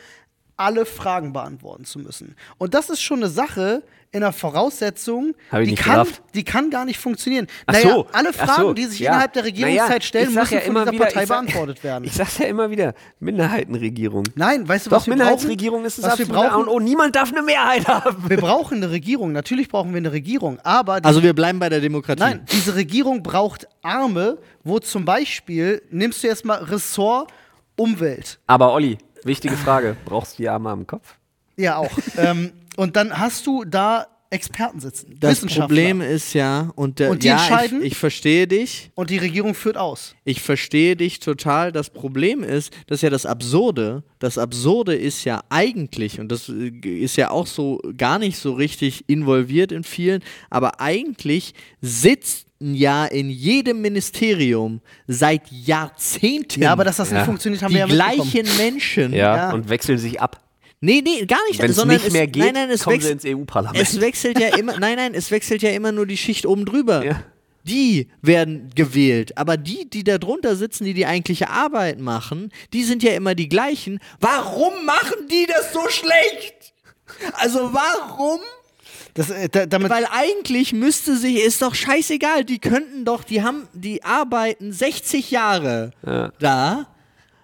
alle 0.57 0.87
Fragen 0.87 1.33
beantworten 1.33 1.85
zu 1.85 1.99
müssen. 1.99 2.37
Und 2.59 2.75
das 2.75 2.91
ist 2.91 3.03
schon 3.03 3.19
eine 3.21 3.29
Sache 3.29 3.83
in 4.13 4.23
der 4.23 4.33
Voraussetzung, 4.33 5.35
die 5.53 5.75
kann, 5.77 5.93
gerafft. 5.93 6.23
die 6.35 6.43
kann 6.43 6.69
gar 6.71 6.85
nicht 6.85 6.99
funktionieren. 6.99 7.47
Ach 7.67 7.75
naja, 7.75 7.89
so. 7.91 8.07
alle 8.13 8.31
Ach 8.31 8.35
Fragen, 8.35 8.63
so. 8.63 8.73
die 8.75 8.85
sich 8.87 8.99
Ja. 8.99 9.13
innerhalb 9.13 9.33
der 9.35 9.45
Regierungszeit 9.45 9.89
Naja, 9.89 10.01
stellen, 10.01 10.35
müssen 10.35 10.55
ja 10.55 10.61
von 10.61 10.69
immer 10.69 10.81
dieser 10.81 10.93
wieder, 10.93 11.05
Partei 11.05 11.27
sag- 11.27 11.37
beantwortet 11.47 11.85
werden. 11.85 12.05
Ich 12.05 12.13
sag's 12.15 12.39
ja 12.39 12.47
immer 12.47 12.71
wieder, 12.71 12.95
Minderheitenregierung. 13.21 14.25
Nein, 14.35 14.67
weißt 14.69 14.87
du, 14.87 14.91
Doch, 14.91 14.97
was 14.97 15.07
wir 15.07 15.13
brauchen? 15.15 15.19
Minderheitsregierung 15.21 15.85
ist 15.85 15.99
es 15.99 16.05
was 16.05 16.19
wir 16.19 16.27
brauchen. 16.27 16.63
und 16.63 16.69
O. 16.69 16.81
Niemand 16.81 17.15
darf 17.15 17.31
eine 17.33 17.43
Mehrheit 17.43 17.87
haben. 17.87 18.29
Wir 18.29 18.37
brauchen 18.37 18.79
eine 18.79 18.91
Regierung. 18.91 19.31
Natürlich 19.33 19.69
brauchen 19.69 19.93
wir 19.93 19.99
eine 19.99 20.11
Regierung. 20.13 20.59
Aber 20.65 21.01
die 21.01 21.07
Also 21.07 21.23
wir 21.23 21.33
bleiben 21.33 21.61
bei 21.61 21.69
der 21.69 21.81
Demokratie. 21.81 22.21
Nein, 22.21 22.45
diese 22.51 22.75
Regierung 22.75 23.23
braucht 23.23 23.69
Arme, 23.83 24.39
wo 24.65 24.81
zum 24.81 25.05
Beispiel, 25.05 25.83
nimmst 25.91 26.23
du 26.25 26.27
jetzt 26.27 26.45
mal 26.45 26.63
Ressort 26.65 27.33
Umwelt. 27.77 28.39
Aber 28.47 28.73
Olli, 28.75 28.99
wichtige 29.25 29.57
Frage. 29.57 29.97
Brauchst 30.05 30.33
du 30.39 30.43
die 30.43 30.49
Arme 30.49 30.69
am 30.71 30.87
Kopf? 30.87 31.15
Ja, 31.57 31.77
auch. 31.77 31.91
ähm, 32.19 32.53
und 32.77 32.97
dann 32.97 33.19
hast 33.19 33.47
du 33.47 33.65
da 33.65 34.07
Experten 34.33 34.79
sitzen, 34.79 35.17
Das 35.19 35.33
Wissenschaftler. 35.39 35.67
Problem 35.67 36.01
ist 36.01 36.35
ja, 36.35 36.71
und, 36.77 37.01
der, 37.01 37.11
Und 37.11 37.25
die 37.25 37.27
ja, 37.27 37.33
entscheiden? 37.33 37.81
Ich, 37.81 37.89
ich 37.93 37.99
verstehe 37.99 38.47
dich. 38.47 38.93
Und 38.95 39.11
die 39.11 39.19
Regierung 39.19 39.55
führt 39.55 39.77
aus. 39.77 40.15
Ich 40.23 40.41
verstehe 40.41 40.95
dich 40.95 41.19
total. 41.19 41.73
Das 41.73 41.91
Problem 41.91 42.45
ist, 42.45 42.73
das 42.87 42.99
ist 42.99 43.03
ja 43.03 43.11
das 43.11 43.27
Absurde. 43.27 44.05
Das 44.21 44.39
Absurde 44.39 44.95
ist 44.95 45.25
ja 45.25 45.43
eigentlich, 45.49 46.21
und 46.21 46.31
das 46.31 46.49
äh, 46.49 46.69
ist 46.79 47.17
ja 47.17 47.33
auch 47.33 47.49
so 47.49 47.81
gar 47.97 48.21
nicht 48.21 48.39
so 48.39 48.53
richtig 48.53 49.09
involviert 49.09 49.73
in 49.73 49.83
vielen, 49.83 50.23
aber 50.49 50.81
eigentlich 50.81 51.53
sitzt 51.81 52.47
ja 52.61 53.07
in 53.07 53.31
jedem 53.31 53.81
Ministerium 53.81 54.81
seit 55.09 55.51
Jahrzehnten 55.51 56.63
Ja, 56.63 56.71
aber 56.73 56.85
dass 56.85 56.99
das 56.99 57.11
Ja. 57.11 57.17
nicht 57.17 57.27
funktioniert, 57.27 57.63
haben 57.63 57.71
die 57.71 57.79
wir 57.81 57.81
ja 57.81 57.87
mitbekommen. 57.89 58.31
gleichen 58.33 58.57
Menschen. 58.59 59.13
Ja. 59.13 59.53
Und 59.53 59.69
wechseln 59.69 59.99
sich 59.99 60.21
ab. 60.21 60.41
Nee, 60.81 61.03
nee, 61.03 61.27
gar 61.27 61.39
nicht. 61.49 61.61
Wenn 61.61 61.71
es 61.71 61.77
sondern 61.77 61.97
nicht 61.99 62.07
es, 62.07 62.13
mehr 62.13 62.27
geht, 62.27 62.43
nein, 62.43 62.55
nein, 62.55 62.71
es 62.71 62.85
kommen 62.85 63.01
sie 63.01 63.09
wechselt, 63.09 63.25
ins 63.25 63.39
EU-Parlament. 63.39 63.83
es 63.83 64.01
wechselt 64.01 64.39
ja 64.39 64.57
immer, 64.57 64.79
nein, 64.79 64.97
nein, 64.97 65.15
es 65.15 65.31
wechselt 65.31 65.63
ja 65.63 65.71
immer 65.71 65.93
nur 65.93 66.07
die 66.07 66.17
Schicht 66.17 66.47
oben 66.47 66.65
drüber. 66.65 67.05
Ja. 67.05 67.23
Die 67.65 68.09
werden 68.23 68.71
gewählt. 68.75 69.37
Aber 69.37 69.59
die, 69.59 69.89
die 69.91 70.03
da 70.03 70.17
drunter 70.17 70.57
sitzen, 70.57 70.85
die 70.85 70.95
die 70.95 71.05
eigentliche 71.05 71.51
Arbeit 71.51 72.01
machen, 72.01 72.51
die 72.73 72.83
sind 72.85 73.03
ja 73.03 73.13
immer 73.13 73.35
die 73.35 73.51
gleichen. 73.51 74.01
Warum 74.21 74.87
machen 74.87 75.29
die 75.31 75.47
das 75.47 75.73
so 75.75 75.87
schlecht? 75.91 76.73
Also 77.35 77.75
warum? 77.75 78.41
Das, 79.13 79.29
äh, 79.29 79.49
da, 79.51 79.67
damit, 79.67 79.91
Weil 79.91 80.07
eigentlich 80.11 80.73
müsste 80.73 81.17
sich, 81.17 81.37
ist 81.45 81.61
doch 81.61 81.75
scheißegal, 81.75 82.45
die 82.45 82.59
könnten 82.59 83.05
doch, 83.05 83.25
die 83.25 83.43
haben, 83.43 83.69
die 83.75 84.03
arbeiten 84.05 84.73
60 84.73 85.31
Jahre 85.31 85.91
Ja. 86.07 86.33
da. 86.39 86.87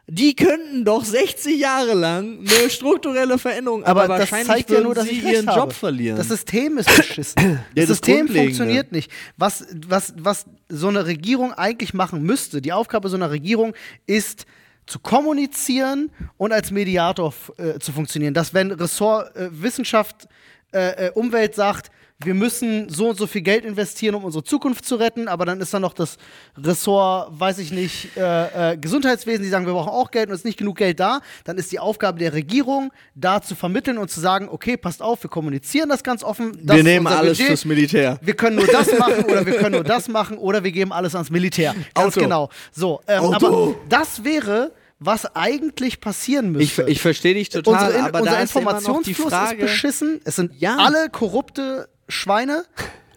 Die 0.08 0.36
könnten 0.36 0.84
doch 0.84 1.04
60 1.04 1.58
Jahre 1.58 1.94
lang 1.94 2.38
eine 2.38 2.70
strukturelle 2.70 3.38
Veränderung, 3.38 3.82
aber, 3.82 4.04
aber, 4.04 4.18
das 4.18 4.30
zeigt 4.30 4.70
ja 4.70 4.80
nur, 4.80 4.94
dass 4.94 5.08
sie 5.08 5.18
ihren 5.18 5.48
habe. 5.48 5.58
Job 5.58 5.72
verlieren. 5.72 6.16
Das 6.16 6.28
System 6.28 6.78
ist 6.78 6.94
beschissen. 6.94 7.34
Ja, 7.74 7.82
das 7.82 7.88
das 7.88 7.88
System 7.98 8.28
funktioniert 8.28 8.92
nicht. 8.92 9.10
Was, 9.36 9.66
was, 9.86 10.14
was 10.16 10.46
so 10.68 10.88
eine 10.88 11.06
Regierung 11.06 11.52
eigentlich 11.52 11.92
machen 11.92 12.22
müsste, 12.22 12.62
die 12.62 12.72
Aufgabe 12.72 13.08
so 13.08 13.16
einer 13.16 13.30
Regierung 13.30 13.74
ist, 14.06 14.46
zu 14.86 15.00
kommunizieren 15.00 16.10
und 16.36 16.52
als 16.52 16.70
Mediator 16.70 17.34
äh, 17.58 17.78
zu 17.80 17.92
funktionieren. 17.92 18.34
Dass 18.34 18.54
wenn 18.54 18.70
Ressort 18.70 19.34
äh, 19.34 19.48
Wissenschaft, 19.50 20.28
äh, 20.72 21.06
äh, 21.06 21.10
Umwelt 21.12 21.54
sagt, 21.54 21.90
wir 22.24 22.32
müssen 22.32 22.88
so 22.88 23.10
und 23.10 23.18
so 23.18 23.26
viel 23.26 23.42
Geld 23.42 23.64
investieren, 23.66 24.14
um 24.14 24.24
unsere 24.24 24.42
Zukunft 24.42 24.86
zu 24.86 24.96
retten, 24.96 25.28
aber 25.28 25.44
dann 25.44 25.60
ist 25.60 25.74
da 25.74 25.78
noch 25.80 25.92
das 25.92 26.16
Ressort, 26.56 27.28
weiß 27.38 27.58
ich 27.58 27.72
nicht, 27.72 28.16
äh, 28.16 28.72
äh, 28.72 28.76
Gesundheitswesen, 28.78 29.42
die 29.42 29.48
sagen, 29.50 29.66
wir 29.66 29.74
brauchen 29.74 29.90
auch 29.90 30.10
Geld 30.10 30.28
und 30.28 30.34
es 30.34 30.40
ist 30.40 30.44
nicht 30.46 30.58
genug 30.58 30.78
Geld 30.78 30.98
da, 30.98 31.20
dann 31.44 31.58
ist 31.58 31.72
die 31.72 31.78
Aufgabe 31.78 32.18
der 32.18 32.32
Regierung, 32.32 32.90
da 33.14 33.42
zu 33.42 33.54
vermitteln 33.54 33.98
und 33.98 34.10
zu 34.10 34.20
sagen, 34.20 34.48
okay, 34.50 34.76
passt 34.78 35.02
auf, 35.02 35.22
wir 35.22 35.30
kommunizieren 35.30 35.88
das 35.90 36.02
ganz 36.02 36.22
offen. 36.24 36.52
Das 36.62 36.76
wir 36.76 36.78
ist 36.78 36.84
nehmen 36.84 37.06
alles 37.06 37.32
Budget. 37.36 37.46
fürs 37.48 37.64
Militär. 37.66 38.18
Wir 38.22 38.34
können 38.34 38.56
nur 38.56 38.66
das 38.66 38.98
machen 38.98 39.24
oder 39.24 39.44
wir 39.44 39.54
können 39.58 39.74
nur 39.74 39.84
das 39.84 40.08
machen 40.08 40.38
oder 40.38 40.64
wir 40.64 40.72
geben 40.72 40.92
alles 40.92 41.14
ans 41.14 41.30
Militär. 41.30 41.74
Ganz 41.94 42.16
Auto. 42.16 42.20
genau. 42.20 42.48
So, 42.72 43.00
ähm, 43.08 43.24
aber 43.34 43.74
das 43.90 44.24
wäre, 44.24 44.72
was 44.98 45.26
eigentlich 45.36 46.00
passieren 46.00 46.58
Ich, 46.58 46.78
müsste. 46.78 46.90
ich 46.90 47.02
verstehe 47.02 47.34
dich 47.34 47.50
total, 47.50 47.88
Unsere, 47.88 48.04
aber 48.04 48.18
unser 48.20 48.30
da 48.30 48.38
ist 48.38 48.56
Informationsfluss 48.56 49.18
ist 49.26 49.32
Frage. 49.32 49.56
beschissen. 49.62 50.20
Es 50.24 50.36
sind 50.36 50.52
Ja. 50.58 50.76
alle 50.78 51.10
korrupte 51.10 51.88
Schweine. 52.08 52.64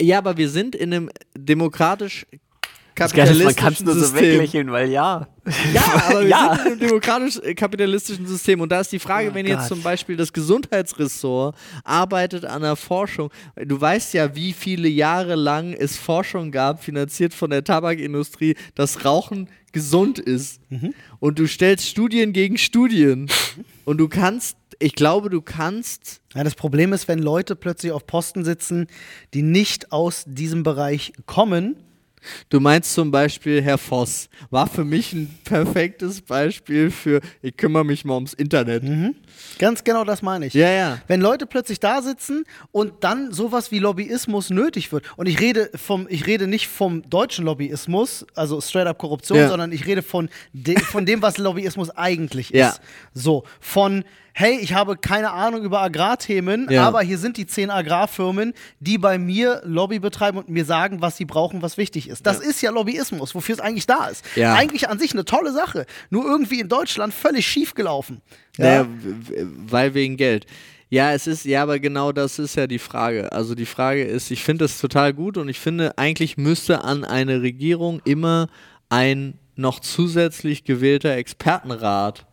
Ja, 0.01 0.17
aber 0.19 0.37
wir 0.37 0.49
sind 0.49 0.75
in 0.75 0.93
einem 0.93 1.09
demokratisch 1.37 2.25
Das 2.95 3.13
Geile 3.13 3.31
ist, 3.31 3.43
man 3.43 3.55
kann 3.55 3.73
es 3.73 3.79
kapitalistischen 3.79 3.85
nur 3.85 3.93
so 3.95 3.99
System. 4.01 4.21
weglächeln, 4.33 4.71
weil 4.71 4.89
ja. 4.89 5.27
Ja, 5.73 5.83
aber 6.09 6.21
wir 6.21 6.27
Ja. 6.27 6.55
sind 6.55 6.65
in 6.65 6.71
einem 6.71 6.79
demokratisch-kapitalistischen 6.89 8.27
System. 8.27 8.61
Und 8.61 8.71
da 8.71 8.81
ist 8.81 8.91
die 8.91 8.99
Frage, 8.99 9.29
Oh 9.31 9.33
wenn 9.35 9.45
jetzt 9.45 9.59
Gott. 9.59 9.67
zum 9.69 9.81
Beispiel 9.83 10.15
das 10.17 10.31
Gesundheitsressort 10.33 11.55
arbeitet 11.83 12.45
an 12.45 12.61
der 12.61 12.75
Forschung. 12.75 13.29
Du 13.65 13.79
weißt 13.79 14.13
ja, 14.13 14.35
wie 14.35 14.53
viele 14.53 14.87
Jahre 14.89 15.35
lang 15.35 15.73
es 15.73 15.97
Forschung 15.97 16.51
gab, 16.51 16.83
finanziert 16.83 17.33
von 17.33 17.49
der 17.49 17.63
Tabakindustrie, 17.63 18.55
dass 18.75 19.05
Rauchen 19.05 19.49
gesund 19.71 20.19
ist. 20.19 20.59
Mhm. 20.69 20.93
Und 21.19 21.39
du 21.39 21.47
stellst 21.47 21.87
Studien 21.87 22.33
gegen 22.33 22.57
Studien. 22.57 23.29
Und 23.85 23.97
du 23.97 24.07
kannst, 24.07 24.57
ich 24.79 24.95
glaube, 24.95 25.29
du 25.29 25.41
kannst 25.41 26.21
Ja, 26.35 26.43
das 26.43 26.55
Problem 26.55 26.93
ist, 26.93 27.07
wenn 27.07 27.19
Leute 27.19 27.55
plötzlich 27.55 27.91
auf 27.91 28.05
Posten 28.05 28.43
sitzen, 28.45 28.87
die 29.33 29.41
nicht 29.41 29.91
aus 29.91 30.23
diesem 30.27 30.63
Bereich 30.63 31.13
kommen. 31.25 31.75
Du 32.49 32.59
meinst 32.59 32.93
zum 32.93 33.11
Beispiel, 33.11 33.61
Herr 33.61 33.77
Voss 33.77 34.27
war 34.49 34.67
für 34.67 34.83
mich 34.83 35.13
ein 35.13 35.33
perfektes 35.45 36.19
Beispiel 36.21 36.91
für, 36.91 37.21
ich 37.41 37.55
kümmere 37.55 37.85
mich 37.85 38.03
mal 38.03 38.15
ums 38.15 38.33
Internet. 38.33 38.83
Ganz 39.57 39.85
genau 39.85 40.03
das 40.03 40.21
meine 40.21 40.47
ich. 40.47 40.53
Ja, 40.53 40.69
ja. 40.69 41.01
Wenn 41.07 41.21
Leute 41.21 41.45
plötzlich 41.45 41.79
da 41.79 42.01
sitzen 42.01 42.43
und 42.73 43.05
dann 43.05 43.31
sowas 43.31 43.71
wie 43.71 43.79
Lobbyismus 43.79 44.49
nötig 44.49 44.91
wird. 44.91 45.05
Und 45.17 45.27
ich 45.27 45.39
rede 45.39 45.69
vom, 45.75 46.07
ich 46.09 46.27
rede 46.27 46.45
nicht 46.47 46.67
vom 46.67 47.09
deutschen 47.09 47.45
Lobbyismus, 47.45 48.25
also 48.35 48.59
straight 48.59 48.87
up 48.87 48.97
Korruption, 48.97 49.37
Ja. 49.37 49.47
sondern 49.47 49.71
ich 49.71 49.85
rede 49.87 50.01
von, 50.01 50.27
de, 50.51 50.77
von 50.77 51.05
dem, 51.05 51.21
was 51.21 51.37
Lobbyismus 51.37 51.89
eigentlich 51.91 52.49
Ja. 52.49 52.69
ist. 52.71 52.81
So, 53.13 53.45
von 53.61 54.03
hey, 54.33 54.57
ich 54.61 54.73
habe 54.73 54.95
keine 54.97 55.31
Ahnung 55.31 55.63
über 55.63 55.81
Agrarthemen, 55.81 56.67
Ja. 56.69 56.87
aber 56.87 57.01
hier 57.01 57.17
sind 57.17 57.37
die 57.37 57.45
zehn 57.45 57.69
Agrarfirmen, 57.69 58.53
die 58.79 58.97
bei 58.97 59.17
mir 59.17 59.61
Lobby 59.65 59.99
betreiben 59.99 60.37
und 60.37 60.49
mir 60.49 60.65
sagen, 60.65 61.01
was 61.01 61.17
sie 61.17 61.25
brauchen, 61.25 61.61
was 61.61 61.77
wichtig 61.77 62.07
ist. 62.09 62.25
Das 62.25 62.39
ist 62.39 62.61
ja 62.61 62.71
Lobbyismus, 62.71 63.35
wofür 63.35 63.55
es 63.55 63.61
eigentlich 63.61 63.87
da 63.87 64.07
ist. 64.07 64.23
Ja. 64.35 64.55
Eigentlich 64.55 64.89
an 64.89 64.99
sich 64.99 65.13
eine 65.13 65.25
tolle 65.25 65.51
Sache, 65.51 65.85
nur 66.09 66.25
irgendwie 66.25 66.59
in 66.59 66.69
Deutschland 66.69 67.13
völlig 67.13 67.47
schief 67.47 67.73
gelaufen. 67.73 68.21
Naja, 68.57 68.85
weil 69.67 69.93
wegen 69.93 70.17
Geld. 70.17 70.45
Ja, 70.91 71.13
es 71.13 71.27
ist, 71.27 71.45
ja, 71.45 71.61
aber 71.61 71.79
genau 71.79 72.11
das 72.11 72.39
ist 72.39 72.55
ja 72.55 72.65
die 72.65 72.79
Frage. 72.79 73.31
Also 73.31 73.53
die 73.53 73.67
Frage 73.67 74.03
ist, 74.03 74.31
ich 74.31 74.43
finde 74.43 74.65
das 74.65 74.79
total 74.79 75.13
gut 75.13 75.37
und 75.37 75.47
ich 75.47 75.59
finde, 75.59 75.97
eigentlich 75.99 76.35
müsste 76.37 76.83
an 76.83 77.05
eine 77.05 77.43
Regierung 77.43 78.01
immer 78.05 78.47
ein 78.89 79.37
noch 79.55 79.79
zusätzlich 79.81 80.63
gewählter 80.63 81.11
Expertenrat. 81.15 82.25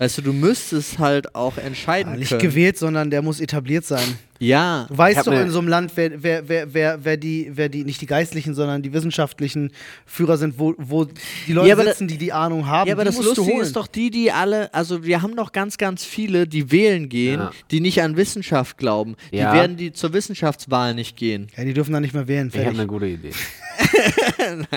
Weißt 0.00 0.16
du, 0.16 0.22
du 0.22 0.32
müsstest 0.32 0.98
halt 0.98 1.34
auch 1.34 1.58
entscheiden 1.58 2.14
Nicht 2.16 2.30
können. 2.30 2.40
gewählt, 2.40 2.78
sondern 2.78 3.10
der 3.10 3.20
muss 3.20 3.38
etabliert 3.38 3.84
sein. 3.84 4.18
Ja. 4.40 4.86
Du 4.88 4.96
weißt 4.96 5.26
doch 5.26 5.32
in 5.32 5.50
so 5.50 5.58
einem 5.58 5.68
Land, 5.68 5.92
wer, 5.96 6.22
wer, 6.22 6.48
wer, 6.48 6.72
wer, 6.74 7.04
wer, 7.04 7.16
die, 7.18 7.50
wer 7.54 7.68
die, 7.68 7.84
nicht 7.84 8.00
die 8.00 8.06
geistlichen, 8.06 8.54
sondern 8.54 8.80
die 8.82 8.92
wissenschaftlichen 8.92 9.70
Führer 10.06 10.38
sind, 10.38 10.58
wo, 10.58 10.74
wo 10.78 11.04
die 11.46 11.52
Leute 11.52 11.68
Ja, 11.68 11.76
sitzen, 11.76 12.08
die 12.08 12.16
die 12.16 12.32
Ahnung 12.32 12.66
haben. 12.66 12.88
Ja, 12.88 12.94
aber 12.94 13.04
die 13.04 13.14
das 13.14 13.22
Lustige 13.22 13.60
ist 13.60 13.76
doch 13.76 13.86
die, 13.86 14.10
die 14.10 14.32
alle, 14.32 14.72
also 14.72 15.04
wir 15.04 15.20
haben 15.20 15.34
noch 15.34 15.52
ganz, 15.52 15.76
ganz 15.76 16.04
viele, 16.04 16.46
die 16.48 16.72
wählen 16.72 17.10
gehen, 17.10 17.40
Ja. 17.40 17.50
die 17.70 17.80
nicht 17.80 18.02
an 18.02 18.16
Wissenschaft 18.16 18.78
glauben. 18.78 19.16
Ja. 19.30 19.52
Die 19.52 19.58
werden 19.58 19.76
die 19.76 19.92
zur 19.92 20.14
Wissenschaftswahl 20.14 20.94
nicht 20.94 21.16
gehen. 21.18 21.48
Ja, 21.56 21.64
die 21.64 21.74
dürfen 21.74 21.92
dann 21.92 22.02
nicht 22.02 22.14
mehr 22.14 22.26
wählen. 22.26 22.48
Ich 22.48 22.54
habe 22.54 22.64
Fertig. 22.64 22.80
eine 22.80 22.88
gute 22.88 23.06
Idee. 23.06 23.30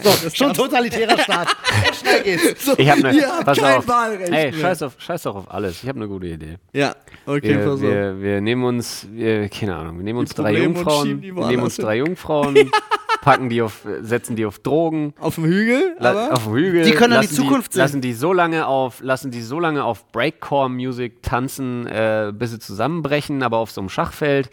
So, 0.03 0.29
schon 0.33 0.53
totalitärer 0.53 1.17
Staat. 1.19 1.47
So 1.49 1.93
schnell 2.01 2.23
geht's. 2.23 2.67
Ich 2.77 2.89
habe 2.89 3.07
eine. 3.07 3.17
Ihr 3.17 3.27
habt 3.27 3.57
kein 3.57 3.77
auf. 3.77 3.87
Wahlrecht 3.87 4.31
Ey, 4.31 4.53
scheiß, 4.53 4.81
auf, 4.83 4.95
scheiß 4.97 5.23
doch 5.23 5.35
auf 5.35 5.51
alles. 5.51 5.81
Ich 5.83 5.89
habe 5.89 5.99
eine 5.99 6.07
gute 6.07 6.27
Idee. 6.27 6.57
Ja, 6.73 6.95
okay, 7.25 7.57
Wir, 7.59 7.81
wir, 7.81 8.21
wir 8.21 8.41
nehmen 8.41 8.63
uns, 8.63 9.07
wir, 9.11 9.49
keine 9.53 9.75
Ahnung, 9.75 9.97
wir 9.97 10.03
nehmen 10.03 10.19
uns 10.19 10.33
drei 10.33 10.57
Jungfrauen, 10.63 11.21
wir 11.21 11.47
nehmen 11.47 11.63
uns 11.63 11.77
drei 11.77 11.97
Jungfrauen, 11.97 12.55
packen 13.21 13.49
die 13.49 13.61
auf, 13.61 13.85
setzen 14.01 14.35
die 14.35 14.45
auf 14.45 14.59
Drogen, 14.59 15.13
Auf 15.19 15.35
dem 15.35 15.45
Hügel, 15.45 15.95
la- 15.99 16.09
aber 16.27 16.33
auf 16.33 16.43
dem 16.45 16.53
Hügel. 16.55 16.83
Die 16.83 16.91
können 16.91 17.11
dann 17.11 17.21
die 17.21 17.27
lassen 17.27 17.35
Zukunft 17.35 17.71
die, 17.71 17.75
sehen. 17.75 17.81
lassen 17.81 18.01
die 18.01 18.13
so 18.13 18.33
lange 18.33 18.67
auf, 18.67 19.01
lassen 19.01 19.31
die 19.31 19.41
so 19.41 19.59
lange 19.59 19.83
auf 19.83 20.11
Breakcore-Music 20.11 21.21
tanzen, 21.23 21.87
äh, 21.87 22.33
bis 22.35 22.51
sie 22.51 22.59
zusammenbrechen, 22.59 23.43
aber 23.43 23.57
auf 23.57 23.71
so 23.71 23.81
einem 23.81 23.89
Schachfeld. 23.89 24.49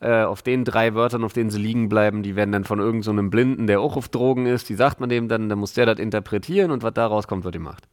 Äh, 0.00 0.24
auf 0.24 0.42
den 0.42 0.64
drei 0.64 0.94
Wörtern, 0.94 1.22
auf 1.22 1.32
denen 1.32 1.50
sie 1.50 1.60
liegen 1.60 1.88
bleiben, 1.88 2.24
die 2.24 2.34
werden 2.34 2.50
dann 2.50 2.64
von 2.64 2.80
irgendeinem 2.80 3.02
so 3.04 3.10
einem 3.12 3.30
Blinden, 3.30 3.68
der 3.68 3.80
auch 3.80 3.96
auf 3.96 4.08
Drogen 4.08 4.46
ist, 4.46 4.68
die 4.68 4.74
sagt 4.74 4.98
man 4.98 5.08
dem 5.08 5.28
dann, 5.28 5.48
dann 5.48 5.60
muss 5.60 5.74
der 5.74 5.86
das 5.86 6.00
interpretieren 6.00 6.72
und 6.72 6.82
was 6.82 6.92
daraus 6.94 7.28
kommt, 7.28 7.44
wird 7.44 7.54
gemacht. 7.54 7.84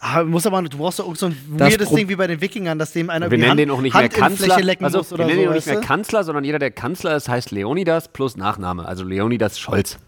Ah, 0.00 0.22
muss 0.24 0.46
aber, 0.46 0.62
du 0.62 0.76
brauchst 0.78 0.98
doch 0.98 1.04
irgend 1.04 1.18
so 1.18 1.26
ein 1.26 1.36
Das 1.56 1.70
weirdes 1.72 1.88
Pro- 1.88 1.96
Ding 1.96 2.08
wie 2.08 2.16
bei 2.16 2.26
den 2.26 2.40
Wikingern, 2.40 2.78
dass 2.78 2.92
dem 2.92 3.10
einer 3.10 3.30
Wir 3.30 3.36
die 3.36 3.42
nennen 3.42 3.50
Hand, 3.50 3.60
den 3.60 3.70
auch 3.70 3.80
nicht 3.80 3.94
Hand 3.94 4.12
mehr 4.12 4.20
Kanzler. 4.20 4.60
lecken 4.62 4.84
Also, 4.84 4.98
muss 4.98 5.10
wir 5.10 5.18
nennen 5.18 5.34
so, 5.36 5.42
ihn 5.42 5.48
auch 5.48 5.54
nicht 5.54 5.66
mehr? 5.66 5.80
Kanzler, 5.80 6.24
sondern 6.24 6.44
jeder, 6.44 6.58
der 6.58 6.70
Kanzler 6.70 7.16
ist, 7.16 7.28
heißt 7.28 7.50
Leonidas 7.50 8.08
plus 8.08 8.36
Nachname. 8.36 8.86
Also 8.86 9.04
Leonidas 9.04 9.58
Scholz. 9.58 9.98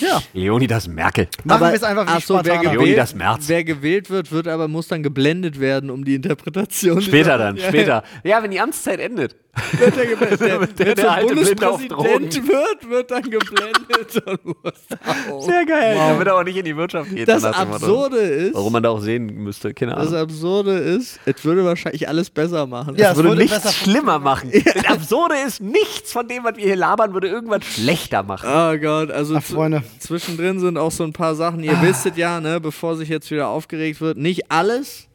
Ja, 0.00 0.22
Leonidas 0.32 0.88
Merkel. 0.88 1.28
machen 1.44 1.60
wir 1.60 1.74
es 1.74 1.82
einfach 1.82 2.06
wie 2.06 2.10
ach 2.12 2.22
so, 2.22 2.34
wer 2.42 2.58
gewinnt- 2.58 2.72
Leonidas 2.74 3.12
gewählt, 3.12 3.18
Merz. 3.30 3.48
wer 3.48 3.64
gewählt 3.64 4.08
wird, 4.08 4.32
wird 4.32 4.48
aber 4.48 4.66
muss 4.66 4.88
dann 4.88 5.02
geblendet 5.02 5.60
werden, 5.60 5.90
um 5.90 6.04
die 6.04 6.14
Interpretation. 6.14 7.02
Später 7.02 7.36
dann, 7.36 7.56
Ja, 7.58 7.68
später. 7.68 8.02
Ja, 8.24 8.42
wenn 8.42 8.50
die 8.52 8.60
Amtszeit 8.60 9.00
endet. 9.00 9.36
Wird 9.78 9.96
der, 9.96 10.06
geblendet. 10.06 10.40
der, 10.78 10.84
Der- 10.86 10.94
der, 10.94 11.12
alte 11.12 11.26
Bundespräsident 11.34 12.48
wird, 12.48 12.88
wird 12.88 13.10
dann 13.10 13.22
geblendet. 13.22 14.12
Sehr 15.40 15.66
geil. 15.66 15.94
Damit 15.94 16.26
er 16.26 16.36
auch 16.36 16.42
nicht 16.44 16.56
in 16.56 16.64
die 16.64 16.74
Wirtschaft 16.76 17.10
geht. 17.14 17.28
Das. 17.28 17.44
Absurde 17.44 18.16
ist, 18.18 18.54
Warum 18.54 18.72
man 18.72 18.82
da 18.82 18.88
auch 18.90 19.00
sehen 19.00 19.26
müsste, 19.26 19.74
keine 19.74 19.94
das 19.94 20.08
Ahnung. 20.08 20.20
Absurde 20.22 20.72
ist, 20.78 21.20
es 21.26 21.44
würde 21.44 21.64
wahrscheinlich 21.66 22.08
alles 22.08 22.30
besser 22.30 22.66
machen. 22.66 22.94
Ja, 22.96 23.08
Das 23.08 23.10
es 23.10 23.16
würde 23.24 23.28
würde 23.30 23.42
nichts 23.42 23.74
schlimmer 23.74 24.18
machen. 24.18 24.50
Das 24.52 24.86
Absurde 24.86 25.34
ist, 25.46 25.60
nichts 25.60 26.12
von 26.12 26.26
dem, 26.28 26.44
was 26.44 26.56
wir 26.56 26.64
hier 26.64 26.76
labern, 26.76 27.12
würde 27.12 27.28
irgendwas 27.28 27.64
schlechter 27.64 28.22
machen. 28.22 28.48
Oh 28.50 28.78
Gott, 28.78 29.10
also 29.10 29.36
Ach, 29.36 29.42
Freunde. 29.42 29.82
zwischendrin 29.98 30.60
sind 30.60 30.78
auch 30.78 30.90
so 30.92 31.04
ein 31.04 31.12
paar 31.12 31.34
Sachen, 31.34 31.62
ihr 31.62 31.76
wisst 31.82 32.06
es 32.06 32.16
ja, 32.16 32.40
ne, 32.40 32.58
bevor 32.60 32.96
sich 32.96 33.08
jetzt 33.10 33.30
wieder 33.30 33.48
aufgeregt 33.48 34.00
wird, 34.00 34.16
nicht 34.16 34.50
alles 34.50 35.08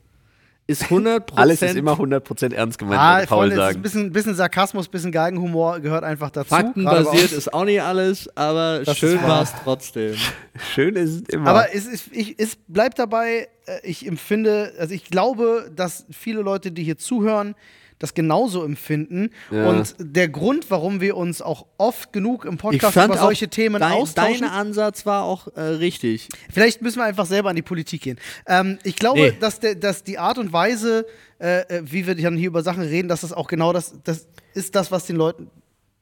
ist 0.67 0.83
100%. 0.89 1.21
Alles 1.35 1.61
ist 1.61 1.75
immer 1.75 1.93
100% 1.93 2.53
ernst 2.53 2.77
gemeint, 2.77 2.99
Ah, 3.01 3.25
Paul 3.25 3.47
ist 3.47 3.53
ein 3.53 3.57
sagen. 3.57 3.81
bisschen, 3.81 4.11
bisschen 4.11 4.35
Sarkasmus, 4.35 4.87
bisschen 4.89 5.11
Galgenhumor 5.11 5.79
gehört 5.79 6.03
einfach 6.03 6.29
dazu. 6.29 6.49
faktenbasiert 6.49 7.31
ist 7.31 7.53
auch 7.53 7.63
nicht 7.65 7.81
alles, 7.81 8.29
aber 8.35 8.81
Das 8.83 8.97
schön 8.97 9.21
war 9.23 9.41
es 9.43 9.53
trotzdem. 9.63 10.15
Schön 10.73 10.95
ist 10.95 11.09
es 11.11 11.21
immer. 11.29 11.49
Aber 11.49 11.73
es, 11.73 11.85
ist, 11.85 12.09
ich, 12.11 12.35
es 12.37 12.57
bleibt 12.67 12.99
dabei, 12.99 13.47
äh, 13.65 13.79
ich 13.83 14.05
empfinde, 14.07 14.73
also 14.77 14.93
ich 14.93 15.05
glaube, 15.05 15.71
dass 15.75 16.05
viele 16.11 16.41
Leute, 16.41 16.71
die 16.71 16.83
hier 16.83 16.97
zuhören, 16.97 17.55
das 17.99 18.13
genauso 18.13 18.63
empfinden. 18.63 19.31
Ja. 19.51 19.69
Und 19.69 19.95
der 19.99 20.29
Grund, 20.29 20.69
warum 20.69 21.01
wir 21.01 21.17
uns 21.17 21.41
auch 21.41 21.65
oft 21.77 22.13
genug 22.13 22.45
im 22.45 22.57
Podcast 22.57 22.95
über 22.95 23.17
solche 23.17 23.47
Themen 23.47 23.79
dein, 23.79 23.93
austauschen. 23.93 24.41
dein 24.41 24.49
Ansatz 24.51 25.05
war 25.05 25.23
auch 25.23 25.47
äh, 25.55 25.61
richtig. 25.61 26.29
Vielleicht 26.53 26.81
müssen 26.81 26.99
wir 26.99 27.05
einfach 27.05 27.25
selber 27.25 27.49
an 27.49 27.55
die 27.55 27.61
Politik 27.63 28.01
gehen. 28.01 28.19
Ähm, 28.47 28.77
ich 28.83 28.95
glaube, 28.95 29.19
Nee. 29.21 29.33
dass, 29.39 29.59
der, 29.59 29.75
dass 29.75 30.03
die 30.03 30.17
Art 30.19 30.37
und 30.37 30.53
Weise, 30.53 31.05
äh, 31.39 31.61
äh, 31.61 31.81
wie 31.85 32.05
wir 32.05 32.15
dann 32.15 32.37
hier 32.37 32.47
über 32.47 32.61
Sachen 32.63 32.83
reden, 32.83 33.07
dass 33.07 33.21
das 33.21 33.33
auch 33.33 33.47
genau 33.47 33.73
das, 33.73 33.95
das 34.03 34.27
ist 34.53 34.75
das, 34.75 34.91
was 34.91 35.05
den 35.05 35.15
Leuten. 35.15 35.49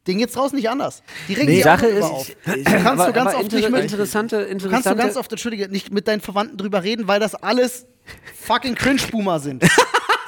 Denen 0.08 0.20
geht's 0.20 0.34
draußen 0.34 0.56
nicht 0.56 0.70
anders. 0.70 1.02
Die 1.28 1.34
regen 1.34 1.48
die 1.48 1.56
sich 1.56 1.64
Sache 1.64 1.88
ist, 1.88 2.04
auf. 2.04 2.30
ich- 2.30 2.36
kannst 2.66 2.86
aber, 2.86 3.06
du 3.08 3.14
ganz 3.14 3.34
oft 3.34 3.43
inter 3.46 3.56
nicht 3.56 3.72
mit, 3.72 3.82
interessante, 3.84 4.36
Du 4.38 4.41
kannst 4.43 4.64
du 4.64 4.68
interessante 4.68 4.98
ganz 5.02 5.18
oft, 5.18 5.32
entschuldige, 5.32 5.68
nicht 5.70 5.91
mit 5.91 6.08
deinen 6.08 6.22
Verwandten 6.22 6.58
drüber 6.58 6.84
reden, 6.84 7.08
weil 7.08 7.20
das 7.20 7.34
alles 7.36 7.88
fucking 8.39 8.76
Cringe-Boomer 8.76 9.39
sind. 9.39 9.64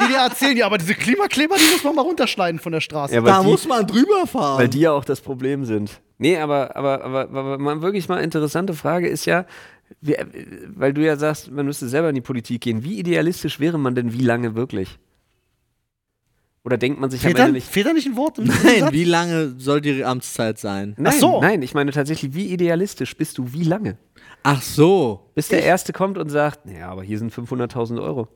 Die 0.07 0.13
dir 0.13 0.19
erzählen, 0.19 0.57
ja, 0.57 0.65
aber 0.65 0.77
diese 0.77 0.93
Klimakleber, 0.95 1.55
die 1.57 1.71
muss 1.73 1.83
man 1.83 1.95
mal 1.95 2.01
runterschneiden 2.01 2.59
von 2.59 2.71
der 2.71 2.81
Straße. 2.81 3.13
Ja, 3.15 3.21
Da 3.21 3.41
die- 3.41 3.47
muss 3.47 3.67
man 3.67 3.85
drüber 3.85 4.25
fahren. 4.27 4.59
Weil 4.59 4.69
die 4.69 4.79
ja 4.81 4.91
auch 4.91 5.05
das 5.05 5.21
Problem 5.21 5.65
sind. 5.65 6.01
Nee, 6.17 6.37
aber, 6.37 6.75
aber, 6.75 7.03
aber, 7.03 7.21
aber 7.29 7.57
mal 7.57 7.81
wirklich 7.81 8.07
mal 8.09 8.23
interessante 8.23 8.73
Frage 8.73 9.07
ist 9.07 9.25
ja, 9.25 9.45
wie, 10.01 10.15
weil 10.75 10.93
du 10.93 11.01
ja 11.05 11.15
sagst, 11.15 11.51
man 11.51 11.65
müsste 11.65 11.87
selber 11.87 12.09
in 12.09 12.15
die 12.15 12.21
Politik 12.21 12.61
gehen. 12.61 12.83
Wie 12.83 12.97
idealistisch 12.99 13.59
wäre 13.59 13.77
man 13.77 13.93
denn 13.95 14.13
wie 14.13 14.23
lange 14.23 14.55
wirklich? 14.55 14.97
Oder 16.63 16.77
denkt 16.77 16.99
man 16.99 17.09
sich 17.09 17.21
am 17.21 17.27
fehlt, 17.27 17.37
da, 17.39 17.43
Ende 17.43 17.53
nicht. 17.53 17.67
fehlt 17.67 17.85
da 17.87 17.93
nicht 17.93 18.07
ein 18.07 18.17
Wort? 18.17 18.39
im 18.39 18.45
Nein, 18.47 18.79
Satz? 18.79 18.91
wie 18.91 19.05
lange 19.05 19.53
soll 19.57 19.79
die 19.79 20.03
Amtszeit 20.03 20.59
sein? 20.59 20.95
Nein, 20.97 21.13
so. 21.19 21.39
nein, 21.39 21.61
ich 21.61 21.73
meine 21.73 21.91
tatsächlich, 21.91 22.33
wie 22.33 22.47
idealistisch 22.51 23.15
bist 23.15 23.37
du 23.37 23.53
wie 23.53 23.63
lange? 23.63 23.97
Ach 24.43 24.61
so. 24.61 25.29
Bis 25.33 25.47
der 25.47 25.63
Erste 25.63 25.93
kommt 25.93 26.17
und 26.17 26.27
sagt, 26.29 26.69
ja, 26.69 26.89
aber 26.89 27.03
hier 27.03 27.19
sind 27.19 27.31
500.000 27.33 28.01
Euro. 28.01 28.27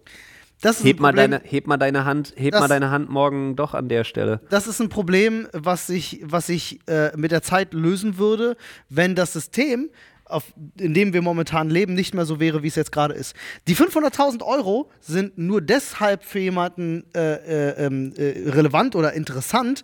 Das 0.62 0.78
ist 0.80 0.86
Heb 0.86 1.00
ein 1.00 1.02
mal, 1.02 1.10
Problem. 1.14 1.32
deine, 1.32 1.44
heb 1.44 1.68
mal 1.68 1.78
deine 1.78 2.06
Hand, 2.06 2.34
heb 2.38 2.52
Das- 2.52 2.62
mal 2.62 2.68
deine 2.68 2.92
Hand 2.92 3.10
morgen 3.10 3.56
doch 3.56 3.74
an 3.74 3.90
der 3.90 4.04
Stelle. 4.04 4.42
das 4.50 4.68
ist 4.68 4.80
ein 4.80 4.90
Problem, 4.90 5.48
was 5.54 5.88
sich, 5.88 6.22
was 6.24 6.48
sich 6.48 6.80
äh, 6.88 7.12
mit 7.18 7.32
der 7.32 7.42
Zeit 7.42 7.74
lösen 7.74 8.18
würde, 8.18 8.56
wenn 8.90 9.16
das 9.16 9.34
System, 9.34 9.90
auf, 10.26 10.46
in 10.80 10.94
dem 10.94 11.12
wir 11.14 11.22
momentan 11.22 11.70
leben, 11.70 11.94
nicht 11.94 12.14
mehr 12.14 12.26
so 12.26 12.40
wäre, 12.40 12.64
wie 12.64 12.68
es 12.68 12.76
jetzt 12.76 12.92
gerade 12.94 13.14
ist. 13.14 13.36
Die 13.68 13.76
500.000 13.76 14.44
Euro 14.44 14.90
sind 15.02 15.38
nur 15.38 15.62
deshalb 15.62 16.24
für 16.24 16.40
jemanden 16.40 17.04
äh, 17.14 17.34
äh, 17.72 17.86
ähm, 17.86 18.14
äh, 18.16 18.50
relevant 18.50 18.96
oder 18.96 19.12
interessant, 19.14 19.84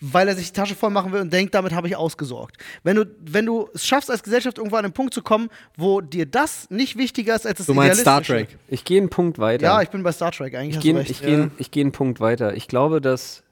weil 0.00 0.28
er 0.28 0.34
sich 0.34 0.46
die 0.52 0.52
Tasche 0.58 0.74
voll 0.74 0.90
machen 0.90 1.12
will 1.12 1.20
und 1.20 1.32
denkt, 1.32 1.54
damit 1.54 1.72
habe 1.74 1.86
ich 1.88 1.94
ausgesorgt. 1.96 2.56
Wenn 2.82 2.96
du, 2.96 3.04
wenn 3.20 3.44
du 3.46 3.68
es 3.74 3.86
schaffst, 3.86 4.10
als 4.10 4.22
Gesellschaft 4.22 4.58
irgendwo 4.58 4.76
an 4.76 4.84
einen 4.84 4.94
Punkt 4.94 5.12
zu 5.12 5.22
kommen, 5.22 5.48
wo 5.76 6.00
dir 6.00 6.24
das 6.26 6.68
nicht 6.70 6.96
wichtiger 6.96 7.34
ist 7.36 7.46
als 7.46 7.58
das 7.58 7.66
Du 7.66 7.74
meinst 7.74 8.00
Star. 8.00 8.22
Trek. 8.22 8.56
Ich 8.68 8.84
gehe 8.84 8.98
einen 9.00 9.10
Punkt 9.10 9.38
weiter. 9.38 9.64
Ja, 9.64 9.82
ich 9.82 9.90
bin 9.90 10.02
bei 10.02 10.12
Star 10.12 10.32
Trek, 10.32 10.54
eigentlich 10.54 10.76
Ich 10.76 10.82
gehe 10.82 11.00
ich 11.02 11.20
geh, 11.22 11.48
ich 11.58 11.70
geh 11.70 11.80
einen 11.82 11.92
Punkt 11.92 12.18
weiter. 12.20 12.54
Ich 12.56 12.66
glaube, 12.68 13.00
dass 13.00 13.42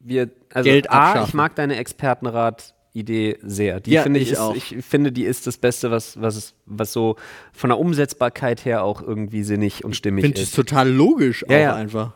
wir, 0.00 0.30
also 0.52 0.68
Geld 0.68 0.90
A, 0.90 1.10
abschaffen. 1.10 1.28
ich 1.28 1.34
mag 1.34 1.54
deine 1.56 1.76
Expertenrat-Idee 1.76 3.38
sehr. 3.42 3.80
Die 3.80 3.92
Ja, 3.92 4.02
finde 4.02 4.20
ich, 4.20 4.26
ich 4.28 4.32
ist, 4.32 4.38
auch. 4.38 4.54
ich 4.54 4.76
finde, 4.80 5.12
die 5.12 5.24
ist 5.24 5.46
das 5.46 5.56
Beste, 5.58 5.90
was, 5.90 6.20
was, 6.20 6.54
was 6.66 6.92
so 6.92 7.16
von 7.52 7.70
der 7.70 7.78
Umsetzbarkeit 7.78 8.64
her 8.64 8.82
auch 8.84 9.02
irgendwie 9.02 9.42
sinnig 9.44 9.84
und 9.84 9.96
stimmig 9.96 10.22
Finde 10.24 10.38
ich 10.40 10.48
ist. 10.48 10.54
total 10.54 10.90
logisch 10.90 11.44
Ja, 11.48 11.56
auch 11.56 11.60
ja. 11.62 11.74
einfach. 11.74 12.12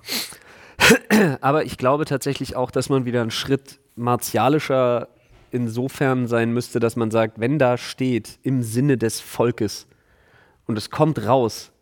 Aber 1.40 1.64
ich 1.64 1.76
glaube 1.78 2.04
tatsächlich 2.04 2.56
auch, 2.56 2.70
dass 2.70 2.88
man 2.88 3.04
wieder 3.04 3.20
einen 3.22 3.30
Schritt 3.30 3.80
martialischer 3.96 5.08
insofern 5.50 6.26
sein 6.26 6.52
müsste, 6.52 6.78
dass 6.80 6.94
man 6.96 7.10
sagt, 7.10 7.40
wenn 7.40 7.58
da 7.58 7.76
steht, 7.78 8.38
im 8.42 8.62
Sinne 8.62 8.98
des 8.98 9.20
Volkes 9.20 9.86
und 10.66 10.76
es 10.76 10.90
kommt 10.90 11.24
raus, 11.26 11.72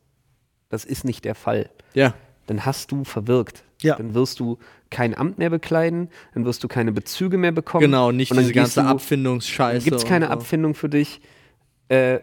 das 0.68 0.84
ist 0.84 1.04
nicht 1.04 1.24
der 1.24 1.34
Fall. 1.34 1.70
Ja. 1.94 2.14
dann 2.46 2.64
hast 2.64 2.92
du 2.92 3.02
verwirkt. 3.04 3.64
Ja. 3.82 3.96
Dann 3.96 4.14
wirst 4.14 4.38
du 4.40 4.58
kein 4.90 5.16
Amt 5.16 5.38
mehr 5.38 5.50
bekleiden, 5.50 6.08
dann 6.34 6.44
wirst 6.44 6.62
du 6.64 6.68
keine 6.68 6.92
Bezüge 6.92 7.36
mehr 7.38 7.52
bekommen. 7.52 7.82
Genau, 7.82 8.12
nicht 8.12 8.32
diese 8.32 8.52
ganze 8.52 8.82
du- 8.82 8.88
Abfindungsscheiße. 8.88 9.84
Gibt 9.84 9.96
es 9.96 10.04
keine 10.04 10.26
so. 10.26 10.32
Abfindung 10.32 10.74
für 10.74 10.88
dich? 10.88 11.20
Äh, 11.88 12.20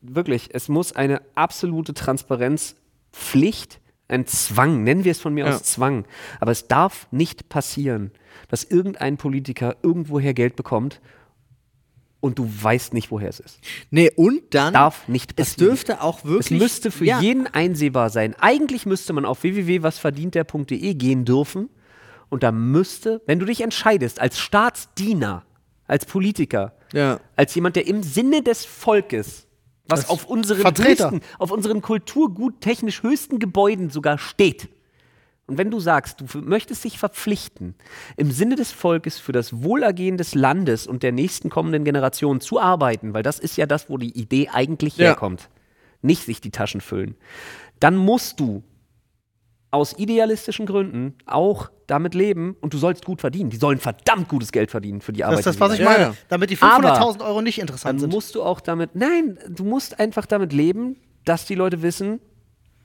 wirklich, 0.00 0.48
es 0.54 0.68
muss 0.68 0.92
eine 0.92 1.20
absolute 1.34 1.92
Transparenzpflicht, 1.94 3.80
ein 4.08 4.26
Zwang, 4.26 4.84
nennen 4.84 5.04
wir 5.04 5.12
es 5.12 5.20
von 5.20 5.34
mir 5.34 5.46
Ja. 5.46 5.54
aus 5.54 5.62
Zwang. 5.64 6.04
Aber 6.40 6.52
es 6.52 6.68
darf 6.68 7.08
nicht 7.10 7.48
passieren, 7.48 8.12
dass 8.48 8.64
irgendein 8.64 9.16
Politiker 9.16 9.76
irgendwoher 9.82 10.32
Geld 10.34 10.54
bekommt 10.56 11.00
und 12.20 12.38
du 12.38 12.48
weißt 12.62 12.94
nicht, 12.94 13.10
woher 13.10 13.28
es 13.28 13.40
ist. 13.40 13.58
Nee, 13.90 14.10
und 14.16 14.42
dann. 14.54 14.72
Darf 14.72 15.06
nicht 15.08 15.32
es 15.36 15.50
passieren. 15.50 15.70
dürfte 15.70 16.02
auch 16.02 16.18
Es 16.20 16.24
wirklich. 16.24 16.60
müsste 16.60 16.90
für 16.90 17.04
ja, 17.04 17.20
jeden 17.20 17.46
einsehbar 17.46 18.10
sein. 18.10 18.34
Eigentlich 18.40 18.86
müsste 18.86 19.12
man 19.12 19.24
auf 19.24 19.42
www.wasverdientder.de 19.42 20.94
gehen 20.94 21.24
dürfen 21.24 21.68
und 22.28 22.42
da 22.42 22.52
müsste, 22.52 23.22
wenn 23.26 23.38
du 23.38 23.46
dich 23.46 23.60
entscheidest, 23.60 24.20
als 24.20 24.38
Staatsdiener, 24.38 25.44
als 25.86 26.06
Politiker, 26.06 26.74
Ja. 26.92 27.20
als 27.36 27.54
jemand, 27.54 27.76
der 27.76 27.86
im 27.86 28.02
Sinne 28.02 28.42
des 28.42 28.64
Volkes, 28.64 29.46
was 29.88 30.08
auf 30.08 30.26
unseren, 30.26 30.60
Vertreter. 30.60 31.10
höchsten, 31.10 31.20
auf 31.38 31.50
unseren 31.50 31.82
kulturguttechnisch 31.82 33.02
höchsten 33.02 33.38
Gebäuden 33.38 33.90
sogar 33.90 34.18
steht. 34.18 34.68
Und 35.48 35.58
wenn 35.58 35.70
du 35.70 35.78
sagst, 35.78 36.20
du 36.20 36.38
möchtest 36.40 36.82
dich 36.82 36.98
verpflichten, 36.98 37.76
im 38.16 38.32
Sinne 38.32 38.56
des 38.56 38.72
Volkes 38.72 39.18
für 39.18 39.30
das 39.30 39.62
Wohlergehen 39.62 40.16
des 40.16 40.34
Landes 40.34 40.88
und 40.88 41.04
der 41.04 41.12
nächsten 41.12 41.50
kommenden 41.50 41.84
Generation 41.84 42.40
zu 42.40 42.58
arbeiten, 42.60 43.14
weil 43.14 43.22
das 43.22 43.38
ist 43.38 43.56
ja 43.56 43.66
das, 43.66 43.88
wo 43.88 43.96
die 43.96 44.18
Idee 44.18 44.48
eigentlich 44.52 44.96
Ja. 44.96 45.06
herkommt, 45.06 45.48
nicht 46.02 46.24
sich 46.24 46.40
die 46.40 46.50
Taschen 46.50 46.80
füllen, 46.80 47.14
dann 47.78 47.96
musst 47.96 48.40
du 48.40 48.64
aus 49.76 49.96
idealistischen 49.98 50.66
Gründen 50.66 51.14
auch 51.26 51.70
damit 51.86 52.14
leben 52.14 52.56
und 52.60 52.72
du 52.74 52.78
sollst 52.78 53.04
gut 53.04 53.20
verdienen. 53.20 53.50
Die 53.50 53.58
sollen 53.58 53.78
verdammt 53.78 54.28
gutes 54.28 54.50
Geld 54.50 54.70
verdienen 54.70 55.00
für 55.00 55.12
die 55.12 55.20
Das 55.20 55.26
Arbeit. 55.28 55.38
ist 55.40 55.46
das, 55.46 55.60
was 55.60 55.74
ich 55.78 55.84
meine. 55.84 56.02
ja. 56.02 56.14
Damit 56.28 56.50
die 56.50 56.58
Aber 56.60 56.94
500.000 56.98 57.24
Euro 57.24 57.42
nicht 57.42 57.58
interessant 57.58 57.92
dann 57.94 57.98
sind. 58.00 58.12
musst 58.12 58.34
du 58.34 58.42
auch 58.42 58.60
damit, 58.60 58.94
nein, 58.96 59.38
du 59.48 59.64
musst 59.64 60.00
einfach 60.00 60.26
damit 60.26 60.52
leben, 60.52 60.96
dass 61.24 61.44
die 61.44 61.54
Leute 61.54 61.82
wissen, 61.82 62.20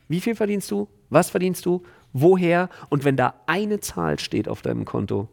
wie 0.07 0.19
viel 0.21 0.35
verdienst 0.35 0.69
du, 0.69 0.87
was 1.09 1.29
verdienst 1.29 1.65
du, 1.65 1.81
woher 2.13 2.69
und 2.89 3.05
wenn 3.05 3.15
da 3.15 3.35
eine 3.47 3.79
Zahl 3.79 4.19
steht 4.19 4.47
auf 4.49 4.61
deinem 4.61 4.83
Konto 4.85 5.29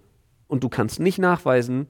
und 0.47 0.63
du 0.65 0.69
kannst 0.69 1.01
nicht 1.01 1.19
nachweisen, 1.19 1.89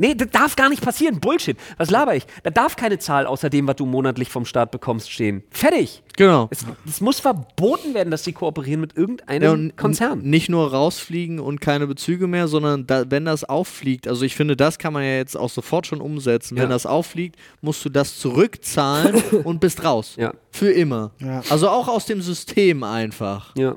nee, 0.00 0.14
das 0.14 0.30
darf 0.30 0.56
gar 0.56 0.68
nicht 0.68 0.82
passieren, 0.82 1.20
Bullshit, 1.20 1.56
was 1.76 1.90
laber 1.90 2.16
ich? 2.16 2.26
Da 2.42 2.50
darf 2.50 2.76
keine 2.76 2.98
Zahl 2.98 3.26
außer 3.26 3.50
dem, 3.50 3.68
was 3.68 3.76
du 3.76 3.86
monatlich 3.86 4.28
vom 4.28 4.44
Staat 4.44 4.70
bekommst, 4.70 5.10
stehen. 5.10 5.42
Fertig. 5.50 6.02
Genau. 6.16 6.48
Es, 6.50 6.64
es 6.86 7.00
muss 7.00 7.20
verboten 7.20 7.94
werden, 7.94 8.10
dass 8.10 8.22
die 8.22 8.32
kooperieren 8.32 8.80
mit 8.80 8.96
irgendeinem 8.96 9.42
Ja, 9.42 9.52
und 9.52 9.76
Konzern. 9.76 10.20
Nicht 10.22 10.48
nur 10.48 10.70
rausfliegen 10.70 11.38
und 11.38 11.60
keine 11.60 11.86
Bezüge 11.86 12.26
mehr, 12.26 12.48
sondern 12.48 12.86
da, 12.86 13.10
wenn 13.10 13.24
das 13.24 13.44
auffliegt, 13.44 14.08
also 14.08 14.24
ich 14.24 14.34
finde, 14.34 14.56
das 14.56 14.78
kann 14.78 14.92
man 14.92 15.02
ja 15.02 15.16
jetzt 15.16 15.36
auch 15.36 15.50
sofort 15.50 15.86
schon 15.86 16.00
umsetzen. 16.00 16.56
Ja. 16.56 16.64
Wenn 16.64 16.70
das 16.70 16.86
auffliegt, 16.86 17.36
musst 17.60 17.84
du 17.84 17.88
das 17.88 18.18
zurückzahlen 18.18 19.14
und 19.44 19.60
bist 19.60 19.84
raus. 19.84 20.14
Ja. 20.18 20.32
Für 20.50 20.70
immer. 20.70 21.12
Ja. 21.20 21.42
Also 21.48 21.68
auch 21.68 21.88
aus 21.88 22.06
dem 22.06 22.20
System 22.20 22.82
einfach. 22.82 23.54
Ja. 23.56 23.76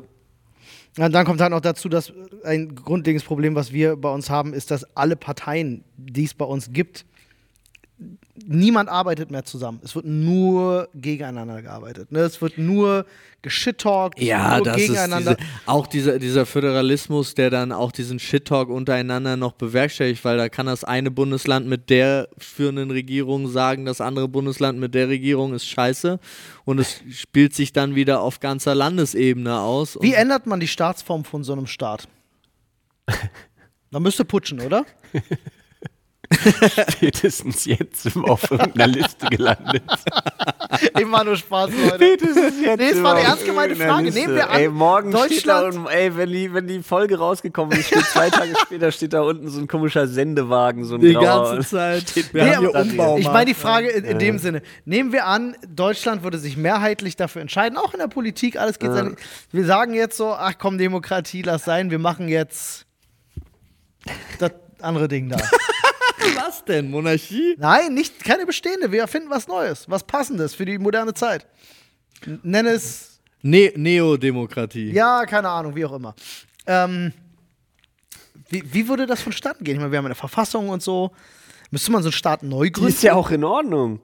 Und 0.97 1.11
dann 1.11 1.25
kommt 1.25 1.41
halt 1.41 1.51
noch 1.51 1.61
dazu, 1.61 1.89
dass 1.89 2.13
ein 2.43 2.75
grundlegendes 2.75 3.25
Problem, 3.25 3.55
was 3.55 3.71
wir 3.71 3.95
bei 3.95 4.09
uns 4.13 4.29
haben, 4.29 4.53
ist, 4.53 4.69
dass 4.69 4.85
alle 4.95 5.15
Parteien, 5.15 5.83
die 5.97 6.25
es 6.25 6.33
bei 6.33 6.45
uns 6.45 6.71
gibt, 6.71 7.05
niemand 8.35 8.89
arbeitet 8.89 9.29
mehr 9.29 9.45
zusammen. 9.45 9.79
Es 9.83 9.95
wird 9.95 10.05
nur 10.05 10.89
gegeneinander 10.95 11.61
gearbeitet. 11.61 12.11
Ne? 12.11 12.19
Es 12.21 12.41
wird 12.41 12.57
nur 12.57 13.05
geschittalkt, 13.43 14.19
es 14.19 14.25
Ja, 14.25 14.57
nur 14.57 14.65
das 14.65 14.77
ist 14.77 14.87
gegeneinander. 14.87 15.35
diese, 15.35 15.49
auch 15.65 15.87
dieser, 15.87 16.19
dieser 16.19 16.45
Föderalismus, 16.45 17.35
der 17.35 17.49
dann 17.49 17.71
auch 17.71 17.91
diesen 17.91 18.17
Shit-Talk 18.19 18.69
untereinander 18.69 19.37
noch 19.37 19.51
bewerkstelligt, 19.51 20.23
weil 20.25 20.37
da 20.37 20.49
kann 20.49 20.65
das 20.65 20.83
eine 20.83 21.11
Bundesland 21.11 21.67
mit 21.67 21.89
der 21.89 22.29
führenden 22.37 22.89
Regierung 22.89 23.47
sagen, 23.49 23.85
das 23.85 24.01
andere 24.01 24.27
Bundesland 24.27 24.79
mit 24.79 24.95
der 24.95 25.09
Regierung 25.09 25.53
ist 25.53 25.67
scheiße 25.67 26.19
und 26.65 26.79
es 26.79 27.01
spielt 27.11 27.53
sich 27.53 27.73
dann 27.73 27.95
wieder 27.95 28.21
auf 28.21 28.39
ganzer 28.39 28.73
Landesebene 28.73 29.59
aus. 29.59 29.97
Wie 30.01 30.13
ändert 30.13 30.47
man 30.47 30.59
die 30.59 30.67
Staatsform 30.67 31.23
von 31.23 31.43
so 31.43 31.53
einem 31.53 31.67
Staat? 31.67 32.07
Man 33.91 34.01
müsste 34.01 34.25
putschen, 34.25 34.59
oder? 34.61 34.85
Spätestens 36.91 37.65
jetzt 37.65 38.15
auf 38.17 38.49
irgendeiner 38.51 38.87
Liste 38.87 39.27
gelandet. 39.27 39.83
Immer 40.99 41.23
nur 41.23 41.35
Spaß, 41.37 41.69
Leute. 41.71 41.95
Spätestens 41.95 42.53
jetzt 42.61 42.79
Nee, 42.79 42.89
es 42.89 43.03
war 43.03 43.15
eine 43.15 43.25
ernst 43.27 43.45
gemeinte 43.45 43.75
Frage. 43.75 44.05
Liste. 44.05 44.19
Nehmen 44.21 44.35
wir 44.35 44.49
an, 44.49 44.59
ey, 44.59 44.69
morgen 44.69 45.11
steht 45.25 45.47
da 45.47 45.61
Deutschland- 45.61 45.89
ey, 45.91 46.17
wenn 46.17 46.29
die, 46.31 46.53
wenn 46.53 46.67
die 46.67 46.81
Folge 46.83 47.17
rausgekommen 47.17 47.77
ist, 47.77 47.87
steht 47.87 48.05
zwei 48.05 48.29
Tage 48.29 48.53
später 48.61 48.91
steht 48.91 49.13
da 49.13 49.21
unten 49.21 49.49
so 49.49 49.59
ein 49.59 49.67
komischer 49.67 50.07
Sendewagen, 50.07 50.85
so 50.85 50.95
ein 50.95 51.01
die 51.01 51.13
grauer. 51.13 51.53
ganze 51.55 51.69
Zeit. 51.69 52.15
Wir 52.33 52.43
Nee, 52.43 52.55
haben 52.55 52.67
Umbau. 52.67 53.17
ich 53.17 53.25
meine 53.27 53.45
die 53.45 53.53
Frage 53.53 53.89
in, 53.89 54.03
in 54.03 54.19
dem 54.19 54.39
Sinne. 54.39 54.61
Nehmen 54.85 55.11
wir 55.11 55.25
an, 55.27 55.55
Deutschland 55.67 56.23
würde 56.23 56.37
sich 56.39 56.57
mehrheitlich 56.57 57.15
dafür 57.15 57.41
entscheiden, 57.41 57.77
auch 57.77 57.93
in 57.93 57.99
der 57.99 58.07
Politik, 58.07 58.57
alles 58.59 58.79
geht 58.79 58.91
seine, 58.91 59.15
Wir 59.51 59.65
sagen 59.65 59.93
jetzt 59.93 60.17
so, 60.17 60.33
ach 60.33 60.53
komm, 60.57 60.77
Demokratie, 60.77 61.41
lass 61.43 61.63
sein, 61.65 61.91
wir 61.91 61.99
machen 61.99 62.27
jetzt 62.27 62.85
das 64.39 64.51
andere 64.81 65.07
Ding 65.07 65.29
da. 65.29 65.37
was 66.35 66.63
denn? 66.65 66.89
Monarchie? 66.91 67.55
Nein, 67.57 67.93
nicht, 67.93 68.23
keine 68.23 68.45
bestehende, 68.45 68.91
wir 68.91 69.01
erfinden 69.01 69.29
was 69.29 69.47
Neues, 69.47 69.89
was 69.89 70.03
Passendes 70.03 70.53
für 70.55 70.65
die 70.65 70.77
moderne 70.77 71.13
Zeit. 71.13 71.45
N- 72.25 72.39
Nenn 72.43 72.65
es, 72.67 73.19
Ne 73.41 73.71
Neodemokratie. 73.75 74.91
ja, 74.91 75.25
keine 75.25 75.49
Ahnung, 75.49 75.75
wie 75.75 75.85
auch 75.85 75.93
immer. 75.93 76.15
Ähm, 76.65 77.11
wie, 78.49 78.63
wie 78.71 78.87
würde 78.87 79.05
das 79.05 79.21
vonstatten 79.21 79.63
gehen? 79.63 79.75
Ich 79.75 79.79
meine, 79.79 79.91
wir 79.91 79.97
haben 79.97 80.05
eine 80.05 80.15
Verfassung 80.15 80.69
und 80.69 80.81
so. 80.81 81.11
Müsste 81.71 81.91
man 81.91 82.03
so 82.03 82.07
einen 82.07 82.13
Staat 82.13 82.43
neu 82.43 82.65
Die 82.65 82.71
gründen? 82.71 82.89
ist 82.93 83.03
ja 83.03 83.15
auch 83.15 83.31
in 83.31 83.43
Ordnung. 83.43 83.99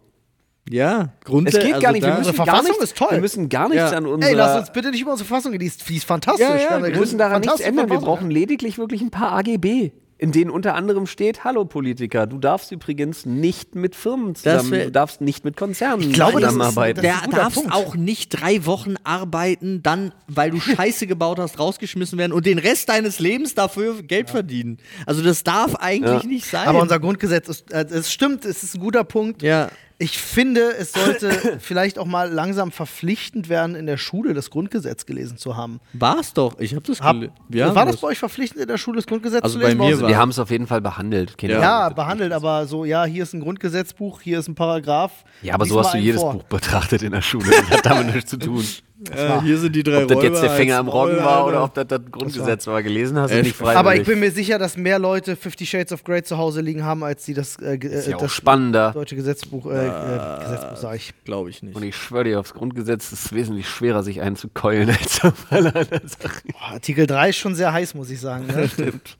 Ja, 0.69 1.13
Grund 1.23 1.47
Es 1.47 1.57
geht 1.59 1.79
gar 1.81 1.91
nicht, 1.93 2.03
wir 2.03 2.09
müssen 2.09 2.17
Unsere 2.29 2.35
gar 2.37 2.45
Verfassung 2.47 2.71
nichts, 2.71 2.83
ist 2.83 2.97
toll. 2.97 3.07
Wir 3.11 3.21
müssen 3.21 3.49
gar 3.49 3.69
nichts 3.69 3.91
Ja. 3.91 3.97
an 3.97 4.05
unserer... 4.05 4.29
Ey, 4.31 4.35
lass 4.35 4.59
uns 4.59 4.71
bitte 4.73 4.91
nicht 4.91 5.01
über 5.01 5.11
unsere 5.11 5.27
Verfassung 5.27 5.51
reden, 5.51 5.61
die 5.61 5.67
ist, 5.67 5.87
die 5.89 5.95
ist 5.95 6.05
fantastisch. 6.05 6.45
ja, 6.47 6.53
Wir 6.55 6.61
ja, 6.61 6.69
eine 6.75 6.87
wir 6.91 6.97
müssen 6.99 7.17
daran 7.17 7.41
nichts 7.41 7.59
ändern. 7.59 7.89
Wir 7.89 7.97
brauchen 7.99 8.29
lediglich 8.29 8.77
wirklich 8.77 9.01
ein 9.01 9.09
paar 9.09 9.31
AGB, 9.31 9.91
in 10.21 10.33
denen 10.33 10.51
unter 10.51 10.75
anderem 10.75 11.07
steht, 11.07 11.45
hallo 11.45 11.63
Politiker, 11.65 12.27
du 12.27 12.37
darfst 12.39 12.71
übrigens 12.73 13.25
nicht 13.25 13.73
mit 13.73 13.95
Firmen 13.95 14.35
zusammen, 14.35 14.69
wär- 14.71 14.85
du 14.85 14.91
darfst 14.91 15.21
nicht 15.21 15.45
mit 15.45 15.55
Konzernen 15.55 16.01
Ich 16.09 16.13
glaube, 16.13 16.41
das 16.41 16.51
ist- 16.51 16.57
zusammenarbeiten. 16.59 17.01
das 17.01 17.15
ist 17.15 17.25
Der 17.31 17.39
darfst 17.39 17.55
Punkt. 17.55 17.71
auch 17.73 17.95
nicht 17.95 18.29
drei 18.29 18.65
Wochen 18.65 18.95
arbeiten, 19.05 19.81
dann, 19.81 20.13
weil 20.27 20.51
du 20.51 20.59
Scheiße 20.59 21.07
gebaut 21.07 21.39
hast, 21.39 21.57
rausgeschmissen 21.57 22.17
werden 22.19 22.33
und 22.33 22.45
den 22.45 22.59
Rest 22.59 22.89
deines 22.89 23.19
Lebens 23.19 23.55
dafür 23.55 24.03
Geld 24.03 24.29
verdienen. 24.29 24.77
Also 25.05 25.23
das 25.23 25.43
darf 25.43 25.75
eigentlich 25.75 26.23
Ja. 26.23 26.29
nicht 26.29 26.45
sein. 26.45 26.67
Aber 26.67 26.81
unser 26.81 26.99
Grundgesetz 26.99 27.47
ist, 27.47 27.71
äh, 27.71 27.85
es 27.89 28.11
stimmt, 28.11 28.43
es 28.43 28.61
ist 28.63 28.75
ein 28.75 28.81
guter 28.81 29.05
Punkt. 29.05 29.41
ja. 29.41 29.69
Ich 30.01 30.17
finde, 30.17 30.61
es 30.77 30.93
sollte 30.93 31.29
vielleicht 31.59 31.99
auch 31.99 32.05
mal 32.05 32.31
langsam 32.31 32.71
verpflichtend 32.71 33.49
werden, 33.49 33.75
in 33.75 33.85
der 33.85 33.97
Schule 33.97 34.33
das 34.33 34.49
Grundgesetz 34.49 35.05
gelesen 35.05 35.37
zu 35.37 35.57
haben. 35.57 35.81
War's 35.91 36.33
doch. 36.33 36.57
Ich 36.59 36.73
habe 36.73 36.85
das 36.87 37.01
Hab, 37.01 37.17
gele- 37.17 37.31
Wir 37.49 37.65
haben 37.65 37.75
war 37.75 37.85
das 37.85 37.97
bei 37.97 38.07
euch 38.07 38.17
verpflichtend, 38.17 38.61
in 38.61 38.67
der 38.69 38.77
Schule 38.77 38.95
das 38.95 39.07
Grundgesetz 39.07 39.43
Also 39.43 39.59
zu 39.59 39.65
lesen? 39.65 39.77
bei 39.77 39.85
mir 39.89 39.99
war- 40.01 40.07
wir 40.07 40.17
haben 40.17 40.29
es 40.29 40.39
auf 40.39 40.51
jeden 40.51 40.67
Fall 40.67 40.79
behandelt. 40.79 41.37
keine 41.37 41.53
Ja. 41.53 41.61
Ja, 41.61 41.89
behandelt, 41.89 42.31
aber 42.31 42.65
so, 42.65 42.85
ja, 42.85 43.03
hier 43.03 43.23
ist 43.23 43.33
ein 43.33 43.41
Grundgesetzbuch, 43.41 44.21
hier 44.21 44.39
ist 44.39 44.47
ein 44.47 44.55
Paragraph. 44.55 45.11
Ja, 45.41 45.53
aber 45.55 45.65
so 45.65 45.77
hast 45.79 45.93
du 45.93 45.97
jedes 45.97 46.21
vor. 46.21 46.31
Buch 46.33 46.43
betrachtet 46.43 47.03
in 47.03 47.11
der 47.11 47.21
Schule. 47.21 47.49
Das 47.51 47.69
hat 47.79 47.85
damit 47.85 48.15
nichts 48.15 48.29
zu 48.31 48.37
tun. 48.39 48.63
äh, 49.11 49.41
hier 49.41 49.57
sind 49.57 49.75
die 49.75 49.83
drei 49.83 50.03
Ob 50.03 50.07
das 50.09 50.23
jetzt 50.23 50.41
der 50.43 50.49
Finger 50.51 50.77
am 50.77 50.87
Roggen 50.89 51.17
war 51.17 51.45
oder 51.47 51.63
ob 51.63 51.73
das 51.73 51.87
das 51.87 52.01
Grundgesetz 52.11 52.67
war. 52.67 52.83
Gelesen 52.83 53.17
hast 53.17 53.31
du 53.31 53.37
Äh, 53.37 53.43
nicht 53.43 53.55
freiwillig. 53.55 53.77
Aber 53.77 53.95
ich 53.95 54.03
bin 54.05 54.19
mir 54.19 54.31
sicher, 54.31 54.57
dass 54.59 54.75
mehr 54.77 54.99
Leute 54.99 55.35
Fifty 55.35 55.65
Shades 55.65 55.91
of 55.93 56.03
Grey 56.03 56.21
zu 56.23 56.37
Hause 56.37 56.61
liegen 56.61 56.83
haben, 56.83 57.03
als 57.03 57.23
die 57.25 57.33
das, 57.33 57.55
äh, 57.61 57.77
ist 57.77 58.07
äh, 58.07 58.11
ja 58.11 58.17
auch 58.17 58.21
das 58.21 58.31
spannender. 58.33 58.91
deutsche 58.91 59.15
Gesetzbuch, 59.15 59.65
äh, 59.67 59.87
äh, 59.87 60.43
Gesetzbuch 60.43 60.77
sag 60.77 60.95
ich. 60.95 61.13
Glaube 61.23 61.49
ich 61.49 61.63
nicht. 61.63 61.75
Und 61.75 61.83
ich 61.83 61.95
schwöre 61.95 62.23
dir, 62.25 62.39
aufs 62.39 62.53
Grundgesetz 62.53 63.11
ist 63.11 63.25
es 63.25 63.33
wesentlich 63.33 63.67
schwerer, 63.69 64.03
sich 64.03 64.21
einzukeulen 64.21 64.89
als 64.99 65.23
auf 65.23 65.45
alle 65.49 65.73
anderen 65.75 66.07
Sachen. 66.07 66.51
Boah, 66.51 66.73
Artikel 66.73 67.07
3 67.07 67.29
ist 67.29 67.37
schon 67.37 67.55
sehr 67.55 67.71
heiß, 67.71 67.93
muss 67.95 68.09
ich 68.09 68.19
sagen. 68.19 68.47
Ne? 68.47 68.67
Stimmt. 68.73 69.17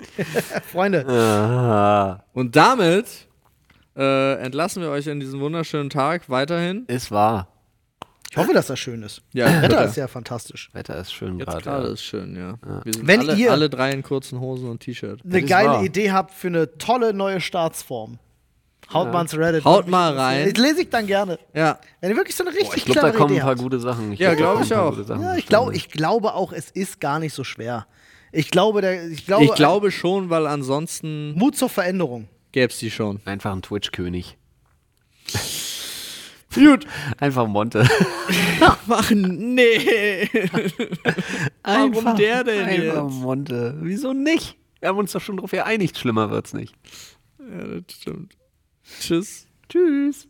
Freunde, 0.72 1.04
Ah, 1.06 2.24
Und 2.32 2.56
damit 2.56 3.06
äh, 3.96 4.34
entlassen 4.36 4.82
wir 4.82 4.90
euch 4.90 5.06
in 5.08 5.20
diesen 5.20 5.40
wunderschönen 5.40 5.90
Tag 5.90 6.30
weiterhin. 6.30 6.84
ist 6.86 7.10
wahr. 7.10 7.48
Ich 8.30 8.36
hoffe, 8.36 8.52
dass 8.54 8.68
das 8.68 8.78
schön 8.78 9.02
ist. 9.02 9.22
Ja, 9.32 9.44
Das 9.46 9.54
Wetter 9.62 9.62
Wetter. 9.76 9.84
ist 9.86 9.96
ja 9.96 10.08
fantastisch. 10.08 10.70
Wetter 10.72 10.96
ist 10.98 11.12
schön 11.12 11.38
Jetzt 11.38 11.48
gerade. 11.48 11.62
gerade 11.62 11.86
Ja. 11.88 11.92
ist 11.92 12.02
schön, 12.04 12.36
ja. 12.36 12.54
Wir 12.84 12.94
sind 12.94 13.06
Wenn 13.06 13.20
alle, 13.20 13.34
ihr- 13.34 13.50
alle 13.52 13.68
drei 13.68 13.90
in 13.92 14.02
kurzen 14.02 14.40
Hosen 14.40 14.68
und 14.70 14.80
T-Shirt. 14.80 15.20
Eine 15.24 15.42
geile 15.42 15.68
wahr. 15.70 15.84
Idee 15.84 16.12
habt 16.12 16.32
für 16.32 16.46
eine 16.48 16.78
tolle 16.78 17.12
neue 17.12 17.40
Staatsform. 17.40 18.18
Haut 18.92 19.12
mal 19.12 19.22
ins 19.22 19.36
Reddit. 19.36 19.64
Haut 19.64 19.86
mal 19.86 20.16
rein. 20.18 20.52
Das 20.52 20.60
lese 20.64 20.82
ich 20.82 20.90
dann 20.90 21.06
gerne. 21.06 21.38
Ja, 21.54 21.78
Wenn 22.00 22.10
ihr 22.10 22.16
wirklich 22.16 22.34
so 22.34 22.42
eine 22.42 22.50
richtig 22.52 22.70
Boah, 22.70 22.76
ich 22.76 22.84
glaube, 22.86 23.00
da 23.00 23.10
kommen 23.12 23.30
Idee 23.30 23.40
ein 23.40 23.42
paar 23.42 23.50
habt. 23.50 23.60
gute 23.62 23.78
Sachen. 23.78 24.12
Ja, 24.14 24.34
glaub, 24.34 24.58
da 24.58 24.64
glaub 24.64 24.84
kommen 24.96 25.00
ich 25.04 25.10
auch. 25.12 25.20
Ja, 25.22 25.36
ich, 25.36 25.46
glaub, 25.46 25.72
ich 25.72 25.88
glaube 25.90 26.34
auch, 26.34 26.52
es 26.52 26.70
ist 26.72 26.98
gar 27.00 27.20
nicht 27.20 27.32
so 27.32 27.44
schwer. 27.44 27.86
Ich 28.32 28.50
glaube, 28.50 28.80
der, 28.80 29.08
ich 29.08 29.26
glaube, 29.26 29.44
ich 29.44 29.54
glaube 29.54 29.90
schon, 29.92 30.28
weil 30.30 30.46
ansonsten 30.48 31.34
Mut 31.34 31.56
zur 31.56 31.68
Veränderung. 31.68 32.28
gäbe 32.52 32.72
es 32.72 32.78
die 32.80 32.90
schon. 32.90 33.20
Einfach 33.26 33.52
ein 33.52 33.62
Twitch-König. 33.62 34.36
Gut. 36.54 36.86
Einfach 37.18 37.46
Monte. 37.46 37.88
Machen, 38.86 39.54
nee. 39.54 40.28
Warum 41.62 42.16
der 42.16 42.44
denn 42.44 42.64
Einfach 42.66 43.04
jetzt? 43.08 43.14
Monte. 43.20 43.78
Wieso 43.80 44.12
nicht? 44.12 44.56
Wir 44.80 44.88
haben 44.88 44.98
uns 44.98 45.12
doch 45.12 45.20
schon 45.20 45.36
drauf 45.36 45.50
geeinigt. 45.52 45.98
Schlimmer 45.98 46.30
wird's 46.30 46.52
nicht. 46.52 46.74
Ja, 47.38 47.66
das 47.66 47.96
stimmt. 47.96 48.36
Tschüss. 49.00 49.46
Tschüss. 49.68 50.26